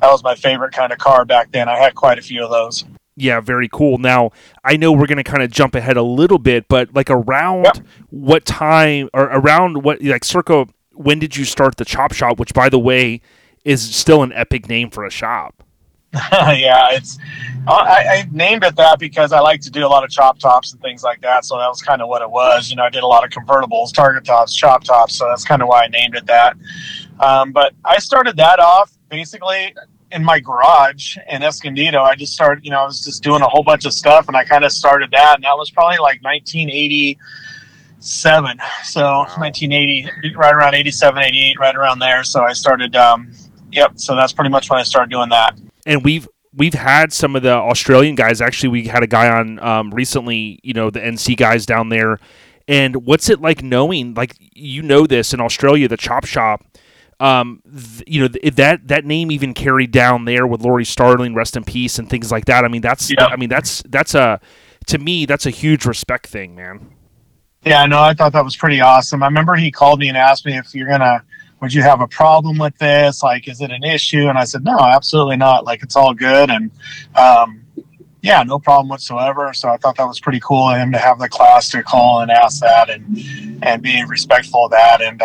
that 0.00 0.10
was 0.10 0.22
my 0.22 0.34
favorite 0.34 0.72
kind 0.72 0.92
of 0.92 0.98
car 0.98 1.24
back 1.24 1.52
then. 1.52 1.68
I 1.68 1.78
had 1.78 1.94
quite 1.94 2.18
a 2.18 2.22
few 2.22 2.44
of 2.44 2.50
those. 2.50 2.84
Yeah, 3.16 3.40
very 3.40 3.68
cool. 3.72 3.96
Now, 3.98 4.30
I 4.62 4.76
know 4.76 4.92
we're 4.92 5.06
going 5.06 5.16
to 5.16 5.24
kind 5.24 5.42
of 5.42 5.50
jump 5.50 5.74
ahead 5.74 5.96
a 5.96 6.02
little 6.02 6.38
bit, 6.38 6.68
but 6.68 6.94
like 6.94 7.08
around 7.10 7.64
Yep. 7.64 7.78
what 8.10 8.44
time 8.44 9.08
or 9.14 9.24
around 9.24 9.82
what, 9.82 10.02
like, 10.02 10.22
circa, 10.24 10.66
when 10.92 11.18
did 11.18 11.36
you 11.36 11.44
start 11.46 11.76
the 11.76 11.84
Chop 11.84 12.12
Shop, 12.12 12.38
which, 12.38 12.52
by 12.52 12.68
the 12.68 12.78
way, 12.78 13.22
is 13.64 13.82
still 13.82 14.22
an 14.22 14.32
epic 14.34 14.68
name 14.68 14.90
for 14.90 15.04
a 15.04 15.10
shop? 15.10 15.62
yeah, 16.32 16.88
it's. 16.92 17.18
I, 17.66 18.24
I 18.24 18.28
named 18.30 18.64
it 18.64 18.76
that 18.76 18.98
because 18.98 19.32
I 19.32 19.40
like 19.40 19.60
to 19.62 19.70
do 19.70 19.84
a 19.84 19.88
lot 19.88 20.04
of 20.04 20.08
chop 20.08 20.38
tops 20.38 20.72
and 20.72 20.80
things 20.80 21.02
like 21.02 21.20
that. 21.20 21.44
So 21.44 21.58
that 21.58 21.68
was 21.68 21.82
kind 21.82 22.00
of 22.00 22.08
what 22.08 22.22
it 22.22 22.30
was. 22.30 22.70
You 22.70 22.76
know, 22.76 22.84
I 22.84 22.90
did 22.90 23.02
a 23.02 23.06
lot 23.06 23.24
of 23.24 23.30
convertibles, 23.30 23.92
target 23.92 24.24
tops, 24.24 24.54
chop 24.54 24.84
tops. 24.84 25.16
So 25.16 25.26
that's 25.28 25.44
kind 25.44 25.60
of 25.60 25.68
why 25.68 25.82
I 25.82 25.88
named 25.88 26.14
it 26.14 26.24
that. 26.26 26.56
Um, 27.20 27.52
but 27.52 27.74
I 27.84 27.98
started 27.98 28.36
that 28.36 28.60
off 28.60 28.96
basically 29.10 29.74
in 30.12 30.22
my 30.24 30.40
garage 30.40 31.18
in 31.28 31.42
Escondido. 31.42 32.02
I 32.02 32.14
just 32.14 32.32
started, 32.32 32.64
you 32.64 32.70
know, 32.70 32.80
I 32.80 32.86
was 32.86 33.04
just 33.04 33.22
doing 33.22 33.42
a 33.42 33.48
whole 33.48 33.62
bunch 33.62 33.84
of 33.84 33.92
stuff, 33.92 34.28
and 34.28 34.36
I 34.36 34.44
kind 34.44 34.64
of 34.64 34.72
started 34.72 35.10
that, 35.10 35.34
and 35.36 35.44
that 35.44 35.56
was 35.56 35.70
probably 35.70 35.98
like 35.98 36.22
1987. 36.22 38.58
So 38.84 39.00
wow. 39.00 39.26
1980, 39.36 40.34
right 40.36 40.54
around 40.54 40.74
87, 40.74 41.22
88, 41.22 41.58
right 41.58 41.74
around 41.74 41.98
there. 41.98 42.22
So 42.24 42.42
I 42.42 42.52
started. 42.52 42.94
Um, 42.96 43.32
yep. 43.72 43.92
So 43.96 44.14
that's 44.14 44.32
pretty 44.32 44.50
much 44.50 44.70
when 44.70 44.78
I 44.78 44.84
started 44.84 45.10
doing 45.10 45.30
that. 45.30 45.58
And 45.84 46.04
we've 46.04 46.28
we've 46.54 46.74
had 46.74 47.12
some 47.12 47.34
of 47.36 47.42
the 47.42 47.54
Australian 47.54 48.14
guys. 48.14 48.40
Actually, 48.40 48.70
we 48.70 48.86
had 48.86 49.02
a 49.02 49.08
guy 49.08 49.28
on 49.28 49.58
um, 49.60 49.92
recently. 49.92 50.60
You 50.62 50.74
know, 50.74 50.90
the 50.90 51.00
NC 51.00 51.36
guys 51.36 51.66
down 51.66 51.88
there. 51.88 52.20
And 52.68 53.06
what's 53.06 53.30
it 53.30 53.40
like 53.40 53.62
knowing, 53.62 54.14
like 54.14 54.34
you 54.38 54.82
know, 54.82 55.06
this 55.06 55.32
in 55.32 55.40
Australia, 55.40 55.86
the 55.86 55.96
chop 55.96 56.24
shop 56.24 56.64
um, 57.20 57.62
th- 57.64 58.04
you 58.06 58.20
know, 58.20 58.28
th- 58.28 58.54
that 58.54 58.88
that 58.88 59.04
name 59.04 59.30
even 59.30 59.54
carried 59.54 59.90
down 59.90 60.24
there 60.24 60.46
with 60.46 60.62
Laurie 60.62 60.84
Starling, 60.84 61.34
rest 61.34 61.56
in 61.56 61.64
peace, 61.64 61.98
and 61.98 62.08
things 62.08 62.30
like 62.30 62.44
that. 62.46 62.64
I 62.64 62.68
mean, 62.68 62.82
that's 62.82 63.10
yeah. 63.10 63.26
I 63.26 63.36
mean, 63.36 63.48
that's 63.48 63.82
that's 63.88 64.14
a 64.14 64.40
to 64.86 64.98
me 64.98 65.26
that's 65.26 65.46
a 65.46 65.50
huge 65.50 65.86
respect 65.86 66.26
thing, 66.26 66.54
man. 66.54 66.90
Yeah, 67.64 67.84
no, 67.86 68.00
I 68.00 68.14
thought 68.14 68.32
that 68.32 68.44
was 68.44 68.56
pretty 68.56 68.80
awesome. 68.80 69.22
I 69.24 69.26
remember 69.26 69.56
he 69.56 69.72
called 69.72 69.98
me 69.98 70.08
and 70.08 70.16
asked 70.16 70.46
me 70.46 70.56
if 70.56 70.72
you're 70.72 70.88
gonna, 70.88 71.24
would 71.60 71.74
you 71.74 71.82
have 71.82 72.00
a 72.00 72.06
problem 72.06 72.58
with 72.58 72.78
this? 72.78 73.24
Like, 73.24 73.48
is 73.48 73.60
it 73.60 73.72
an 73.72 73.82
issue? 73.82 74.28
And 74.28 74.38
I 74.38 74.44
said, 74.44 74.62
no, 74.62 74.78
absolutely 74.78 75.36
not. 75.36 75.64
Like, 75.64 75.82
it's 75.82 75.96
all 75.96 76.14
good. 76.14 76.48
And 76.48 76.70
um, 77.16 77.65
yeah, 78.26 78.42
no 78.42 78.58
problem 78.58 78.88
whatsoever. 78.88 79.52
So 79.54 79.68
I 79.68 79.76
thought 79.76 79.96
that 79.96 80.06
was 80.06 80.20
pretty 80.20 80.40
cool 80.40 80.68
of 80.70 80.76
him 80.76 80.92
to 80.92 80.98
have 80.98 81.18
the 81.18 81.28
class 81.28 81.68
to 81.70 81.82
call 81.82 82.20
and 82.20 82.30
ask 82.30 82.60
that 82.60 82.90
and 82.90 83.04
and 83.62 83.82
be 83.82 84.04
respectful 84.04 84.66
of 84.66 84.72
that. 84.72 85.00
And 85.00 85.18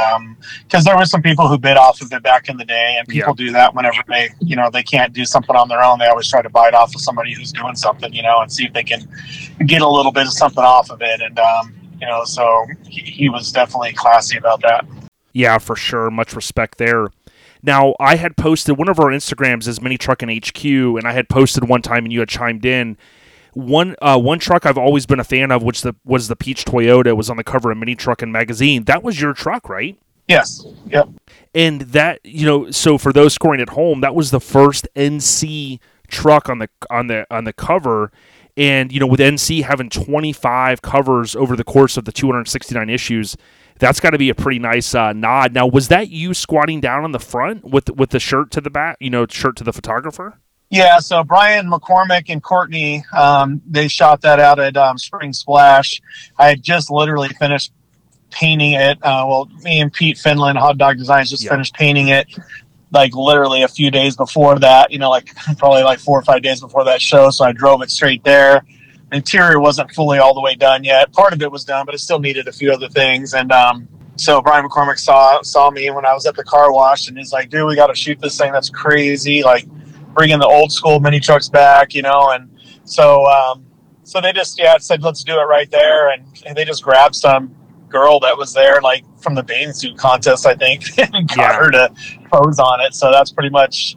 because 0.63 0.85
um, 0.85 0.89
there 0.89 0.97
were 0.97 1.05
some 1.05 1.21
people 1.21 1.47
who 1.47 1.57
bit 1.57 1.77
off 1.77 2.01
of 2.01 2.13
it 2.13 2.23
back 2.23 2.47
in 2.47 2.57
the 2.57 2.65
day, 2.65 2.95
and 2.97 3.07
people 3.07 3.35
yeah. 3.37 3.45
do 3.45 3.51
that 3.53 3.73
whenever 3.73 3.97
they 4.07 4.29
you 4.39 4.55
know 4.55 4.69
they 4.69 4.83
can't 4.83 5.13
do 5.13 5.25
something 5.25 5.55
on 5.55 5.67
their 5.67 5.83
own. 5.83 5.99
They 5.99 6.05
always 6.05 6.29
try 6.29 6.41
to 6.41 6.49
bite 6.49 6.73
off 6.73 6.93
of 6.93 7.01
somebody 7.01 7.33
who's 7.33 7.51
doing 7.51 7.75
something, 7.75 8.13
you 8.13 8.21
know, 8.21 8.41
and 8.41 8.51
see 8.51 8.65
if 8.65 8.73
they 8.73 8.83
can 8.83 9.07
get 9.65 9.81
a 9.81 9.89
little 9.89 10.11
bit 10.11 10.27
of 10.27 10.33
something 10.33 10.63
off 10.63 10.91
of 10.91 11.01
it. 11.01 11.21
And 11.21 11.39
um, 11.39 11.73
you 11.99 12.07
know, 12.07 12.23
so 12.23 12.67
he, 12.87 13.01
he 13.01 13.29
was 13.29 13.51
definitely 13.51 13.93
classy 13.93 14.37
about 14.37 14.61
that. 14.61 14.85
Yeah, 15.33 15.57
for 15.57 15.75
sure. 15.75 16.11
Much 16.11 16.35
respect 16.35 16.77
there. 16.77 17.07
Now, 17.63 17.95
I 17.99 18.15
had 18.15 18.37
posted 18.37 18.77
one 18.77 18.89
of 18.89 18.99
our 18.99 19.07
Instagrams 19.07 19.67
is 19.67 19.81
Mini 19.81 19.97
Truckin 19.97 20.35
HQ, 20.35 20.97
and 20.97 21.07
I 21.07 21.13
had 21.13 21.29
posted 21.29 21.67
one 21.67 21.81
time, 21.81 22.05
and 22.05 22.13
you 22.13 22.19
had 22.19 22.29
chimed 22.29 22.65
in. 22.65 22.97
One 23.53 23.95
uh, 24.01 24.17
one 24.17 24.39
truck 24.39 24.65
I've 24.65 24.77
always 24.77 25.05
been 25.05 25.19
a 25.19 25.25
fan 25.25 25.51
of, 25.51 25.61
which 25.61 25.81
the 25.81 25.93
was 26.05 26.29
the 26.29 26.37
Peach 26.37 26.63
Toyota, 26.63 27.15
was 27.15 27.29
on 27.29 27.37
the 27.37 27.43
cover 27.43 27.69
of 27.71 27.77
Mini 27.77 27.95
Truckin 27.95 28.31
magazine. 28.31 28.85
That 28.85 29.03
was 29.03 29.19
your 29.19 29.33
truck, 29.33 29.67
right? 29.67 29.97
Yes. 30.27 30.65
Yep. 30.87 31.09
And 31.53 31.81
that 31.81 32.19
you 32.23 32.45
know, 32.45 32.71
so 32.71 32.97
for 32.97 33.11
those 33.11 33.33
scoring 33.33 33.59
at 33.59 33.69
home, 33.69 33.99
that 34.01 34.15
was 34.15 34.31
the 34.31 34.39
first 34.39 34.87
NC 34.95 35.79
truck 36.07 36.47
on 36.47 36.59
the 36.59 36.69
on 36.89 37.07
the 37.07 37.27
on 37.29 37.43
the 37.43 37.53
cover. 37.53 38.11
And 38.55 38.91
you 38.91 38.99
know, 38.99 39.07
with 39.07 39.19
NC 39.19 39.63
having 39.63 39.89
25 39.89 40.81
covers 40.81 41.35
over 41.35 41.55
the 41.55 41.63
course 41.63 41.97
of 41.97 42.05
the 42.05 42.11
269 42.11 42.89
issues, 42.89 43.35
that's 43.81 43.99
got 43.99 44.11
to 44.11 44.19
be 44.19 44.29
a 44.29 44.35
pretty 44.35 44.59
nice 44.59 44.93
uh, 44.93 45.11
nod. 45.11 45.53
Now, 45.53 45.65
was 45.65 45.87
that 45.87 46.09
you 46.09 46.35
squatting 46.35 46.79
down 46.79 47.03
on 47.03 47.11
the 47.11 47.19
front 47.19 47.65
with 47.65 47.89
with 47.89 48.11
the 48.11 48.19
shirt 48.19 48.51
to 48.51 48.61
the 48.61 48.69
back? 48.69 48.95
You 48.99 49.09
know, 49.09 49.25
shirt 49.27 49.57
to 49.57 49.63
the 49.63 49.73
photographer. 49.73 50.37
Yeah, 50.69 50.99
so 50.99 51.23
Brian 51.23 51.69
McCormick 51.69 52.25
and 52.29 52.41
Courtney, 52.41 53.03
um, 53.11 53.61
they 53.67 53.89
shot 53.89 54.21
that 54.21 54.39
out 54.39 54.57
at 54.57 54.77
um, 54.77 54.97
Spring 54.97 55.33
Splash. 55.33 56.01
I 56.37 56.47
had 56.47 56.63
just 56.63 56.89
literally 56.89 57.27
finished 57.27 57.73
painting 58.29 58.73
it. 58.73 58.97
Uh, 59.03 59.25
well, 59.27 59.49
me 59.63 59.81
and 59.81 59.91
Pete 59.91 60.17
Finland, 60.17 60.57
Hot 60.59 60.77
Dog 60.77 60.97
Designs, 60.97 61.29
just 61.29 61.45
finished 61.49 61.73
painting 61.73 62.07
it 62.07 62.27
like 62.93 63.15
literally 63.15 63.63
a 63.63 63.67
few 63.67 63.89
days 63.89 64.15
before 64.15 64.59
that, 64.59 64.91
you 64.91 64.99
know, 64.99 65.09
like 65.09 65.35
probably 65.57 65.83
like 65.83 65.99
four 65.99 66.19
or 66.19 66.21
five 66.21 66.41
days 66.41 66.61
before 66.61 66.85
that 66.85 67.01
show. 67.01 67.31
So 67.31 67.43
I 67.43 67.51
drove 67.51 67.81
it 67.81 67.89
straight 67.89 68.23
there 68.23 68.63
interior 69.11 69.59
wasn't 69.59 69.91
fully 69.91 70.19
all 70.19 70.33
the 70.33 70.41
way 70.41 70.55
done 70.55 70.83
yet. 70.83 71.11
Part 71.13 71.33
of 71.33 71.41
it 71.41 71.51
was 71.51 71.65
done, 71.65 71.85
but 71.85 71.95
it 71.95 71.99
still 71.99 72.19
needed 72.19 72.47
a 72.47 72.51
few 72.51 72.71
other 72.71 72.89
things. 72.89 73.33
And 73.33 73.51
um, 73.51 73.87
so 74.15 74.41
Brian 74.41 74.67
McCormick 74.67 74.99
saw 74.99 75.41
saw 75.41 75.69
me 75.71 75.89
when 75.89 76.05
I 76.05 76.13
was 76.13 76.25
at 76.25 76.35
the 76.35 76.43
car 76.43 76.71
wash, 76.71 77.07
and 77.07 77.17
he's 77.17 77.33
like, 77.33 77.49
"Dude, 77.49 77.67
we 77.67 77.75
got 77.75 77.87
to 77.87 77.95
shoot 77.95 78.19
this 78.19 78.37
thing. 78.37 78.51
That's 78.51 78.69
crazy. 78.69 79.43
Like, 79.43 79.67
bringing 80.13 80.39
the 80.39 80.47
old 80.47 80.71
school 80.71 80.99
mini 80.99 81.19
trucks 81.19 81.49
back, 81.49 81.93
you 81.93 82.01
know." 82.01 82.31
And 82.31 82.49
so 82.83 83.25
um, 83.25 83.65
so 84.03 84.21
they 84.21 84.33
just 84.33 84.59
yeah 84.59 84.77
said, 84.77 85.03
"Let's 85.03 85.23
do 85.23 85.39
it 85.39 85.43
right 85.43 85.69
there," 85.71 86.11
and, 86.11 86.25
and 86.45 86.55
they 86.55 86.65
just 86.65 86.83
grabbed 86.83 87.15
some 87.15 87.55
girl 87.89 88.19
that 88.21 88.37
was 88.37 88.53
there, 88.53 88.81
like 88.81 89.03
from 89.19 89.35
the 89.35 89.43
bathing 89.43 89.73
suit 89.73 89.97
contest, 89.97 90.45
I 90.45 90.55
think, 90.55 90.83
and 90.97 91.27
got 91.27 91.37
yeah. 91.37 91.55
her 91.55 91.71
to 91.71 91.93
pose 92.31 92.59
on 92.59 92.81
it. 92.81 92.95
So 92.95 93.11
that's 93.11 93.31
pretty 93.31 93.49
much 93.49 93.95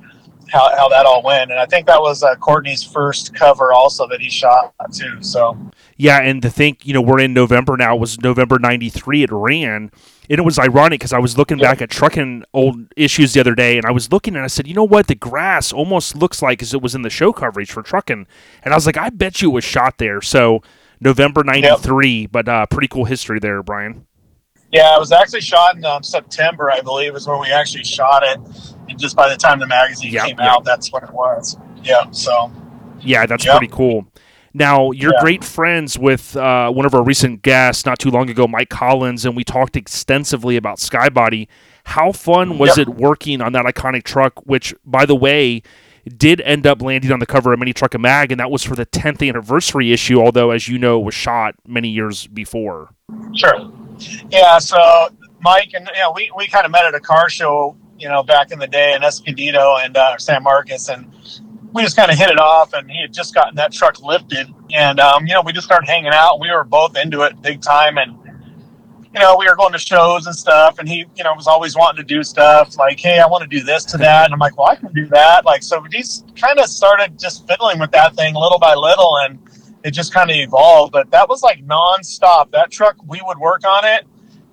how, 0.55 0.75
how 0.77 0.89
that 0.89 1.05
all 1.05 1.23
went. 1.23 1.51
And 1.51 1.59
I 1.59 1.67
think 1.67 1.87
that 1.89 2.01
was 2.01 2.23
uh, 2.23 2.37
Courtney's 2.37 2.85
first 2.85 3.35
cover 3.35 3.73
also 3.73 4.07
that 4.09 4.21
he 4.21 4.31
shot 4.31 4.73
too. 4.93 5.21
So 5.21 5.59
yeah, 5.97 6.19
and 6.19 6.41
to 6.43 6.51
think, 6.51 6.87
you 6.87 6.95
know, 6.95 7.01
we're 7.01 7.21
in 7.21 7.35
November 7.35 7.77
now. 7.77 7.97
It 7.97 8.01
was 8.01 8.21
November 8.21 8.59
'93. 8.59 9.25
It 9.25 9.33
ran, 9.33 9.91
and 10.31 10.39
it 10.39 10.45
was 10.45 10.59
ironic 10.59 11.01
because 11.01 11.13
I 11.13 11.19
was 11.19 11.37
looking 11.37 11.59
back 11.59 11.83
at 11.83 11.91
trucking 11.91 12.45
old 12.55 12.93
issues 12.97 13.33
the 13.33 13.41
other 13.41 13.55
day, 13.55 13.77
and 13.77 13.85
I 13.85 13.91
was 13.91 14.11
looking 14.11 14.37
and 14.37 14.45
I 14.45 14.49
said, 14.49 14.67
you 14.67 14.75
know 14.75 14.85
what, 14.85 15.09
the 15.09 15.15
grass 15.15 15.73
almost 15.73 16.17
looks 16.17 16.41
like 16.41 16.63
as 16.63 16.73
it 16.73 16.81
was 16.81 16.95
in 16.95 17.03
the 17.03 17.11
show 17.11 17.33
coverage 17.33 17.73
for 17.73 17.83
trucking, 17.83 18.27
and 18.63 18.75
I 18.75 18.77
was 18.77 18.87
like, 18.87 18.97
I 18.97 19.11
bet 19.11 19.43
you 19.43 19.51
it 19.51 19.55
was 19.55 19.65
shot 19.65 19.99
there. 19.99 20.23
So 20.23 20.63
November 21.01 21.43
'93, 21.45 22.09
yep. 22.23 22.33
but 22.33 22.49
uh, 22.49 22.67
pretty 22.67 22.89
cool 22.89 23.05
history 23.05 23.41
there, 23.41 23.63
Brian. 23.63 24.07
Yeah, 24.73 24.97
it 24.97 24.99
was 24.99 25.13
actually 25.13 25.43
shot 25.43 25.77
in 25.77 25.85
um, 25.85 26.03
September, 26.03 26.71
I 26.73 26.81
believe, 26.81 27.15
is 27.15 27.29
when 27.29 27.41
we 27.41 27.53
actually 27.53 27.85
shot 27.85 28.25
it. 28.25 28.74
And 28.89 28.99
just 28.99 29.17
by 29.17 29.29
the 29.29 29.37
time 29.37 29.59
the 29.59 29.67
magazine 29.67 30.13
yep, 30.13 30.27
came 30.27 30.39
yep. 30.39 30.49
out, 30.49 30.65
that's 30.65 30.93
what 30.93 31.03
it 31.03 31.13
was. 31.13 31.57
Yeah, 31.83 32.11
so. 32.11 32.53
Yeah, 33.01 33.27
that's 33.27 33.45
yep. 33.45 33.59
pretty 33.59 33.73
cool. 33.73 34.07
Now, 34.57 34.93
you're 34.93 35.13
yeah. 35.15 35.21
great 35.21 35.45
friends 35.45 35.99
with 35.99 36.37
uh, 36.37 36.71
one 36.71 36.87
of 36.87 36.95
our 36.95 37.03
recent 37.03 37.43
guests 37.43 37.85
not 37.85 37.99
too 37.99 38.11
long 38.11 38.31
ago, 38.31 38.47
Mike 38.47 38.69
Collins, 38.69 39.25
and 39.25 39.35
we 39.35 39.43
talked 39.43 39.77
extensively 39.77 40.57
about 40.57 40.79
Skybody. 40.79 41.49
How 41.85 42.13
fun 42.13 42.57
was 42.57 42.79
it 42.79 42.89
working 42.89 43.41
on 43.41 43.53
that 43.53 43.65
iconic 43.65 44.05
truck, 44.05 44.47
which, 44.47 44.73
by 44.87 45.07
the 45.07 45.17
way, 45.17 45.63
did 46.17 46.41
end 46.43 46.67
up 46.67 46.83
landing 46.83 47.11
on 47.11 47.19
the 47.19 47.27
cover 47.27 47.53
of 47.53 47.59
Mini 47.59 47.73
Truckin 47.73 48.01
Mag, 48.01 48.31
and 48.31 48.39
that 48.39 48.51
was 48.51 48.63
for 48.63 48.77
the 48.77 48.87
10th 48.87 49.27
anniversary 49.27 49.93
issue, 49.93 50.21
although, 50.21 50.51
as 50.51 50.69
you 50.69 50.79
know, 50.79 51.01
was 51.01 51.15
shot 51.15 51.57
many 51.67 51.89
years 51.89 52.27
before. 52.29 52.91
Sure. 53.35 53.73
Yeah, 54.31 54.59
so 54.59 55.09
Mike 55.41 55.71
and 55.75 55.89
you 55.95 56.01
know, 56.01 56.13
we, 56.13 56.31
we 56.37 56.47
kind 56.47 56.65
of 56.65 56.73
met 56.73 56.85
at 56.85 56.95
a 56.95 57.01
car 57.01 57.29
show, 57.29 57.77
you 57.99 58.09
know, 58.09 58.23
back 58.23 58.51
in 58.51 58.59
the 58.59 58.67
day 58.67 58.95
in 58.95 59.03
Escondido 59.03 59.77
and 59.77 59.97
uh, 59.97 60.17
San 60.19 60.43
Marcos, 60.43 60.89
and 60.89 61.13
we 61.73 61.83
just 61.83 61.97
kind 61.97 62.11
of 62.11 62.19
hit 62.19 62.31
it 62.31 62.39
off. 62.39 62.73
And 62.73 62.91
he 62.91 63.01
had 63.01 63.13
just 63.13 63.35
gotten 63.35 63.57
that 63.57 63.73
truck 63.73 64.03
lifted, 64.03 64.49
and 64.73 65.01
um, 65.01 65.27
you 65.27 65.35
know, 65.35 65.43
we 65.43 65.53
just 65.53 65.67
started 65.67 65.87
hanging 65.87 66.13
out. 66.13 66.41
We 66.41 66.51
were 66.51 66.65
both 66.65 66.97
into 66.97 67.23
it 67.23 67.41
big 67.41 67.61
time, 67.61 67.99
and 67.99 68.19
you 69.15 69.21
know, 69.21 69.37
we 69.39 69.47
were 69.47 69.55
going 69.55 69.73
to 69.73 69.79
shows 69.79 70.27
and 70.27 70.35
stuff. 70.35 70.79
And 70.79 70.89
he, 70.89 71.07
you 71.15 71.23
know, 71.23 71.33
was 71.35 71.47
always 71.47 71.77
wanting 71.77 72.05
to 72.05 72.15
do 72.15 72.25
stuff 72.25 72.77
like, 72.77 72.99
hey, 72.99 73.21
I 73.21 73.27
want 73.27 73.43
to 73.43 73.49
do 73.49 73.65
this 73.65 73.85
to 73.87 73.99
that, 73.99 74.25
and 74.25 74.35
I'm 74.35 74.41
like, 74.41 74.59
well, 74.59 74.67
I 74.67 74.77
can 74.77 74.93
do 74.93 75.07
that. 75.07 75.45
Like, 75.45 75.63
so 75.63 75.81
we 75.81 75.89
just 75.89 76.35
kind 76.37 76.59
of 76.59 76.67
started 76.67 77.19
just 77.19 77.47
fiddling 77.47 77.79
with 77.79 77.93
that 77.93 78.17
thing 78.17 78.35
little 78.35 78.59
by 78.59 78.75
little, 78.75 79.19
and 79.19 79.39
it 79.85 79.93
just 79.93 80.13
kind 80.13 80.31
of 80.31 80.37
evolved. 80.37 80.93
But 80.93 81.11
that 81.13 81.29
was 81.29 81.43
like 81.43 81.65
nonstop. 81.65 82.51
That 82.51 82.71
truck, 82.73 82.97
we 83.07 83.23
would 83.25 83.39
work 83.39 83.65
on 83.65 83.85
it, 83.85 84.05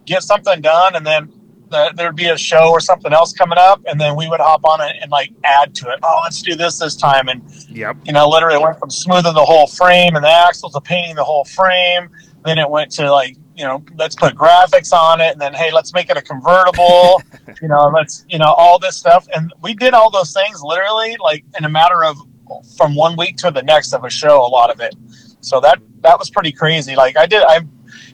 get 0.06 0.22
something 0.22 0.62
done, 0.62 0.96
and 0.96 1.06
then 1.06 1.34
the, 1.72 1.94
there'd 1.96 2.16
be 2.16 2.28
a 2.28 2.38
show 2.38 2.70
or 2.70 2.80
something 2.80 3.12
else 3.12 3.34
coming 3.34 3.58
up, 3.58 3.82
and 3.88 4.00
then 4.00 4.16
we 4.16 4.28
would 4.28 4.40
hop 4.40 4.64
on 4.66 4.82
it 4.82 4.96
and 5.02 5.10
like 5.10 5.32
add 5.44 5.74
to 5.76 5.90
it. 5.90 6.00
Oh, 6.04 6.20
let's 6.24 6.42
do 6.42 6.56
this 6.56 6.78
this 6.78 6.96
time, 6.96 7.30
and 7.30 7.42
yep. 7.70 7.98
you 8.06 8.14
know, 8.14 8.30
literally 8.30 8.62
went 8.62 8.78
from 8.78 8.90
smoothing 8.92 9.34
the 9.34 9.46
whole 9.46 9.68
frame 9.68 10.16
and 10.16 10.24
the 10.24 10.30
axles 10.30 10.74
to 10.74 10.82
painting 10.82 11.16
the 11.16 11.24
whole 11.24 11.46
frame. 11.46 12.10
Then 12.46 12.58
it 12.60 12.70
went 12.70 12.92
to 12.94 13.10
like 13.10 13.38
you 13.56 13.64
know, 13.66 13.84
let's 13.96 14.16
put 14.16 14.36
graphics 14.36 14.92
on 14.94 15.22
it, 15.22 15.32
and 15.32 15.42
then 15.42 15.54
hey, 15.54 15.72
let's 15.72 15.94
make 15.94 16.10
it 16.10 16.18
a 16.18 16.22
convertible. 16.22 17.22
you 17.62 17.68
know, 17.68 17.92
let's 17.94 18.26
you 18.30 18.38
know 18.38 18.54
all 18.58 18.78
this 18.78 18.98
stuff, 18.98 19.28
and 19.36 19.54
we 19.62 19.74
did 19.74 19.94
all 19.94 20.12
those 20.12 20.34
things 20.34 20.62
literally 20.62 21.16
like 21.20 21.44
in 21.58 21.66
a 21.66 21.70
matter 21.70 22.04
of 22.04 22.18
from 22.76 22.96
one 22.96 23.16
week 23.16 23.38
to 23.38 23.52
the 23.52 23.62
next 23.62 23.94
of 23.94 24.04
a 24.04 24.10
show. 24.10 24.46
A 24.46 24.48
lot 24.48 24.70
of 24.70 24.82
it. 24.82 24.96
So 25.42 25.60
that 25.62 25.80
that 26.02 26.20
was 26.20 26.30
pretty 26.30 26.52
crazy. 26.52 26.96
Like 26.96 27.18
I 27.18 27.26
did, 27.26 27.44
I 27.44 27.62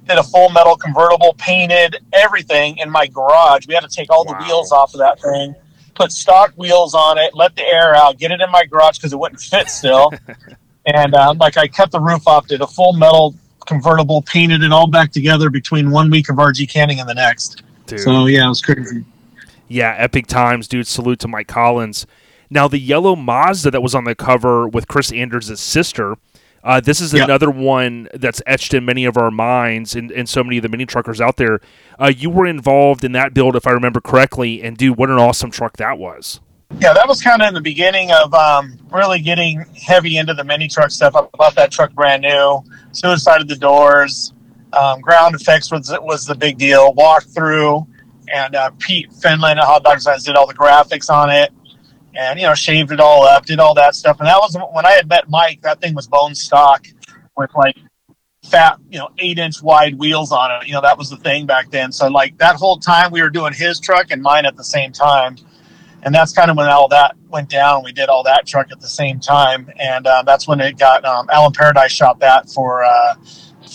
did 0.07 0.17
a 0.17 0.23
full 0.23 0.49
metal 0.49 0.75
convertible, 0.75 1.35
painted 1.37 1.97
everything 2.13 2.77
in 2.77 2.89
my 2.89 3.07
garage. 3.07 3.67
We 3.67 3.73
had 3.73 3.81
to 3.81 3.89
take 3.89 4.11
all 4.11 4.25
wow. 4.25 4.37
the 4.37 4.45
wheels 4.45 4.71
off 4.71 4.93
of 4.93 4.99
that 4.99 5.21
thing, 5.21 5.55
put 5.95 6.11
stock 6.11 6.53
wheels 6.55 6.93
on 6.93 7.17
it, 7.17 7.33
let 7.35 7.55
the 7.55 7.63
air 7.63 7.95
out, 7.95 8.17
get 8.17 8.31
it 8.31 8.41
in 8.41 8.51
my 8.51 8.65
garage 8.65 8.97
because 8.97 9.13
it 9.13 9.19
wouldn't 9.19 9.41
fit 9.41 9.69
still. 9.69 10.11
and 10.85 11.13
um, 11.13 11.37
like 11.37 11.57
I 11.57 11.67
cut 11.67 11.91
the 11.91 11.99
roof 11.99 12.27
off, 12.27 12.47
did 12.47 12.61
a 12.61 12.67
full 12.67 12.93
metal 12.93 13.35
convertible, 13.65 14.21
painted 14.23 14.63
it 14.63 14.71
all 14.71 14.87
back 14.87 15.11
together 15.11 15.49
between 15.49 15.91
one 15.91 16.09
week 16.09 16.29
of 16.29 16.37
RG 16.37 16.69
canning 16.69 16.99
and 16.99 17.07
the 17.07 17.15
next. 17.15 17.63
Dude. 17.85 17.99
So 17.99 18.25
yeah, 18.25 18.45
it 18.45 18.49
was 18.49 18.61
crazy. 18.61 19.05
Yeah, 19.67 19.93
epic 19.97 20.27
times, 20.27 20.67
dude. 20.67 20.87
Salute 20.87 21.19
to 21.19 21.27
Mike 21.27 21.47
Collins. 21.47 22.07
Now, 22.49 22.67
the 22.67 22.79
yellow 22.79 23.15
Mazda 23.15 23.71
that 23.71 23.81
was 23.81 23.93
on 23.93 24.05
the 24.05 24.15
cover 24.15 24.67
with 24.67 24.87
Chris 24.87 25.11
Anders' 25.11 25.59
sister, 25.59 26.15
uh, 26.67 26.81
this 26.81 26.99
is 26.99 27.13
Yep. 27.13 27.23
another 27.23 27.49
one 27.49 28.09
that's 28.13 28.41
etched 28.45 28.73
in 28.73 28.83
many 28.83 29.05
of 29.05 29.17
our 29.17 29.31
minds 29.31 29.95
and, 29.95 30.11
and 30.11 30.27
so 30.27 30.43
many 30.43 30.57
of 30.57 30.63
the 30.63 30.69
mini 30.69 30.85
truckers 30.85 31.21
out 31.21 31.37
there. 31.37 31.61
Uh, 31.99 32.11
you 32.15 32.29
were 32.29 32.45
involved 32.45 33.03
in 33.05 33.13
that 33.13 33.33
build, 33.33 33.55
if 33.55 33.65
I 33.65 33.71
remember 33.71 34.01
correctly, 34.01 34.61
and 34.61 34.75
dude, 34.77 34.97
what 34.97 35.09
an 35.09 35.17
awesome 35.17 35.49
truck 35.49 35.77
that 35.77 35.97
was. 35.97 36.41
Yeah, 36.79 36.91
that 36.91 37.07
was 37.07 37.21
kind 37.21 37.41
of 37.41 37.47
in 37.47 37.53
the 37.53 37.61
beginning 37.61 38.11
of 38.11 38.33
um, 38.33 38.77
really 38.91 39.21
getting 39.21 39.63
heavy 39.81 40.17
into 40.17 40.33
the 40.33 40.43
mini 40.43 40.67
truck 40.67 40.91
stuff. 40.91 41.15
I 41.15 41.21
bought 41.37 41.55
that 41.55 41.71
truck 41.71 41.93
brand 41.93 42.23
new. 42.23 42.61
Suicide 42.91 43.39
of 43.39 43.47
the 43.47 43.55
doors, 43.55 44.33
um, 44.73 44.99
ground 44.99 45.33
effects 45.33 45.71
was 45.71 45.89
was 46.01 46.25
the 46.25 46.35
big 46.35 46.57
deal. 46.57 46.93
Walk 46.93 47.23
through, 47.23 47.87
and 48.33 48.53
uh, 48.53 48.71
Pete 48.79 49.11
Finland 49.13 49.59
at 49.59 49.65
Hot 49.65 49.85
Dog 49.85 49.95
Designs 49.95 50.25
did 50.25 50.35
all 50.35 50.45
the 50.45 50.53
graphics 50.53 51.09
on 51.09 51.29
it, 51.29 51.51
and 52.17 52.39
you 52.39 52.45
know 52.45 52.55
shaved 52.55 52.91
it 52.91 52.99
all 52.99 53.23
up, 53.23 53.45
did 53.45 53.59
all 53.59 53.73
that 53.75 53.95
stuff. 53.95 54.19
And 54.19 54.27
that 54.27 54.37
was 54.37 54.57
when 54.73 54.85
I 54.85 54.91
had 54.91 55.07
met 55.07 55.29
Mike. 55.29 55.61
That 55.61 55.79
thing 55.81 55.93
was 55.93 56.07
bone 56.07 56.35
stock 56.35 56.85
with 57.35 57.53
like 57.55 57.77
fat, 58.43 58.79
you 58.89 58.97
know, 58.97 59.09
eight 59.19 59.37
inch 59.37 59.61
wide 59.61 59.97
wheels 59.97 60.31
on 60.31 60.51
it. 60.51 60.67
You 60.67 60.73
know, 60.73 60.81
that 60.81 60.97
was 60.97 61.09
the 61.09 61.17
thing 61.17 61.45
back 61.45 61.69
then. 61.71 61.91
So 61.91 62.07
like 62.07 62.37
that 62.39 62.55
whole 62.55 62.77
time 62.77 63.11
we 63.11 63.21
were 63.21 63.29
doing 63.29 63.53
his 63.53 63.79
truck 63.79 64.07
and 64.11 64.21
mine 64.21 64.45
at 64.45 64.55
the 64.55 64.63
same 64.63 64.91
time 64.91 65.37
and 66.03 66.13
that's 66.13 66.31
kind 66.31 66.49
of 66.49 66.57
when 66.57 66.67
all 66.67 66.87
that 66.89 67.15
went 67.29 67.49
down. 67.49 67.83
We 67.83 67.91
did 67.91 68.09
all 68.09 68.23
that 68.23 68.45
truck 68.45 68.71
at 68.71 68.79
the 68.79 68.87
same 68.87 69.19
time, 69.19 69.69
and 69.77 70.05
uh, 70.05 70.23
that's 70.23 70.47
when 70.47 70.59
it 70.59 70.77
got 70.77 71.03
um, 71.05 71.27
Alan 71.29 71.51
Paradise 71.51 71.91
shot 71.91 72.19
that 72.19 72.49
for 72.49 72.83
uh, 72.83 73.15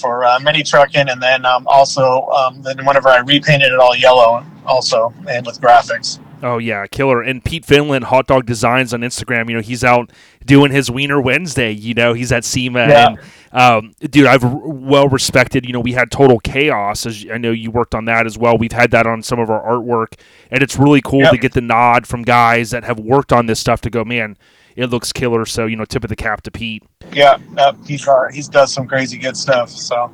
for 0.01 0.25
uh, 0.25 0.41
mini 0.41 0.63
trucking, 0.63 1.09
and 1.09 1.23
then 1.23 1.45
um, 1.45 1.67
also 1.67 2.27
um, 2.29 2.63
then 2.63 2.85
whenever 2.87 3.09
I 3.09 3.19
repainted 3.19 3.73
it 3.73 3.79
all 3.79 3.97
yellow, 3.97 4.45
also 4.67 5.13
and 5.29 5.45
with 5.45 5.61
graphics. 5.61 6.21
Oh 6.43 6.59
yeah, 6.59 6.87
killer! 6.89 7.23
And 7.23 7.45
Pete 7.45 7.65
Finland, 7.65 8.05
Hot 8.07 8.27
Dog 8.27 8.47
Designs 8.47 8.93
on 8.93 9.01
Instagram. 9.03 9.49
You 9.49 9.55
know 9.57 9.63
he's 9.63 9.85
out 9.85 10.11
doing 10.45 10.73
his 10.73 10.91
Wiener 10.91 11.21
Wednesday. 11.21 11.71
You 11.71 11.95
know 11.95 12.15
he's 12.15 12.33
at 12.33 12.45
SEMA, 12.45 12.89
Yeah. 12.89 13.09
and 13.09 13.19
um, 13.53 13.93
dude, 14.01 14.27
I've 14.27 14.43
well 14.43 15.09
respected. 15.09 15.65
You 15.65 15.73
know 15.73 15.79
we 15.81 15.93
had 15.93 16.11
Total 16.11 16.41
Chaos, 16.41 17.07
as 17.07 17.25
I 17.33 17.39
know 17.39 17.53
you 17.53 17.71
worked 17.71 17.95
on 17.95 18.07
that 18.07 18.27
as 18.27 18.37
well. 18.37 18.59
We've 18.59 18.73
had 18.73 18.91
that 18.91 19.07
on 19.07 19.23
some 19.23 19.39
of 19.39 19.51
our 19.51 19.63
artwork, 19.63 20.19
and 20.51 20.63
it's 20.63 20.77
really 20.77 21.01
cool 21.01 21.21
Yep. 21.21 21.31
to 21.31 21.39
get 21.39 21.53
the 21.53 21.61
nod 21.61 22.07
from 22.09 22.23
guys 22.23 22.71
that 22.73 22.83
have 22.85 22.99
worked 22.99 23.33
on 23.33 23.47
this 23.47 23.61
stuff 23.61 23.81
to 23.83 23.91
go, 23.91 24.05
man, 24.05 24.37
it 24.75 24.87
looks 24.87 25.13
killer. 25.13 25.47
So 25.47 25.67
you 25.67 25.77
know, 25.77 25.85
tip 25.85 26.03
of 26.03 26.09
the 26.11 26.17
cap 26.17 26.41
to 26.43 26.51
Pete. 26.51 26.83
Yeah, 27.13 27.39
uh, 27.57 27.75
he's 27.87 28.09
uh, 28.09 28.29
he's 28.33 28.49
does 28.49 28.73
some 28.73 28.89
crazy 28.89 29.17
good 29.17 29.37
stuff. 29.37 29.71
So 29.71 30.11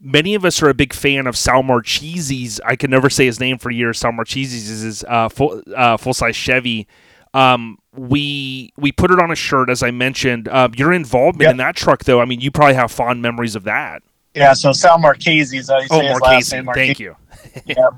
many 0.00 0.34
of 0.34 0.44
us 0.44 0.62
are 0.62 0.68
a 0.68 0.74
big 0.74 0.92
fan 0.92 1.26
of 1.26 1.36
Sal 1.36 1.62
Marchese's. 1.62 2.60
I 2.64 2.76
can 2.76 2.90
never 2.90 3.10
say 3.10 3.26
his 3.26 3.40
name 3.40 3.58
for 3.58 3.70
years. 3.70 3.98
Sal 3.98 4.12
Marchese's 4.12 4.68
is 4.68 4.80
his 4.82 5.04
uh, 5.04 5.28
full 5.28 5.62
uh, 5.74 5.96
full 5.96 6.14
size 6.14 6.36
Chevy. 6.36 6.86
Um, 7.34 7.78
we 7.94 8.72
we 8.76 8.92
put 8.92 9.10
it 9.10 9.18
on 9.20 9.30
a 9.30 9.34
shirt, 9.36 9.68
as 9.70 9.82
I 9.82 9.90
mentioned. 9.90 10.48
Uh, 10.48 10.68
your 10.76 10.92
involvement 10.92 11.42
Yep. 11.42 11.50
in 11.52 11.56
that 11.58 11.76
truck, 11.76 12.04
though, 12.04 12.20
I 12.20 12.24
mean, 12.24 12.40
you 12.40 12.50
probably 12.50 12.74
have 12.74 12.90
fond 12.90 13.20
memories 13.20 13.54
of 13.54 13.64
that. 13.64 14.02
yeah, 14.34 14.52
so 14.54 14.72
Sal 14.72 14.98
Marchese's 14.98 15.52
you 15.68 15.74
Oh, 15.90 16.00
say 16.00 16.06
his 16.06 16.20
last 16.20 16.54
Marchese, 16.64 16.86
thank 16.86 17.00
you. 17.00 17.16
yeah. 17.66 17.88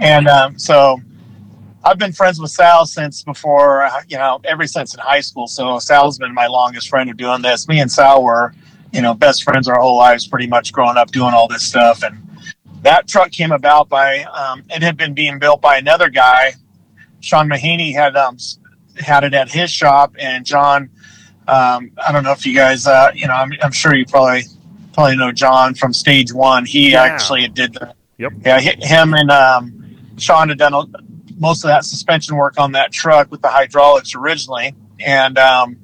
And 0.00 0.26
um, 0.28 0.58
so 0.58 0.98
I've 1.84 1.98
been 1.98 2.12
friends 2.12 2.40
with 2.40 2.50
Sal 2.50 2.84
since 2.86 3.22
before, 3.22 3.82
uh, 3.84 4.02
you 4.08 4.16
know, 4.18 4.40
ever 4.44 4.66
since 4.66 4.92
in 4.94 5.00
high 5.00 5.20
school. 5.20 5.46
So 5.46 5.78
Sal's 5.78 6.18
been 6.18 6.34
my 6.34 6.46
longest 6.46 6.88
friend 6.88 7.08
of 7.10 7.16
doing 7.16 7.42
this. 7.42 7.68
Me 7.68 7.80
and 7.80 7.90
Sal 7.92 8.22
were, 8.22 8.54
you 8.94 9.02
know, 9.02 9.12
best 9.12 9.42
friends 9.42 9.68
our 9.68 9.80
whole 9.80 9.96
lives, 9.98 10.26
pretty 10.26 10.46
much 10.46 10.72
growing 10.72 10.96
up 10.96 11.10
doing 11.10 11.34
all 11.34 11.48
this 11.48 11.62
stuff. 11.64 12.02
And 12.02 12.26
that 12.82 13.08
truck 13.08 13.30
came 13.32 13.52
about 13.52 13.88
by, 13.88 14.22
um, 14.22 14.62
it 14.70 14.82
had 14.82 14.96
been 14.96 15.14
being 15.14 15.38
built 15.38 15.60
by 15.60 15.76
another 15.78 16.08
guy. 16.08 16.54
Sean 17.20 17.48
Mahaney 17.48 17.92
had 17.94 18.16
um, 18.16 18.36
had 18.98 19.24
it 19.24 19.34
at 19.34 19.50
his 19.50 19.70
shop, 19.70 20.14
and 20.18 20.44
John. 20.46 20.90
Um, 21.46 21.90
I 22.06 22.10
don't 22.12 22.22
know 22.22 22.32
if 22.32 22.46
you 22.46 22.54
guys, 22.54 22.86
uh, 22.86 23.10
you 23.14 23.26
know, 23.26 23.34
I'm, 23.34 23.50
I'm 23.62 23.72
sure 23.72 23.94
you 23.94 24.06
probably 24.06 24.44
probably 24.94 25.16
know 25.16 25.32
John 25.32 25.74
from 25.74 25.92
Stage 25.92 26.32
One. 26.32 26.64
He 26.64 26.92
Yeah. 26.92 27.02
actually 27.02 27.48
did 27.48 27.74
the 27.74 27.94
Yep. 28.18 28.32
yeah, 28.44 28.60
him 28.60 29.12
and 29.14 29.30
um, 29.30 29.96
Sean 30.18 30.48
had 30.48 30.58
done 30.58 30.72
a, 30.72 30.82
most 31.36 31.64
of 31.64 31.68
that 31.68 31.84
suspension 31.84 32.36
work 32.36 32.60
on 32.60 32.72
that 32.72 32.92
truck 32.92 33.30
with 33.30 33.42
the 33.42 33.48
hydraulics 33.48 34.14
originally, 34.14 34.74
and 35.00 35.36
um, 35.36 35.76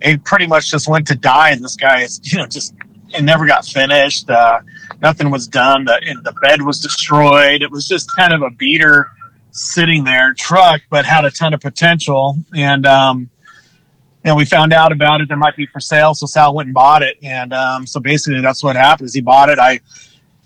it 0.00 0.24
pretty 0.24 0.46
much 0.46 0.70
just 0.70 0.88
went 0.88 1.06
to 1.08 1.14
die. 1.14 1.50
And 1.50 1.62
this 1.62 1.76
guy 1.76 2.02
is, 2.02 2.20
you 2.32 2.38
know, 2.38 2.46
just 2.46 2.74
it 3.14 3.22
never 3.22 3.46
got 3.46 3.64
finished. 3.64 4.28
Uh, 4.28 4.60
nothing 5.00 5.30
was 5.30 5.46
done. 5.46 5.84
The 5.84 6.00
the 6.22 6.32
bed 6.32 6.62
was 6.62 6.80
destroyed. 6.80 7.62
It 7.62 7.70
was 7.70 7.88
just 7.88 8.14
kind 8.14 8.32
of 8.32 8.42
a 8.42 8.50
beater 8.50 9.10
sitting 9.52 10.04
there 10.04 10.34
truck, 10.34 10.82
but 10.90 11.04
had 11.04 11.24
a 11.24 11.30
ton 11.30 11.54
of 11.54 11.60
potential. 11.60 12.36
And 12.54 12.86
um, 12.86 13.30
you 14.24 14.30
know, 14.32 14.34
we 14.34 14.44
found 14.44 14.72
out 14.72 14.92
about 14.92 15.20
it. 15.20 15.28
There 15.28 15.36
might 15.36 15.56
be 15.56 15.66
for 15.66 15.80
sale, 15.80 16.14
so 16.14 16.26
Sal 16.26 16.54
went 16.54 16.66
and 16.66 16.74
bought 16.74 17.02
it. 17.02 17.16
And 17.22 17.52
um, 17.52 17.86
so 17.86 18.00
basically, 18.00 18.40
that's 18.40 18.62
what 18.62 18.76
happened. 18.76 19.06
Is 19.06 19.14
he 19.14 19.20
bought 19.20 19.48
it. 19.48 19.58
I 19.58 19.80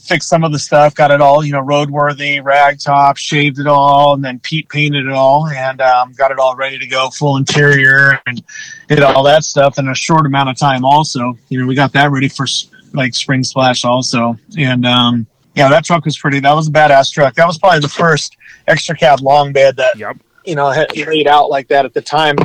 fixed 0.01 0.29
some 0.29 0.45
of 0.45 0.53
the 0.53 0.59
stuff, 0.59 0.95
got 0.95 1.11
it 1.11 1.21
all, 1.21 1.45
you 1.45 1.53
know, 1.53 1.63
roadworthy, 1.63 2.43
rag 2.43 2.79
top, 2.81 3.17
shaved 3.17 3.59
it 3.59 3.67
all, 3.67 4.15
and 4.15 4.25
then 4.25 4.39
Pete 4.41 4.69
painted 4.69 5.07
it 5.07 5.13
all 5.13 5.47
and 5.49 5.81
um, 5.81 6.13
got 6.13 6.31
it 6.31 6.39
all 6.39 6.57
ready 6.57 6.79
to 6.79 6.87
go, 6.87 7.11
full 7.11 7.37
interior, 7.37 8.21
and 8.27 8.43
did 8.89 9.03
all 9.03 9.23
that 9.25 9.45
stuff 9.45 9.79
in 9.79 9.89
a 9.89 9.95
short 9.95 10.27
amount 10.27 10.49
of 10.49 10.57
time. 10.59 10.85
Also, 10.85 11.37
you 11.49 11.61
know, 11.61 11.67
we 11.67 11.75
got 11.75 11.93
that 11.93 12.11
ready 12.11 12.29
for 12.29 12.47
like 12.93 13.15
spring 13.15 13.45
splash 13.45 13.85
also, 13.85 14.37
and 14.59 14.85
um, 14.87 15.27
yeah, 15.55 15.69
that 15.69 15.85
truck 15.85 16.05
was 16.05 16.19
pretty. 16.19 16.41
That 16.41 16.55
was 16.55 16.69
a 16.69 16.73
badass 16.73 17.13
truck. 17.13 17.35
That 17.35 17.47
was 17.47 17.59
probably 17.59 17.81
the 17.81 17.89
first 17.89 18.37
extra 18.67 18.97
cab 18.97 19.21
long 19.21 19.53
bed 19.53 19.77
that 19.77 19.97
Yep. 19.97 20.17
you 20.45 20.55
know 20.55 20.71
had 20.71 20.97
laid 20.97 21.27
out 21.27 21.51
like 21.51 21.69
that 21.69 21.85
at 21.85 21.95
the 21.95 22.01
time. 22.03 22.37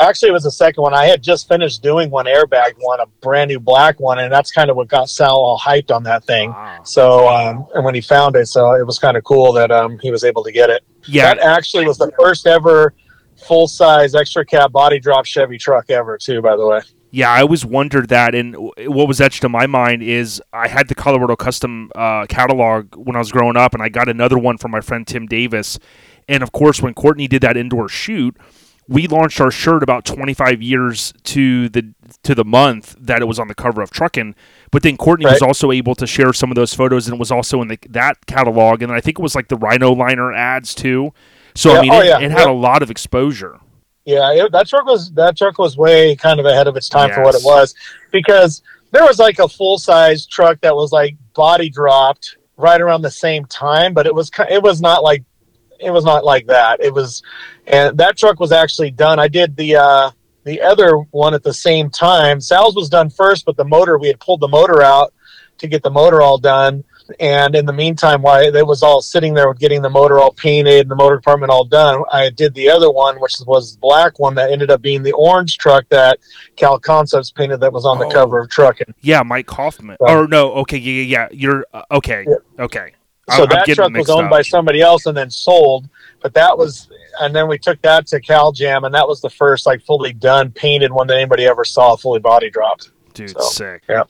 Actually, 0.00 0.30
it 0.30 0.32
was 0.32 0.42
the 0.42 0.50
second 0.50 0.82
one. 0.82 0.94
I 0.94 1.06
had 1.06 1.22
just 1.22 1.48
finished 1.48 1.82
doing 1.82 2.10
one 2.10 2.26
airbag 2.26 2.74
one, 2.78 3.00
a 3.00 3.06
brand 3.20 3.48
new 3.48 3.60
black 3.60 4.00
one, 4.00 4.18
and 4.18 4.32
that's 4.32 4.50
kind 4.50 4.70
of 4.70 4.76
what 4.76 4.88
got 4.88 5.08
Sal 5.08 5.36
all 5.36 5.58
hyped 5.58 5.94
on 5.94 6.02
that 6.04 6.24
thing. 6.24 6.50
Wow. 6.50 6.82
So, 6.84 7.28
um, 7.28 7.66
and 7.74 7.84
when 7.84 7.94
he 7.94 8.00
found 8.00 8.36
it, 8.36 8.46
so 8.46 8.72
it 8.74 8.84
was 8.84 8.98
kind 8.98 9.16
of 9.16 9.24
cool 9.24 9.52
that 9.52 9.70
um, 9.70 9.98
he 10.00 10.10
was 10.10 10.24
able 10.24 10.42
to 10.44 10.52
get 10.52 10.70
it. 10.70 10.84
Yeah, 11.06 11.34
That 11.34 11.38
actually 11.38 11.86
was 11.86 11.98
the 11.98 12.10
first 12.18 12.46
ever 12.46 12.94
full 13.46 13.68
size 13.68 14.14
extra 14.14 14.44
cab 14.44 14.72
body 14.72 14.98
drop 14.98 15.26
Chevy 15.26 15.58
truck 15.58 15.90
ever, 15.90 16.18
too. 16.18 16.42
By 16.42 16.56
the 16.56 16.66
way. 16.66 16.80
Yeah, 17.10 17.30
I 17.30 17.42
always 17.42 17.64
wondered 17.64 18.08
that, 18.08 18.34
and 18.34 18.56
what 18.56 19.06
was 19.06 19.20
etched 19.20 19.44
in 19.44 19.52
my 19.52 19.68
mind 19.68 20.02
is 20.02 20.42
I 20.52 20.66
had 20.66 20.88
the 20.88 20.96
Colorado 20.96 21.36
Custom 21.36 21.92
uh, 21.94 22.26
catalog 22.26 22.96
when 22.96 23.14
I 23.14 23.20
was 23.20 23.30
growing 23.30 23.56
up, 23.56 23.72
and 23.72 23.80
I 23.80 23.88
got 23.88 24.08
another 24.08 24.36
one 24.36 24.58
from 24.58 24.72
my 24.72 24.80
friend 24.80 25.06
Tim 25.06 25.26
Davis. 25.26 25.78
And 26.28 26.42
of 26.42 26.50
course, 26.50 26.82
when 26.82 26.92
Courtney 26.92 27.28
did 27.28 27.42
that 27.42 27.56
indoor 27.56 27.88
shoot, 27.88 28.36
we 28.88 29.06
launched 29.06 29.40
our 29.40 29.50
shirt 29.50 29.82
about 29.82 30.04
25 30.04 30.62
years 30.62 31.12
to 31.24 31.68
the 31.68 31.94
to 32.22 32.34
the 32.34 32.44
month 32.44 32.94
that 32.98 33.22
it 33.22 33.24
was 33.26 33.38
on 33.38 33.48
the 33.48 33.54
cover 33.54 33.82
of 33.82 33.90
Truckin'. 33.90 34.34
But 34.70 34.82
then 34.82 34.96
Courtney 34.96 35.26
was 35.26 35.42
also 35.42 35.70
able 35.70 35.94
to 35.94 36.06
share 36.06 36.32
some 36.32 36.50
of 36.50 36.54
those 36.54 36.74
photos, 36.74 37.06
and 37.06 37.14
it 37.14 37.18
was 37.18 37.30
also 37.30 37.62
in 37.62 37.68
the, 37.68 37.78
that 37.90 38.26
catalog. 38.26 38.82
And 38.82 38.92
I 38.92 39.00
think 39.00 39.18
it 39.18 39.22
was 39.22 39.34
like 39.34 39.48
the 39.48 39.56
Rhino 39.56 39.92
Liner 39.92 40.32
ads 40.32 40.74
too. 40.74 41.12
So 41.54 41.76
I 41.76 41.82
mean, 41.82 41.92
oh, 41.92 42.00
it, 42.00 42.06
yeah, 42.06 42.18
it 42.20 42.30
had 42.30 42.46
yeah. 42.46 42.50
a 42.50 42.52
lot 42.52 42.82
of 42.82 42.90
exposure. 42.90 43.60
Yeah, 44.04 44.32
it, 44.32 44.52
that 44.52 44.68
truck 44.68 44.84
was 44.84 45.12
that 45.12 45.36
truck 45.36 45.58
was 45.58 45.76
way 45.76 46.14
kind 46.16 46.40
of 46.40 46.46
ahead 46.46 46.66
of 46.66 46.76
its 46.76 46.88
time 46.88 47.10
for 47.10 47.22
what 47.22 47.34
it 47.34 47.42
was 47.42 47.74
because 48.10 48.62
there 48.90 49.04
was 49.04 49.18
like 49.18 49.38
a 49.38 49.48
full 49.48 49.78
size 49.78 50.26
truck 50.26 50.60
that 50.60 50.74
was 50.74 50.92
like 50.92 51.16
body 51.32 51.70
dropped 51.70 52.36
right 52.56 52.80
around 52.80 53.02
the 53.02 53.10
same 53.10 53.46
time, 53.46 53.94
but 53.94 54.06
it 54.06 54.14
was 54.14 54.30
it 54.50 54.62
was 54.62 54.80
not 54.80 55.02
like 55.02 55.24
it 55.80 55.90
was 55.90 56.04
not 56.04 56.24
like 56.24 56.46
that. 56.46 56.82
It 56.82 56.92
was, 56.92 57.22
and 57.66 57.96
that 57.98 58.16
truck 58.16 58.40
was 58.40 58.52
actually 58.52 58.90
done. 58.90 59.18
I 59.18 59.28
did 59.28 59.56
the 59.56 59.76
uh, 59.76 60.10
the 60.44 60.60
other 60.60 60.96
one 61.10 61.34
at 61.34 61.42
the 61.42 61.54
same 61.54 61.90
time. 61.90 62.40
Sal's 62.40 62.76
was 62.76 62.88
done 62.88 63.10
first, 63.10 63.44
but 63.46 63.56
the 63.56 63.64
motor 63.64 63.98
we 63.98 64.08
had 64.08 64.20
pulled 64.20 64.40
the 64.40 64.48
motor 64.48 64.82
out 64.82 65.12
to 65.58 65.66
get 65.68 65.82
the 65.82 65.90
motor 65.90 66.20
all 66.20 66.38
done. 66.38 66.84
And 67.20 67.54
in 67.54 67.66
the 67.66 67.72
meantime, 67.72 68.22
while 68.22 68.40
it 68.42 68.66
was 68.66 68.82
all 68.82 69.02
sitting 69.02 69.34
there 69.34 69.46
with 69.48 69.58
getting 69.58 69.82
the 69.82 69.90
motor 69.90 70.18
all 70.18 70.32
painted 70.32 70.80
and 70.80 70.90
the 70.90 70.94
motor 70.96 71.16
department 71.16 71.50
all 71.52 71.64
done, 71.66 72.02
I 72.10 72.30
did 72.30 72.54
the 72.54 72.70
other 72.70 72.90
one, 72.90 73.20
which 73.20 73.34
was 73.46 73.74
the 73.74 73.80
black 73.80 74.18
one 74.18 74.34
that 74.36 74.50
ended 74.50 74.70
up 74.70 74.80
being 74.80 75.02
the 75.02 75.12
orange 75.12 75.58
truck 75.58 75.84
that 75.90 76.18
Cal 76.56 76.78
Concepts 76.78 77.30
painted 77.30 77.60
that 77.60 77.74
was 77.74 77.84
on 77.84 77.98
the 77.98 78.06
Oh. 78.06 78.10
cover 78.10 78.40
of 78.40 78.48
Trucking. 78.48 78.94
Yeah, 79.02 79.22
Mike 79.22 79.46
Kaufman. 79.46 79.98
Right. 80.00 80.16
Or 80.16 80.26
no, 80.26 80.52
okay, 80.54 80.78
yeah, 80.78 81.02
yeah. 81.02 81.28
You're 81.30 81.66
uh, 81.74 81.82
okay, 81.90 82.24
Yeah. 82.26 82.64
okay. 82.64 82.92
So 83.36 83.42
I'm 83.42 83.48
that 83.50 83.66
truck 83.66 83.92
was 83.92 84.08
owned 84.08 84.26
up. 84.26 84.30
by 84.30 84.40
somebody 84.42 84.80
else 84.80 85.04
and 85.04 85.14
then 85.16 85.30
sold. 85.30 85.86
But 86.22 86.32
that 86.34 86.56
was, 86.56 86.88
and 87.20 87.34
then 87.34 87.48
we 87.48 87.58
took 87.58 87.80
that 87.82 88.06
to 88.08 88.20
Cal 88.20 88.52
Jam, 88.52 88.84
and 88.84 88.94
that 88.94 89.06
was 89.06 89.20
the 89.20 89.30
first 89.30 89.66
like 89.66 89.82
fully 89.82 90.12
done 90.12 90.50
painted 90.50 90.92
one 90.92 91.06
that 91.08 91.16
anybody 91.16 91.44
ever 91.46 91.64
saw, 91.64 91.96
fully 91.96 92.20
body 92.20 92.50
dropped. 92.50 92.90
dude. 93.14 93.30
so, 93.30 93.40
sick. 93.40 93.82
yeah. 93.88 94.02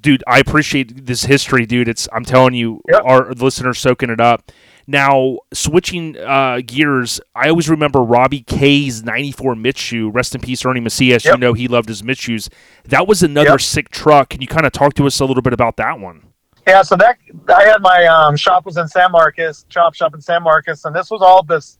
dude. 0.00 0.22
I 0.26 0.38
appreciate 0.40 1.06
this 1.06 1.24
history, 1.24 1.66
dude. 1.66 1.88
It's 1.88 2.08
I'm 2.12 2.24
telling 2.24 2.54
you, 2.54 2.80
Yep. 2.88 3.02
our 3.04 3.32
listeners 3.32 3.78
soaking 3.78 4.10
it 4.10 4.20
up. 4.20 4.50
Now 4.86 5.38
switching 5.52 6.16
uh, 6.18 6.60
gears, 6.66 7.20
I 7.34 7.48
always 7.48 7.68
remember 7.68 8.00
Robbie 8.00 8.40
K's 8.42 9.04
'94 9.04 9.54
Mitshu. 9.54 10.10
Rest 10.12 10.34
in 10.34 10.40
peace, 10.40 10.64
Ernie 10.64 10.80
Macias. 10.80 11.24
You 11.24 11.36
know 11.36 11.52
he 11.52 11.68
loved 11.68 11.88
his 11.88 12.02
Mitschus. 12.02 12.48
That 12.86 13.06
was 13.06 13.22
another 13.22 13.50
Yep. 13.50 13.60
sick 13.60 13.88
truck. 13.90 14.30
Can 14.30 14.40
you 14.40 14.48
kind 14.48 14.66
of 14.66 14.72
talk 14.72 14.94
to 14.94 15.06
us 15.06 15.20
a 15.20 15.24
little 15.24 15.42
bit 15.42 15.52
about 15.52 15.76
that 15.76 16.00
one? 16.00 16.26
Yeah, 16.66 16.82
so 16.82 16.94
that 16.96 17.16
I 17.48 17.64
had 17.64 17.80
my 17.80 18.04
um, 18.06 18.36
shop 18.36 18.66
was 18.66 18.76
in 18.76 18.86
San 18.86 19.10
Marcos, 19.12 19.64
chop 19.68 19.94
shop 19.94 20.14
in 20.14 20.20
San 20.20 20.42
Marcos, 20.42 20.84
and 20.84 20.94
this 20.94 21.10
was 21.10 21.22
all 21.22 21.42
this 21.42 21.78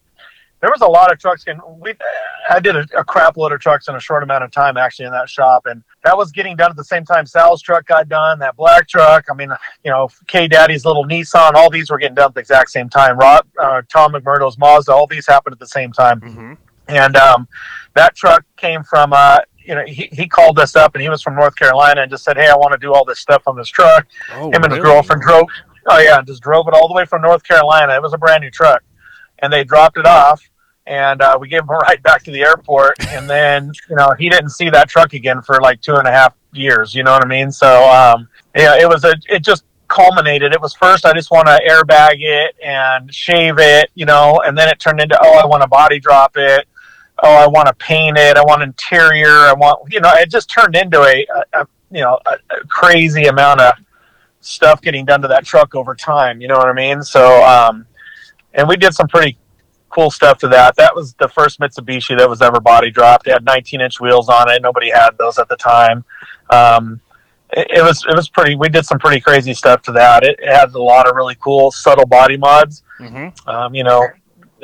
there 0.61 0.71
was 0.71 0.81
a 0.83 0.87
lot 0.87 1.13
of 1.13 1.19
trucks 1.19 1.45
and 1.47 1.61
we 1.79 1.93
i 2.51 2.61
did 2.61 2.77
a, 2.77 2.87
a, 2.97 3.05
crap 3.05 3.37
load 3.37 3.53
of 3.53 3.61
trucks 3.61 3.89
in 3.89 3.95
a 3.95 4.01
short 4.01 4.23
amount 4.23 4.45
of 4.45 4.51
time 4.51 4.77
actually 4.77 5.07
in 5.07 5.13
that 5.13 5.29
shop 5.29 5.67
and 5.67 5.83
that 6.05 6.17
was 6.17 6.31
getting 6.33 6.57
done 6.57 6.71
at 6.71 6.77
the 6.77 6.85
same 6.85 7.05
time 7.05 7.27
sal's 7.27 7.63
truck 7.63 7.87
got 7.87 8.09
done 8.09 8.39
that 8.39 8.57
black 8.57 8.89
truck 8.89 9.25
i 9.31 9.35
mean 9.35 9.51
you 9.85 9.91
know 9.91 10.09
k 10.27 10.47
daddy's 10.47 10.85
little 10.85 11.05
nissan 11.05 11.55
all 11.55 11.71
these 11.71 11.91
were 11.91 11.99
getting 11.99 12.15
done 12.15 12.29
at 12.29 12.35
the 12.35 12.41
exact 12.41 12.71
same 12.71 12.89
time 12.89 13.19
Rob, 13.19 13.47
uh, 13.59 13.83
tom 13.93 14.13
mcmurdo's 14.13 14.59
mazda 14.59 14.93
all 14.93 15.07
these 15.07 15.27
happened 15.27 15.53
at 15.53 15.59
the 15.59 15.67
same 15.67 15.93
time 15.93 16.21
mm-hmm. 16.21 16.53
and 16.89 17.17
um, 17.17 17.49
that 17.95 18.15
truck 18.15 18.45
came 18.57 18.83
from 18.83 19.13
uh, 19.13 19.39
you 19.63 19.75
know, 19.75 19.85
he, 19.87 20.09
he 20.13 20.27
called 20.27 20.59
us 20.59 20.75
up 20.75 20.95
and 20.95 21.03
he 21.03 21.09
was 21.09 21.23
from 21.23 21.37
North 21.37 21.55
Carolina 21.55 22.01
and 22.01 22.11
just 22.11 22.25
said, 22.25 22.37
Hey, 22.37 22.49
I 22.49 22.57
want 22.57 22.73
to 22.73 22.79
do 22.79 22.95
all 22.95 23.05
this 23.05 23.21
stuff 23.21 23.43
on 23.47 23.57
this 23.57 23.69
truck. 23.69 24.07
Oh, 24.33 24.49
Him 24.49 24.55
and 24.55 24.65
really? 24.65 24.77
his 24.77 24.85
girlfriend 24.85 25.23
drove, 25.23 25.45
oh 25.87 25.99
yeah, 25.99 26.21
just 26.23 26.43
drove 26.43 26.67
it 26.67 26.75
all 26.75 26.89
the 26.89 26.95
way 26.95 27.05
from 27.05 27.23
North 27.23 27.45
Carolina. 27.45 27.95
It 27.95 28.03
was 28.03 28.15
a 28.15 28.19
brand 28.19 28.43
new 28.43 28.51
truck 28.51 28.83
and 29.41 29.53
they 29.53 29.65
dropped 29.65 29.99
it 29.99 30.07
off 30.07 30.50
and 30.91 31.23
uh, 31.23 31.39
we 31.41 31.47
gave 31.47 31.63
him 31.63 31.69
a 31.69 31.77
ride 31.77 32.03
back 32.03 32.25
to 32.25 32.33
the 32.33 32.41
airport. 32.41 32.95
And 33.11 33.31
then, 33.31 33.73
you 33.89 33.95
know, 33.95 34.11
he 34.19 34.29
didn't 34.29 34.51
see 34.51 34.71
that 34.71 34.89
truck 34.89 35.13
again 35.13 35.41
for 35.41 35.61
like 35.61 35.81
two 35.81 35.95
and 35.95 36.07
a 36.07 36.11
half 36.11 36.35
years. 36.53 36.97
You 36.97 37.05
know 37.05 37.13
what 37.13 37.25
I 37.25 37.29
mean? 37.29 37.53
So, 37.53 37.89
um, 37.89 38.29
yeah, 38.57 38.77
it 38.77 38.89
was 38.89 39.05
a, 39.05 39.15
it 39.29 39.45
just 39.45 39.65
culminated. 39.87 40.53
It 40.53 40.61
was 40.61 40.75
first, 40.75 41.07
I 41.07 41.13
just 41.13 41.31
want 41.31 41.47
to 41.47 41.61
airbag 41.65 42.17
it 42.19 42.57
and 42.61 43.15
shave 43.15 43.59
it, 43.59 43.91
you 43.95 44.05
know, 44.05 44.43
and 44.45 44.59
then 44.59 44.69
it 44.69 44.81
turned 44.81 45.01
into, 45.01 45.17
oh, 45.23 45.39
I 45.39 45.47
want 45.47 45.63
to 45.63 45.69
body 45.69 46.01
drop 46.01 46.37
it. 46.37 46.67
Oh, 47.23 47.37
I 47.37 47.47
want 47.47 47.69
to 47.69 47.75
paint 47.75 48.19
it. 48.19 48.37
I 48.37 48.43
want 48.43 48.63
interior. 48.63 49.29
I 49.29 49.53
want, 49.53 49.93
you 49.93 50.01
know, 50.01 50.11
it 50.15 50.29
just 50.29 50.51
turned 50.51 50.75
into 50.75 51.03
a, 51.03 51.25
a, 51.53 51.61
a 51.61 51.69
you 51.93 52.01
know, 52.01 52.19
a, 52.27 52.35
a 52.57 52.67
crazy 52.67 53.27
amount 53.27 53.61
of 53.61 53.75
stuff 54.41 54.83
getting 54.83 55.05
done 55.05 55.23
to 55.23 55.29
that 55.29 55.45
truck 55.45 55.77
over 55.77 55.95
time. 55.95 56.41
You 56.41 56.49
know 56.49 56.57
what 56.57 56.67
I 56.67 56.73
mean? 56.73 57.03
So, 57.05 57.45
um, 57.45 57.87
and 58.55 58.67
we 58.67 58.77
did 58.77 58.93
some 58.95 59.07
pretty 59.07 59.37
cool 59.91 60.11
stuff 60.11 60.39
to 60.39 60.49
that. 60.49 60.77
That 60.77 60.95
was 60.95 61.15
the 61.15 61.29
first 61.29 61.61
Mitsubishi 61.61 62.17
that 62.19 62.29
was 62.29 62.41
ever 62.41 62.61
body 62.61 62.91
dropped. 62.91 63.27
It 63.27 63.33
had 63.33 63.45
19 63.45 63.81
inch 63.81 64.01
wheels 64.01 64.29
on 64.29 64.51
it. 64.51 64.63
Nobody 64.63 64.91
had 64.91 65.11
those 65.19 65.39
at 65.39 65.49
the 65.49 65.57
time. 65.57 66.05
Um, 66.49 67.01
it, 67.53 67.67
it, 67.79 67.83
was 67.83 68.05
it 68.09 68.15
was 68.17 68.29
pretty. 68.29 68.55
We 68.55 68.69
did 68.69 68.87
some 68.87 68.99
pretty 68.99 69.21
crazy 69.21 69.55
stuff 69.55 69.83
to 69.83 69.93
that. 69.93 70.23
It, 70.23 70.39
it 70.41 70.53
had 70.53 70.73
a 70.73 70.83
lot 70.83 71.09
of 71.09 71.17
really 71.17 71.37
cool 71.41 71.71
subtle 71.71 72.07
body 72.07 72.37
mods. 72.37 72.83
Mm-hmm. 72.99 73.49
Um, 73.49 73.75
you 73.75 73.83
know, 73.83 74.07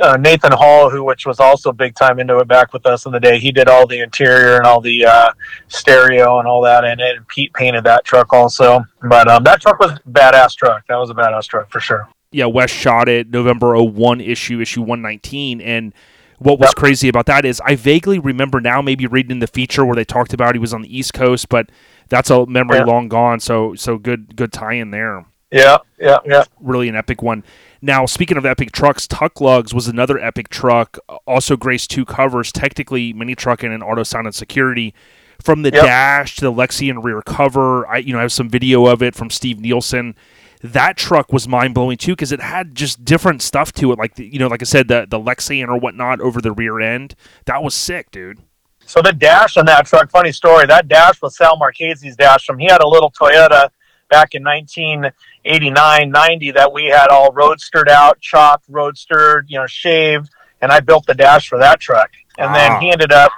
uh, 0.00 0.16
Nathan 0.16 0.52
Hall, 0.52 0.88
who 0.88 1.02
which 1.02 1.26
was 1.26 1.40
also 1.40 1.72
big 1.72 1.94
time 1.94 2.20
into 2.20 2.38
it 2.38 2.46
back 2.46 2.72
with 2.72 2.86
us 2.86 3.06
in 3.06 3.12
the 3.12 3.20
day. 3.20 3.38
He 3.38 3.50
did 3.50 3.68
all 3.68 3.86
the 3.86 4.00
interior 4.00 4.56
and 4.56 4.66
all 4.66 4.80
the 4.80 5.04
uh, 5.04 5.32
stereo 5.68 6.38
and 6.38 6.46
all 6.46 6.62
that 6.62 6.84
in 6.84 7.00
it. 7.00 7.16
And 7.16 7.26
Pete 7.28 7.52
painted 7.54 7.84
that 7.84 8.04
truck 8.04 8.32
also. 8.32 8.84
But 9.02 9.28
um, 9.28 9.42
that 9.44 9.60
truck 9.60 9.80
was 9.80 9.92
a 9.92 10.00
badass 10.08 10.54
truck. 10.54 10.86
That 10.86 10.96
was 10.96 11.10
a 11.10 11.14
badass 11.14 11.48
truck 11.48 11.70
for 11.70 11.80
sure 11.80 12.08
yeah, 12.36 12.44
Wes 12.44 12.70
shot 12.70 13.08
it 13.08 13.30
November 13.30 13.82
01 13.82 14.20
issue, 14.20 14.60
issue 14.60 14.82
119. 14.82 15.62
And 15.62 15.94
what 16.38 16.58
was 16.58 16.68
yep. 16.68 16.74
crazy 16.74 17.08
about 17.08 17.24
that 17.26 17.46
is 17.46 17.62
I 17.64 17.76
vaguely 17.76 18.18
remember 18.18 18.60
now 18.60 18.82
maybe 18.82 19.06
reading 19.06 19.38
the 19.38 19.46
feature 19.46 19.86
where 19.86 19.96
they 19.96 20.04
talked 20.04 20.34
about 20.34 20.54
he 20.54 20.58
was 20.58 20.74
on 20.74 20.82
the 20.82 20.96
East 20.96 21.14
Coast, 21.14 21.48
but 21.48 21.70
that's 22.10 22.28
a 22.28 22.44
memory 22.44 22.76
yeah. 22.76 22.84
long 22.84 23.08
gone. 23.08 23.40
So 23.40 23.74
so 23.74 23.96
good 23.96 24.36
good 24.36 24.52
tie 24.52 24.74
in 24.74 24.90
there. 24.90 25.24
Yeah, 25.50 25.78
yeah, 25.98 26.18
yeah. 26.26 26.44
Really 26.60 26.90
an 26.90 26.94
epic 26.94 27.22
one. 27.22 27.42
Now, 27.80 28.04
speaking 28.04 28.36
of 28.36 28.44
epic 28.44 28.72
trucks, 28.72 29.06
Tuck 29.06 29.40
Lugs 29.40 29.72
was 29.72 29.88
another 29.88 30.18
epic 30.18 30.50
truck. 30.50 30.98
Also 31.26 31.56
graced 31.56 31.90
two 31.90 32.04
covers, 32.04 32.52
technically 32.52 33.14
mini 33.14 33.34
trucking 33.34 33.72
and 33.72 33.82
auto 33.82 34.02
sound 34.02 34.26
and 34.26 34.34
security. 34.34 34.92
From 35.40 35.62
the 35.62 35.70
yep. 35.72 35.84
dash 35.84 36.36
to 36.36 36.44
the 36.44 36.52
Lexan 36.52 37.02
rear 37.02 37.22
cover, 37.22 37.86
I 37.86 37.98
you 37.98 38.12
know 38.12 38.18
I 38.18 38.22
have 38.22 38.32
some 38.32 38.50
video 38.50 38.86
of 38.86 39.02
it 39.02 39.14
from 39.14 39.30
Steve 39.30 39.58
Nielsen 39.58 40.16
that 40.62 40.96
truck 40.96 41.32
was 41.32 41.46
mind 41.46 41.74
blowing 41.74 41.96
too 41.96 42.12
because 42.12 42.32
it 42.32 42.40
had 42.40 42.74
just 42.74 43.04
different 43.04 43.42
stuff 43.42 43.72
to 43.74 43.92
it, 43.92 43.98
like 43.98 44.14
the, 44.14 44.26
you 44.26 44.38
know, 44.38 44.48
like 44.48 44.62
I 44.62 44.64
said, 44.64 44.88
the 44.88 45.06
the 45.08 45.18
Lexan 45.18 45.68
or 45.68 45.78
whatnot 45.78 46.20
over 46.20 46.40
the 46.40 46.52
rear 46.52 46.80
end. 46.80 47.14
That 47.44 47.62
was 47.62 47.74
sick, 47.74 48.10
dude. 48.10 48.40
So 48.86 49.02
the 49.02 49.12
dash 49.12 49.56
on 49.56 49.66
that 49.66 49.86
truck, 49.86 50.10
funny 50.10 50.32
story. 50.32 50.66
That 50.66 50.86
dash 50.86 51.20
was 51.20 51.36
Sal 51.36 51.56
Marchese's 51.56 52.16
dash 52.16 52.46
from. 52.46 52.58
He 52.58 52.66
had 52.66 52.80
a 52.80 52.86
little 52.86 53.10
Toyota 53.10 53.70
back 54.08 54.34
in 54.34 54.44
1989, 54.44 56.10
90 56.10 56.50
that 56.52 56.72
we 56.72 56.84
had 56.84 57.08
all 57.08 57.32
roadstered 57.32 57.88
out, 57.88 58.20
chopped, 58.20 58.70
roadstered, 58.70 59.42
you 59.48 59.58
know, 59.58 59.66
shaved, 59.66 60.30
and 60.60 60.70
I 60.70 60.78
built 60.78 61.04
the 61.06 61.14
dash 61.14 61.48
for 61.48 61.58
that 61.58 61.80
truck. 61.80 62.10
And 62.38 62.54
then 62.54 62.80
he 62.80 62.92
ended 62.92 63.12
up 63.12 63.32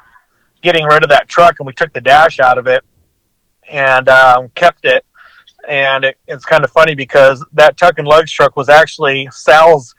getting 0.61 0.85
rid 0.85 1.03
of 1.03 1.09
that 1.09 1.29
truck, 1.29 1.61
and 1.61 1.67
we 1.67 1.73
took 1.73 1.95
the 1.95 2.01
dash 2.01 2.41
out 2.41 2.59
of 2.59 2.67
it 2.67 2.85
and 3.71 4.09
um, 4.09 4.51
kept 4.55 4.85
it 4.85 5.05
and 5.69 6.05
it, 6.05 6.19
it's 6.27 6.45
kind 6.45 6.65
of 6.65 6.71
funny 6.71 6.95
because 6.95 7.45
that 7.53 7.77
Tuck 7.77 7.99
and 7.99 8.09
Lugs 8.09 8.33
truck 8.33 8.57
was 8.57 8.69
actually 8.69 9.29
Sal's 9.31 9.95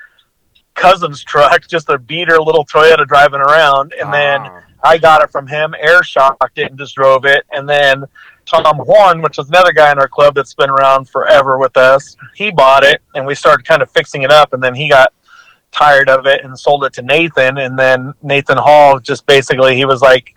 cousin's 0.74 1.24
truck, 1.24 1.68
just 1.68 1.90
a 1.90 1.98
beater 1.98 2.40
little 2.40 2.66
Toyota 2.66 3.08
driving 3.08 3.42
around, 3.42 3.94
and 4.00 4.12
then 4.14 4.42
ah. 4.42 4.64
I 4.84 4.98
got 4.98 5.22
it 5.22 5.32
from 5.32 5.48
him, 5.48 5.76
air 5.78 6.04
shocked 6.04 6.58
it, 6.58 6.70
and 6.70 6.80
just 6.80 6.96
drove 6.96 7.26
it, 7.26 7.44
and 7.52 7.68
then 7.68 8.06
Tom 8.46 8.78
Horn, 8.78 9.22
which 9.22 9.38
is 9.38 9.48
another 9.50 9.72
guy 9.72 9.92
in 9.92 10.00
our 10.00 10.08
club 10.08 10.34
that's 10.34 10.56
been 10.56 10.70
around 10.70 11.08
forever 11.08 11.60
with 11.60 11.78
us, 11.78 12.18
he 12.34 12.50
bought 12.50 12.84
it, 12.84 13.02
and 13.14 13.26
we 13.26 13.36
started 13.36 13.66
kind 13.66 13.82
of 13.82 13.92
fixing 13.92 14.24
it 14.24 14.32
up, 14.32 14.54
and 14.54 14.64
then 14.64 14.74
he 14.74 14.90
got 14.90 15.14
tired 15.72 16.10
of 16.10 16.26
it 16.26 16.44
and 16.44 16.58
sold 16.58 16.84
it 16.84 16.94
to 16.94 17.02
Nathan, 17.02 17.60
and 17.60 17.78
then 17.78 18.14
Nathan 18.24 18.58
Hall 18.58 19.00
just 19.00 19.26
basically 19.28 19.76
he 19.76 19.86
was 19.86 20.02
like, 20.02 20.34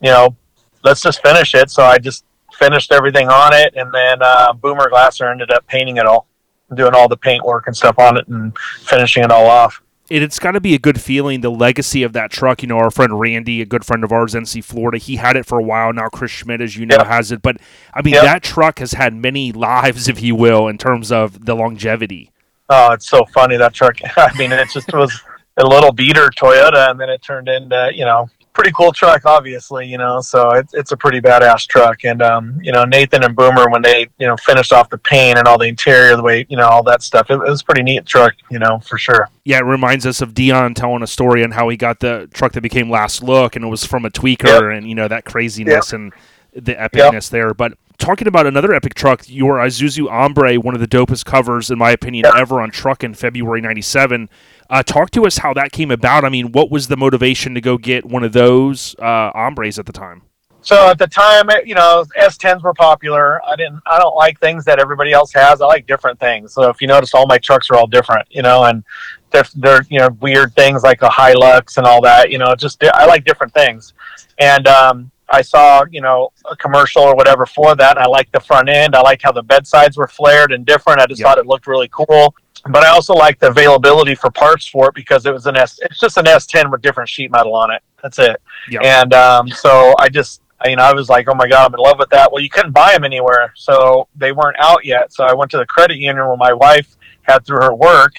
you 0.00 0.10
know, 0.10 0.36
let's 0.84 1.02
just 1.02 1.20
finish 1.22 1.54
it. 1.54 1.70
So 1.70 1.82
I 1.82 1.98
just 1.98 2.24
finished 2.58 2.92
everything 2.92 3.28
on 3.28 3.54
it, 3.54 3.74
and 3.76 3.92
then 3.92 4.18
uh, 4.20 4.52
Boomer 4.52 4.90
Glasser 4.90 5.30
ended 5.30 5.50
up 5.50 5.66
painting 5.66 5.96
it 5.96 6.06
all, 6.06 6.26
doing 6.74 6.94
all 6.94 7.08
the 7.08 7.16
paint 7.16 7.44
work 7.44 7.66
and 7.66 7.76
stuff 7.76 7.98
on 7.98 8.18
it, 8.18 8.26
and 8.28 8.56
finishing 8.58 9.24
it 9.24 9.30
all 9.30 9.46
off. 9.46 9.80
it's 10.10 10.38
got 10.38 10.52
to 10.52 10.60
be 10.60 10.74
a 10.74 10.78
good 10.78 11.00
feeling. 11.00 11.40
The 11.40 11.50
legacy 11.50 12.02
of 12.02 12.12
that 12.14 12.30
truck, 12.30 12.62
you 12.62 12.68
know, 12.68 12.78
our 12.78 12.90
friend 12.90 13.18
Randy, 13.18 13.62
a 13.62 13.66
good 13.66 13.84
friend 13.84 14.02
of 14.02 14.12
ours, 14.12 14.34
NC 14.34 14.64
Florida, 14.64 14.98
he 14.98 15.16
had 15.16 15.36
it 15.36 15.46
for 15.46 15.58
a 15.58 15.62
while 15.62 15.92
now. 15.92 16.08
Chris 16.08 16.32
Schmidt, 16.32 16.60
as 16.60 16.76
you 16.76 16.84
know, 16.84 16.96
yep. 16.96 17.06
has 17.06 17.30
it. 17.30 17.42
But 17.42 17.58
I 17.94 18.02
mean, 18.02 18.14
yep. 18.14 18.24
that 18.24 18.42
truck 18.42 18.80
has 18.80 18.92
had 18.92 19.14
many 19.14 19.52
lives, 19.52 20.08
if 20.08 20.20
you 20.20 20.34
will, 20.34 20.68
in 20.68 20.78
terms 20.78 21.12
of 21.12 21.44
the 21.44 21.54
longevity. 21.54 22.32
Oh, 22.68 22.92
it's 22.92 23.08
so 23.08 23.24
funny 23.32 23.56
that 23.56 23.72
truck. 23.72 23.96
I 24.16 24.36
mean, 24.36 24.52
it 24.52 24.68
just 24.70 24.92
was 24.92 25.22
a 25.56 25.66
little 25.66 25.92
beater 25.92 26.30
Toyota, 26.36 26.90
and 26.90 27.00
then 27.00 27.08
it 27.08 27.22
turned 27.22 27.48
into 27.48 27.90
you 27.94 28.04
know 28.04 28.28
pretty 28.58 28.72
cool 28.76 28.92
truck, 28.92 29.24
obviously, 29.24 29.86
you 29.86 29.98
know. 29.98 30.20
So 30.20 30.50
it's 30.50 30.74
it's 30.74 30.90
a 30.90 30.96
pretty 30.96 31.20
badass 31.20 31.66
truck, 31.68 32.04
and 32.04 32.20
um, 32.20 32.58
you 32.60 32.72
know 32.72 32.84
Nathan 32.84 33.22
and 33.22 33.36
Boomer 33.36 33.70
when 33.70 33.82
they 33.82 34.08
you 34.18 34.26
know 34.26 34.36
finished 34.36 34.72
off 34.72 34.90
the 34.90 34.98
paint 34.98 35.38
and 35.38 35.46
all 35.46 35.58
the 35.58 35.66
interior, 35.66 36.16
the 36.16 36.22
way 36.22 36.44
you 36.48 36.56
know 36.56 36.66
all 36.66 36.82
that 36.82 37.02
stuff, 37.02 37.30
it, 37.30 37.34
it 37.34 37.38
was 37.38 37.62
pretty 37.62 37.82
neat 37.82 38.04
truck, 38.04 38.34
you 38.50 38.58
know, 38.58 38.80
for 38.80 38.98
sure. 38.98 39.28
Yeah, 39.44 39.58
it 39.58 39.64
reminds 39.64 40.06
us 40.06 40.20
of 40.20 40.34
Dion 40.34 40.74
telling 40.74 41.02
a 41.02 41.06
story 41.06 41.44
on 41.44 41.52
how 41.52 41.68
he 41.68 41.76
got 41.76 42.00
the 42.00 42.28
truck 42.34 42.52
that 42.52 42.60
became 42.62 42.90
Last 42.90 43.22
Look, 43.22 43.54
and 43.54 43.64
it 43.64 43.68
was 43.68 43.84
from 43.84 44.04
a 44.04 44.10
tweaker, 44.10 44.46
yep. 44.46 44.76
and 44.76 44.88
you 44.88 44.96
know 44.96 45.06
that 45.06 45.24
craziness 45.24 45.92
yep. 45.92 46.00
and 46.00 46.12
the 46.52 46.74
epicness 46.74 47.12
yep. 47.12 47.30
there, 47.30 47.54
but 47.54 47.74
talking 47.98 48.28
about 48.28 48.46
another 48.46 48.72
epic 48.72 48.94
truck, 48.94 49.24
your 49.28 49.56
Isuzu 49.56 50.08
Hombre, 50.08 50.56
one 50.56 50.74
of 50.74 50.80
the 50.80 50.88
dopest 50.88 51.24
covers, 51.24 51.70
in 51.70 51.78
my 51.78 51.90
opinion, 51.90 52.26
ever 52.26 52.60
on 52.60 52.70
truck 52.70 53.04
in 53.04 53.12
February 53.12 53.60
97. 53.60 54.28
Uh, 54.70 54.82
talk 54.82 55.10
to 55.10 55.26
us 55.26 55.38
how 55.38 55.54
that 55.54 55.72
came 55.72 55.90
about. 55.90 56.24
I 56.24 56.28
mean, 56.28 56.52
what 56.52 56.70
was 56.70 56.88
the 56.88 56.96
motivation 56.96 57.54
to 57.54 57.60
go 57.60 57.78
get 57.78 58.04
one 58.04 58.22
of 58.22 58.32
those 58.32 58.94
uh, 58.98 59.30
Hombres 59.32 59.78
at 59.78 59.86
the 59.86 59.92
time? 59.92 60.22
So 60.60 60.90
at 60.90 60.98
the 60.98 61.06
time, 61.06 61.48
you 61.64 61.74
know, 61.74 62.04
S10s 62.18 62.62
were 62.62 62.74
popular. 62.74 63.40
I 63.46 63.56
didn't, 63.56 63.80
I 63.86 63.98
don't 63.98 64.16
like 64.16 64.38
things 64.40 64.64
that 64.66 64.78
everybody 64.78 65.12
else 65.12 65.32
has. 65.32 65.62
I 65.62 65.66
like 65.66 65.86
different 65.86 66.20
things. 66.20 66.52
So 66.52 66.68
if 66.68 66.82
you 66.82 66.88
notice, 66.88 67.14
all 67.14 67.26
my 67.26 67.38
trucks 67.38 67.70
are 67.70 67.76
all 67.76 67.86
different, 67.86 68.26
you 68.30 68.42
know, 68.42 68.64
and 68.64 68.84
they're, 69.30 69.44
they're 69.54 69.82
you 69.88 69.98
know, 70.00 70.08
weird 70.20 70.54
things 70.54 70.82
like 70.82 71.00
a 71.00 71.08
Hilux 71.08 71.78
and 71.78 71.86
all 71.86 72.02
that, 72.02 72.30
you 72.30 72.38
know, 72.38 72.54
just, 72.54 72.82
I 72.84 73.06
like 73.06 73.24
different 73.24 73.54
things. 73.54 73.94
And, 74.38 74.66
um, 74.66 75.10
I 75.30 75.42
saw, 75.42 75.84
you 75.90 76.00
know, 76.00 76.32
a 76.50 76.56
commercial 76.56 77.02
or 77.02 77.14
whatever 77.14 77.44
for 77.44 77.76
that. 77.76 77.98
I 77.98 78.06
liked 78.06 78.32
the 78.32 78.40
front 78.40 78.68
end. 78.68 78.94
I 78.94 79.02
liked 79.02 79.22
how 79.22 79.32
the 79.32 79.42
bed 79.42 79.66
sides 79.66 79.96
were 79.98 80.08
flared 80.08 80.52
and 80.52 80.64
different. 80.64 81.00
I 81.00 81.06
just 81.06 81.20
yep. 81.20 81.28
thought 81.28 81.38
it 81.38 81.46
looked 81.46 81.66
really 81.66 81.88
cool. 81.92 82.34
But 82.66 82.84
I 82.84 82.88
also 82.88 83.14
liked 83.14 83.40
the 83.40 83.48
availability 83.48 84.14
for 84.14 84.30
parts 84.30 84.66
for 84.66 84.88
it 84.88 84.94
because 84.94 85.26
it 85.26 85.32
was 85.32 85.46
an 85.46 85.56
S. 85.56 85.78
It's 85.82 85.98
just 85.98 86.16
an 86.16 86.24
S10 86.24 86.70
with 86.70 86.82
different 86.82 87.08
sheet 87.08 87.30
metal 87.30 87.54
on 87.54 87.70
it. 87.70 87.82
That's 88.02 88.18
it. 88.18 88.40
Yep. 88.70 88.82
And 88.82 89.14
um, 89.14 89.48
so 89.48 89.94
I 89.98 90.08
just, 90.08 90.42
you 90.64 90.76
know, 90.76 90.82
I 90.82 90.92
was 90.92 91.08
like, 91.08 91.28
oh 91.28 91.34
my 91.34 91.48
god, 91.48 91.66
I'm 91.66 91.74
in 91.74 91.80
love 91.80 91.98
with 91.98 92.10
that. 92.10 92.30
Well, 92.32 92.42
you 92.42 92.50
couldn't 92.50 92.72
buy 92.72 92.92
them 92.92 93.04
anywhere, 93.04 93.52
so 93.56 94.08
they 94.16 94.32
weren't 94.32 94.56
out 94.60 94.84
yet. 94.84 95.12
So 95.12 95.24
I 95.24 95.34
went 95.34 95.50
to 95.52 95.58
the 95.58 95.66
credit 95.66 95.96
union 95.96 96.26
where 96.26 96.36
my 96.36 96.52
wife 96.52 96.96
had 97.22 97.44
through 97.44 97.60
her 97.60 97.74
work, 97.74 98.14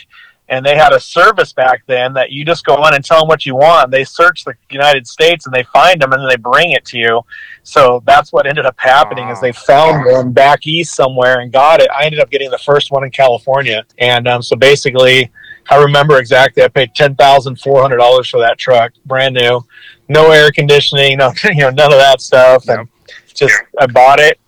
and 0.49 0.65
they 0.65 0.75
had 0.75 0.93
a 0.93 0.99
service 0.99 1.53
back 1.53 1.83
then 1.85 2.13
that 2.13 2.31
you 2.31 2.43
just 2.43 2.65
go 2.65 2.75
in 2.87 2.95
and 2.95 3.05
tell 3.05 3.19
them 3.19 3.27
what 3.27 3.45
you 3.45 3.55
want. 3.55 3.91
They 3.91 4.03
search 4.03 4.43
the 4.43 4.55
United 4.71 5.07
States 5.07 5.45
and 5.45 5.53
they 5.53 5.63
find 5.63 6.01
them 6.01 6.11
and 6.11 6.21
then 6.21 6.27
they 6.27 6.37
bring 6.37 6.71
it 6.71 6.83
to 6.85 6.97
you. 6.97 7.21
So 7.63 8.01
that's 8.05 8.33
what 8.33 8.47
ended 8.47 8.65
up 8.65 8.75
happening 8.77 9.27
wow. 9.27 9.33
is 9.33 9.41
they 9.41 9.51
found 9.51 10.07
them 10.07 10.31
back 10.31 10.65
east 10.65 10.95
somewhere 10.95 11.41
and 11.41 11.51
got 11.51 11.81
it. 11.81 11.89
I 11.95 12.05
ended 12.05 12.19
up 12.19 12.31
getting 12.31 12.49
the 12.49 12.57
first 12.57 12.91
one 12.91 13.03
in 13.03 13.11
California, 13.11 13.85
and 13.97 14.27
um, 14.27 14.41
so 14.41 14.55
basically. 14.55 15.31
I 15.71 15.75
remember 15.75 16.17
exactly. 16.17 16.63
I 16.63 16.67
paid 16.67 16.95
ten 16.95 17.13
thousand 17.13 17.61
four 17.61 17.79
hundred 17.79 17.97
dollars 17.97 18.27
for 18.27 18.39
that 18.39 18.57
truck, 18.57 18.91
brand 19.05 19.35
new, 19.35 19.63
no 20.07 20.31
air 20.31 20.51
conditioning, 20.51 21.19
no, 21.19 21.31
you 21.43 21.57
know, 21.57 21.69
none 21.69 21.93
of 21.93 21.99
that 21.99 22.21
stuff, 22.21 22.67
and 22.67 22.89
just 23.35 23.53
I 23.79 23.85
bought 23.85 24.19
it, 24.19 24.39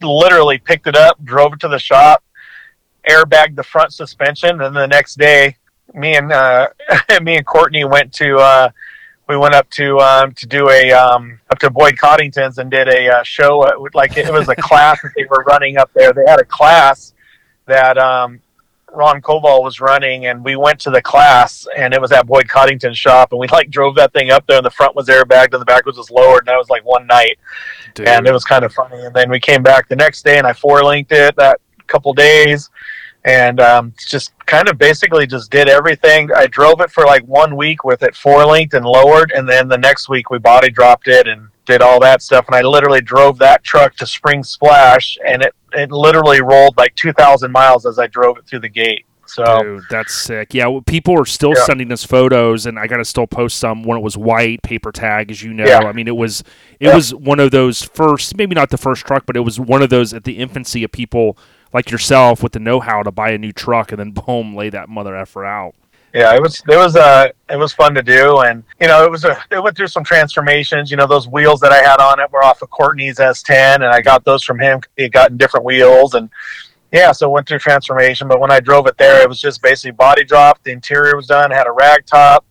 literally 0.00 0.56
picked 0.56 0.86
it 0.86 0.96
up, 0.96 1.22
drove 1.22 1.52
it 1.52 1.60
to 1.60 1.68
the 1.68 1.78
shop, 1.78 2.22
airbagged 3.08 3.56
the 3.56 3.62
front 3.62 3.92
suspension, 3.92 4.60
and 4.60 4.74
the 4.74 4.86
next 4.86 5.16
day 5.16 5.56
me 5.94 6.16
and 6.16 6.32
uh, 6.32 6.68
me 7.22 7.36
and 7.36 7.46
Courtney 7.46 7.84
went 7.84 8.12
to 8.14 8.36
uh, 8.36 8.70
we 9.28 9.36
went 9.36 9.54
up 9.54 9.68
to 9.70 9.98
um, 9.98 10.32
to 10.32 10.46
do 10.46 10.68
a 10.70 10.92
um, 10.92 11.40
up 11.50 11.58
to 11.58 11.70
Boyd 11.70 11.98
Coddington's 11.98 12.58
and 12.58 12.70
did 12.70 12.88
a 12.88 13.18
uh, 13.18 13.22
show. 13.22 13.58
Like 13.94 14.16
it 14.16 14.32
was 14.32 14.48
a 14.48 14.56
class 14.56 15.00
that 15.02 15.12
they 15.16 15.24
were 15.24 15.44
running 15.46 15.76
up 15.76 15.90
there. 15.94 16.12
They 16.12 16.24
had 16.26 16.40
a 16.40 16.44
class 16.44 17.14
that 17.66 17.98
um, 17.98 18.40
Ron 18.92 19.20
Koval 19.20 19.62
was 19.62 19.80
running, 19.80 20.26
and 20.26 20.44
we 20.44 20.56
went 20.56 20.80
to 20.80 20.90
the 20.90 21.02
class, 21.02 21.66
and 21.76 21.92
it 21.92 22.00
was 22.00 22.12
at 22.12 22.26
Boyd 22.26 22.48
Coddington's 22.48 22.98
shop, 22.98 23.32
and 23.32 23.38
we 23.38 23.46
like 23.48 23.70
drove 23.70 23.94
that 23.96 24.12
thing 24.12 24.30
up 24.30 24.46
there, 24.46 24.56
and 24.56 24.66
the 24.66 24.70
front 24.70 24.96
was 24.96 25.08
airbagged, 25.08 25.52
and 25.52 25.60
the 25.60 25.66
back 25.66 25.84
was 25.84 25.96
just 25.96 26.10
lowered, 26.10 26.40
and 26.40 26.48
that 26.48 26.56
was 26.56 26.70
like 26.70 26.84
one 26.84 27.06
night, 27.06 27.38
Dude. 27.94 28.08
and 28.08 28.26
it 28.26 28.32
was 28.32 28.44
kind 28.44 28.64
of 28.64 28.72
funny. 28.72 29.04
And 29.04 29.14
then 29.14 29.30
we 29.30 29.40
came 29.40 29.62
back 29.62 29.88
the 29.88 29.96
next 29.96 30.24
day, 30.24 30.38
and 30.38 30.46
I 30.46 30.52
four 30.52 30.82
linked 30.82 31.12
it 31.12 31.36
that 31.36 31.60
couple 31.86 32.12
days, 32.12 32.70
and 33.24 33.60
um, 33.60 33.92
just 33.98 34.32
kind 34.46 34.68
of 34.68 34.78
basically 34.78 35.26
just 35.26 35.50
did 35.50 35.68
everything. 35.68 36.30
I 36.34 36.46
drove 36.46 36.80
it 36.80 36.90
for 36.90 37.04
like 37.04 37.22
one 37.24 37.56
week 37.56 37.84
with 37.84 38.02
it 38.02 38.14
four 38.14 38.44
linked 38.46 38.74
and 38.74 38.86
lowered, 38.86 39.32
and 39.32 39.48
then 39.48 39.68
the 39.68 39.78
next 39.78 40.08
week 40.08 40.30
we 40.30 40.38
body 40.38 40.70
dropped 40.70 41.08
it 41.08 41.26
and 41.28 41.48
did 41.66 41.82
all 41.82 42.00
that 42.00 42.22
stuff. 42.22 42.46
And 42.46 42.54
I 42.54 42.62
literally 42.62 43.00
drove 43.02 43.38
that 43.38 43.62
truck 43.64 43.94
to 43.96 44.06
Spring 44.06 44.42
Splash, 44.42 45.18
and 45.26 45.42
it 45.42 45.54
it 45.74 45.90
literally 45.90 46.40
rolled 46.40 46.76
like 46.78 46.94
two 46.94 47.12
thousand 47.12 47.52
miles 47.52 47.84
as 47.86 47.98
I 47.98 48.06
drove 48.06 48.38
it 48.38 48.46
through 48.46 48.60
the 48.60 48.68
gate. 48.68 49.04
So 49.26 49.62
Dude, 49.62 49.82
that's 49.90 50.14
sick. 50.14 50.54
Yeah, 50.54 50.68
well, 50.68 50.80
people 50.80 51.20
are 51.20 51.26
still 51.26 51.52
Yeah. 51.54 51.64
sending 51.64 51.92
us 51.92 52.02
photos, 52.02 52.64
and 52.64 52.78
I 52.78 52.86
got 52.86 52.96
to 52.96 53.04
still 53.04 53.26
post 53.26 53.58
some 53.58 53.82
when 53.82 53.98
it 53.98 54.00
was 54.00 54.16
white 54.16 54.62
paper 54.62 54.90
tag, 54.90 55.30
as 55.30 55.42
you 55.42 55.52
know. 55.52 55.66
Yeah. 55.66 55.80
I 55.80 55.92
mean, 55.92 56.08
it 56.08 56.16
was 56.16 56.40
it 56.80 56.86
Yeah. 56.86 56.94
was 56.94 57.14
one 57.14 57.38
of 57.38 57.50
those 57.50 57.82
first, 57.82 58.38
maybe 58.38 58.54
not 58.54 58.70
the 58.70 58.78
first 58.78 59.04
truck, 59.06 59.26
but 59.26 59.36
it 59.36 59.40
was 59.40 59.60
one 59.60 59.82
of 59.82 59.90
those 59.90 60.14
at 60.14 60.24
the 60.24 60.38
infancy 60.38 60.82
of 60.82 60.92
people 60.92 61.36
like 61.72 61.90
yourself 61.90 62.42
with 62.42 62.52
the 62.52 62.58
know-how 62.60 63.02
to 63.02 63.10
buy 63.10 63.30
a 63.30 63.38
new 63.38 63.52
truck 63.52 63.92
and 63.92 63.98
then 63.98 64.10
boom, 64.26 64.54
lay 64.54 64.70
that 64.70 64.88
mother 64.88 65.16
effer 65.16 65.44
out. 65.44 65.74
yeah, 66.14 66.34
it 66.34 66.40
was 66.40 66.62
it 66.68 66.76
was 66.76 66.96
uh 66.96 67.28
it 67.50 67.56
was 67.56 67.72
fun 67.72 67.94
to 67.94 68.02
do, 68.02 68.38
and 68.40 68.64
you 68.80 68.86
know 68.88 69.04
it 69.04 69.10
was 69.10 69.24
a 69.24 69.36
it 69.50 69.62
went 69.62 69.76
through 69.76 69.88
some 69.88 70.04
transformations. 70.04 70.90
You 70.90 70.96
know 70.96 71.06
those 71.06 71.28
wheels 71.28 71.60
that 71.60 71.72
I 71.72 71.82
had 71.82 72.00
on 72.00 72.18
it 72.20 72.30
were 72.32 72.42
off 72.42 72.62
of 72.62 72.70
Courtney's 72.70 73.18
S10, 73.18 73.74
and 73.76 73.84
I 73.84 74.00
got 74.00 74.24
those 74.24 74.42
from 74.42 74.58
him. 74.58 74.80
He 74.96 75.02
had 75.04 75.12
gotten 75.12 75.36
different 75.36 75.66
wheels, 75.66 76.14
and 76.14 76.30
yeah, 76.92 77.12
so 77.12 77.28
it 77.28 77.32
went 77.32 77.46
through 77.46 77.58
transformation. 77.58 78.26
But 78.28 78.40
when 78.40 78.50
I 78.50 78.60
drove 78.60 78.86
it 78.86 78.96
there, 78.96 79.20
it 79.22 79.28
was 79.28 79.38
just 79.40 79.60
basically 79.62 79.90
body 79.92 80.24
dropped. 80.24 80.64
The 80.64 80.72
interior 80.72 81.14
was 81.14 81.26
done, 81.26 81.50
had 81.50 81.66
a 81.66 81.72
rag 81.72 82.06
top, 82.06 82.46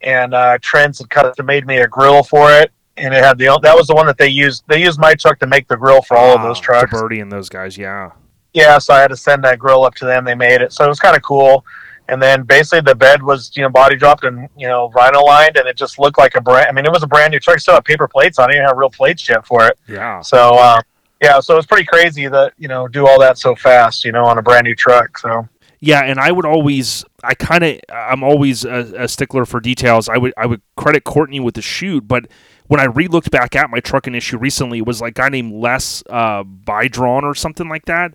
and 0.00 0.34
uh, 0.34 0.58
Trent's 0.60 0.98
had 0.98 1.08
cut 1.08 1.32
made 1.44 1.64
me 1.68 1.76
a 1.78 1.86
grill 1.86 2.24
for 2.24 2.50
it, 2.52 2.72
and 2.96 3.14
it 3.14 3.22
had 3.22 3.38
the 3.38 3.46
that 3.62 3.76
was 3.76 3.86
the 3.86 3.94
one 3.94 4.06
that 4.06 4.18
they 4.18 4.28
used. 4.28 4.64
They 4.66 4.82
used 4.82 4.98
my 4.98 5.14
truck 5.14 5.38
to 5.38 5.46
make 5.46 5.68
the 5.68 5.76
grill 5.76 6.02
for 6.02 6.16
all 6.16 6.34
of 6.34 6.42
those 6.42 6.58
Ah, 6.58 6.62
trucks. 6.62 6.90
Birdie 6.90 7.20
and 7.20 7.30
those 7.30 7.48
guys, 7.48 7.78
yeah. 7.78 8.10
Yeah, 8.56 8.78
so 8.78 8.94
I 8.94 9.00
had 9.00 9.08
to 9.08 9.16
send 9.18 9.44
that 9.44 9.58
grill 9.58 9.84
up 9.84 9.94
to 9.96 10.06
them. 10.06 10.24
They 10.24 10.34
made 10.34 10.62
it, 10.62 10.72
so 10.72 10.82
it 10.82 10.88
was 10.88 10.98
kind 10.98 11.14
of 11.14 11.22
cool. 11.22 11.62
And 12.08 12.22
then 12.22 12.44
basically 12.44 12.80
the 12.80 12.94
bed 12.94 13.22
was 13.22 13.54
you 13.54 13.62
know 13.62 13.68
body 13.68 13.96
dropped 13.96 14.24
and 14.24 14.48
you 14.56 14.66
know 14.66 14.90
rhino 14.94 15.20
lined, 15.20 15.58
and 15.58 15.68
it 15.68 15.76
just 15.76 15.98
looked 15.98 16.16
like 16.16 16.36
a 16.36 16.40
brand. 16.40 16.66
I 16.66 16.72
mean, 16.72 16.86
it 16.86 16.90
was 16.90 17.02
a 17.02 17.06
brand 17.06 17.32
new 17.32 17.38
truck. 17.38 17.58
Still 17.58 17.74
had 17.74 17.84
paper 17.84 18.08
plates 18.08 18.38
on 18.38 18.48
it. 18.48 18.54
Didn't 18.54 18.68
have 18.68 18.78
real 18.78 18.88
plates 18.88 19.28
yet 19.28 19.46
for 19.46 19.66
it. 19.66 19.78
Yeah. 19.86 20.22
So 20.22 20.56
um, 20.56 20.80
yeah, 21.22 21.38
so 21.40 21.52
it 21.52 21.58
was 21.58 21.66
pretty 21.66 21.84
crazy 21.84 22.28
that 22.28 22.54
you 22.56 22.68
know 22.68 22.88
do 22.88 23.06
all 23.06 23.20
that 23.20 23.36
so 23.36 23.54
fast. 23.54 24.06
You 24.06 24.12
know, 24.12 24.24
on 24.24 24.38
a 24.38 24.42
brand 24.42 24.64
new 24.64 24.74
truck. 24.74 25.18
So 25.18 25.46
Yeah, 25.80 26.00
and 26.00 26.18
I 26.18 26.32
would 26.32 26.46
always, 26.46 27.04
I 27.22 27.34
kind 27.34 27.62
of, 27.62 27.80
I'm 27.92 28.24
always 28.24 28.64
a, 28.64 29.04
a 29.04 29.08
stickler 29.08 29.44
for 29.44 29.60
details. 29.60 30.08
I 30.08 30.16
would, 30.16 30.32
I 30.36 30.46
would 30.46 30.62
credit 30.76 31.04
Courtney 31.04 31.40
with 31.40 31.54
the 31.54 31.62
shoot, 31.62 32.08
but 32.08 32.26
when 32.68 32.80
I 32.80 32.84
re-looked 32.84 33.30
back 33.30 33.54
at 33.54 33.70
my 33.70 33.80
trucking 33.80 34.14
issue 34.14 34.38
recently, 34.38 34.78
it 34.78 34.86
was 34.86 35.00
like 35.00 35.10
a 35.10 35.22
guy 35.22 35.28
named 35.28 35.52
Les 35.52 36.02
uh, 36.08 36.42
Bydrawn 36.42 37.24
or 37.24 37.34
something 37.34 37.68
like 37.68 37.84
that. 37.86 38.14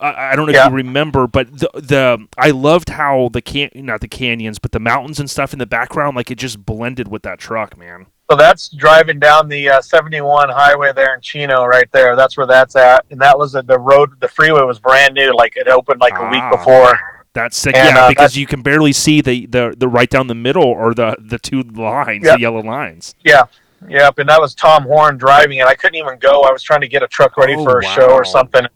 I 0.00 0.32
I 0.32 0.36
don't 0.36 0.46
know 0.46 0.52
Yeah. 0.52 0.66
if 0.66 0.70
you 0.70 0.76
remember, 0.76 1.26
but 1.26 1.50
the 1.58 1.70
the 1.74 2.26
I 2.38 2.50
loved 2.50 2.88
how 2.90 3.28
the 3.32 3.40
can 3.42 3.70
not 3.74 4.00
the 4.00 4.08
canyons, 4.08 4.58
but 4.58 4.72
the 4.72 4.80
mountains 4.80 5.20
and 5.20 5.28
stuff 5.30 5.52
in 5.52 5.58
the 5.58 5.66
background, 5.66 6.16
like 6.16 6.30
it 6.30 6.38
just 6.38 6.64
blended 6.64 7.08
with 7.08 7.22
that 7.22 7.38
truck, 7.38 7.76
man. 7.76 8.06
so 8.30 8.36
that's 8.36 8.68
driving 8.68 9.18
down 9.18 9.48
the 9.48 9.68
uh, 9.68 9.80
71 9.82 10.48
highway 10.50 10.92
there 10.92 11.14
in 11.14 11.20
Chino, 11.20 11.64
right 11.64 11.90
there. 11.92 12.14
That's 12.16 12.36
where 12.36 12.46
that's 12.46 12.76
at, 12.76 13.04
and 13.10 13.20
that 13.20 13.36
was 13.38 13.54
uh, 13.56 13.62
the 13.62 13.78
road. 13.78 14.10
The 14.20 14.28
freeway 14.28 14.62
was 14.62 14.78
brand 14.78 15.14
new, 15.14 15.34
like 15.36 15.56
it 15.56 15.66
opened 15.68 16.00
like 16.00 16.14
a 16.14 16.22
Ah. 16.22 16.30
week 16.30 16.58
before. 16.58 16.98
That's 17.32 17.56
sick, 17.56 17.76
And, 17.76 17.94
yeah, 17.94 18.04
uh, 18.04 18.08
because 18.08 18.36
you 18.36 18.46
can 18.46 18.60
barely 18.62 18.92
see 18.92 19.20
the, 19.20 19.46
the 19.46 19.74
the 19.76 19.86
right 19.88 20.10
down 20.10 20.26
the 20.28 20.34
middle 20.34 20.64
or 20.64 20.94
the 20.94 21.16
the 21.20 21.38
two 21.38 21.62
lines, 21.62 22.24
Yep. 22.24 22.36
the 22.36 22.40
yellow 22.40 22.62
lines. 22.62 23.14
Yeah. 23.24 23.44
Yep, 23.88 24.18
and 24.18 24.28
that 24.28 24.40
was 24.40 24.54
Tom 24.54 24.82
Horn 24.84 25.16
driving 25.16 25.58
it. 25.58 25.66
I 25.66 25.74
couldn't 25.74 25.94
even 25.96 26.18
go. 26.18 26.42
I 26.42 26.52
was 26.52 26.62
trying 26.62 26.82
to 26.82 26.88
get 26.88 27.02
a 27.02 27.08
truck 27.08 27.36
ready 27.36 27.54
Oh, 27.56 27.64
for 27.64 27.80
a 27.80 27.84
wow. 27.84 27.94
show 27.94 28.10
or 28.10 28.24
something. 28.24 28.66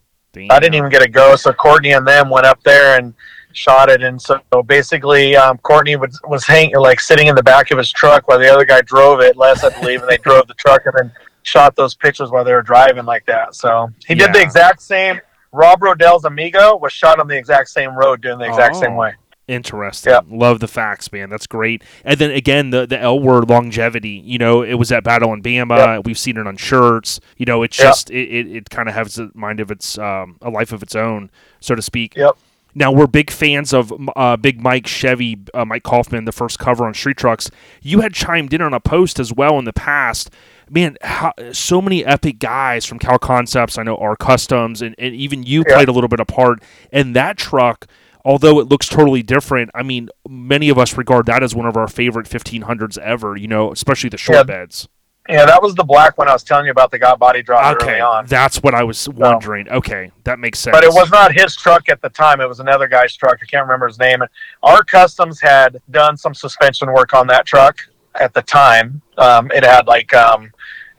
I 0.49 0.59
didn't 0.59 0.75
even 0.75 0.89
get 0.89 1.01
a 1.01 1.07
go. 1.09 1.35
So 1.35 1.53
Courtney 1.53 1.93
and 1.93 2.05
them 2.07 2.29
went 2.29 2.45
up 2.45 2.61
there 2.63 2.97
and 2.97 3.13
shot 3.53 3.89
it. 3.89 4.03
And 4.03 4.21
so 4.21 4.39
basically, 4.65 5.35
um, 5.35 5.57
Courtney 5.59 5.95
was 5.95 6.19
was 6.27 6.45
hanging 6.45 6.75
like 6.77 6.99
sitting 6.99 7.27
in 7.27 7.35
the 7.35 7.43
back 7.43 7.71
of 7.71 7.77
his 7.77 7.91
truck 7.91 8.27
while 8.27 8.39
the 8.39 8.51
other 8.51 8.65
guy 8.65 8.81
drove 8.81 9.21
it. 9.21 9.37
Les, 9.37 9.63
I 9.63 9.69
believe, 9.79 10.01
and 10.01 10.09
they 10.09 10.17
drove 10.17 10.47
the 10.47 10.53
truck 10.55 10.81
and 10.85 10.93
then 10.97 11.11
shot 11.43 11.75
those 11.75 11.95
pictures 11.95 12.31
while 12.31 12.43
they 12.43 12.53
were 12.53 12.61
driving 12.63 13.05
like 13.05 13.25
that. 13.27 13.55
So 13.55 13.89
he 14.07 14.15
did 14.15 14.33
the 14.33 14.41
exact 14.41 14.81
same. 14.81 15.19
Rob 15.51 15.81
Rodell's 15.81 16.25
Amigo 16.25 16.75
was 16.75 16.91
shot 16.91 17.19
on 17.19 17.27
the 17.27 17.37
exact 17.37 17.69
same 17.69 17.95
road, 17.95 18.19
doing 18.21 18.39
the 18.39 18.45
exact 18.45 18.75
same 18.75 18.93
Oh. 18.93 18.97
way. 18.97 19.13
Interesting. 19.47 20.11
Yeah. 20.11 20.21
Love 20.27 20.59
the 20.59 20.67
facts, 20.67 21.11
man. 21.11 21.29
That's 21.29 21.45
great. 21.45 21.83
And 22.03 22.19
then 22.19 22.31
again, 22.31 22.71
the 22.71 22.87
the 22.87 22.99
L 22.99 23.19
word 23.19 23.47
longevity. 23.47 24.21
You 24.25 24.39
know, 24.39 24.63
it 24.63 24.73
was 24.73 24.91
at 24.91 25.03
Battle 25.03 25.33
in 25.33 25.43
Bama. 25.43 26.03
We've 26.03 26.17
seen 26.17 26.37
it 26.37 26.47
on 26.47 26.57
shirts. 26.57 27.19
You 27.37 27.45
know, 27.45 27.61
it's 27.61 27.77
just 27.77 28.09
it, 28.09 28.27
it, 28.27 28.55
it 28.55 28.69
kind 28.71 28.89
of 28.89 28.95
has 28.95 29.19
a 29.19 29.29
mind 29.35 29.59
of 29.59 29.69
its 29.69 29.99
um, 29.99 30.37
a 30.41 30.49
life 30.49 30.71
of 30.71 30.81
its 30.81 30.95
own, 30.95 31.29
so 31.59 31.75
to 31.75 31.81
speak. 31.81 32.15
Yep. 32.15 32.37
Now 32.77 32.91
we're 32.91 33.07
big 33.07 33.31
fans 33.31 33.71
of 33.71 33.93
uh, 34.17 34.35
Big 34.35 34.61
Mike 34.61 34.85
Chevy, 34.85 35.39
uh, 35.53 35.63
Mike 35.63 35.83
Kaufman, 35.83 36.25
the 36.25 36.33
first 36.33 36.59
cover 36.59 36.85
on 36.85 36.93
Street 36.93 37.15
Trucks. 37.15 37.49
You 37.81 38.01
had 38.01 38.13
chimed 38.13 38.53
in 38.53 38.61
on 38.61 38.73
a 38.73 38.81
post 38.81 39.17
as 39.17 39.31
well 39.31 39.57
in 39.57 39.65
the 39.65 39.73
past. 39.73 40.29
Man, 40.69 40.97
how, 41.01 41.31
so 41.53 41.81
many 41.81 42.03
epic 42.03 42.39
guys 42.39 42.85
from 42.85 42.99
Cal 42.99 43.19
Concepts. 43.19 43.77
I 43.77 43.83
know 43.83 43.95
our 43.97 44.17
customs, 44.17 44.81
and, 44.81 44.95
and 44.97 45.15
even 45.15 45.43
you 45.43 45.63
played 45.63 45.87
a 45.87 45.91
little 45.91 46.07
bit 46.09 46.19
of 46.19 46.27
part. 46.27 46.63
And 46.91 47.15
that 47.15 47.37
truck, 47.37 47.85
although 48.25 48.59
it 48.59 48.67
looks 48.67 48.89
totally 48.89 49.23
different, 49.23 49.69
I 49.73 49.83
mean, 49.83 50.09
many 50.27 50.67
of 50.69 50.77
us 50.77 50.97
regard 50.97 51.27
that 51.27 51.43
as 51.43 51.55
one 51.55 51.67
of 51.67 51.77
our 51.77 51.87
favorite 51.87 52.27
1500s 52.27 52.97
ever. 52.97 53.37
You 53.37 53.47
know, 53.47 53.71
especially 53.71 54.09
the 54.09 54.17
short 54.17 54.39
Yeah. 54.39 54.43
beds. 54.43 54.89
Yeah, 55.27 55.45
that 55.47 55.59
was 55.59 55.73
the 55.73 55.83
black 55.83 56.19
one 56.19 56.27
I 56.27 56.33
was 56.33 56.43
telling 56.43 56.65
you 56.65 56.71
about 56.71 56.91
that 56.91 56.99
got 56.99 57.17
body 57.17 57.41
dropped 57.41 57.81
Okay, 57.81 57.93
early 57.93 58.01
on. 58.01 58.27
that's 58.27 58.61
what 58.61 58.75
I 58.75 58.83
was 58.83 59.09
wondering. 59.09 59.67
Okay, 59.69 60.11
that 60.23 60.37
makes 60.37 60.59
sense. 60.59 60.75
But 60.77 60.83
it 60.83 60.93
was 60.93 61.09
not 61.09 61.33
his 61.33 61.55
truck 61.55 61.89
at 61.89 61.99
the 62.03 62.09
time. 62.09 62.41
It 62.41 62.47
was 62.47 62.59
another 62.59 62.87
guy's 62.87 63.15
truck. 63.15 63.39
I 63.41 63.45
can't 63.47 63.63
remember 63.65 63.87
his 63.87 63.97
name. 63.97 64.19
Our 64.61 64.83
customs 64.83 65.41
had 65.41 65.81
done 65.89 66.15
some 66.15 66.35
suspension 66.35 66.93
work 66.93 67.15
on 67.15 67.25
that 67.27 67.47
truck 67.47 67.77
at 68.19 68.35
the 68.35 68.43
time. 68.43 69.01
Um, 69.17 69.49
it 69.51 69.63
had 69.65 69.87
like 69.87 70.13
um, 70.13 70.51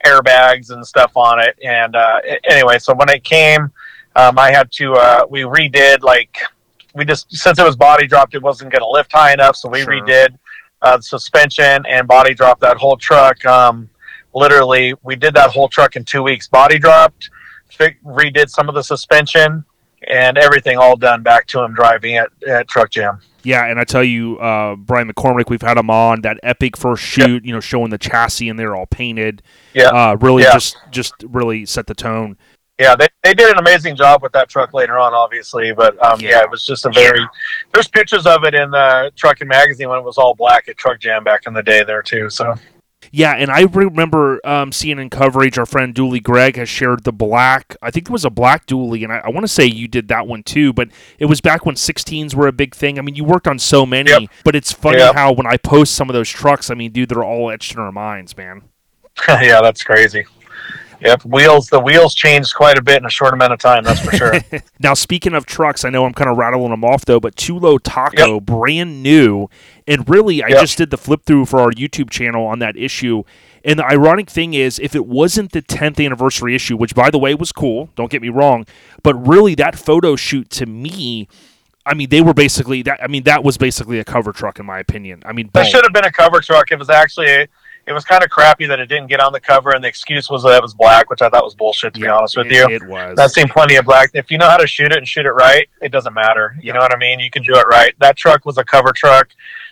airbags 0.04 0.70
and 0.70 0.84
stuff 0.84 1.16
on 1.16 1.38
it. 1.38 1.56
And 1.64 1.94
uh, 1.94 2.20
anyway, 2.50 2.80
so 2.80 2.94
when 2.94 3.08
it 3.08 3.22
came, 3.22 3.70
um, 4.16 4.38
I 4.40 4.50
had 4.50 4.72
to 4.72 4.94
uh, 4.94 5.26
we 5.30 5.42
redid 5.42 6.02
like 6.02 6.36
we 6.97 7.05
just 7.05 7.31
since 7.36 7.59
it 7.59 7.64
was 7.64 7.77
body 7.77 8.06
dropped, 8.06 8.35
it 8.35 8.43
wasn't 8.43 8.73
going 8.73 8.81
to 8.82 8.89
lift 8.89 9.12
high 9.12 9.32
enough, 9.32 9.56
so 9.56 9.68
we 9.68 9.82
Sure. 9.82 9.93
redid 10.01 10.36
uh, 10.82 11.01
suspension 11.01 11.85
and 11.86 12.09
body 12.09 12.35
dropped 12.35 12.60
that 12.62 12.77
whole 12.77 12.97
truck. 12.97 13.44
Um, 13.47 13.89
literally, 14.35 14.94
we 15.02 15.16
did 15.16 15.35
that 15.35 15.51
whole 15.51 15.68
truck 15.68 15.97
in 15.97 16.05
two 16.05 16.23
weeks. 16.23 16.48
Body 16.48 16.78
dropped, 16.78 17.31
fi- 17.70 17.97
redid 18.05 18.48
some 18.48 18.68
of 18.68 18.74
the 18.74 18.82
suspension, 18.82 19.64
and 20.09 20.36
everything 20.39 20.77
all 20.77 20.97
done 20.97 21.23
back 21.23 21.47
to 21.48 21.60
him 21.62 21.74
driving 21.74 22.16
at, 22.16 22.28
at 22.47 22.68
Truck 22.68 22.90
Jam. 22.90 23.20
Yeah, 23.43 23.64
and 23.66 23.78
I 23.78 23.85
tell 23.85 24.02
you, 24.05 24.39
uh, 24.39 24.74
Brian 24.77 25.10
McCormick, 25.10 25.48
we've 25.48 25.62
had 25.62 25.78
him 25.78 25.89
on 25.89 26.20
that 26.23 26.39
epic 26.43 26.77
first 26.77 27.02
shoot. 27.05 27.44
You 27.44 27.52
know, 27.52 27.60
showing 27.60 27.90
the 27.90 27.98
chassis 27.98 28.48
and 28.48 28.59
they're 28.59 28.74
all 28.74 28.86
painted. 28.86 29.40
Yeah. 29.73 29.89
uh, 29.89 30.16
really 30.20 30.43
Yeah. 30.43 30.52
just 30.52 30.77
just 30.90 31.14
really 31.24 31.64
set 31.64 31.86
the 31.86 31.94
tone. 31.94 32.36
Yeah, 32.78 32.94
they, 32.94 33.06
they 33.24 33.32
did 33.32 33.50
an 33.50 33.58
amazing 33.58 33.96
job 33.96 34.22
with 34.22 34.32
that 34.32 34.48
truck 34.50 34.74
later 34.74 34.98
on, 34.98 35.14
obviously. 35.14 35.72
But 35.72 36.00
um, 36.04 36.20
Yeah. 36.20 36.30
yeah. 36.30 36.40
it 36.42 36.50
was 36.50 36.64
just 36.66 36.84
a 36.84 36.90
very. 36.90 37.26
There's 37.72 37.88
pictures 37.88 38.26
of 38.26 38.44
it 38.44 38.54
in 38.54 38.70
the 38.70 39.10
Trucking 39.16 39.48
Magazine 39.48 39.88
when 39.88 39.98
it 39.98 40.04
was 40.04 40.18
all 40.18 40.34
black 40.34 40.68
at 40.68 40.76
Truck 40.76 41.00
Jam 41.00 41.24
back 41.24 41.42
in 41.46 41.54
the 41.54 41.62
day 41.62 41.84
there 41.84 42.02
too. 42.02 42.28
So 42.28 42.54
Yeah, 43.12 43.32
and 43.32 43.50
I 43.50 43.62
remember 43.62 44.46
um, 44.46 44.72
seeing 44.72 44.98
in 44.98 45.08
coverage 45.08 45.56
our 45.58 45.64
friend 45.64 45.94
Dooley 45.94 46.20
Gregg 46.20 46.56
has 46.56 46.68
shared 46.68 47.04
the 47.04 47.12
black. 47.12 47.76
I 47.80 47.90
think 47.90 48.08
it 48.10 48.12
was 48.12 48.26
a 48.26 48.30
black 48.30 48.66
Dooley, 48.66 49.04
and 49.04 49.12
I, 49.12 49.18
I 49.24 49.30
want 49.30 49.44
to 49.44 49.48
say 49.48 49.64
you 49.64 49.88
did 49.88 50.08
that 50.08 50.26
one 50.26 50.42
too. 50.42 50.74
But 50.74 50.88
it 51.18 51.26
was 51.26 51.40
back 51.40 51.64
when 51.64 51.76
16s 51.76 52.34
were 52.34 52.46
a 52.46 52.52
big 52.52 52.74
thing. 52.74 52.98
I 52.98 53.02
mean, 53.02 53.14
you 53.14 53.24
worked 53.24 53.48
on 53.48 53.58
so 53.58 53.86
many, 53.86 54.10
Yep. 54.10 54.22
but 54.44 54.54
it's 54.54 54.70
funny 54.72 54.98
Yep. 54.98 55.14
how 55.14 55.32
when 55.32 55.46
I 55.46 55.56
post 55.56 55.94
some 55.94 56.10
of 56.10 56.14
those 56.14 56.28
trucks, 56.28 56.68
I 56.70 56.74
mean, 56.74 56.92
dude, 56.92 57.08
they're 57.08 57.24
all 57.24 57.50
etched 57.50 57.72
in 57.72 57.80
our 57.80 57.92
minds, 57.92 58.36
man. 58.36 58.64
yeah, 59.28 59.62
that's 59.62 59.82
crazy. 59.82 60.26
Yep, 61.01 61.24
wheels. 61.24 61.68
The 61.68 61.81
wheels 61.81 62.14
changed 62.14 62.55
quite 62.55 62.78
a 62.78 62.82
bit 62.82 62.98
in 62.98 63.06
a 63.06 63.10
short 63.10 63.35
amount 63.35 63.52
of 63.52 63.59
time. 63.59 63.85
That's 63.85 64.01
for 64.01 64.16
sure. 64.16 64.35
Now, 64.81 64.94
speaking 64.94 65.35
of 65.35 65.47
trucks, 65.47 65.85
I 65.85 65.90
know 65.90 66.05
I'm 66.05 66.12
kind 66.12 66.31
of 66.31 66.36
rattling 66.36 66.70
them 66.70 66.85
off 66.85 67.05
though, 67.05 67.18
but 67.20 67.35
Chulo 67.36 67.78
Taco, 67.78 68.40
brand 68.40 69.02
new, 69.02 69.48
and 69.86 70.09
really, 70.09 70.43
I 70.43 70.48
Yep. 70.48 70.60
just 70.60 70.78
did 70.78 70.90
the 70.90 70.98
flip 70.98 71.24
through 71.24 71.47
for 71.47 71.60
our 71.60 71.70
YouTube 71.70 72.10
channel 72.10 72.44
on 72.47 72.59
that 72.60 72.77
issue. 72.77 73.23
And 73.64 73.78
the 73.81 73.85
ironic 73.86 74.31
thing 74.31 74.55
is, 74.55 74.78
if 74.78 74.94
it 74.94 75.06
wasn't 75.06 75.52
the 75.52 75.62
10th 75.62 76.05
anniversary 76.05 76.55
issue, 76.55 76.77
which 76.77 76.94
by 76.94 77.10
the 77.10 77.18
way 77.18 77.35
was 77.35 77.51
cool, 77.52 77.89
don't 77.97 78.10
get 78.10 78.23
me 78.23 78.28
wrong, 78.28 78.64
but 79.02 79.14
really 79.27 79.55
that 79.56 79.77
photo 79.77 80.14
shoot 80.14 80.51
to 80.51 80.66
me, 80.66 81.27
I 81.85 81.94
mean, 81.94 82.09
they 82.10 82.20
were 82.20 82.35
basically 82.35 82.82
that. 82.82 83.02
I 83.02 83.06
mean, 83.06 83.23
that 83.24 83.43
was 83.44 83.56
basically 83.59 83.98
a 83.98 84.05
cover 84.05 84.32
truck, 84.32 84.59
in 84.59 84.66
my 84.66 84.78
opinion. 84.78 85.23
I 85.24 85.32
mean, 85.32 85.51
That 85.52 85.66
should 85.66 85.85
have 85.85 85.93
been 85.93 86.05
a 86.05 86.12
cover 86.12 86.40
truck. 86.40 86.70
It 86.70 86.78
was 86.78 86.90
actually 86.90 87.47
it 87.86 87.92
was 87.92 88.04
kind 88.04 88.24
of 88.24 88.30
crappy 88.30 88.66
that 88.66 88.80
it 88.80 88.86
didn't 88.86 89.06
get 89.06 89.20
on 89.20 89.32
the 89.32 89.40
cover, 89.40 89.70
and 89.70 89.82
the 89.82 89.88
excuse 89.88 90.28
was 90.28 90.42
that 90.42 90.56
it 90.56 90.62
was 90.62 90.74
black, 90.74 91.08
which 91.08 91.22
I 91.22 91.28
thought 91.28 91.44
was 91.44 91.54
bullshit. 91.54 91.94
To 91.94 92.00
be 92.00 92.08
honest 92.08 92.36
with 92.36 92.48
it, 92.48 92.52
you, 92.52 92.68
it 92.68 92.86
was. 92.86 93.18
I've 93.18 93.30
seen 93.30 93.48
plenty 93.48 93.76
of 93.76 93.84
black. 93.84 94.10
If 94.12 94.30
you 94.30 94.38
know 94.38 94.48
how 94.48 94.56
to 94.56 94.66
shoot 94.66 94.90
it 94.90 94.98
and 94.98 95.06
shoot 95.06 95.24
it 95.24 95.30
right, 95.30 95.68
it 95.80 95.92
doesn't 95.92 96.12
matter. 96.12 96.56
You 96.60 96.72
know 96.72 96.80
what 96.80 96.92
I 96.92 96.98
mean? 96.98 97.20
You 97.20 97.30
can 97.30 97.42
do 97.42 97.54
it 97.54 97.66
right. 97.68 97.94
That 98.00 98.16
truck 98.16 98.44
was 98.44 98.58
a 98.58 98.64
cover 98.64 98.92
truck. 98.92 99.28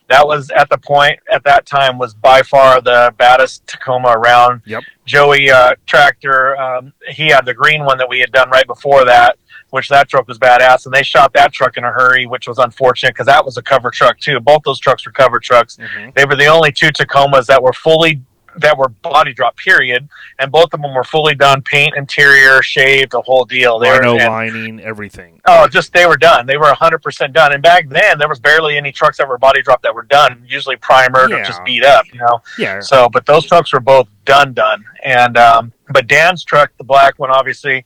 That 0.08 0.26
was 0.26 0.50
at 0.50 0.68
the 0.68 0.78
point 0.78 1.18
at 1.32 1.42
that 1.44 1.66
time 1.66 1.98
was 1.98 2.14
by 2.14 2.42
far 2.42 2.80
the 2.80 3.14
baddest 3.16 3.66
Tacoma 3.66 4.08
around. 4.16 4.62
Yep. 4.66 4.84
Joey 5.06 5.50
uh, 5.50 5.74
tractor. 5.86 6.56
Um, 6.56 6.92
he 7.08 7.28
had 7.28 7.44
the 7.46 7.54
green 7.54 7.84
one 7.84 7.98
that 7.98 8.08
we 8.08 8.20
had 8.20 8.30
done 8.30 8.50
right 8.50 8.66
before 8.66 9.04
that, 9.06 9.38
which 9.74 9.88
that 9.88 10.08
truck 10.08 10.28
was 10.28 10.38
badass, 10.38 10.86
and 10.86 10.94
they 10.94 11.02
shot 11.02 11.32
that 11.32 11.52
truck 11.52 11.76
in 11.76 11.82
a 11.82 11.90
hurry, 11.90 12.26
which 12.26 12.46
was 12.46 12.58
unfortunate 12.60 13.12
because 13.12 13.26
that 13.26 13.44
was 13.44 13.56
a 13.56 13.62
cover 13.62 13.90
truck 13.90 14.16
too. 14.20 14.38
Both 14.38 14.62
those 14.64 14.78
trucks 14.78 15.04
were 15.04 15.10
cover 15.10 15.40
trucks. 15.40 15.76
Mhm. 15.76 16.14
They 16.14 16.24
were 16.24 16.36
the 16.36 16.46
only 16.46 16.70
two 16.70 16.92
Tacomas 16.92 17.46
that 17.46 17.60
were 17.60 17.72
fully 17.72 18.20
that 18.58 18.78
were 18.78 18.88
body 18.88 19.32
drop 19.34 19.56
period, 19.56 20.08
and 20.38 20.52
both 20.52 20.72
of 20.72 20.80
them 20.80 20.94
were 20.94 21.02
fully 21.02 21.34
done, 21.34 21.60
paint, 21.60 21.92
interior, 21.96 22.62
shaved, 22.62 23.10
the 23.10 23.20
whole 23.20 23.44
deal. 23.44 23.80
They 23.80 23.90
were 23.90 24.04
and- 24.04 24.18
lining, 24.32 24.78
everything. 24.80 25.40
Oh, 25.44 25.66
just 25.66 25.92
they 25.92 26.06
were 26.06 26.16
done. 26.16 26.46
They 26.46 26.56
were 26.56 26.72
hundred 26.72 27.02
percent 27.02 27.32
done. 27.32 27.52
And 27.52 27.60
back 27.64 27.88
then, 27.88 28.16
there 28.16 28.28
was 28.28 28.38
barely 28.38 28.76
any 28.76 28.92
trucks 28.92 29.18
that 29.18 29.26
were 29.26 29.38
body 29.38 29.60
drop 29.60 29.82
that 29.82 29.92
were 29.92 30.04
done. 30.04 30.44
Usually 30.46 30.76
primered 30.76 31.32
or 31.32 31.42
just 31.42 31.64
beat 31.64 31.84
up, 31.84 32.06
you 32.12 32.20
know. 32.20 32.42
Yeah. 32.56 32.78
So, 32.78 33.08
but 33.08 33.26
those 33.26 33.44
trucks 33.44 33.72
were 33.72 33.80
both 33.80 34.06
done, 34.24 34.52
done. 34.54 34.84
And 35.02 35.36
um, 35.36 35.72
but 35.90 36.06
Dan's 36.06 36.44
truck, 36.44 36.70
the 36.78 36.84
black 36.84 37.18
one, 37.18 37.32
obviously, 37.32 37.84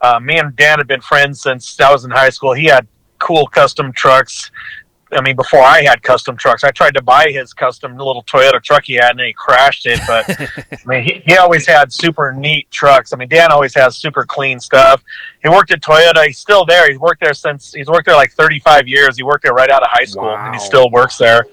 uh, 0.00 0.20
me 0.20 0.38
and 0.38 0.54
Dan 0.56 0.78
had 0.78 0.86
been 0.86 1.00
friends 1.00 1.42
since 1.42 1.78
I 1.80 1.92
was 1.92 2.04
in 2.04 2.10
high 2.10 2.30
school. 2.30 2.52
He 2.52 2.66
had 2.66 2.86
cool 3.18 3.46
custom 3.46 3.92
trucks. 3.92 4.50
I 5.10 5.22
mean, 5.22 5.36
before 5.36 5.62
I 5.62 5.82
had 5.82 6.02
custom 6.02 6.36
trucks, 6.36 6.64
I 6.64 6.70
tried 6.70 6.92
to 6.94 7.02
buy 7.02 7.30
his 7.30 7.54
custom 7.54 7.96
little 7.96 8.22
Toyota 8.24 8.62
truck 8.62 8.84
he 8.84 8.94
had, 8.94 9.12
and 9.12 9.20
then 9.20 9.28
he 9.28 9.32
crashed 9.32 9.86
it. 9.86 9.98
But 10.06 10.28
I 10.72 10.78
mean, 10.86 11.02
he, 11.02 11.22
he 11.24 11.36
always 11.38 11.66
had 11.66 11.92
super 11.92 12.32
neat 12.32 12.70
trucks. 12.70 13.12
I 13.12 13.16
mean, 13.16 13.28
Dan 13.28 13.50
always 13.50 13.74
has 13.74 13.96
super 13.96 14.26
clean 14.26 14.60
stuff. 14.60 15.02
He 15.42 15.48
worked 15.48 15.70
at 15.70 15.80
Toyota. 15.80 16.26
He's 16.26 16.38
still 16.38 16.66
there. 16.66 16.88
He's 16.88 16.98
worked 16.98 17.22
there 17.22 17.32
since 17.32 17.72
he's 17.72 17.88
worked 17.88 18.06
there 18.06 18.16
like 18.16 18.32
35 18.32 18.86
years. 18.86 19.16
He 19.16 19.22
worked 19.22 19.44
there 19.44 19.54
right 19.54 19.70
out 19.70 19.82
of 19.82 19.88
high 19.90 20.04
school, 20.04 20.30
and 20.30 20.54
he 20.54 20.60
still 20.60 20.90
works 20.90 21.16
there. 21.16 21.46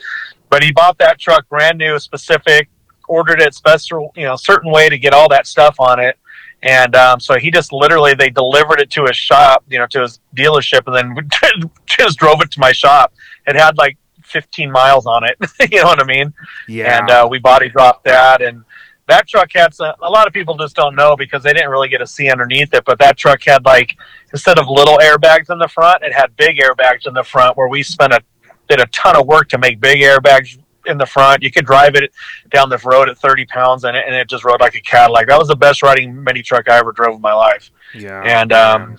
But 0.49 0.61
he 0.61 0.71
bought 0.71 0.97
that 0.97 1.17
truck 1.17 1.47
brand 1.47 1.77
new, 1.77 1.97
specific, 1.97 2.69
ordered 3.07 3.41
it 3.41 3.53
special, 3.53 4.11
you 4.15 4.23
know, 4.23 4.35
certain 4.35 4.71
way 4.71 4.89
to 4.89 4.97
get 4.97 5.13
all 5.13 5.29
that 5.29 5.47
stuff 5.47 5.75
on 5.79 5.99
it. 5.99 6.17
And 6.63 6.95
um, 6.95 7.19
so 7.19 7.37
he 7.37 7.51
just 7.51 7.71
literally 7.71 8.13
they 8.15 8.29
delivered 8.29 8.79
it 8.79 8.89
to 8.91 9.05
his 9.05 9.15
shop, 9.15 9.63
you 9.69 9.77
know, 9.77 9.87
to 9.87 10.01
his 10.01 10.19
dealership, 10.35 10.81
and 10.87 11.15
then 11.15 11.69
just 11.85 12.17
drove 12.17 12.41
it 12.41 12.51
to 12.51 12.59
my 12.59 12.71
shop. 12.71 13.13
It 13.45 13.55
had 13.55 13.77
like 13.77 13.97
15 14.23 14.71
miles 14.71 15.05
on 15.05 15.23
it. 15.23 15.37
you 15.71 15.81
know 15.81 15.87
what 15.87 16.01
I 16.01 16.05
mean? 16.05 16.33
Yeah. 16.67 16.99
and 16.99 17.09
uh, 17.09 17.27
we 17.29 17.39
body 17.39 17.69
dropped 17.69 18.05
that 18.05 18.41
and 18.41 18.63
that 19.07 19.27
truck 19.27 19.51
had 19.53 19.73
some, 19.73 19.93
a 20.01 20.09
lot 20.09 20.27
of 20.27 20.33
people 20.33 20.57
just 20.57 20.75
don't 20.75 20.95
know 20.95 21.15
because 21.15 21.43
they 21.43 21.53
didn't 21.53 21.69
really 21.69 21.89
get 21.89 21.99
to 21.99 22.07
see 22.07 22.29
underneath 22.29 22.73
it 22.73 22.83
but 22.85 22.97
that 22.99 23.17
truck 23.17 23.43
had 23.43 23.63
like 23.65 23.95
instead 24.33 24.57
of 24.57 24.67
little 24.67 24.97
airbags 24.97 25.49
in 25.51 25.57
the 25.59 25.67
front 25.67 26.03
it 26.03 26.13
had 26.13 26.35
big 26.37 26.57
airbags 26.57 27.07
in 27.07 27.13
the 27.13 27.23
front 27.23 27.55
where 27.55 27.67
we 27.67 27.83
spent 27.83 28.13
a 28.13 28.19
did 28.67 28.79
a 28.79 28.85
ton 28.87 29.15
of 29.15 29.27
work 29.27 29.47
to 29.49 29.57
make 29.57 29.79
big 29.79 29.99
airbags 29.99 30.57
in 30.87 30.97
the 30.97 31.05
front 31.05 31.41
you 31.41 31.51
could 31.51 31.65
drive 31.65 31.95
it 31.95 32.11
down 32.49 32.69
the 32.69 32.77
road 32.79 33.09
at 33.09 33.17
30 33.17 33.45
pounds 33.45 33.83
and 33.83 33.95
it, 33.95 34.03
and 34.05 34.15
it 34.15 34.27
just 34.27 34.43
rode 34.43 34.61
like 34.61 34.75
a 34.75 34.81
cadillac 34.81 35.27
that 35.27 35.39
was 35.39 35.47
the 35.47 35.55
best 35.55 35.81
riding 35.81 36.23
mini 36.23 36.41
truck 36.41 36.69
i 36.69 36.77
ever 36.77 36.91
drove 36.91 37.15
in 37.15 37.21
my 37.21 37.33
life 37.33 37.71
yeah. 37.93 38.21
and 38.21 38.51
um, 38.51 38.97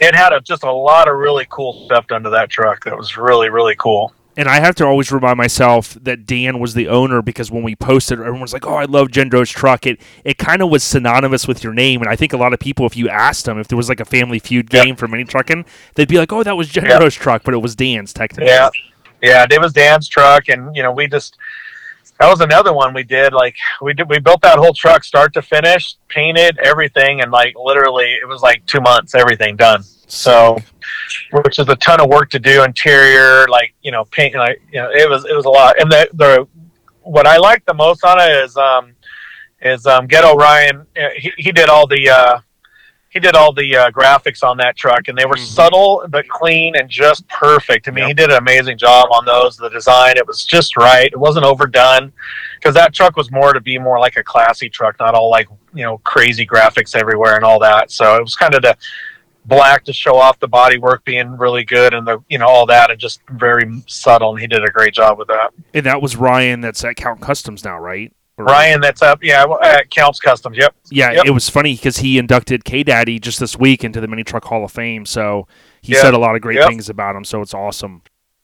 it 0.00 0.14
had 0.14 0.32
a, 0.32 0.40
just 0.40 0.62
a 0.62 0.72
lot 0.72 1.08
of 1.08 1.16
really 1.16 1.46
cool 1.48 1.84
stuff 1.86 2.06
done 2.06 2.22
to 2.22 2.30
that 2.30 2.50
truck 2.50 2.84
that 2.84 2.96
was 2.96 3.16
really 3.16 3.48
really 3.48 3.74
cool 3.76 4.12
and 4.36 4.48
I 4.48 4.60
have 4.60 4.74
to 4.76 4.86
always 4.86 5.10
remind 5.10 5.38
myself 5.38 5.94
that 6.02 6.26
Dan 6.26 6.58
was 6.58 6.74
the 6.74 6.88
owner 6.88 7.22
because 7.22 7.50
when 7.50 7.62
we 7.62 7.74
posted, 7.74 8.18
everyone 8.18 8.42
was 8.42 8.52
like, 8.52 8.66
"Oh, 8.66 8.74
I 8.74 8.84
love 8.84 9.08
Gendro's 9.08 9.50
truck." 9.50 9.86
It 9.86 10.00
it 10.24 10.36
kind 10.36 10.60
of 10.60 10.70
was 10.70 10.84
synonymous 10.84 11.48
with 11.48 11.64
your 11.64 11.72
name, 11.72 12.02
and 12.02 12.10
I 12.10 12.16
think 12.16 12.34
a 12.34 12.36
lot 12.36 12.52
of 12.52 12.60
people, 12.60 12.84
if 12.84 12.96
you 12.96 13.08
asked 13.08 13.46
them 13.46 13.58
if 13.58 13.68
there 13.68 13.78
was 13.78 13.88
like 13.88 14.00
a 14.00 14.04
Family 14.04 14.38
Feud 14.38 14.72
Yep. 14.72 14.84
game 14.84 14.96
for 14.96 15.08
mini 15.08 15.24
trucking, 15.24 15.64
they'd 15.94 16.08
be 16.08 16.18
like, 16.18 16.32
"Oh, 16.32 16.42
that 16.42 16.56
was 16.56 16.68
Gendro's 16.68 17.14
truck," 17.14 17.44
but 17.44 17.54
it 17.54 17.58
was 17.58 17.74
Dan's 17.74 18.12
technically. 18.12 18.48
Yeah, 18.48 18.68
yeah. 19.22 19.46
It 19.50 19.60
was 19.60 19.72
Dan's 19.72 20.08
truck, 20.08 20.48
and 20.48 20.74
you 20.74 20.82
know, 20.82 20.92
we 20.92 21.06
just 21.08 21.36
that 22.18 22.28
was 22.30 22.40
another 22.40 22.72
one 22.72 22.94
we 22.94 23.02
did. 23.02 23.32
Like 23.32 23.56
we 23.80 23.92
did, 23.92 24.08
we 24.08 24.18
built 24.18 24.40
that 24.42 24.58
whole 24.58 24.72
truck 24.72 25.04
start 25.04 25.32
to 25.34 25.42
finish, 25.42 25.96
painted 26.08 26.58
everything, 26.58 27.20
and 27.20 27.30
like 27.30 27.54
literally, 27.56 28.14
it 28.14 28.26
was 28.26 28.42
like 28.42 28.64
two 28.66 28.80
months, 28.80 29.14
everything 29.14 29.56
done. 29.56 29.82
So, 30.08 30.56
which 31.32 31.58
is 31.58 31.68
a 31.68 31.76
ton 31.76 32.00
of 32.00 32.08
work 32.08 32.30
to 32.30 32.38
do, 32.38 32.62
interior, 32.62 33.46
like 33.48 33.74
you 33.82 33.90
know, 33.90 34.04
paint, 34.06 34.34
like 34.34 34.62
you 34.72 34.80
know, 34.80 34.90
it 34.90 35.08
was 35.08 35.24
it 35.24 35.34
was 35.34 35.44
a 35.44 35.50
lot. 35.50 35.80
And 35.80 35.90
the 35.90 36.08
the 36.14 36.48
what 37.02 37.26
I 37.26 37.36
like 37.36 37.64
the 37.66 37.74
most 37.74 38.04
on 38.04 38.18
it 38.20 38.30
is 38.44 38.56
um 38.56 38.92
is 39.60 39.86
um 39.86 40.06
Ghetto 40.06 40.36
Ryan. 40.36 40.86
uh, 40.96 41.08
He 41.16 41.32
he 41.36 41.52
did 41.52 41.68
all 41.68 41.86
the. 41.86 42.08
uh 42.08 42.40
he 43.16 43.20
did 43.20 43.34
all 43.34 43.50
the 43.52 43.74
uh, 43.76 43.90
graphics 43.90 44.42
on 44.44 44.58
that 44.58 44.76
truck, 44.76 45.08
and 45.08 45.16
they 45.16 45.24
were 45.24 45.36
Mhm. 45.36 45.46
subtle 45.46 46.04
but 46.10 46.28
clean 46.28 46.76
and 46.76 46.86
just 46.88 47.26
perfect. 47.28 47.88
I 47.88 47.90
mean, 47.90 48.02
Yep. 48.02 48.08
he 48.08 48.14
did 48.14 48.30
an 48.30 48.36
amazing 48.36 48.76
job 48.76 49.08
on 49.10 49.24
those. 49.24 49.56
The 49.56 49.70
design, 49.70 50.18
it 50.18 50.26
was 50.26 50.44
just 50.44 50.76
right. 50.76 51.06
It 51.06 51.16
wasn't 51.18 51.46
overdone 51.46 52.12
because 52.56 52.74
that 52.74 52.92
truck 52.92 53.16
was 53.16 53.30
more 53.30 53.54
to 53.54 53.60
be 53.60 53.78
more 53.78 53.98
like 53.98 54.16
a 54.18 54.22
classy 54.22 54.68
truck, 54.68 54.96
not 55.00 55.14
all 55.14 55.30
like 55.30 55.48
you 55.72 55.82
know 55.84 55.96
crazy 56.04 56.46
graphics 56.46 56.94
everywhere 56.94 57.36
and 57.36 57.44
all 57.44 57.58
that. 57.60 57.90
So 57.90 58.16
it 58.16 58.22
was 58.22 58.34
kind 58.34 58.54
of 58.54 58.60
the 58.62 58.76
black 59.46 59.84
to 59.84 59.92
show 59.92 60.16
off 60.16 60.38
the 60.40 60.48
body 60.48 60.76
work 60.76 61.04
being 61.04 61.38
really 61.38 61.64
good 61.64 61.94
and 61.94 62.06
the 62.06 62.18
you 62.28 62.36
know 62.36 62.46
all 62.48 62.66
that 62.66 62.90
and 62.90 62.98
just 63.00 63.20
very 63.30 63.82
subtle. 63.86 64.32
And 64.32 64.40
he 64.40 64.46
did 64.46 64.62
a 64.62 64.70
great 64.70 64.92
job 64.92 65.18
with 65.18 65.28
that. 65.28 65.52
And 65.72 65.86
that 65.86 66.02
was 66.02 66.16
Ryan. 66.16 66.60
That's 66.60 66.84
at 66.84 66.96
Count 66.96 67.20
Kustoms 67.20 67.64
now, 67.64 67.78
right? 67.78 68.12
Ryan, 68.38 68.80
that's 68.80 69.00
up. 69.02 69.20
Yeah, 69.22 69.46
at 69.62 69.90
Counts 69.90 70.20
Kustoms. 70.20 70.56
Yep. 70.56 70.74
Yeah, 70.90 71.12
Yep. 71.12 71.24
it 71.26 71.30
was 71.30 71.48
funny 71.48 71.74
because 71.74 71.98
he 71.98 72.18
inducted 72.18 72.64
K 72.64 72.82
Daddy 72.82 73.18
just 73.18 73.40
this 73.40 73.58
week 73.58 73.82
into 73.82 74.00
the 74.00 74.08
Mini 74.08 74.24
Truck 74.24 74.44
Hall 74.44 74.64
of 74.64 74.72
Fame. 74.72 75.06
So 75.06 75.48
he 75.80 75.94
Yeah. 75.94 76.02
said 76.02 76.14
a 76.14 76.18
lot 76.18 76.34
of 76.34 76.42
great 76.42 76.58
Yep. 76.58 76.68
things 76.68 76.88
about 76.90 77.16
him. 77.16 77.24
So 77.24 77.40
it's 77.40 77.54
awesome. 77.54 78.02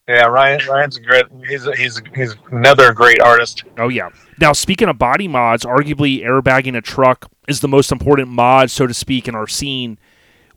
Yeah, 0.09 0.25
Ryan. 0.25 0.61
Ryan's 0.69 0.97
a 0.97 1.01
great. 1.01 1.27
He's 1.49 1.65
he's 1.77 2.03
he's 2.15 2.35
another 2.51 2.93
great 2.93 3.21
artist. 3.21 3.65
Oh 3.79 3.89
yeah. 3.89 4.09
Now 4.41 4.53
speaking 4.53 4.89
of 4.89 4.99
body 4.99 5.29
mods, 5.29 5.65
arguably 5.65 6.25
airbagging 6.25 6.77
a 6.77 6.81
truck 6.81 7.27
is 7.47 7.61
the 7.61 7.69
most 7.69 7.93
important 7.93 8.29
mod, 8.29 8.71
so 8.71 8.87
to 8.87 8.95
speak, 8.95 9.29
in 9.29 9.35
our 9.35 9.47
scene. 9.47 9.99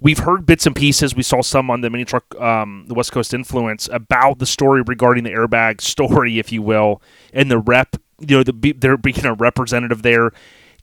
We've 0.02 0.20
heard 0.20 0.46
bits 0.46 0.66
and 0.66 0.76
pieces. 0.76 1.16
We 1.16 1.24
saw 1.24 1.42
some 1.42 1.70
on 1.72 1.82
the 1.82 1.90
mini 1.90 2.06
truck, 2.06 2.24
um, 2.40 2.86
the 2.88 2.94
West 2.94 3.12
Coast 3.12 3.34
influence 3.34 3.88
about 3.92 4.40
the 4.40 4.46
story 4.46 4.82
regarding 4.86 5.24
the 5.24 5.32
airbag 5.32 5.80
story, 5.82 6.38
if 6.40 6.52
you 6.52 6.62
will, 6.62 7.02
and 7.34 7.50
the 7.52 7.58
rep. 7.60 7.96
You 8.20 8.38
know, 8.38 8.44
the 8.44 8.74
there 8.74 8.98
being 8.98 9.26
a 9.26 9.34
representative 9.34 10.02
there. 10.02 10.32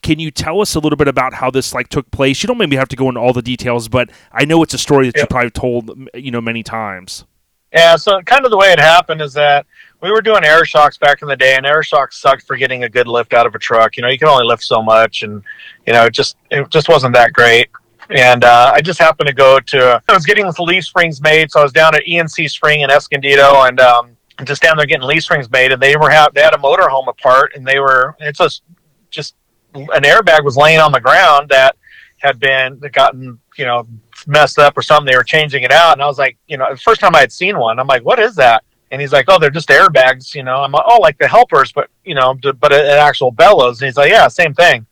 Can 0.02 0.18
you 0.18 0.32
tell 0.32 0.60
us 0.60 0.74
a 0.74 0.80
little 0.80 0.96
bit 0.96 1.06
about 1.06 1.34
how 1.34 1.50
this 1.50 1.72
like 1.72 1.88
took 1.88 2.10
place? 2.10 2.42
You 2.42 2.48
don't 2.48 2.58
maybe 2.58 2.74
have 2.76 2.88
to 2.88 2.96
go 2.96 3.08
into 3.08 3.20
all 3.20 3.32
the 3.32 3.42
details, 3.42 3.88
but 3.88 4.10
I 4.32 4.44
know 4.44 4.62
it's 4.62 4.74
a 4.74 4.78
story 4.78 5.06
that 5.06 5.16
you 5.16 5.26
probably 5.26 5.50
told 5.50 6.08
you 6.14 6.30
know 6.30 6.40
many 6.40 6.62
times. 6.62 7.24
Yeah, 7.72 7.96
so 7.96 8.20
kind 8.22 8.44
of 8.44 8.50
the 8.50 8.56
way 8.56 8.70
it 8.72 8.78
happened 8.78 9.22
is 9.22 9.32
that 9.32 9.64
we 10.02 10.10
were 10.10 10.20
doing 10.20 10.44
air 10.44 10.64
shocks 10.64 10.98
back 10.98 11.22
in 11.22 11.28
the 11.28 11.36
day, 11.36 11.54
and 11.56 11.64
air 11.64 11.82
shocks 11.82 12.20
sucked 12.20 12.42
for 12.42 12.56
getting 12.56 12.84
a 12.84 12.88
good 12.88 13.06
lift 13.06 13.32
out 13.32 13.46
of 13.46 13.54
a 13.54 13.58
truck. 13.58 13.96
You 13.96 14.02
know, 14.02 14.08
you 14.08 14.18
can 14.18 14.28
only 14.28 14.44
lift 14.44 14.62
so 14.62 14.82
much, 14.82 15.22
and 15.22 15.42
you 15.86 15.92
know, 15.92 16.04
it 16.04 16.12
just 16.12 16.36
it 16.50 16.68
just 16.68 16.88
wasn't 16.88 17.14
that 17.14 17.32
great. 17.32 17.70
And 18.10 18.44
uh, 18.44 18.72
I 18.74 18.82
just 18.82 18.98
happened 18.98 19.28
to 19.28 19.34
go 19.34 19.58
to 19.58 20.02
I 20.06 20.12
was 20.12 20.26
getting 20.26 20.44
the 20.44 20.62
leaf 20.62 20.84
springs 20.84 21.22
made, 21.22 21.50
so 21.50 21.60
I 21.60 21.62
was 21.62 21.72
down 21.72 21.94
at 21.94 22.02
ENC 22.04 22.50
Spring 22.50 22.80
in 22.82 22.90
Escondido, 22.90 23.62
and 23.62 23.80
um, 23.80 24.11
just 24.44 24.62
down 24.62 24.76
there 24.76 24.86
getting 24.86 25.20
springs 25.20 25.50
made, 25.50 25.72
and 25.72 25.82
they 25.82 25.96
were 25.96 26.10
have 26.10 26.34
they 26.34 26.42
had 26.42 26.54
a 26.54 26.58
motorhome 26.58 27.08
apart, 27.08 27.52
and 27.54 27.66
they 27.66 27.78
were 27.78 28.16
it's 28.20 28.38
just 28.38 28.62
just 29.10 29.34
an 29.74 30.02
airbag 30.02 30.44
was 30.44 30.56
laying 30.56 30.80
on 30.80 30.92
the 30.92 31.00
ground 31.00 31.48
that 31.48 31.76
had 32.18 32.38
been 32.38 32.80
gotten 32.92 33.38
you 33.56 33.64
know 33.64 33.86
messed 34.26 34.58
up 34.58 34.76
or 34.76 34.82
something. 34.82 35.10
They 35.10 35.16
were 35.16 35.24
changing 35.24 35.62
it 35.62 35.72
out, 35.72 35.92
and 35.92 36.02
I 36.02 36.06
was 36.06 36.18
like, 36.18 36.36
you 36.46 36.56
know, 36.56 36.66
the 36.70 36.76
first 36.76 37.00
time 37.00 37.14
I 37.14 37.20
had 37.20 37.32
seen 37.32 37.58
one, 37.58 37.78
I'm 37.78 37.86
like, 37.86 38.04
what 38.04 38.18
is 38.18 38.34
that? 38.36 38.64
And 38.90 39.00
he's 39.00 39.12
like, 39.12 39.24
oh, 39.28 39.38
they're 39.38 39.50
just 39.50 39.70
airbags, 39.70 40.34
you 40.34 40.42
know. 40.42 40.56
I'm 40.56 40.72
like, 40.72 40.84
oh, 40.86 40.98
like 40.98 41.18
the 41.18 41.26
helpers, 41.26 41.72
but 41.72 41.88
you 42.04 42.14
know, 42.14 42.34
but 42.60 42.72
an 42.72 42.86
actual 42.86 43.30
bellows. 43.30 43.80
And 43.80 43.86
he's 43.86 43.96
like, 43.96 44.10
yeah, 44.10 44.28
same 44.28 44.54
thing. 44.54 44.86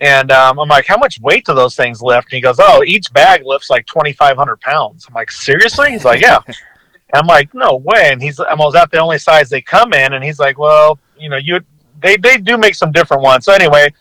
And 0.00 0.32
um, 0.32 0.58
I'm 0.58 0.68
like, 0.68 0.86
how 0.86 0.96
much 0.96 1.20
weight 1.20 1.44
do 1.44 1.54
those 1.54 1.76
things 1.76 2.00
lift? 2.00 2.28
And 2.28 2.36
he 2.36 2.40
goes, 2.40 2.56
oh, 2.58 2.82
each 2.84 3.12
bag 3.12 3.42
lifts 3.44 3.68
like 3.68 3.84
2,500 3.86 4.60
pounds. 4.60 5.04
I'm 5.06 5.14
like, 5.14 5.30
seriously? 5.30 5.90
He's 5.90 6.06
like, 6.06 6.22
yeah. 6.22 6.40
I'm 7.14 7.26
like, 7.26 7.52
no 7.54 7.76
way. 7.76 8.10
And 8.12 8.22
he's, 8.22 8.38
I'm 8.40 8.58
was 8.58 8.74
that 8.74 8.90
the 8.90 8.98
only 8.98 9.18
size 9.18 9.48
they 9.48 9.60
come 9.60 9.92
in? 9.92 10.12
And 10.12 10.22
he's 10.24 10.38
like, 10.38 10.58
well, 10.58 10.98
you 11.18 11.28
know, 11.28 11.36
you 11.36 11.60
they 12.00 12.16
they 12.16 12.38
do 12.38 12.56
make 12.56 12.74
some 12.74 12.92
different 12.92 13.22
ones. 13.22 13.44
So 13.44 13.52
anyway, 13.52 13.92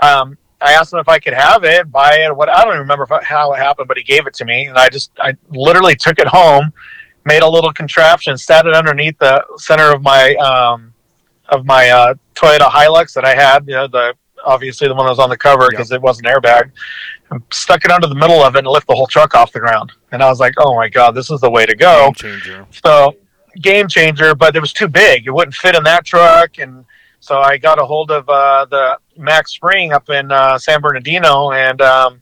um, 0.00 0.36
I 0.60 0.72
asked 0.72 0.92
him 0.92 0.98
if 0.98 1.08
I 1.08 1.18
could 1.18 1.34
have 1.34 1.64
it, 1.64 1.90
buy 1.90 2.20
it, 2.20 2.34
what. 2.34 2.48
I 2.48 2.62
don't 2.62 2.68
even 2.74 2.80
remember 2.80 3.06
I- 3.12 3.22
how 3.22 3.52
it 3.52 3.58
happened, 3.58 3.88
but 3.88 3.96
he 3.96 4.02
gave 4.02 4.26
it 4.26 4.34
to 4.34 4.44
me, 4.44 4.66
and 4.66 4.78
I 4.78 4.88
just 4.88 5.10
I 5.20 5.34
literally 5.50 5.94
took 5.94 6.18
it 6.18 6.26
home, 6.26 6.72
made 7.24 7.42
a 7.42 7.48
little 7.48 7.72
contraption, 7.72 8.36
sat 8.38 8.66
it 8.66 8.74
underneath 8.74 9.18
the 9.18 9.44
center 9.56 9.92
of 9.92 10.02
my 10.02 10.34
um, 10.36 10.94
of 11.48 11.66
my 11.66 11.90
uh, 11.90 12.14
Toyota 12.34 12.70
Hilux 12.70 13.12
that 13.14 13.24
I 13.24 13.34
had, 13.34 13.66
you 13.66 13.74
know, 13.74 13.86
the 13.86 14.14
obviously 14.44 14.88
the 14.88 14.94
one 14.94 15.06
that 15.06 15.10
was 15.10 15.18
on 15.18 15.30
the 15.30 15.36
cover 15.36 15.68
because 15.70 15.90
it 15.90 16.00
wasn't 16.00 16.26
airbag, 16.26 16.70
stuck 17.50 17.84
it 17.84 17.90
under 17.90 18.06
the 18.06 18.14
middle 18.14 18.42
of 18.42 18.56
it 18.56 18.60
and 18.60 18.68
lift 18.68 18.86
the 18.86 18.94
whole 18.94 19.06
truck 19.06 19.34
off 19.34 19.52
the 19.52 19.60
ground. 19.60 19.92
And 20.12 20.22
I 20.22 20.28
was 20.28 20.40
like, 20.40 20.54
oh 20.58 20.74
my 20.74 20.88
god, 20.88 21.12
this 21.12 21.30
is 21.30 21.40
the 21.40 21.50
way 21.50 21.66
to 21.66 21.74
go. 21.74 22.06
Game 22.06 22.14
changer. 22.14 22.66
So 22.70 23.16
game 23.60 23.88
changer, 23.88 24.34
but 24.34 24.56
it 24.56 24.60
was 24.60 24.72
too 24.72 24.88
big. 24.88 25.26
It 25.26 25.30
wouldn't 25.30 25.54
fit 25.54 25.74
in 25.74 25.84
that 25.84 26.04
truck, 26.04 26.58
and 26.58 26.84
so 27.20 27.40
I 27.40 27.56
got 27.56 27.78
a 27.78 27.84
hold 27.84 28.10
of 28.10 28.28
uh, 28.28 28.66
the 28.66 28.98
Max 29.16 29.52
Spring 29.52 29.92
up 29.92 30.10
in 30.10 30.30
uh, 30.30 30.58
San 30.58 30.80
Bernardino, 30.80 31.52
and 31.52 31.80
um, 31.80 32.20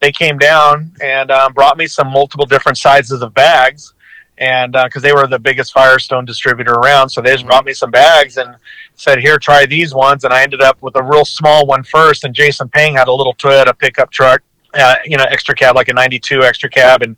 they 0.00 0.12
came 0.12 0.38
down 0.38 0.92
and 1.02 1.30
um, 1.30 1.52
brought 1.52 1.76
me 1.76 1.86
some 1.86 2.08
multiple 2.08 2.46
different 2.46 2.78
sizes 2.78 3.22
of 3.22 3.34
bags, 3.34 3.93
and 4.38 4.72
because 4.72 5.02
they 5.02 5.12
were 5.12 5.26
the 5.26 5.38
biggest 5.38 5.72
Firestone 5.72 6.24
distributor 6.24 6.72
around, 6.72 7.08
so 7.08 7.20
they 7.20 7.32
just 7.32 7.46
brought 7.46 7.64
me 7.64 7.72
some 7.72 7.90
bags 7.90 8.36
and 8.36 8.56
said, 8.94 9.20
"Here, 9.20 9.38
try 9.38 9.64
these 9.64 9.94
ones." 9.94 10.24
And 10.24 10.34
I 10.34 10.42
ended 10.42 10.60
up 10.60 10.76
with 10.82 10.96
a 10.96 11.02
real 11.02 11.24
small 11.24 11.66
one 11.66 11.84
first, 11.84 12.24
and 12.24 12.34
Jason 12.34 12.68
Pang 12.68 12.94
had 12.94 13.06
a 13.06 13.12
little 13.12 13.34
Toyota 13.34 13.78
pickup 13.78 14.10
truck, 14.10 14.42
uh, 14.74 14.96
you 15.04 15.16
know, 15.16 15.24
extra 15.30 15.54
cab 15.54 15.76
like 15.76 15.88
a 15.88 15.92
'92 15.92 16.42
extra 16.42 16.68
cab, 16.68 17.02
and 17.02 17.16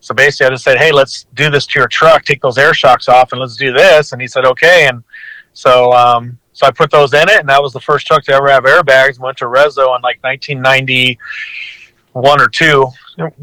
so 0.00 0.14
basically, 0.14 0.46
I 0.46 0.50
just 0.50 0.64
said, 0.64 0.78
"Hey, 0.78 0.90
let's 0.90 1.26
do 1.34 1.50
this 1.50 1.66
to 1.66 1.78
your 1.78 1.88
truck. 1.88 2.24
Take 2.24 2.42
those 2.42 2.58
air 2.58 2.74
shocks 2.74 3.08
off, 3.08 3.30
and 3.32 3.40
let's 3.40 3.56
do 3.56 3.72
this." 3.72 4.12
And 4.12 4.20
he 4.20 4.26
said, 4.26 4.44
"Okay." 4.44 4.88
And 4.88 5.04
so, 5.52 5.92
um, 5.92 6.36
so 6.52 6.66
I 6.66 6.72
put 6.72 6.90
those 6.90 7.14
in 7.14 7.28
it, 7.28 7.38
and 7.38 7.48
that 7.48 7.62
was 7.62 7.72
the 7.72 7.80
first 7.80 8.08
truck 8.08 8.24
to 8.24 8.32
ever 8.32 8.48
have 8.48 8.64
airbags. 8.64 9.20
Went 9.20 9.38
to 9.38 9.44
Rezo 9.44 9.94
in 9.96 10.02
like 10.02 10.18
1991 10.22 12.40
or 12.40 12.48
two, 12.48 12.88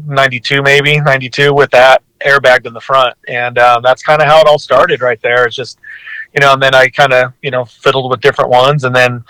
92 0.06 0.62
maybe 0.62 1.00
92 1.00 1.54
with 1.54 1.70
that 1.70 2.02
airbagged 2.24 2.66
in 2.66 2.72
the 2.72 2.80
front, 2.80 3.16
and 3.28 3.58
um, 3.58 3.82
that's 3.82 4.02
kind 4.02 4.20
of 4.20 4.28
how 4.28 4.40
it 4.40 4.46
all 4.46 4.58
started 4.58 5.00
right 5.00 5.20
there. 5.22 5.44
It's 5.44 5.56
just, 5.56 5.78
you 6.34 6.40
know, 6.40 6.52
and 6.52 6.62
then 6.62 6.74
I 6.74 6.88
kind 6.88 7.12
of 7.12 7.32
you 7.42 7.50
know 7.50 7.64
fiddled 7.64 8.10
with 8.10 8.20
different 8.20 8.50
ones, 8.50 8.84
and 8.84 8.94
then 8.94 9.24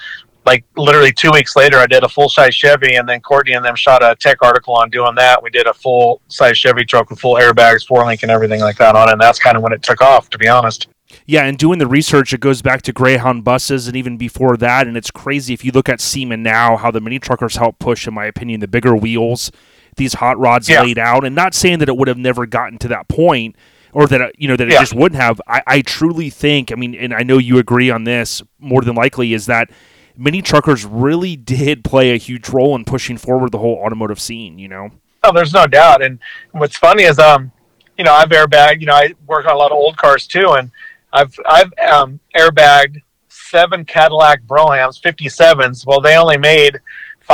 like 0.47 0.65
literally 0.77 1.13
two 1.13 1.31
weeks 1.33 1.57
later, 1.57 1.79
I 1.79 1.87
did 1.87 2.05
a 2.05 2.09
full 2.09 2.29
size 2.29 2.55
Chevy, 2.55 2.97
and 2.97 3.09
then 3.09 3.21
Courtney 3.21 3.55
and 3.55 3.65
them 3.65 3.77
shot 3.77 4.03
a 4.03 4.15
tech 4.17 4.39
article 4.43 4.75
on 4.75 4.91
doing 4.91 5.15
that. 5.17 5.43
We 5.43 5.51
did 5.51 5.67
a 5.67 5.75
full 5.75 6.21
size 6.29 6.59
Chevy 6.59 6.85
truck 6.85 7.11
with 7.11 7.21
full 7.21 7.37
airbags, 7.37 7.87
four 7.87 8.05
link, 8.05 8.23
and 8.23 8.31
everything 8.31 8.61
like 8.61 8.77
that 8.77 8.95
on 8.95 9.09
it. 9.09 9.13
And 9.13 9.21
that's 9.21 9.39
kind 9.39 9.57
of 9.57 9.63
when 9.63 9.73
it 9.73 9.83
took 9.83 10.03
off, 10.03 10.31
to 10.31 10.39
be 10.39 10.49
honest. 10.49 10.89
Yeah, 11.27 11.45
and 11.45 11.57
doing 11.57 11.79
the 11.79 11.87
research, 11.87 12.33
it 12.33 12.41
goes 12.41 12.61
back 12.61 12.83
to 12.83 12.93
Greyhound 12.93 13.45
buses 13.45 13.87
and 13.87 13.97
even 13.97 14.17
before 14.17 14.57
that. 14.57 14.87
And 14.87 14.97
it's 14.97 15.11
crazy 15.11 15.55
if 15.55 15.65
you 15.65 15.73
look 15.73 15.89
at 15.89 16.01
SEMA 16.01 16.37
now, 16.37 16.77
how 16.77 16.91
the 16.91 17.01
mini 17.01 17.19
truckers 17.19 17.57
help 17.57 17.79
push, 17.79 18.07
in 18.07 18.15
my 18.15 18.27
opinion, 18.27 18.61
the 18.61 18.69
bigger 18.69 18.97
wheels, 18.97 19.51
these 19.97 20.15
hot 20.15 20.39
rods 20.39 20.69
Yeah. 20.69 20.83
laid 20.83 20.99
out. 20.99 21.25
And 21.25 21.35
not 21.35 21.55
saying 21.55 21.79
that 21.81 21.89
it 21.89 21.97
would 21.97 22.09
have 22.09 22.19
never 22.19 22.47
gotten 22.47 22.79
to 22.79 22.89
that 22.89 23.09
point 23.09 23.57
or 23.93 24.07
that, 24.07 24.21
uh, 24.21 24.29
you 24.37 24.49
know, 24.49 24.57
that 24.57 24.67
it 24.69 24.73
Yeah. 24.73 24.81
just 24.81 24.95
wouldn't 24.95 25.21
have. 25.21 25.41
I, 25.47 25.63
I 25.67 25.81
truly 25.83 26.31
think, 26.31 26.73
I 26.73 26.75
mean, 26.75 26.95
and 26.95 27.15
I 27.15 27.23
know 27.23 27.39
you 27.39 27.59
agree 27.59 27.91
on 27.91 28.05
this 28.05 28.43
more 28.59 28.83
than 28.83 28.95
likely, 28.95 29.33
is 29.35 29.47
that 29.47 29.71
mini 30.17 30.43
truckers 30.43 30.85
really 30.85 31.37
did 31.55 31.85
play 31.85 32.13
a 32.13 32.17
huge 32.17 32.49
role 32.49 32.75
in 32.75 32.85
pushing 32.85 33.17
forward 33.17 33.53
the 33.53 33.59
whole 33.59 33.77
automotive 33.85 34.21
scene, 34.21 34.59
you 34.59 34.69
know? 34.69 34.91
Oh, 35.23 35.33
there's 35.33 35.55
no 35.55 35.67
doubt. 35.67 36.03
And 36.03 36.19
what's 36.53 36.77
funny 36.77 37.05
is, 37.05 37.19
um, 37.19 37.51
you 37.97 38.05
know, 38.05 38.13
I've 38.13 38.29
airbagged. 38.29 38.81
You 38.81 38.87
know, 38.87 38.95
I 38.95 39.15
work 39.27 39.47
on 39.47 39.53
a 39.55 39.57
lot 39.59 39.71
of 39.71 39.77
old 39.77 39.97
cars 39.97 40.27
too, 40.27 40.51
and 40.51 40.71
I've 41.13 41.39
I've 41.49 41.73
um, 41.79 42.19
airbagged 42.37 43.01
seven 43.29 43.85
Cadillac 43.85 44.43
Broughams, 44.43 45.01
57s. 45.01 45.87
Well, 45.87 46.01
they 46.01 46.17
only 46.17 46.37
made 46.37 46.81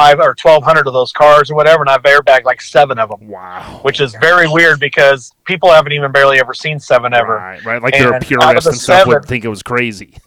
five 0.00 0.18
or 0.18 0.34
1,200 0.40 0.86
of 0.86 0.92
those 0.92 1.12
cars 1.12 1.50
or 1.50 1.54
whatever, 1.54 1.82
and 1.82 1.90
I've 1.90 2.02
airbagged 2.02 2.44
like 2.44 2.60
seven 2.60 2.98
of 2.98 3.10
them, 3.10 3.28
Wow. 3.28 3.80
which 3.82 4.00
is 4.00 4.14
very 4.20 4.48
weird 4.48 4.80
because 4.80 5.32
people 5.44 5.70
haven't 5.70 5.92
even 5.92 6.10
barely 6.10 6.38
ever 6.40 6.54
seen 6.54 6.78
seven 6.80 7.12
ever. 7.12 7.36
Right, 7.36 7.64
right. 7.64 7.82
Like 7.82 7.92
they're 7.92 8.14
And 8.14 8.22
of 8.22 8.28
purists 8.28 8.64
the 8.64 8.70
and 8.70 8.78
stuff 8.78 9.06
would 9.06 9.24
think 9.26 9.44
it 9.44 9.48
was 9.48 9.62
crazy. 9.62 10.14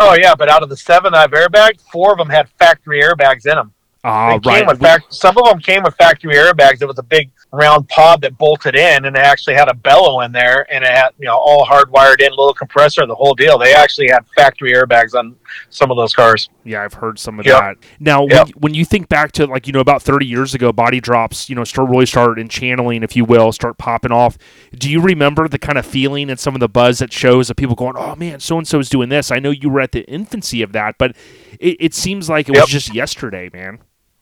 Oh 0.00 0.14
yeah, 0.14 0.36
but 0.36 0.48
out 0.48 0.62
of 0.62 0.68
the 0.68 0.76
seven 0.76 1.12
I've 1.12 1.32
airbagged, 1.32 1.80
four 1.90 2.12
of 2.12 2.18
them 2.18 2.28
had 2.28 2.48
factory 2.50 3.02
airbags 3.02 3.46
in 3.46 3.56
them. 3.56 3.72
Ah, 4.04 4.38
right. 4.46 4.66
with 4.66 4.80
We- 4.80 4.86
fac- 4.86 5.02
some 5.10 5.36
of 5.38 5.44
them 5.44 5.58
came 5.60 5.82
with 5.82 5.94
factory 5.96 6.34
airbags. 6.34 6.80
It 6.80 6.86
was 6.86 6.98
a 6.98 7.02
big 7.02 7.30
round 7.50 7.88
pod 7.88 8.20
that 8.22 8.38
bolted 8.38 8.76
in, 8.76 9.04
and 9.06 9.16
it 9.16 9.20
actually 9.20 9.54
had 9.54 9.68
a 9.68 9.74
bellow 9.74 10.20
in 10.20 10.30
there, 10.32 10.66
and 10.72 10.84
it 10.84 10.90
had 10.90 11.08
you 11.18 11.26
know 11.26 11.36
all 11.36 11.66
hardwired 11.66 12.20
in, 12.20 12.30
little 12.30 12.54
compressor, 12.54 13.04
the 13.06 13.14
whole 13.14 13.34
deal. 13.34 13.58
They 13.58 13.74
actually 13.74 14.08
had 14.08 14.20
factory 14.36 14.72
airbags 14.72 15.14
on 15.18 15.34
some 15.70 15.90
of 15.90 15.96
those 15.96 16.12
cars. 16.14 16.48
Yeah, 16.64 16.82
I've 16.84 16.94
heard 16.94 17.18
some 17.18 17.40
of 17.40 17.46
Yep. 17.46 17.60
that. 17.60 17.76
Now, 17.98 18.22
when, 18.24 18.46
when 18.58 18.74
you 18.74 18.84
think 18.84 19.08
back 19.08 19.32
to 19.32 19.46
like 19.46 19.66
you 19.66 19.72
know 19.72 19.80
about 19.80 20.02
thirty 20.02 20.26
years 20.26 20.54
ago, 20.54 20.72
body 20.72 21.00
drops, 21.00 21.48
you 21.50 21.56
know, 21.56 21.64
start 21.64 21.88
really 21.90 22.06
started 22.06 22.38
in 22.40 22.48
channeling, 22.48 23.02
if 23.02 23.16
you 23.16 23.24
will, 23.24 23.50
start 23.50 23.78
popping 23.78 24.12
off. 24.12 24.38
Do 24.78 24.88
you 24.90 25.00
remember 25.00 25.48
the 25.48 25.58
kind 25.58 25.76
of 25.76 25.84
feeling 25.84 26.30
and 26.30 26.38
some 26.38 26.54
of 26.54 26.60
the 26.60 26.68
buzz 26.68 27.00
that 27.00 27.12
shows 27.12 27.50
of 27.50 27.56
people 27.56 27.74
going, 27.74 27.94
"Oh 27.96 28.14
man, 28.14 28.38
so 28.38 28.58
and 28.58 28.66
so 28.68 28.78
is 28.78 28.88
doing 28.88 29.08
this"? 29.08 29.32
I 29.32 29.38
know 29.40 29.50
you 29.50 29.68
were 29.70 29.80
at 29.80 29.90
the 29.92 30.04
infancy 30.08 30.62
of 30.62 30.72
that, 30.72 30.96
but 30.98 31.16
it, 31.60 31.76
it 31.80 31.94
seems 31.94 32.28
like 32.28 32.48
it 32.48 32.54
Yep. 32.54 32.64
was 32.64 32.70
just 32.70 32.94
yesterday, 32.94 33.50
man. 33.52 33.78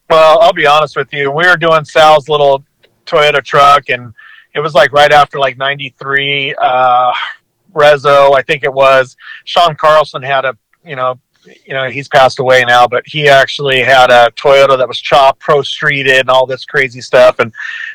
Well, 0.08 0.40
I'll 0.40 0.52
be 0.52 0.66
honest 0.66 0.96
with 0.96 1.12
you. 1.12 1.30
We 1.30 1.46
were 1.46 1.56
doing 1.56 1.84
Sal's 1.84 2.28
little 2.28 2.64
Toyota 3.06 3.42
truck, 3.42 3.88
and 3.88 4.12
it 4.54 4.60
was 4.60 4.74
like 4.74 4.92
right 4.92 5.12
after 5.12 5.38
like 5.38 5.58
'93 5.58 6.54
uh, 6.54 7.12
Rezo, 7.74 8.34
I 8.36 8.42
think 8.42 8.62
it 8.64 8.72
was. 8.72 9.16
Sean 9.44 9.74
Carlson 9.76 10.22
had 10.22 10.44
a, 10.44 10.56
you 10.84 10.96
know, 10.96 11.18
you 11.64 11.74
know, 11.74 11.88
he's 11.88 12.08
passed 12.08 12.38
away 12.38 12.64
now, 12.64 12.86
but 12.88 13.02
he 13.06 13.28
actually 13.28 13.80
had 13.82 14.10
a 14.10 14.30
Toyota 14.32 14.76
that 14.78 14.88
was 14.88 15.00
chopped, 15.00 15.40
pro 15.40 15.58
streeted, 15.58 16.20
and 16.20 16.30
all 16.30 16.46
this 16.46 16.64
crazy 16.64 17.00
stuff. 17.00 17.38
And 17.38 17.52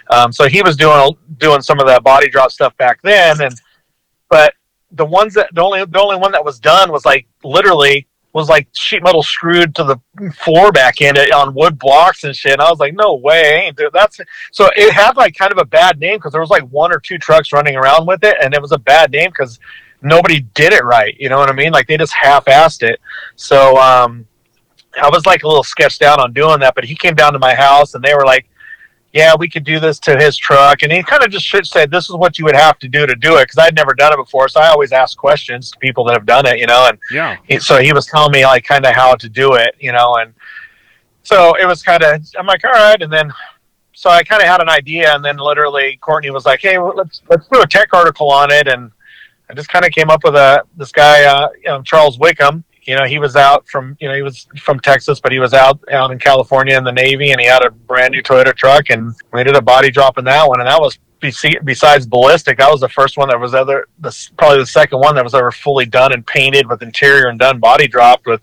um, 0.09 0.31
so 0.31 0.47
he 0.47 0.61
was 0.61 0.76
doing 0.77 1.18
doing 1.38 1.61
some 1.61 1.80
of 1.80 1.88
that 1.88 2.03
body 2.03 2.30
drop 2.30 2.51
stuff 2.51 2.76
back 2.77 3.01
then. 3.01 3.41
And 3.41 3.55
but 4.30 4.53
the 4.91 5.05
ones 5.05 5.34
that 5.34 5.53
the 5.53 5.61
only 5.61 5.84
the 5.85 5.99
only 5.99 6.18
one 6.18 6.31
that 6.34 6.43
was 6.43 6.59
done 6.59 6.91
was 6.91 7.05
like 7.05 7.26
literally 7.43 8.07
was 8.34 8.49
like 8.49 8.68
sheet 8.74 9.03
metal 9.03 9.24
screwed 9.24 9.76
to 9.76 9.84
the 9.84 10.32
floor 10.32 10.72
back 10.72 11.02
in 11.02 11.16
it 11.18 11.32
on 11.32 11.53
wood 11.53 11.78
blocks 11.78 12.24
and 12.24 12.36
shit. 12.36 12.53
And 12.53 12.62
I 12.62 12.70
was 12.70 12.80
like, 12.80 12.94
no 12.94 13.16
way, 13.16 13.72
do 13.76 13.90
that's 13.94 14.20
so 14.52 14.70
it 14.76 14.94
had 14.94 15.18
like 15.18 15.36
kind 15.36 15.52
of 15.52 15.58
a 15.58 15.66
bad 15.66 15.99
name 15.99 16.18
because 16.18 16.32
there 16.32 16.41
was 16.41 16.49
like 16.49 16.64
one 16.64 16.94
or 16.94 16.99
two 16.99 17.18
trucks 17.18 17.52
running 17.52 17.76
around 17.76 18.08
with 18.08 18.24
it, 18.24 18.38
and 18.41 18.53
it 18.53 18.62
was 18.62 18.72
a 18.72 18.80
bad 18.80 19.12
name 19.12 19.30
because 19.30 19.60
nobody 20.02 20.41
did 20.53 20.74
it 20.74 20.84
right. 20.84 21.16
You 21.20 21.30
know 21.30 21.38
what 21.38 21.49
I 21.49 21.53
mean? 21.53 21.72
Like 21.72 21.88
they 21.88 21.98
just 21.98 22.14
half-assed 22.14 22.84
it. 22.84 22.99
So 23.36 23.78
um, 23.78 24.26
I 25.02 25.10
was 25.10 25.26
like 25.26 25.44
a 25.44 25.48
little 25.48 25.64
sketched 25.64 26.02
out 26.02 26.20
on 26.20 26.34
doing 26.34 26.60
that, 26.60 26.76
but 26.76 26.84
he 26.84 26.95
came 26.95 27.16
down 27.16 27.34
to 27.34 27.40
my 27.40 27.53
house 27.53 27.94
and 27.94 28.03
they 28.03 28.16
were 28.16 28.26
like, 28.26 28.48
"Yeah, 29.13 29.33
we 29.38 29.49
could 29.49 29.63
do 29.63 29.79
this 29.79 29.99
to 29.99 30.17
his 30.17 30.38
truck," 30.38 30.83
and 30.83 30.91
he 30.91 31.03
kind 31.03 31.23
of 31.23 31.29
just 31.31 31.49
said, 31.71 31.91
"This 31.91 32.09
is 32.09 32.15
what 32.15 32.38
you 32.39 32.45
would 32.45 32.55
have 32.55 32.79
to 32.79 32.88
do 32.88 33.05
to 33.05 33.15
do 33.15 33.38
it," 33.38 33.43
because 33.43 33.57
I'd 33.57 33.75
never 33.75 33.93
done 33.93 34.13
it 34.13 34.17
before. 34.17 34.47
So 34.49 34.59
I 34.61 34.67
always 34.69 34.91
ask 34.91 35.17
questions 35.17 35.71
to 35.71 35.79
people 35.79 36.03
that 36.05 36.13
have 36.15 36.25
done 36.25 36.45
it, 36.45 36.59
you 36.59 36.67
know, 36.67 36.88
and 36.88 36.97
Yeah. 37.11 37.38
he- 37.47 37.59
so 37.59 37.79
he 37.81 37.93
was 37.93 38.05
telling 38.05 38.31
me 38.31 38.45
like 38.45 38.63
kind 38.63 38.85
of 38.85 38.93
how 38.95 39.15
to 39.15 39.27
do 39.29 39.55
it, 39.55 39.75
you 39.79 39.91
know, 39.91 40.15
and 40.15 40.33
so 41.23 41.55
it 41.55 41.65
was 41.67 41.83
kind 41.83 42.03
of 42.03 42.21
I'm 42.38 42.45
like, 42.45 42.63
all 42.63 42.71
right, 42.71 43.01
and 43.01 43.11
then 43.11 43.31
so 43.93 44.09
I 44.09 44.23
kind 44.23 44.41
of 44.41 44.47
had 44.47 44.61
an 44.61 44.69
idea, 44.69 45.13
and 45.13 45.23
then 45.23 45.38
literally 45.38 45.97
Courtney 46.01 46.31
was 46.31 46.45
like, 46.45 46.61
hey, 46.61 46.77
well, 46.79 46.93
let's 46.95 47.21
let's 47.29 47.47
do 47.47 47.61
a 47.61 47.67
tech 47.67 47.93
article 47.93 48.31
on 48.31 48.51
it, 48.51 48.67
and 48.67 48.91
I 49.49 49.53
just 49.53 49.67
kind 49.69 49.85
of 49.85 49.91
came 49.91 50.09
up 50.09 50.23
with 50.23 50.35
a 50.35 50.63
this 50.77 50.91
guy, 50.91 51.25
uh, 51.25 51.49
you 51.57 51.65
know, 51.69 51.81
Charles 51.81 52.17
Wickham. 52.17 52.63
You 52.84 52.95
know, 52.95 53.06
he 53.06 53.20
was 53.20 53.36
out 53.36 53.68
from 53.68 53.95
you 53.99 54.08
know 54.08 54.16
he 54.16 54.22
was 54.22 54.48
from 54.60 54.80
Texas, 54.80 55.20
but 55.20 55.32
he 55.32 55.40
was 55.40 55.53
out 55.53 55.80
out 55.91 56.12
in 56.12 56.20
California 56.20 56.78
in 56.78 56.84
the 56.84 56.91
Navy, 56.91 57.32
and 57.32 57.40
he 57.40 57.48
had 57.48 57.64
a 57.64 57.70
brand 57.70 58.12
new 58.14 58.24
Toyota 58.24 58.56
truck, 58.56 58.90
and 58.90 59.14
we 59.32 59.44
did 59.44 59.56
a 59.56 59.62
body 59.62 59.91
drop 59.91 60.18
in 60.18 60.26
that 60.26 60.48
one, 60.48 60.60
and 60.60 60.68
that 60.68 60.82
was 60.82 60.98
besides 61.22 62.06
ballistic, 62.06 62.58
that 62.58 62.72
was 62.72 62.82
the 62.82 62.90
first 62.90 63.18
one 63.18 63.30
that 63.30 63.40
was 63.40 63.53
ever 63.53 63.88
the 63.99 64.30
probably 64.38 64.58
the 64.58 64.66
second 64.66 64.99
one 64.99 65.16
that 65.16 65.24
was 65.24 65.36
ever 65.36 65.52
fully 65.52 65.86
done 65.86 66.14
and 66.14 66.26
painted 66.26 66.68
with 66.68 66.82
interior 66.82 67.28
and 67.28 67.40
done 67.40 67.60
body 67.60 67.88
dropped 67.88 68.26
with 68.26 68.41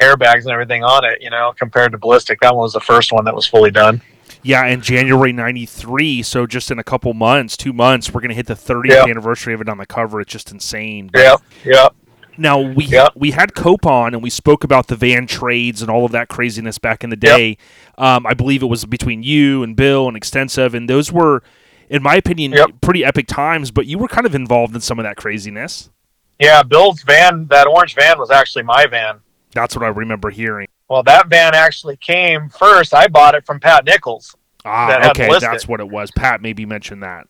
airbags 0.00 0.42
and 0.42 0.50
everything 0.50 0.82
on 0.82 1.04
it. 1.04 1.22
You 1.22 1.30
know, 1.30 1.54
compared 1.56 1.92
to 1.92 1.98
ballistic, 1.98 2.40
that 2.40 2.54
one 2.54 2.62
was 2.62 2.72
the 2.72 2.80
first 2.80 3.12
one 3.12 3.24
that 3.24 3.34
was 3.34 3.46
fully 3.46 3.70
done. 3.70 4.02
Yeah, 4.42 4.66
in 4.66 4.80
January 4.80 5.32
'93, 5.32 6.22
so 6.22 6.46
just 6.46 6.70
in 6.70 6.78
a 6.78 6.84
couple 6.84 7.12
months, 7.14 7.56
two 7.56 7.72
months, 7.72 8.12
we're 8.12 8.20
gonna 8.20 8.34
hit 8.34 8.46
the 8.46 8.54
30th 8.54 8.90
Yep. 8.90 9.08
anniversary 9.08 9.54
of 9.54 9.60
it 9.60 9.68
on 9.68 9.78
the 9.78 9.86
cover. 9.86 10.20
It's 10.20 10.32
just 10.32 10.50
insane. 10.52 11.10
Yep, 11.14 11.40
yep. 11.64 11.94
Now 12.38 12.60
we 12.60 12.84
Yep. 12.84 13.12
we 13.16 13.30
had 13.32 13.54
Cope 13.54 13.86
on 13.86 14.14
and 14.14 14.22
we 14.22 14.30
spoke 14.30 14.64
about 14.64 14.86
the 14.88 14.96
van 14.96 15.26
trades 15.26 15.82
and 15.82 15.90
all 15.90 16.04
of 16.04 16.12
that 16.12 16.28
craziness 16.28 16.78
back 16.78 17.02
in 17.04 17.10
the 17.10 17.16
day. 17.16 17.56
Um, 17.98 18.26
I 18.26 18.34
believe 18.34 18.62
it 18.62 18.66
was 18.66 18.84
between 18.84 19.22
you 19.22 19.62
and 19.62 19.74
Bill 19.76 20.08
and 20.08 20.16
Extensive, 20.16 20.74
and 20.74 20.88
those 20.88 21.10
were, 21.12 21.42
in 21.88 22.02
my 22.02 22.14
opinion, 22.16 22.52
Yep. 22.52 22.80
pretty 22.80 23.04
epic 23.04 23.26
times. 23.26 23.70
But 23.70 23.86
you 23.86 23.98
were 23.98 24.08
kind 24.08 24.26
of 24.26 24.34
involved 24.34 24.74
in 24.74 24.80
some 24.80 24.98
of 24.98 25.04
that 25.04 25.16
craziness. 25.16 25.90
Yeah, 26.38 26.62
Bill's 26.62 27.02
van, 27.02 27.46
that 27.48 27.66
orange 27.66 27.94
van 27.94 28.18
was 28.18 28.30
actually 28.30 28.64
my 28.64 28.86
van. 28.86 29.20
That's 29.52 29.74
what 29.74 29.84
I 29.84 29.88
remember 29.88 30.28
hearing. 30.30 30.68
Well, 30.88 31.02
that 31.04 31.28
van 31.28 31.54
actually 31.54 31.96
came 31.96 32.50
first. 32.50 32.92
I 32.94 33.08
bought 33.08 33.34
it 33.34 33.46
from 33.46 33.58
Pat 33.58 33.84
Nichols. 33.86 34.36
Ah, 34.64 35.08
okay, 35.10 35.28
that's 35.40 35.66
what 35.66 35.80
it 35.80 35.88
was. 35.88 36.10
Pat 36.10 36.42
maybe 36.42 36.66
mentioned 36.66 37.02
that. 37.02 37.26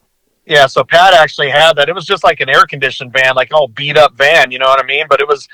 Yeah, 0.46 0.66
so 0.66 0.84
Pat 0.84 1.12
actually 1.12 1.50
had 1.50 1.74
that. 1.74 1.88
It 1.88 1.94
was 1.94 2.06
just 2.06 2.22
like 2.22 2.38
an 2.40 2.48
air 2.48 2.64
conditioned 2.66 3.12
van, 3.12 3.34
like 3.34 3.52
all 3.52 3.66
beat 3.66 3.96
up 3.96 4.14
van, 4.14 4.52
you 4.52 4.60
know 4.60 4.66
what 4.66 4.82
I 4.82 4.86
mean? 4.86 5.06
But 5.08 5.20
it 5.20 5.26
was, 5.26 5.48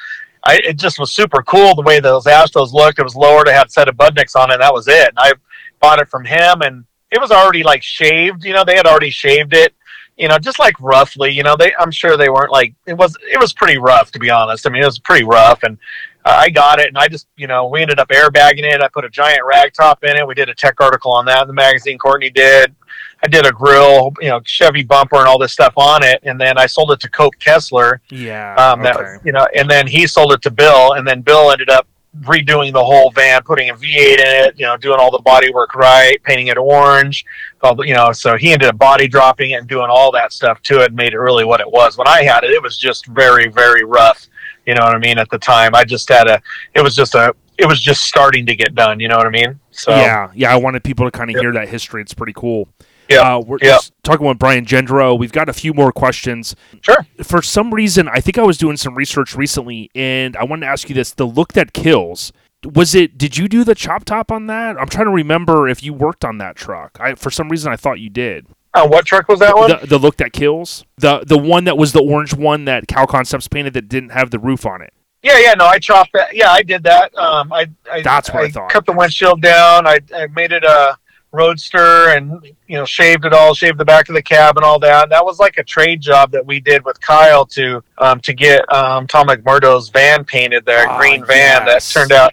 I 0.45 0.61
it 0.65 0.77
just 0.77 0.99
was 0.99 1.13
super 1.13 1.43
cool 1.43 1.75
the 1.75 1.83
way 1.83 1.99
those 1.99 2.25
Astros 2.25 2.73
looked. 2.73 2.99
It 2.99 3.05
was 3.05 3.17
lowered, 3.17 3.49
it 3.49 3.55
had 3.55 3.69
a 3.69 3.71
set 3.71 3.89
of 3.89 3.97
Budniks 3.97 4.37
on 4.37 4.51
it, 4.51 4.55
and 4.55 4.63
that 4.63 4.73
was 4.73 4.89
it. 4.89 5.09
And 5.09 5.19
I 5.19 5.33
bought 5.81 5.99
it 5.99 6.11
from 6.11 6.27
him, 6.27 6.61
and 6.61 6.85
it 7.11 7.21
was 7.21 7.31
already 7.31 7.63
like 7.63 7.83
shaved. 7.83 8.45
You 8.45 8.53
know, 8.53 8.65
they 8.65 8.77
had 8.77 8.87
already 8.87 9.11
shaved 9.11 9.55
it. 9.55 9.75
You 10.19 10.29
know, 10.29 10.39
just 10.39 10.59
like 10.59 10.79
roughly. 10.79 11.31
You 11.31 11.43
know, 11.43 11.57
they 11.57 11.73
I'm 11.79 11.91
sure 11.91 12.19
they 12.19 12.29
weren't 12.29 12.53
like 12.53 12.75
it 12.87 12.95
was. 12.95 13.17
It 13.33 13.41
was 13.41 13.55
pretty 13.55 13.79
rough 13.79 14.11
to 14.13 14.19
be 14.19 14.29
honest. 14.29 14.67
I 14.67 14.71
mean, 14.71 14.83
it 14.83 14.87
was 14.87 14.99
pretty 14.99 15.25
rough, 15.25 15.63
and 15.63 15.79
I 16.25 16.51
got 16.51 16.81
it, 16.81 16.89
and 16.89 16.99
I 16.99 17.09
just, 17.09 17.27
you 17.37 17.47
know, 17.47 17.67
we 17.67 17.83
ended 17.83 17.99
up 17.99 18.09
airbagging 18.09 18.63
it. 18.63 18.81
I 18.81 18.89
put 18.89 19.05
a 19.05 19.11
giant 19.11 19.45
rag 19.45 19.73
top 19.73 20.05
in 20.05 20.17
it. 20.17 20.27
We 20.27 20.35
did 20.35 20.49
a 20.49 20.55
tech 20.55 20.81
article 20.81 21.13
on 21.13 21.25
that 21.27 21.43
in 21.43 21.49
the 21.49 21.55
magazine. 21.55 21.99
Courtney 21.99 22.31
did. 22.31 22.75
I 23.25 23.29
did 23.29 23.47
a 23.47 23.53
grill, 23.53 24.13
you 24.21 24.29
know, 24.29 24.41
Chevy 24.45 24.83
bumper 24.83 25.17
and 25.17 25.27
all 25.27 25.39
this 25.39 25.53
stuff 25.53 25.75
on 25.77 26.03
it, 26.03 26.21
and 26.25 26.41
then 26.41 26.59
I 26.59 26.67
sold 26.67 26.91
it 26.93 27.01
to 27.01 27.11
Cope 27.11 27.39
Kessler. 27.39 28.01
Yeah. 28.11 28.55
Um, 28.57 28.83
that 28.83 28.97
okay. 28.97 29.03
was, 29.05 29.21
you 29.25 29.33
know, 29.33 29.47
and 29.55 29.71
then 29.71 29.87
he 29.87 30.07
sold 30.07 30.33
it 30.33 30.43
to 30.43 30.51
Bill, 30.51 30.95
and 30.95 31.07
then 31.07 31.23
Bill 31.23 31.53
ended 31.53 31.71
up 31.71 31.87
redoing 32.21 32.73
the 32.73 32.85
whole 32.85 33.11
van, 33.11 33.43
putting 33.43 33.71
a 33.71 33.75
V8 33.75 34.19
in 34.19 34.21
it, 34.21 34.59
you 34.59 34.67
know, 34.67 34.77
doing 34.77 34.99
all 34.99 35.11
the 35.11 35.23
body 35.23 35.53
work 35.53 35.75
right, 35.75 36.23
painting 36.25 36.49
it 36.49 36.59
orange, 36.59 37.25
all 37.63 37.75
the, 37.75 37.85
you 37.85 37.95
know, 37.95 38.13
so 38.13 38.37
he 38.37 38.53
ended 38.53 38.69
up 38.69 38.77
body 38.77 39.09
dropping 39.09 39.53
it 39.53 39.55
and 39.55 39.69
doing 39.69 39.89
all 39.89 40.13
that 40.13 40.33
stuff 40.33 40.61
to 40.63 40.81
it, 40.81 40.87
and 40.87 40.97
made 40.97 41.15
it 41.15 41.19
really 41.19 41.45
what 41.45 41.61
it 41.61 41.71
was. 41.71 41.97
When 41.97 42.09
I 42.09 42.23
had 42.23 42.45
it, 42.45 42.51
it 42.51 42.63
was 42.63 42.77
just 42.77 43.07
very, 43.07 43.49
very 43.49 43.85
rough. 43.85 44.27
You 44.67 44.75
know 44.75 44.83
what 44.85 44.95
I 44.95 44.99
mean? 44.99 45.19
At 45.19 45.29
the 45.31 45.39
time, 45.39 45.75
I 45.75 45.85
just 45.85 46.09
had 46.09 46.29
a, 46.29 46.41
it 46.75 46.83
was 46.83 46.95
just 46.95 47.15
a, 47.15 47.35
it 47.59 47.67
was 47.67 47.81
just 47.81 48.05
starting 48.05 48.47
to 48.47 48.55
get 48.57 48.75
done. 48.75 49.01
You 49.01 49.09
know 49.09 49.17
what 49.17 49.27
I 49.27 49.31
mean? 49.31 49.59
So 49.71 49.91
yeah, 49.95 50.31
yeah. 50.35 50.53
I 50.53 50.57
wanted 50.57 50.85
people 50.85 51.05
to 51.07 51.11
kind 51.11 51.31
of 51.31 51.35
Yep. 51.35 51.43
hear 51.43 51.53
that 51.53 51.69
history. 51.69 52.01
It's 52.03 52.15
pretty 52.15 52.33
cool. 52.35 52.69
Yeah, 53.09 53.35
Uh, 53.37 53.41
we're 53.41 53.59
just 53.59 53.93
talking 54.05 54.27
with 54.27 54.39
Brian 54.39 54.65
Gendro. 54.65 55.19
We've 55.19 55.33
got 55.33 55.49
a 55.49 55.53
few 55.53 55.75
more 55.75 55.93
questions. 55.93 56.55
Sure. 56.81 57.05
For 57.23 57.43
some 57.43 57.75
reason, 57.75 58.09
I 58.09 58.21
think 58.21 58.39
I 58.39 58.43
was 58.43 58.57
doing 58.57 58.77
some 58.77 58.95
research 58.95 59.35
recently, 59.35 59.91
and 59.95 60.37
I 60.37 60.45
wanted 60.45 60.67
to 60.67 60.73
ask 60.73 60.89
you 60.89 60.95
this: 60.95 61.13
the 61.13 61.27
look 61.27 61.53
that 61.55 61.73
kills. 61.73 62.33
Was 62.65 62.95
it? 62.95 63.19
Did 63.19 63.37
you 63.37 63.49
do 63.49 63.65
the 63.65 63.75
chop 63.75 64.05
top 64.05 64.31
on 64.31 64.47
that? 64.47 64.81
I'm 64.81 64.89
trying 64.89 65.07
to 65.07 65.13
remember 65.13 65.69
if 65.69 65.83
you 65.83 65.93
worked 65.93 66.25
on 66.25 66.39
that 66.39 66.55
truck. 66.55 66.97
I, 67.01 67.17
for 67.17 67.29
some 67.31 67.49
reason, 67.49 67.73
I 67.73 67.77
thought 67.77 67.99
you 67.99 68.09
did. 68.09 68.47
Uh, 68.75 68.89
what 68.89 69.05
truck 69.05 69.29
was 69.29 69.41
that 69.41 69.55
one? 69.55 69.71
The, 69.71 69.87
the 69.87 69.99
look 69.99 70.17
that 70.17 70.33
kills. 70.33 70.85
The 70.97 71.23
the 71.27 71.37
one 71.39 71.65
that 71.65 71.77
was 71.77 71.93
the 71.93 72.03
orange 72.03 72.33
one 72.35 72.65
that 72.65 72.89
Cal 72.89 73.07
Concepts 73.07 73.49
painted 73.49 73.75
that 73.75 73.89
didn't 73.89 74.11
have 74.11 74.31
the 74.31 74.39
roof 74.39 74.65
on 74.65 74.81
it. 74.81 74.93
Yeah, 75.23 75.39
yeah, 75.39 75.55
no, 75.55 75.67
I 75.67 75.79
chopped 75.79 76.13
that. 76.15 76.35
Yeah, 76.35 76.51
I 76.51 76.63
did 76.63 76.83
that. 76.83 77.17
Um, 77.17 77.53
I, 77.53 77.67
I 77.91 78.03
That's 78.03 78.31
what 78.33 78.45
I 78.45 78.49
thought. 78.51 78.71
Cut 78.71 78.87
the 78.87 78.93
windshield 78.93 79.41
down. 79.41 79.87
I, 79.87 80.01
I 80.15 80.27
made 80.29 80.51
it 80.51 80.65
a 80.65 80.97
roadster, 81.31 82.09
and 82.09 82.45
you 82.67 82.77
know, 82.77 82.85
shaved 82.85 83.25
it 83.25 83.33
all, 83.33 83.55
shaved 83.55 83.79
the 83.79 83.85
back 83.85 84.09
of 84.09 84.15
the 84.15 84.23
cab 84.23 84.57
and 84.57 84.65
all 84.65 84.79
that. 84.81 85.11
That 85.11 85.25
was 85.25 85.39
like 85.39 85.59
a 85.59 85.63
trade 85.65 86.01
job 86.01 86.31
that 86.33 86.45
we 86.45 86.59
did 86.59 86.85
with 86.85 87.01
Kyle 87.01 87.47
to 87.47 87.85
um, 87.99 88.21
to 88.21 88.33
get 88.33 88.71
um, 88.73 89.07
Tom 89.07 89.29
McMurdo's 89.29 89.91
van 89.91 90.25
painted, 90.25 90.65
their 90.65 90.89
Ah, 90.89 90.99
green 90.99 91.25
van 91.25 91.67
yes. 91.67 91.93
that 91.93 91.99
turned 92.01 92.13
out. 92.13 92.33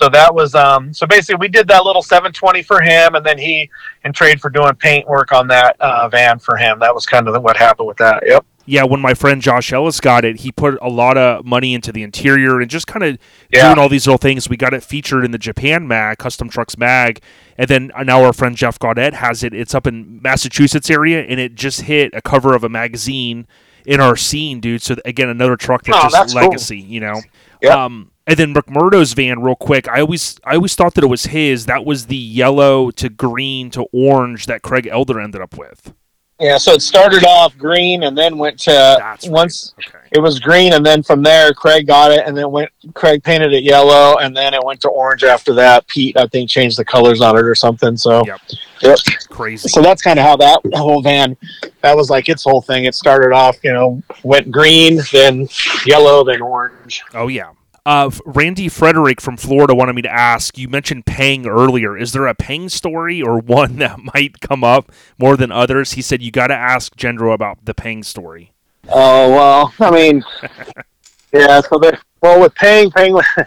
So 0.00 0.08
that 0.08 0.34
was 0.34 0.54
um, 0.54 0.94
so 0.94 1.06
basically 1.06 1.36
we 1.40 1.48
did 1.48 1.68
that 1.68 1.84
little 1.84 2.02
720 2.02 2.62
for 2.62 2.80
him, 2.80 3.14
and 3.16 3.24
then 3.26 3.36
he 3.36 3.68
in 4.04 4.12
trade 4.14 4.40
for 4.40 4.48
doing 4.48 4.74
paint 4.76 5.06
work 5.06 5.30
on 5.30 5.46
that 5.48 5.76
uh, 5.78 6.08
van 6.08 6.38
for 6.38 6.56
him. 6.56 6.78
That 6.78 6.94
was 6.94 7.04
kind 7.04 7.28
of 7.28 7.42
what 7.42 7.56
happened 7.58 7.86
with 7.88 7.98
that. 7.98 8.22
Yep. 8.26 8.46
Yeah, 8.64 8.84
when 8.84 9.00
my 9.00 9.12
friend 9.14 9.42
Josh 9.42 9.72
Ellis 9.74 10.00
got 10.00 10.24
it, 10.24 10.40
he 10.40 10.52
put 10.52 10.78
a 10.80 10.88
lot 10.88 11.18
of 11.18 11.44
money 11.44 11.74
into 11.74 11.92
the 11.92 12.02
interior 12.02 12.60
and 12.60 12.70
just 12.70 12.86
kind 12.86 13.02
of 13.04 13.18
Yeah. 13.52 13.66
doing 13.68 13.78
all 13.78 13.88
these 13.90 14.06
little 14.06 14.16
things. 14.18 14.48
We 14.48 14.56
got 14.56 14.72
it 14.72 14.82
featured 14.82 15.24
in 15.24 15.32
the 15.32 15.38
Japan 15.38 15.86
mag, 15.88 16.16
Custom 16.18 16.48
Trucks 16.48 16.78
mag, 16.78 17.20
and 17.58 17.68
then 17.68 17.90
now 18.04 18.22
our 18.24 18.32
friend 18.32 18.56
Jeff 18.56 18.78
Gaudette 18.78 19.14
has 19.14 19.42
it. 19.42 19.52
It's 19.52 19.74
up 19.74 19.86
in 19.86 20.20
Massachusetts 20.22 20.88
area, 20.88 21.20
and 21.22 21.38
it 21.40 21.56
just 21.56 21.82
hit 21.82 22.12
a 22.14 22.22
cover 22.22 22.54
of 22.54 22.64
a 22.64 22.68
magazine 22.70 23.46
in 23.84 24.00
our 24.00 24.16
scene, 24.16 24.60
dude. 24.60 24.82
So 24.82 24.96
again, 25.04 25.28
another 25.28 25.56
truck 25.56 25.82
that's 25.84 25.98
Oh, 25.98 26.02
just 26.02 26.14
that's 26.14 26.32
cool. 26.32 26.42
legacy, 26.42 26.78
you 26.78 27.00
know. 27.00 27.20
Yep. 27.62 27.72
Um, 27.76 28.10
and 28.30 28.38
then 28.38 28.54
McMurdo's 28.54 29.12
van, 29.12 29.42
real 29.42 29.56
quick. 29.56 29.88
I 29.88 30.00
always, 30.02 30.38
I 30.44 30.54
always 30.54 30.74
thought 30.76 30.94
that 30.94 31.02
it 31.02 31.08
was 31.08 31.24
his. 31.26 31.66
That 31.66 31.84
was 31.84 32.06
the 32.06 32.16
yellow 32.16 32.90
to 32.92 33.08
green 33.08 33.70
to 33.72 33.82
orange 33.92 34.46
that 34.46 34.62
Craig 34.62 34.86
Elder 34.86 35.20
ended 35.20 35.40
up 35.40 35.58
with. 35.58 35.92
Yeah, 36.38 36.56
so 36.56 36.72
it 36.72 36.80
started 36.80 37.24
off 37.24 37.58
green 37.58 38.04
and 38.04 38.16
then 38.16 38.38
went 38.38 38.58
to 38.60 38.70
That's 38.70 39.26
right. 39.26 39.32
once 39.32 39.74
Okay. 39.86 39.98
it 40.12 40.20
was 40.20 40.38
green 40.40 40.72
and 40.72 40.86
then 40.86 41.02
from 41.02 41.22
there 41.22 41.52
Craig 41.52 41.86
got 41.86 42.12
it 42.12 42.26
and 42.26 42.34
then 42.34 42.50
went 42.50 42.70
Craig 42.94 43.22
painted 43.22 43.52
it 43.52 43.62
yellow 43.62 44.16
and 44.20 44.34
then 44.34 44.54
it 44.54 44.64
went 44.64 44.80
to 44.80 44.88
orange 44.88 45.22
after 45.22 45.52
that. 45.52 45.86
Pete 45.86 46.16
I 46.16 46.26
think 46.28 46.48
changed 46.48 46.78
the 46.78 46.84
colors 46.86 47.20
on 47.20 47.36
it 47.36 47.44
or 47.44 47.54
something. 47.54 47.94
So 47.94 48.24
Yep. 48.24 48.40
Yep. 48.80 48.98
Crazy. 49.28 49.68
so 49.68 49.82
that's 49.82 50.00
kind 50.00 50.18
of 50.18 50.24
how 50.24 50.34
that 50.36 50.60
whole 50.72 51.02
van 51.02 51.36
that 51.82 51.94
was 51.94 52.08
like 52.08 52.30
its 52.30 52.42
whole 52.44 52.62
thing. 52.62 52.86
It 52.86 52.94
started 52.94 53.34
off, 53.34 53.58
you 53.62 53.74
know, 53.74 54.02
went 54.22 54.50
green, 54.50 55.00
then 55.12 55.46
yellow, 55.84 56.24
then 56.24 56.40
orange. 56.40 57.02
Oh 57.12 57.28
yeah. 57.28 57.50
Uh, 57.86 58.10
Randy 58.26 58.68
Frederick 58.68 59.20
from 59.20 59.36
Florida 59.36 59.74
wanted 59.74 59.94
me 59.94 60.02
to 60.02 60.12
ask. 60.12 60.58
You 60.58 60.68
mentioned 60.68 61.06
Pang 61.06 61.46
earlier. 61.46 61.96
Is 61.96 62.12
there 62.12 62.26
a 62.26 62.34
Pang 62.34 62.68
story 62.68 63.22
or 63.22 63.38
one 63.40 63.76
that 63.76 63.98
might 64.14 64.40
come 64.40 64.64
up 64.64 64.92
more 65.18 65.36
than 65.36 65.50
others? 65.50 65.92
He 65.92 66.02
said 66.02 66.22
you 66.22 66.30
got 66.30 66.48
to 66.48 66.54
ask 66.54 66.94
Gendro 66.96 67.32
about 67.32 67.64
the 67.64 67.74
Pang 67.74 68.02
story. 68.02 68.52
Oh 68.88 69.30
well, 69.30 69.74
I 69.78 69.90
mean, 69.90 70.24
yeah. 71.32 71.60
So 71.60 71.78
the 71.78 71.98
well 72.20 72.40
with 72.40 72.54
Pang, 72.54 72.90
Pang. 72.90 73.18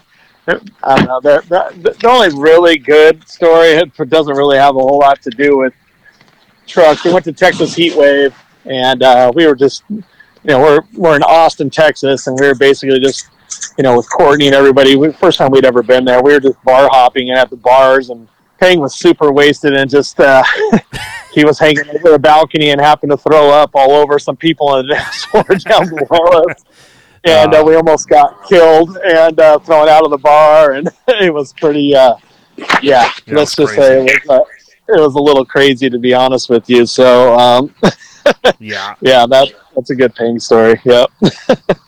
I 0.47 0.97
don't 0.97 1.07
know. 1.07 1.19
The, 1.22 1.41
the, 1.47 1.91
the 1.91 2.07
only 2.07 2.30
really 2.38 2.77
good 2.77 3.26
story 3.27 3.69
it 3.69 4.10
doesn't 4.10 4.35
really 4.35 4.57
have 4.57 4.76
a 4.76 4.80
whole 4.80 4.99
lot 4.99 5.22
to 5.22 5.30
do 5.30 5.57
with 5.57 5.73
trucks. 6.68 7.03
We 7.05 7.14
went 7.14 7.26
to 7.26 7.34
Texas 7.34 7.73
Heat 7.76 7.95
Wave, 7.95 8.35
and 8.65 9.03
uh, 9.03 9.31
we 9.34 9.47
were 9.47 9.55
just, 9.55 9.84
you 9.89 10.03
know, 10.43 10.60
we're 10.60 10.81
we're 10.95 11.15
in 11.15 11.23
Austin, 11.23 11.69
Texas, 11.69 12.27
and 12.27 12.38
we 12.39 12.47
were 12.47 12.55
basically 12.55 12.99
just, 12.99 13.30
you 13.77 13.84
know, 13.84 13.97
with 13.97 14.09
Courtney 14.09 14.47
and 14.47 14.55
everybody. 14.55 14.95
We, 14.95 15.11
first 15.11 15.38
time 15.38 15.51
we'd 15.51 15.65
ever 15.65 15.84
been 15.84 16.05
there, 16.05 16.21
we 16.21 16.34
were 16.34 16.39
just 16.39 16.61
bar 16.63 16.88
hopping 16.91 17.30
and 17.30 17.39
at 17.39 17.49
the 17.49 17.57
bars, 17.57 18.09
and 18.09 18.27
Pang 18.59 18.80
was 18.80 18.95
super 18.95 19.31
wasted 19.31 19.73
and 19.73 19.89
just. 19.89 20.19
Uh, 20.19 20.43
he 21.34 21.43
was 21.43 21.57
hanging 21.59 21.89
over 21.89 22.11
the 22.11 22.19
balcony 22.19 22.69
and 22.69 22.80
happened 22.80 23.11
to 23.11 23.17
throw 23.17 23.49
up 23.49 23.71
all 23.73 23.91
over 23.91 24.19
some 24.19 24.38
people 24.38 24.69
on 24.69 24.85
the 24.85 24.93
dance 24.95 25.25
floor 25.25 25.43
down 25.43 25.89
below 25.89 26.43
us. 26.49 26.63
And 27.25 27.53
uh, 27.53 27.63
we 27.65 27.75
almost 27.75 28.09
got 28.09 28.45
killed 28.49 28.97
and 28.97 29.39
uh, 29.39 29.57
thrown 29.59 29.88
out 29.88 30.03
of 30.03 30.11
the 30.11 30.17
bar, 30.17 30.73
and 30.73 30.89
it 31.07 31.34
was 31.34 31.53
pretty. 31.53 31.95
Uh, 31.95 32.15
yeah, 32.57 32.73
Yeah, 32.81 33.11
let's 33.27 33.55
just 33.55 33.75
say 33.75 34.05
it 34.05 34.27
was. 34.27 34.41
Uh, 34.41 34.93
it 34.93 34.99
was 34.99 35.15
a 35.15 35.21
little 35.21 35.45
crazy 35.45 35.89
to 35.89 35.97
be 35.97 36.13
honest 36.13 36.49
with 36.49 36.69
you. 36.69 36.85
So 36.85 37.34
um, 37.39 37.73
Yeah. 38.59 38.95
yeah, 38.99 39.25
that 39.25 39.53
that's 39.73 39.89
a 39.89 39.95
good 39.95 40.13
Pang 40.15 40.38
story. 40.38 40.81
Yep. 40.84 41.11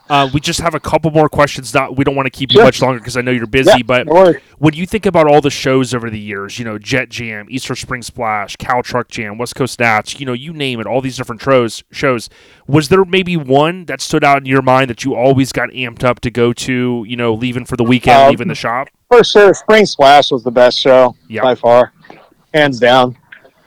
Uh, 0.07 0.29
we 0.33 0.39
just 0.39 0.61
have 0.61 0.75
a 0.75 0.79
couple 0.79 1.09
more 1.09 1.27
questions. 1.27 1.73
Not 1.73 1.97
we 1.97 2.03
don't 2.03 2.15
want 2.15 2.27
to 2.27 2.29
keep 2.29 2.51
you 2.51 2.57
Sure. 2.57 2.65
much 2.65 2.79
longer 2.81 2.99
because 2.99 3.17
I 3.17 3.21
know 3.21 3.31
you're 3.31 3.47
busy. 3.47 3.71
Yeah, 3.77 3.83
but 3.85 4.05
no 4.05 4.35
when 4.59 4.75
you 4.75 4.85
think 4.85 5.07
about 5.07 5.27
all 5.27 5.41
the 5.41 5.49
shows 5.49 5.93
over 5.95 6.09
the 6.11 6.19
years, 6.19 6.59
you 6.59 6.65
know, 6.65 6.77
Jet 6.77 7.09
Jam, 7.09 7.47
Easter 7.49 7.75
Spring 7.75 8.03
Splash, 8.03 8.55
Cow 8.57 8.81
Truck 8.81 9.07
Jam, 9.09 9.39
West 9.39 9.55
Coast 9.55 9.79
Nats, 9.79 10.19
you 10.19 10.25
know, 10.27 10.33
you 10.33 10.53
name 10.53 10.79
it, 10.79 10.85
all 10.85 11.01
these 11.01 11.17
different 11.17 11.41
shows. 11.41 11.83
Shows. 11.91 12.29
Was 12.67 12.89
there 12.89 13.03
maybe 13.03 13.35
one 13.35 13.85
that 13.85 13.99
stood 13.99 14.23
out 14.23 14.37
in 14.37 14.45
your 14.45 14.61
mind 14.61 14.91
that 14.91 15.03
you 15.03 15.15
always 15.15 15.51
got 15.51 15.69
amped 15.69 16.03
up 16.03 16.19
to 16.21 16.29
go 16.29 16.53
to? 16.53 17.03
You 17.07 17.15
know, 17.15 17.33
leaving 17.33 17.65
for 17.65 17.75
the 17.75 17.83
weekend, 17.83 18.21
Um, 18.21 18.29
leaving 18.29 18.47
the 18.47 18.53
shop. 18.55 18.89
For 19.09 19.23
sure, 19.23 19.53
Spring 19.55 19.85
Splash 19.87 20.29
was 20.31 20.43
the 20.43 20.51
best 20.51 20.79
show 20.79 21.15
Yep. 21.29 21.43
by 21.43 21.55
far, 21.55 21.93
hands 22.53 22.79
down. 22.79 23.17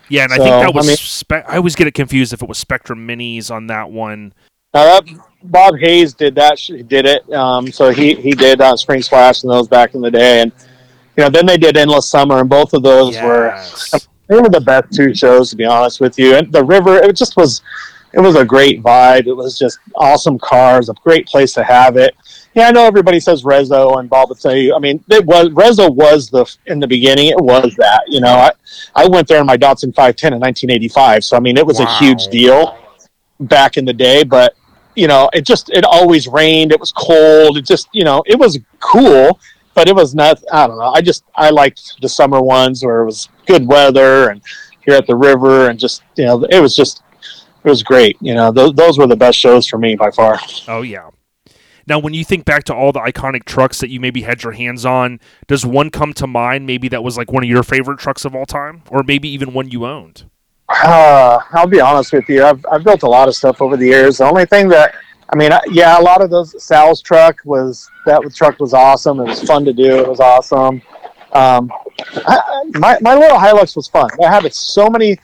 Yeah, 0.09 0.23
and 0.25 0.33
I 0.33 0.37
think 0.37 0.49
that 0.51 0.67
I 0.67 0.71
was. 0.71 0.87
mean- 0.87 0.97
spe- 0.97 1.33
I 1.49 1.57
always 1.57 1.75
get 1.75 1.87
it 1.87 1.95
confused 1.95 2.33
if 2.33 2.43
it 2.43 2.49
was 2.49 2.57
Spectrum 2.59 3.07
Minis 3.07 3.51
on 3.51 3.67
that 3.67 3.91
one. 3.91 4.33
Now 4.75 4.85
that 5.01 5.05
Bob 5.45 5.79
Hayes 5.79 6.13
did 6.13 6.35
that, 6.35 6.59
did 6.89 7.07
it. 7.07 7.33
Um, 7.33 7.73
so 7.73 7.91
he 7.91 8.15
he 8.15 8.33
did 8.33 8.61
uh, 8.61 8.77
Spring 8.77 9.01
Splash 9.01 9.43
and 9.43 9.51
those 9.51 9.67
back 9.67 9.95
in 9.95 10.03
the 10.03 10.11
day, 10.11 10.43
and 10.43 10.53
you 11.17 11.25
know 11.25 11.31
then 11.31 11.47
they 11.47 11.57
did 11.57 11.77
Endless 11.77 12.07
Summer, 12.07 12.41
and 12.41 12.51
both 12.51 12.75
of 12.75 12.83
those 12.83 13.17
were 13.23 13.59
they 14.27 14.39
were 14.39 14.51
the 14.51 14.61
best 14.61 14.93
two 14.93 15.15
shows 15.15 15.49
to 15.51 15.57
be 15.57 15.65
honest 15.65 16.01
with 16.01 16.19
you. 16.19 16.35
And 16.35 16.53
the 16.53 16.63
river, 16.63 16.97
it 16.99 17.17
just 17.17 17.35
was, 17.39 17.63
it 18.13 18.21
was 18.21 18.37
a 18.37 18.45
great 18.45 18.83
vibe. 18.83 19.27
It 19.27 19.33
was 19.33 19.59
just 19.59 19.79
awesome 19.95 20.39
cars, 20.39 20.91
a 20.91 20.95
great 21.03 21.27
place 21.27 21.55
to 21.55 21.65
have 21.65 21.97
it. 21.97 22.15
Yeah, 22.53 22.69
I 22.69 22.71
know 22.71 22.85
everybody 22.85 23.21
says 23.21 23.45
Rezo, 23.45 23.99
and 23.99 24.11
Bob 24.11 24.29
would 24.29 24.39
tell 24.39 24.55
you. 24.55 24.75
I 24.75 24.81
mean, 24.81 25.03
it 25.09 25.25
was 25.25 25.49
Rezo 25.49 25.89
was 25.95 26.29
the 26.29 26.45
in 26.67 26.79
the 26.79 26.87
beginning. 26.87 27.29
It 27.29 27.41
was 27.41 27.75
that 27.79 28.03
you 28.07 28.21
know. 28.21 28.35
I 28.35 28.53
I 28.95 29.07
went 29.09 29.29
there 29.29 29.41
in 29.41 29.47
my 29.47 29.57
Datsun 29.57 29.95
510 29.95 30.35
in 30.35 30.41
1985, 30.41 31.25
so 31.25 31.39
I 31.39 31.41
mean 31.41 31.57
it 31.57 31.65
was 31.65 31.81
a 31.81 31.87
huge 31.99 32.27
deal 32.27 32.77
back 33.41 33.77
in 33.77 33.85
the 33.85 33.93
day. 33.93 34.25
But 34.25 34.55
you 34.95 35.07
know, 35.07 35.31
it 35.33 35.47
just 35.47 35.71
it 35.71 35.85
always 35.85 36.27
rained. 36.27 36.73
It 36.73 36.81
was 36.81 36.93
cold. 36.93 37.57
It 37.57 37.65
just 37.65 37.89
you 37.93 38.05
know, 38.05 38.23
it 38.27 38.39
was 38.39 38.59
cool, 38.81 39.39
but 39.75 39.89
it 39.89 39.95
was 39.95 40.15
not. 40.15 40.43
I 40.53 40.67
don't 40.67 40.79
know. 40.79 40.93
I 40.93 41.01
just 41.01 41.25
I 41.35 41.51
liked 41.51 42.01
the 42.01 42.09
summer 42.09 42.41
ones 42.41 42.85
where 42.85 43.03
it 43.03 43.07
was 43.07 43.29
good 43.47 43.67
weather 43.67 44.31
and 44.31 44.43
here 44.85 44.95
at 44.95 45.07
the 45.07 45.17
river 45.17 45.69
and 45.69 45.79
just 45.79 46.03
you 46.17 46.25
know, 46.25 46.45
it 46.45 46.61
was 46.61 46.75
just 46.75 47.03
it 47.65 47.69
was 47.69 47.83
great. 47.83 48.17
You 48.21 48.35
know, 48.35 48.51
those 48.51 48.75
those 48.75 48.99
were 48.99 49.07
the 49.07 49.17
best 49.17 49.39
shows 49.39 49.67
for 49.67 49.79
me 49.79 49.97
by 49.97 50.11
far. 50.11 50.39
Oh 50.67 50.83
yeah. 50.83 51.11
Now, 51.89 51.99
when 51.99 52.13
you 52.13 52.23
think 52.23 52.45
back 52.45 52.65
to 52.65 52.75
all 52.75 52.93
the 52.93 53.01
iconic 53.01 53.45
trucks 53.45 53.81
that 53.81 53.89
you 53.89 53.99
maybe 53.99 54.21
had 54.21 54.43
your 54.43 54.53
hands 54.53 54.85
on, 54.85 55.21
does 55.47 55.65
one 55.65 55.89
come 55.89 56.13
to 56.15 56.27
mind? 56.27 56.67
Maybe 56.67 56.87
that 56.89 57.03
was 57.03 57.17
like 57.17 57.33
one 57.33 57.43
of 57.43 57.49
your 57.49 57.63
favorite 57.63 57.99
trucks 57.99 58.27
of 58.27 58.35
all 58.35 58.45
time, 58.45 58.83
or 58.91 59.03
maybe 59.03 59.27
even 59.31 59.55
one 59.55 59.71
you 59.71 59.87
owned. 59.87 60.29
Uh, 60.69 61.41
I'll 61.53 61.67
be 61.67 61.81
honest 61.81 62.13
with 62.13 62.29
you. 62.29 62.45
I've, 62.45 62.65
I've 62.71 62.85
built 62.85 63.03
a 63.03 63.09
lot 63.09 63.29
of 63.29 63.35
stuff 63.35 63.61
over 63.63 63.77
the 63.77 63.87
years. 63.87 64.19
The 64.19 64.25
only 64.27 64.45
thing 64.47 64.69
that, 64.69 64.95
I 65.31 65.37
mean, 65.37 65.53
I- 65.53 65.63
yeah, 65.71 65.99
a 65.99 66.03
lot 66.03 66.23
of 66.23 66.31
those, 66.31 66.63
Sal's 66.63 67.01
truck 67.01 67.41
was, 67.45 67.89
that 68.07 68.21
truck 68.35 68.61
was 68.61 68.75
awesome. 68.75 69.21
It 69.21 69.25
was 69.25 69.43
fun 69.43 69.65
to 69.65 69.73
do. 69.73 69.99
It 69.99 70.09
was 70.09 70.21
awesome. 70.21 70.83
Um, 71.33 71.71
I, 72.27 72.39
I- 72.47 72.65
my, 72.79 72.99
my 73.01 73.15
little 73.15 73.39
Hilux 73.39 73.77
was 73.77 73.89
fun. 73.89 74.11
I 74.23 74.31
had 74.31 74.53
so 74.55 74.89
many 74.91 75.19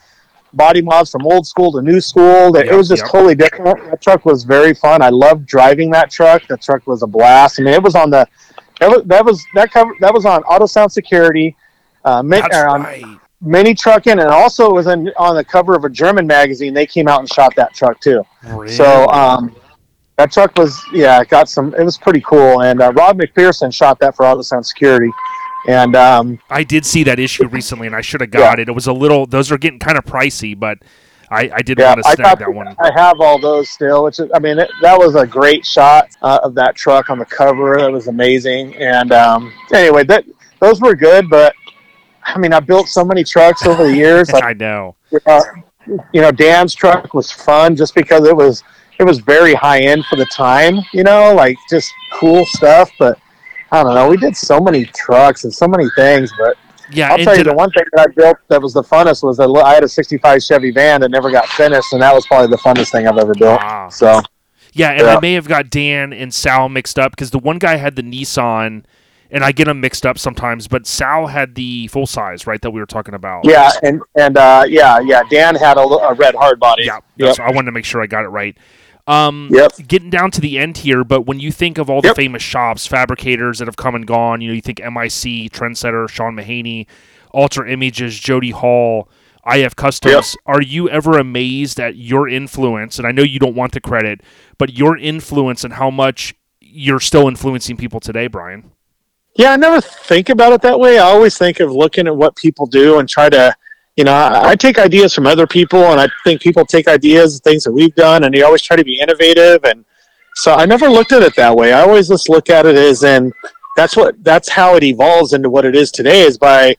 body 0.53 0.81
mods 0.81 1.11
from 1.11 1.25
old 1.25 1.45
school 1.45 1.71
to 1.73 1.81
new 1.81 1.99
school 1.99 2.51
that 2.53 2.65
Yep, 2.65 2.73
it 2.73 2.77
was 2.77 2.87
just 2.87 3.03
yep. 3.03 3.11
totally 3.11 3.35
different. 3.35 3.83
That 3.91 4.01
truck 4.01 4.25
was 4.25 4.45
very 4.45 4.73
fun. 4.73 5.01
I 5.01 5.09
loved 5.09 5.45
driving 5.45 5.91
that 5.91 6.09
truck. 6.09 6.47
That 6.47 6.61
truck 6.61 6.87
was 6.87 7.03
a 7.03 7.07
blast. 7.07 7.59
I 7.59 7.63
mean, 7.63 7.73
it 7.73 7.83
was 7.83 7.93
on 7.93 8.09
the, 8.09 8.27
That 8.79 8.89
was 8.89 9.03
that 9.05 9.25
was 9.25 9.45
that 9.53 9.71
cover 9.71 9.93
that 9.99 10.13
was 10.13 10.25
on 10.25 10.43
Auto 10.43 10.65
Sound 10.65 10.91
Security, 10.91 11.55
uh, 12.03 12.21
That's 12.23 12.55
on 12.57 12.83
right. 12.83 13.03
Mini 13.45 13.73
Truckin, 13.73 14.13
and 14.13 14.29
also 14.29 14.69
it 14.69 14.73
was 14.73 14.87
in, 14.87 15.11
on 15.17 15.35
the 15.35 15.43
cover 15.43 15.75
of 15.75 15.85
a 15.85 15.89
German 15.89 16.25
magazine. 16.25 16.73
They 16.73 16.85
came 16.85 17.07
out 17.07 17.19
and 17.19 17.31
shot 17.31 17.55
that 17.55 17.73
truck 17.73 17.99
too. 18.01 18.23
Really? 18.43 18.73
So 18.73 19.07
um, 19.09 19.55
that 20.17 20.31
truck 20.31 20.57
was 20.57 20.81
yeah, 20.91 21.21
it 21.21 21.29
got 21.29 21.47
some. 21.47 21.73
It 21.75 21.83
was 21.83 21.97
pretty 21.97 22.21
cool. 22.21 22.63
And 22.63 22.81
uh, 22.81 22.91
Rob 22.93 23.19
McPherson 23.19 23.73
shot 23.73 23.99
that 23.99 24.15
for 24.15 24.25
Auto 24.25 24.41
Sound 24.41 24.65
Security, 24.65 25.11
and 25.67 25.95
um, 25.95 26.39
I 26.49 26.63
did 26.63 26.85
see 26.85 27.03
that 27.03 27.19
issue 27.19 27.47
recently, 27.47 27.87
and 27.87 27.95
I 27.95 28.01
should 28.01 28.21
have 28.21 28.31
got 28.31 28.59
it. 28.59 28.67
It 28.67 28.73
was 28.73 28.87
a 28.87 28.93
little; 28.93 29.25
those 29.25 29.51
are 29.51 29.57
getting 29.57 29.79
kind 29.79 29.97
of 29.97 30.05
pricey, 30.05 30.57
but 30.57 30.79
I, 31.29 31.49
I 31.53 31.61
did 31.61 31.79
yeah, 31.79 31.89
want 31.89 32.03
to 32.03 32.11
snag 32.11 32.39
that 32.39 32.53
one. 32.53 32.75
I 32.79 32.91
have 32.95 33.19
all 33.19 33.39
those 33.39 33.69
still. 33.69 34.03
Which 34.03 34.19
is, 34.19 34.29
I 34.33 34.39
mean, 34.39 34.59
it, 34.59 34.69
that 34.81 34.97
was 34.97 35.15
a 35.15 35.25
great 35.25 35.65
shot 35.65 36.09
uh, 36.21 36.39
of 36.43 36.55
that 36.55 36.75
truck 36.75 37.09
on 37.09 37.19
the 37.19 37.25
cover. 37.25 37.77
That 37.77 37.91
was 37.91 38.07
amazing. 38.07 38.75
And 38.75 39.11
um, 39.11 39.53
anyway, 39.73 40.03
that 40.05 40.25
those 40.59 40.81
were 40.81 40.95
good. 40.95 41.29
But 41.29 41.53
I 42.25 42.37
mean, 42.39 42.53
I 42.53 42.59
built 42.59 42.87
so 42.87 43.05
many 43.05 43.23
trucks 43.23 43.65
over 43.65 43.83
the 43.83 43.95
years. 43.95 44.31
Like, 44.31 44.43
I 44.51 44.53
know. 44.53 44.95
uh, 45.25 45.41
you 46.11 46.21
know, 46.21 46.31
Dan's 46.31 46.73
truck 46.73 47.13
was 47.13 47.31
fun 47.31 47.75
just 47.75 47.93
because 47.95 48.27
it 48.27 48.35
was 48.35 48.63
it 48.99 49.03
was 49.03 49.19
very 49.19 49.53
high 49.53 49.81
end 49.81 50.05
for 50.05 50.15
the 50.15 50.25
time. 50.25 50.79
You 50.93 51.03
know, 51.03 51.33
like 51.35 51.55
just 51.69 51.91
cool 52.13 52.45
stuff. 52.47 52.89
But 52.97 53.19
I 53.71 53.83
don't 53.83 53.93
know. 53.93 54.09
We 54.09 54.17
did 54.17 54.35
so 54.35 54.59
many 54.59 54.85
trucks 54.85 55.43
and 55.43 55.53
so 55.53 55.67
many 55.67 55.85
things. 55.95 56.31
But 56.39 56.57
Yeah, 56.91 57.11
I'll 57.11 57.17
tell 57.19 57.37
you, 57.37 57.43
the 57.43 57.53
one 57.53 57.69
thing 57.71 57.83
that 57.93 58.09
I 58.09 58.11
built 58.13 58.37
that 58.47 58.61
was 58.61 58.73
the 58.73 58.83
funnest 58.83 59.23
was 59.23 59.37
that 59.37 59.47
I 59.49 59.73
had 59.75 59.83
a 59.83 59.89
'65 59.89 60.41
Chevy 60.41 60.71
van 60.71 61.01
that 61.01 61.11
never 61.11 61.29
got 61.29 61.45
finished, 61.49 61.93
and 61.93 62.01
that 62.01 62.13
was 62.13 62.25
probably 62.25 62.47
the 62.47 62.57
funnest 62.61 62.91
thing 62.91 63.07
I've 63.07 63.17
ever 63.17 63.33
built. 63.35 63.59
Ah. 63.61 63.87
So 63.89 64.21
Yeah, 64.73 64.91
and 64.91 65.01
Yeah. 65.01 65.15
I 65.17 65.19
may 65.19 65.33
have 65.33 65.47
got 65.47 65.69
Dan 65.69 66.11
and 66.13 66.33
Sal 66.33 66.67
mixed 66.69 66.97
up 66.97 67.11
because 67.11 67.31
the 67.31 67.39
one 67.39 67.59
guy 67.59 67.75
had 67.75 67.95
the 67.95 68.01
Nissan, 68.03 68.83
and 69.35 69.43
I 69.43 69.51
get 69.51 69.65
them 69.65 69.81
mixed 69.81 70.05
up 70.05 70.17
sometimes. 70.17 70.67
But 70.67 70.87
Sal 70.87 71.27
had 71.27 71.53
the 71.55 71.87
full 71.89 72.07
size, 72.07 72.47
right? 72.47 72.61
That 72.61 72.71
we 72.71 72.79
were 72.79 72.85
talking 72.85 73.13
about. 73.13 73.45
yeah, 73.45 73.69
and 73.83 74.01
and 74.15 74.37
uh, 74.37 74.65
yeah, 74.67 74.99
yeah. 75.01 75.21
Dan 75.29 75.55
had 75.55 75.77
a 75.77 76.15
red 76.17 76.33
hard 76.33 76.59
body. 76.59 76.85
yeah. 76.85 76.99
Yep. 77.17 77.35
So 77.35 77.43
I 77.43 77.51
wanted 77.51 77.65
to 77.65 77.71
make 77.73 77.85
sure 77.85 78.01
I 78.01 78.07
got 78.07 78.23
it 78.23 78.29
right. 78.29 78.57
Um, 79.07 79.49
Yep. 79.51 79.73
Getting 79.87 80.09
down 80.09 80.31
to 80.31 80.41
the 80.41 80.57
end 80.57 80.77
here, 80.77 81.03
but 81.03 81.27
when 81.27 81.39
you 81.39 81.51
think 81.51 81.77
of 81.77 81.89
all 81.91 82.01
the 82.01 82.07
Yep. 82.07 82.15
famous 82.15 82.41
shops, 82.41 82.87
fabricators 82.87 83.59
that 83.59 83.67
have 83.67 83.75
come 83.75 83.93
and 83.93 84.07
gone, 84.07 84.41
you 84.41 84.47
know, 84.47 84.53
you 84.55 84.61
think 84.61 84.79
MIC, 84.79 85.51
Trendsetter, 85.51 86.09
Sean 86.09 86.35
Mahaney, 86.35 86.87
Alter 87.31 87.65
Images, 87.67 88.17
Jody 88.19 88.49
Hall, 88.49 89.07
IF 89.45 89.75
Customs. 89.75 90.35
Are 90.47 90.61
you 90.61 90.89
ever 90.89 91.19
amazed 91.19 91.79
at 91.79 91.95
your 91.97 92.27
influence? 92.27 92.97
And 92.97 93.05
I 93.07 93.11
know 93.11 93.21
you 93.21 93.37
don't 93.37 93.55
want 93.55 93.73
the 93.73 93.79
credit, 93.81 94.21
but 94.57 94.73
your 94.75 94.97
influence 94.97 95.63
and 95.63 95.73
how 95.73 95.91
much 95.91 96.33
you're 96.59 96.99
still 96.99 97.27
influencing 97.27 97.77
people 97.77 97.99
today, 97.99 98.25
Brian. 98.25 98.71
Yeah, 99.37 99.51
I 99.51 99.57
never 99.57 99.81
think 99.81 100.29
about 100.29 100.53
it 100.53 100.61
that 100.61 100.79
way. 100.79 100.97
I 100.97 101.03
always 101.03 101.37
think 101.37 101.59
of 101.59 101.71
looking 101.71 102.07
at 102.07 102.15
what 102.15 102.35
people 102.37 102.65
do 102.65 102.99
and 102.99 103.09
try 103.09 103.29
to, 103.29 103.53
you 103.97 104.05
know, 104.05 104.13
I, 104.13 104.51
I 104.51 104.55
take 104.55 104.79
ideas 104.79 105.13
from 105.13 105.27
other 105.27 105.45
people, 105.45 105.83
and 105.83 105.99
I 105.99 106.07
think 106.23 106.41
people 106.41 106.65
take 106.65 106.87
ideas, 106.87 107.35
of 107.35 107.41
things 107.41 107.65
that 107.65 107.73
we've 107.73 107.93
done, 107.95 108.23
and 108.23 108.33
they 108.33 108.43
always 108.43 108.61
try 108.61 108.77
to 108.77 108.83
be 108.83 108.99
innovative. 108.99 109.65
And 109.65 109.83
so 110.35 110.53
I 110.53 110.65
never 110.65 110.87
looked 110.87 111.11
at 111.11 111.21
it 111.21 111.35
that 111.35 111.53
way. 111.53 111.73
I 111.73 111.81
always 111.81 112.07
just 112.07 112.29
look 112.29 112.49
at 112.49 112.65
it 112.65 112.77
as, 112.77 113.03
and 113.03 113.33
that's 113.75 113.97
what 113.97 114.21
that's 114.23 114.47
how 114.47 114.75
it 114.75 114.83
evolves 114.83 115.33
into 115.33 115.49
what 115.49 115.65
it 115.65 115.75
is 115.75 115.91
today 115.91 116.21
is 116.21 116.37
by 116.37 116.73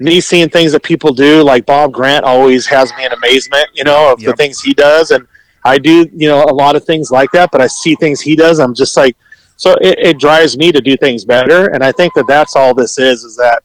me 0.00 0.20
seeing 0.20 0.48
things 0.48 0.72
that 0.72 0.82
people 0.82 1.12
do. 1.14 1.42
Like 1.44 1.64
Bob 1.64 1.92
Grant 1.92 2.24
always 2.24 2.66
has 2.66 2.92
me 2.96 3.06
in 3.06 3.12
amazement, 3.12 3.68
you 3.72 3.84
know, 3.84 4.12
of 4.12 4.20
the 4.20 4.34
things 4.34 4.60
he 4.60 4.74
does, 4.74 5.12
and 5.12 5.28
I 5.64 5.78
do, 5.78 6.08
you 6.12 6.28
know, 6.28 6.42
a 6.42 6.52
lot 6.52 6.74
of 6.74 6.84
things 6.84 7.12
like 7.12 7.30
that. 7.32 7.52
But 7.52 7.60
I 7.60 7.68
see 7.68 7.94
things 7.94 8.20
he 8.20 8.34
does, 8.34 8.58
I'm 8.58 8.74
just 8.74 8.96
like 8.96 9.16
so 9.56 9.74
it, 9.80 9.98
it 9.98 10.18
drives 10.18 10.56
me 10.58 10.72
to 10.72 10.80
do 10.80 10.96
things 10.96 11.24
better 11.24 11.68
and 11.72 11.82
i 11.84 11.90
think 11.92 12.12
that 12.14 12.26
that's 12.26 12.56
all 12.56 12.74
this 12.74 12.98
is 12.98 13.24
is 13.24 13.36
that 13.36 13.62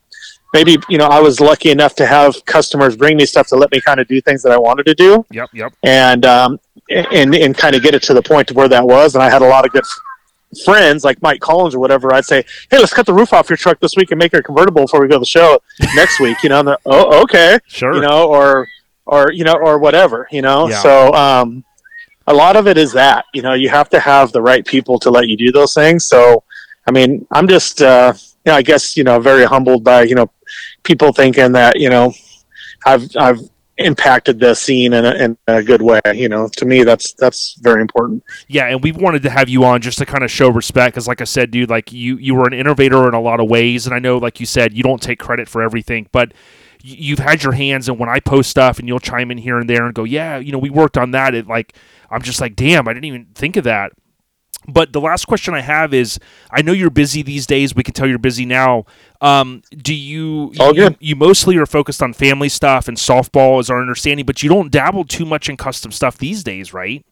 maybe 0.54 0.78
you 0.90 0.98
know 0.98 1.06
i 1.08 1.20
was 1.20 1.40
lucky 1.40 1.70
enough 1.72 1.96
to 1.96 2.06
have 2.06 2.44
customers 2.46 2.96
bring 2.96 3.18
me 3.18 3.26
stuff 3.26 3.48
to 3.48 3.56
let 3.56 3.72
me 3.72 3.80
kind 3.82 4.00
of 4.00 4.08
do 4.08 4.20
things 4.22 4.42
that 4.44 4.52
i 4.52 4.58
wanted 4.58 4.86
to 4.86 4.94
do 4.96 5.26
Yep, 5.32 5.50
yep. 5.54 5.74
and 5.84 6.26
um, 6.26 6.60
and 6.90 7.34
and 7.36 7.58
kind 7.58 7.76
of 7.76 7.84
get 7.84 7.94
it 7.96 8.02
to 8.04 8.14
the 8.14 8.22
point 8.22 8.48
to 8.50 8.54
where 8.54 8.68
that 8.70 8.86
was 8.86 9.16
and 9.16 9.24
i 9.24 9.30
had 9.30 9.42
a 9.42 9.48
lot 9.48 9.66
of 9.66 9.72
good 9.72 9.84
friends 10.66 11.04
like 11.04 11.22
mike 11.22 11.40
collins 11.40 11.76
or 11.76 11.80
whatever 11.80 12.12
i'd 12.16 12.26
say 12.26 12.44
hey 12.72 12.80
let's 12.80 12.92
cut 12.94 13.06
the 13.06 13.14
roof 13.14 13.34
off 13.34 13.50
your 13.50 13.58
truck 13.58 13.80
this 13.80 13.96
week 13.96 14.10
and 14.12 14.18
make 14.18 14.34
it 14.34 14.40
a 14.40 14.44
convertible 14.44 14.82
before 14.82 15.00
we 15.00 15.08
go 15.08 15.16
to 15.16 15.20
the 15.20 15.26
show 15.26 15.60
next 15.96 16.20
week 16.20 16.42
you 16.42 16.50
know 16.50 16.76
oh 16.88 17.22
okay 17.22 17.60
Sure. 17.68 17.94
you 17.94 18.02
know, 18.02 18.28
or 18.28 18.68
or 19.06 19.32
you 19.32 19.44
know, 19.44 19.54
or 19.54 19.80
whatever, 19.80 20.28
you 20.32 20.44
know. 20.44 20.70
Yeah. 20.70 20.82
So 20.84 21.14
um, 21.16 21.64
a 22.30 22.34
lot 22.34 22.56
of 22.56 22.68
it 22.68 22.78
is 22.78 22.94
that 22.94 23.26
you 23.34 23.42
know 23.42 23.54
you 23.54 23.68
have 23.70 23.90
to 23.90 24.00
have 24.00 24.32
the 24.32 24.42
right 24.42 24.66
people 24.66 24.98
to 25.00 25.10
let 25.10 25.28
you 25.28 25.36
do 25.36 25.52
those 25.52 25.74
things. 25.74 26.06
So 26.06 26.44
I 26.88 26.92
mean, 26.92 27.28
I'm 27.32 27.48
just 27.48 27.82
uh, 27.82 28.14
you 28.46 28.52
know, 28.52 28.56
I 28.56 28.62
guess 28.62 28.96
you 28.96 29.04
know, 29.04 29.20
very 29.20 29.44
humbled 29.44 29.84
by 29.84 30.04
you 30.04 30.16
know 30.16 30.30
people 30.84 31.12
thinking 31.12 31.52
that 31.54 31.80
you 31.80 31.90
know 31.90 32.14
I've 32.86 33.10
I've 33.18 33.40
impacted 33.78 34.40
the 34.40 34.54
scene 34.54 34.92
in 34.94 35.06
a, 35.06 35.12
in 35.14 35.38
a 35.48 35.64
good 35.64 35.82
way. 35.82 36.02
You 36.14 36.30
know, 36.30 36.48
to 36.58 36.66
me, 36.66 36.84
that's 36.84 37.14
that's 37.14 37.58
very 37.62 37.82
important. 37.82 38.24
Yeah, 38.48 38.68
and 38.68 38.84
we 38.84 38.92
wanted 38.92 39.24
to 39.24 39.30
have 39.30 39.50
you 39.50 39.64
on 39.66 39.82
just 39.82 39.98
to 39.98 40.06
kind 40.06 40.24
of 40.24 40.30
show 40.30 40.50
respect, 40.50 40.94
because 40.94 41.08
like 41.08 41.22
I 41.22 41.26
said, 41.26 41.52
dude, 41.52 41.70
like 41.70 41.92
you 41.92 42.18
you 42.18 42.36
were 42.36 42.46
an 42.46 42.54
innovator 42.54 43.08
in 43.08 43.14
a 43.14 43.22
lot 43.22 43.40
of 43.40 43.50
ways, 43.50 43.86
and 43.86 43.96
I 43.96 44.00
know, 44.00 44.18
like 44.18 44.40
you 44.40 44.46
said, 44.46 44.74
you 44.74 44.84
don't 44.84 45.02
take 45.02 45.20
credit 45.20 45.50
for 45.50 45.62
everything, 45.62 46.08
but 46.12 46.34
you've 46.82 47.20
had 47.20 47.44
your 47.44 47.54
hands, 47.54 47.90
and 47.90 48.00
when 48.00 48.10
I 48.10 48.20
post 48.20 48.50
stuff, 48.50 48.80
and 48.80 48.88
you'll 48.88 49.00
chime 49.00 49.32
in 49.32 49.38
here 49.38 49.60
and 49.60 49.70
there 49.70 49.86
and 49.86 49.94
go, 49.94 50.04
yeah, 50.04 50.38
you 50.38 50.52
know, 50.52 50.60
we 50.60 50.70
worked 50.70 50.98
on 50.98 51.12
that. 51.12 51.36
It 51.36 51.48
like 51.48 51.76
I'm 52.12 52.22
just 52.22 52.42
like, 52.42 52.56
damn, 52.56 52.88
I 52.88 52.94
didn't 52.94 53.06
even 53.06 53.28
think 53.36 53.58
of 53.58 53.64
that. 53.66 53.92
But 54.68 54.94
the 54.94 55.02
last 55.02 55.26
question 55.26 55.54
I 55.54 55.62
have 55.62 55.94
is, 55.94 56.20
I 56.52 56.62
know 56.62 56.74
you're 56.74 56.90
busy 56.90 57.22
these 57.24 57.48
days. 57.48 57.74
We 57.74 57.82
can 57.82 57.94
tell 57.94 58.08
you're 58.08 58.20
busy 58.20 58.46
now. 58.46 58.86
Um, 59.22 59.64
do 59.76 59.96
you, 59.96 60.54
All 60.60 60.74
good. 60.74 60.98
you 61.00 61.16
mostly 61.16 61.58
are 61.58 61.66
focused 61.66 62.04
on 62.04 62.14
family 62.14 62.50
stuff 62.50 62.88
and 62.88 62.98
softball, 62.98 63.60
is 63.60 63.70
our 63.70 63.80
understanding, 63.80 64.26
but 64.26 64.44
you 64.44 64.50
don't 64.50 64.70
dabble 64.72 65.06
too 65.06 65.26
much 65.26 65.50
in 65.50 65.58
custom 65.58 65.92
stuff 65.92 66.18
these 66.18 66.44
days, 66.44 66.74
right? 66.74 67.06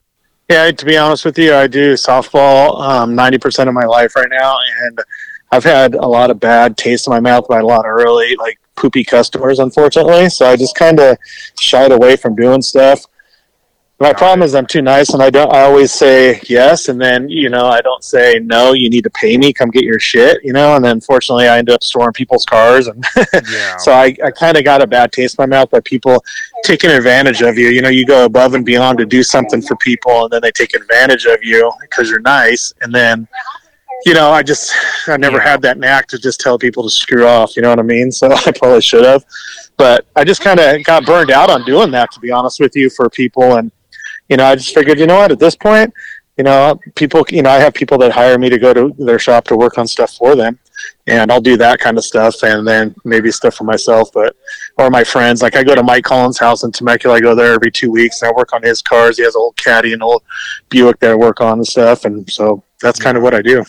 Yeah, 0.49 0.71
to 0.71 0.85
be 0.85 0.97
honest 0.97 1.25
with 1.25 1.37
you, 1.37 1.53
I 1.53 1.67
do 1.67 1.95
softball 1.95 2.79
um, 2.81 3.15
ninety 3.15 3.37
percent 3.37 3.67
of 3.67 3.75
my 3.75 3.83
life 3.85 4.15
right 4.15 4.29
now, 4.29 4.57
and 4.83 4.99
I've 5.51 5.63
had 5.63 5.95
a 5.95 6.07
lot 6.07 6.31
of 6.31 6.39
bad 6.39 6.77
taste 6.77 7.05
in 7.07 7.11
my 7.11 7.19
mouth 7.19 7.47
by 7.49 7.59
a 7.59 7.65
lot 7.65 7.81
of 7.81 7.91
early 7.91 8.35
like 8.37 8.57
poopy 8.75 9.03
customers, 9.03 9.59
unfortunately. 9.59 10.29
So 10.29 10.45
I 10.45 10.55
just 10.55 10.75
kind 10.75 11.01
of 11.01 11.17
shied 11.59 11.91
away 11.91 12.15
from 12.15 12.35
doing 12.35 12.61
stuff. 12.61 13.05
My 13.99 14.13
problem 14.13 14.43
is 14.43 14.53
I'm 14.53 14.67
too 14.67 14.83
nice, 14.83 15.09
and 15.15 15.23
I 15.23 15.31
don't. 15.31 15.51
I 15.51 15.61
always 15.61 15.91
say 15.91 16.39
yes, 16.47 16.87
and 16.87 17.01
then 17.01 17.27
you 17.29 17.49
know 17.49 17.65
I 17.65 17.81
don't 17.81 18.03
say 18.03 18.37
no. 18.43 18.73
You 18.73 18.91
need 18.91 19.03
to 19.05 19.09
pay 19.09 19.37
me. 19.37 19.51
Come 19.51 19.71
get 19.71 19.83
your 19.83 19.97
shit, 19.99 20.43
you 20.43 20.53
know. 20.53 20.75
And 20.75 20.85
then 20.85 21.01
fortunately, 21.01 21.47
I 21.47 21.57
end 21.57 21.71
up 21.71 21.83
storing 21.83 22.13
people's 22.13 22.45
cars, 22.45 22.87
and 22.89 23.03
Yeah. 23.49 23.75
so 23.77 23.91
I, 23.93 24.15
I 24.23 24.29
kind 24.29 24.55
of 24.55 24.63
got 24.63 24.83
a 24.83 24.87
bad 24.87 25.11
taste 25.11 25.39
in 25.39 25.49
my 25.49 25.57
mouth 25.57 25.71
by 25.71 25.79
people 25.79 26.23
taking 26.63 26.91
advantage 26.91 27.41
of 27.41 27.57
you. 27.57 27.69
You 27.69 27.81
know, 27.81 27.89
you 27.89 28.05
go 28.05 28.25
above 28.25 28.53
and 28.53 28.63
beyond 28.63 28.99
to 28.99 29.05
do 29.05 29.23
something 29.23 29.63
for 29.63 29.75
people, 29.77 30.25
and 30.25 30.31
then 30.31 30.41
they 30.43 30.51
take 30.51 30.75
advantage 30.75 31.25
of 31.25 31.43
you 31.43 31.71
because 31.81 32.07
you're 32.07 32.19
nice. 32.21 32.71
And 32.81 32.93
then, 32.93 33.27
you 34.05 34.13
know, 34.13 34.29
I 34.29 34.43
just 34.43 34.75
I 35.07 35.17
never 35.17 35.37
Yeah. 35.37 35.43
had 35.49 35.61
that 35.63 35.79
knack 35.79 36.05
to 36.09 36.19
just 36.19 36.39
tell 36.39 36.59
people 36.59 36.83
to 36.83 36.89
screw 36.91 37.25
off. 37.25 37.55
You 37.55 37.63
know 37.63 37.69
what 37.69 37.79
I 37.79 37.83
mean? 37.83 38.11
So 38.11 38.31
I 38.45 38.51
probably 38.51 38.81
should 38.81 39.05
have, 39.05 39.25
but 39.75 40.05
I 40.15 40.23
just 40.23 40.41
kind 40.41 40.59
of 40.59 40.83
got 40.83 41.03
burned 41.03 41.31
out 41.31 41.49
on 41.49 41.63
doing 41.63 41.89
that. 41.91 42.11
To 42.11 42.19
be 42.19 42.29
honest 42.29 42.59
with 42.59 42.75
you, 42.75 42.91
for 42.91 43.09
people, 43.09 43.55
and 43.55 43.71
you 44.29 44.37
know, 44.37 44.45
I 44.45 44.55
just 44.55 44.73
figured, 44.73 44.99
you 44.99 45.07
know 45.07 45.17
what, 45.17 45.31
at 45.31 45.39
this 45.39 45.55
point. 45.55 45.93
You 46.37 46.43
know, 46.43 46.79
people. 46.93 47.25
You 47.29 47.41
know, 47.41 47.49
I 47.49 47.57
have 47.57 47.73
people 47.73 47.97
that 47.97 48.11
hire 48.11 48.37
me 48.37 48.47
to 48.49 48.59
go 48.59 48.71
to 48.71 48.93
their 48.99 49.17
shop 49.17 49.45
to 49.45 49.55
work 49.55 49.79
on 49.79 49.87
stuff 49.87 50.13
for 50.13 50.35
them, 50.35 50.59
and 51.07 51.31
I'll 51.31 51.41
do 51.41 51.57
that 51.57 51.79
kind 51.79 51.97
of 51.97 52.05
stuff, 52.05 52.43
and 52.43 52.67
then 52.67 52.93
maybe 53.05 53.31
stuff 53.31 53.55
for 53.55 53.63
myself. 53.63 54.11
But 54.13 54.35
or 54.77 54.91
my 54.91 55.03
friends. 55.03 55.41
Like 55.41 55.55
I 55.55 55.63
go 55.63 55.73
to 55.73 55.81
Mike 55.81 56.03
Collins' 56.03 56.37
house 56.37 56.63
in 56.63 56.71
Temecula. 56.71 57.15
I 57.15 57.21
go 57.21 57.33
there 57.33 57.53
every 57.53 57.71
two 57.71 57.91
weeks, 57.91 58.21
and 58.21 58.29
I 58.29 58.33
work 58.37 58.53
on 58.53 58.61
his 58.61 58.83
cars. 58.83 59.17
He 59.17 59.23
has 59.23 59.33
an 59.33 59.41
old 59.41 59.57
Caddy 59.57 59.93
and 59.93 60.03
old 60.03 60.21
Buick 60.69 60.99
that 60.99 61.09
I 61.09 61.15
work 61.15 61.41
on 61.41 61.57
and 61.57 61.67
stuff, 61.67 62.05
and 62.05 62.29
so 62.29 62.63
that's 62.81 62.99
kind 62.99 63.17
of 63.17 63.23
what 63.23 63.33
I 63.33 63.41
do. 63.41 63.65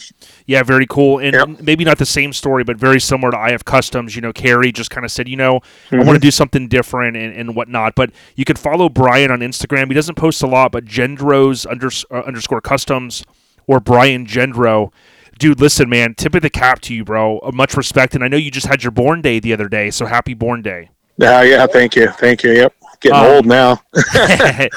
Yeah, 0.49 0.63
very 0.63 0.87
cool. 0.87 1.19
And 1.19 1.35
Yep. 1.35 1.61
maybe 1.61 1.85
not 1.85 1.99
the 1.99 2.07
same 2.07 2.33
story, 2.33 2.65
but 2.65 2.79
very 2.79 2.99
similar 3.01 3.31
to 3.33 3.55
IF 3.55 3.67
Customs. 3.67 4.17
You 4.17 4.23
know, 4.23 4.33
Carrie 4.33 4.73
just 4.73 4.91
kind 4.91 5.05
of 5.05 5.13
said, 5.13 5.29
you 5.29 5.37
know, 5.37 5.57
I 5.93 5.95
Mm-hmm. 5.97 6.07
want 6.07 6.17
to 6.17 6.21
do 6.21 6.31
something 6.31 6.69
different 6.69 7.19
and, 7.19 7.35
and 7.35 7.55
whatnot. 7.55 7.95
But 7.95 8.11
you 8.35 8.47
can 8.47 8.57
follow 8.57 8.89
Brian 8.89 9.31
on 9.31 9.41
Instagram. 9.41 9.89
He 9.89 9.95
doesn't 9.95 10.15
post 10.15 10.43
a 10.43 10.47
lot, 10.47 10.73
but 10.73 10.87
Gendros 10.87 11.67
unders- 11.67 12.07
uh, 12.11 12.21
underscore 12.27 12.63
customs 12.63 13.23
or 13.67 13.79
Brian 13.79 14.25
Gendro. 14.27 14.91
Dude, 15.39 15.61
listen, 15.61 15.89
man, 15.91 16.15
tip 16.15 16.35
of 16.35 16.41
the 16.41 16.49
cap 16.51 16.81
to 16.81 16.95
you, 16.95 17.05
bro. 17.05 17.41
Uh, 17.41 17.51
much 17.53 17.77
respect. 17.77 18.15
And 18.15 18.25
I 18.25 18.29
know 18.29 18.39
you 18.39 18.51
just 18.51 18.67
had 18.69 18.83
your 18.83 18.91
born 18.91 19.21
day 19.21 19.39
the 19.41 19.53
other 19.53 19.69
day, 19.69 19.91
so 19.91 20.07
happy 20.07 20.33
born 20.33 20.63
day. 20.63 20.89
Yeah, 21.19 21.43
yeah. 21.43 21.67
Thank 21.67 21.95
you, 21.95 22.09
thank 22.13 22.43
you. 22.43 22.53
Yep, 22.53 22.73
getting 23.03 23.19
Um, 23.19 23.27
old 23.27 23.45
now. 23.47 23.83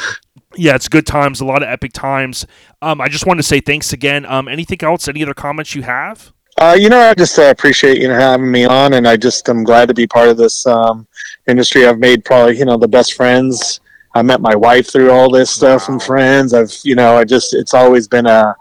yeah, 0.56 0.76
it's 0.76 0.88
good 0.88 1.06
times, 1.08 1.42
a 1.42 1.46
lot 1.46 1.64
of 1.64 1.70
epic 1.70 1.94
times. 1.94 2.46
Um, 2.82 3.02
I 3.02 3.08
just 3.08 3.26
wanted 3.26 3.42
to 3.44 3.48
say 3.48 3.62
thanks 3.62 3.94
again. 3.94 4.26
Um, 4.26 4.48
anything 4.48 4.80
else? 4.82 5.08
Any 5.08 5.24
other 5.24 5.34
comments 5.34 5.76
you 5.76 5.84
have? 5.84 6.32
Uh, 6.58 6.76
you 6.80 6.90
know, 6.90 7.00
I 7.00 7.14
just 7.14 7.40
uh, 7.40 7.44
appreciate 7.50 8.00
you 8.02 8.08
know 8.08 8.16
having 8.16 8.52
me 8.52 8.66
on, 8.66 8.94
and 8.94 9.08
I 9.08 9.18
just 9.18 9.48
am 9.50 9.64
glad 9.64 9.88
to 9.88 9.94
be 9.94 10.06
part 10.06 10.30
of 10.30 10.38
this 10.38 10.66
um, 10.68 11.08
industry. 11.48 11.88
I've 11.88 12.00
made 12.00 12.26
probably 12.26 12.58
you 12.60 12.66
know 12.66 12.78
the 12.78 12.88
best 12.88 13.14
friends. 13.14 13.80
I 14.14 14.22
met 14.22 14.42
my 14.42 14.56
wife 14.56 14.92
through 14.92 15.12
all 15.12 15.30
this 15.32 15.50
stuff 15.50 15.88
and 15.90 16.02
friends. 16.02 16.54
I've 16.54 16.72
you 16.84 16.96
know 16.96 17.16
I 17.18 17.24
just 17.24 17.54
it's 17.54 17.74
always 17.74 18.08
been 18.08 18.28
a 18.28 18.56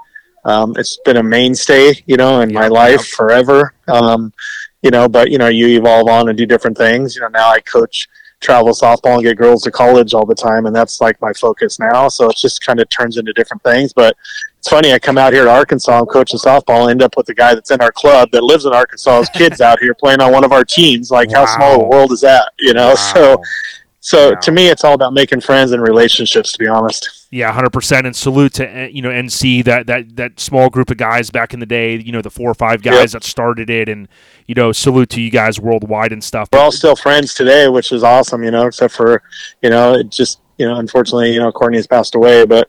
um, 0.44 0.74
it's 0.76 0.98
been 1.04 1.18
a 1.18 1.22
mainstay, 1.22 1.92
you 2.06 2.16
know, 2.16 2.40
in 2.40 2.50
Yeah, 2.50 2.60
my 2.60 2.68
life 2.68 3.06
yeah. 3.10 3.16
forever. 3.16 3.74
Um, 3.88 4.32
you 4.82 4.90
know, 4.90 5.08
but 5.08 5.30
you 5.30 5.36
know, 5.38 5.48
you 5.48 5.66
evolve 5.78 6.08
on 6.08 6.28
and 6.28 6.38
do 6.38 6.46
different 6.46 6.78
things. 6.78 7.14
You 7.14 7.22
know, 7.22 7.28
now 7.28 7.50
I 7.50 7.60
coach 7.60 8.08
travel 8.40 8.72
softball 8.72 9.14
and 9.14 9.22
get 9.22 9.36
girls 9.36 9.62
to 9.62 9.70
college 9.70 10.14
all 10.14 10.26
the 10.26 10.34
time, 10.34 10.66
and 10.66 10.74
that's 10.74 11.00
like 11.00 11.20
my 11.20 11.32
focus 11.32 11.78
now. 11.78 12.08
So 12.08 12.28
it 12.30 12.36
just 12.36 12.64
kind 12.64 12.80
of 12.80 12.88
turns 12.88 13.16
into 13.16 13.32
different 13.34 13.62
things. 13.62 13.92
But 13.92 14.16
it's 14.58 14.68
funny, 14.68 14.92
I 14.92 14.98
come 14.98 15.18
out 15.18 15.32
here 15.32 15.44
to 15.44 15.50
Arkansas 15.50 15.98
and 15.98 16.08
coaching 16.08 16.38
softball, 16.38 16.90
end 16.90 17.02
up 17.02 17.16
with 17.16 17.28
a 17.28 17.34
guy 17.34 17.54
that's 17.54 17.70
in 17.70 17.80
our 17.80 17.92
club 17.92 18.30
that 18.32 18.42
lives 18.42 18.64
in 18.66 18.72
Arkansas. 18.72 19.20
His 19.20 19.28
kids 19.30 19.60
out 19.60 19.78
here 19.80 19.94
playing 19.94 20.20
on 20.20 20.32
one 20.32 20.44
of 20.44 20.52
our 20.52 20.64
teams. 20.64 21.10
Like, 21.10 21.30
how 21.32 21.46
small 21.46 21.78
Wow. 21.78 21.84
a 21.84 21.88
world 21.88 22.12
is 22.12 22.20
that? 22.22 22.52
You 22.58 22.74
know. 22.74 22.88
Wow. 22.94 22.94
So 23.14 23.42
Wow. 24.12 24.34
to 24.40 24.52
me, 24.52 24.68
it's 24.68 24.82
all 24.82 24.94
about 24.94 25.12
making 25.12 25.40
friends 25.42 25.72
and 25.72 25.82
relationships. 25.82 26.52
To 26.52 26.58
be 26.58 26.66
honest, 26.66 27.26
Yeah, 27.30 27.52
hundred 27.52 27.70
percent. 27.72 28.06
And 28.06 28.16
salute 28.16 28.54
to 28.54 28.84
uh, 28.84 28.86
you 28.86 29.02
know 29.02 29.10
NC 29.10 29.64
that 29.64 29.86
that 29.88 30.16
that 30.16 30.40
small 30.40 30.70
group 30.70 30.90
of 30.90 30.96
guys 30.96 31.30
back 31.30 31.52
in 31.52 31.60
the 31.60 31.66
day. 31.66 31.96
You 31.96 32.12
know 32.12 32.22
the 32.22 32.30
four 32.30 32.50
or 32.50 32.54
five 32.54 32.82
guys 32.82 33.12
Yep. 33.12 33.22
that 33.22 33.24
started 33.24 33.68
it, 33.70 33.88
and 33.88 34.08
you 34.46 34.54
know 34.54 34.72
salute 34.72 35.10
to 35.10 35.20
you 35.20 35.30
guys 35.30 35.60
worldwide 35.60 36.12
and 36.12 36.24
stuff. 36.24 36.48
we're 36.52 36.60
all 36.60 36.72
still 36.72 36.96
friends 36.96 37.34
today, 37.34 37.68
which 37.68 37.92
is 37.92 38.02
awesome. 38.02 38.42
You 38.42 38.50
know, 38.50 38.66
except 38.66 38.94
for 38.94 39.22
you 39.62 39.68
know, 39.70 39.94
it 39.94 40.08
just 40.10 40.40
you 40.58 40.66
know, 40.66 40.76
unfortunately, 40.76 41.32
you 41.32 41.40
know, 41.40 41.50
Courtney's 41.52 41.86
passed 41.86 42.14
away, 42.14 42.44
but 42.46 42.68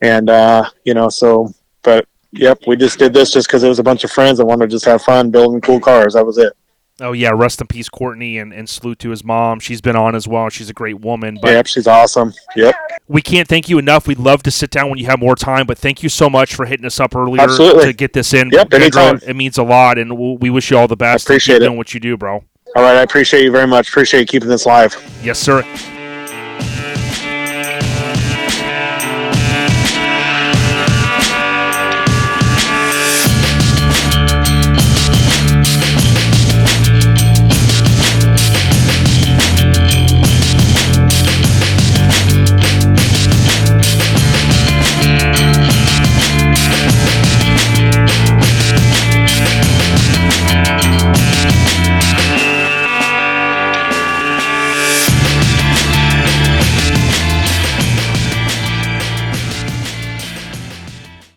and 0.00 0.30
uh, 0.30 0.68
you 0.84 0.94
know, 0.94 1.08
so 1.08 1.52
but 1.82 2.06
yep, 2.32 2.58
we 2.66 2.76
just 2.76 2.98
did 2.98 3.12
this 3.12 3.32
just 3.32 3.46
because 3.48 3.62
it 3.62 3.68
was 3.68 3.78
a 3.78 3.82
bunch 3.84 4.04
of 4.04 4.10
friends 4.10 4.38
that 4.38 4.46
wanted 4.46 4.66
to 4.66 4.70
just 4.74 4.84
have 4.84 5.02
fun 5.02 5.30
building 5.30 5.60
cool 5.60 5.78
cars. 5.80 6.14
That 6.14 6.24
was 6.26 6.38
it. 6.38 6.52
Oh 7.00 7.12
yeah, 7.12 7.30
rest 7.34 7.60
in 7.60 7.66
peace, 7.66 7.88
Courtney, 7.88 8.38
and, 8.38 8.52
and 8.52 8.68
salute 8.68 8.98
to 9.00 9.10
his 9.10 9.24
mom. 9.24 9.60
She's 9.60 9.80
been 9.80 9.96
on 9.96 10.14
as 10.14 10.28
well. 10.28 10.48
She's 10.50 10.68
a 10.68 10.74
great 10.74 11.00
woman. 11.00 11.38
But 11.40 11.52
yep, 11.52 11.66
she's 11.66 11.86
awesome. 11.86 12.34
Yep, 12.54 12.74
we 13.08 13.22
can't 13.22 13.48
thank 13.48 13.68
you 13.68 13.78
enough. 13.78 14.06
We'd 14.06 14.18
love 14.18 14.42
to 14.44 14.50
sit 14.50 14.70
down 14.70 14.90
when 14.90 14.98
you 14.98 15.06
have 15.06 15.18
more 15.18 15.34
time. 15.34 15.66
But 15.66 15.78
thank 15.78 16.02
you 16.02 16.08
so 16.08 16.28
much 16.28 16.54
for 16.54 16.66
hitting 16.66 16.84
us 16.86 17.00
up 17.00 17.16
earlier 17.16 17.40
Absolutely. 17.40 17.86
to 17.86 17.92
get 17.92 18.12
this 18.12 18.34
in. 18.34 18.50
Yep, 18.50 18.70
Pedro, 18.70 19.02
anytime. 19.02 19.20
It 19.26 19.34
means 19.34 19.58
a 19.58 19.62
lot, 19.62 19.98
and 19.98 20.16
we'll, 20.16 20.36
we 20.36 20.50
wish 20.50 20.70
you 20.70 20.76
all 20.76 20.88
the 20.88 20.96
best. 20.96 21.28
I 21.28 21.34
appreciate 21.34 21.56
it. 21.56 21.66
doing 21.66 21.78
what 21.78 21.94
you 21.94 22.00
do, 22.00 22.16
bro. 22.16 22.44
all 22.76 22.82
right, 22.82 22.96
I 22.96 23.02
appreciate 23.02 23.42
you 23.42 23.50
very 23.50 23.66
much. 23.66 23.88
Appreciate 23.88 24.20
you 24.20 24.26
keeping 24.26 24.48
this 24.48 24.66
live. 24.66 24.94
Yes, 25.22 25.38
sir. 25.38 25.64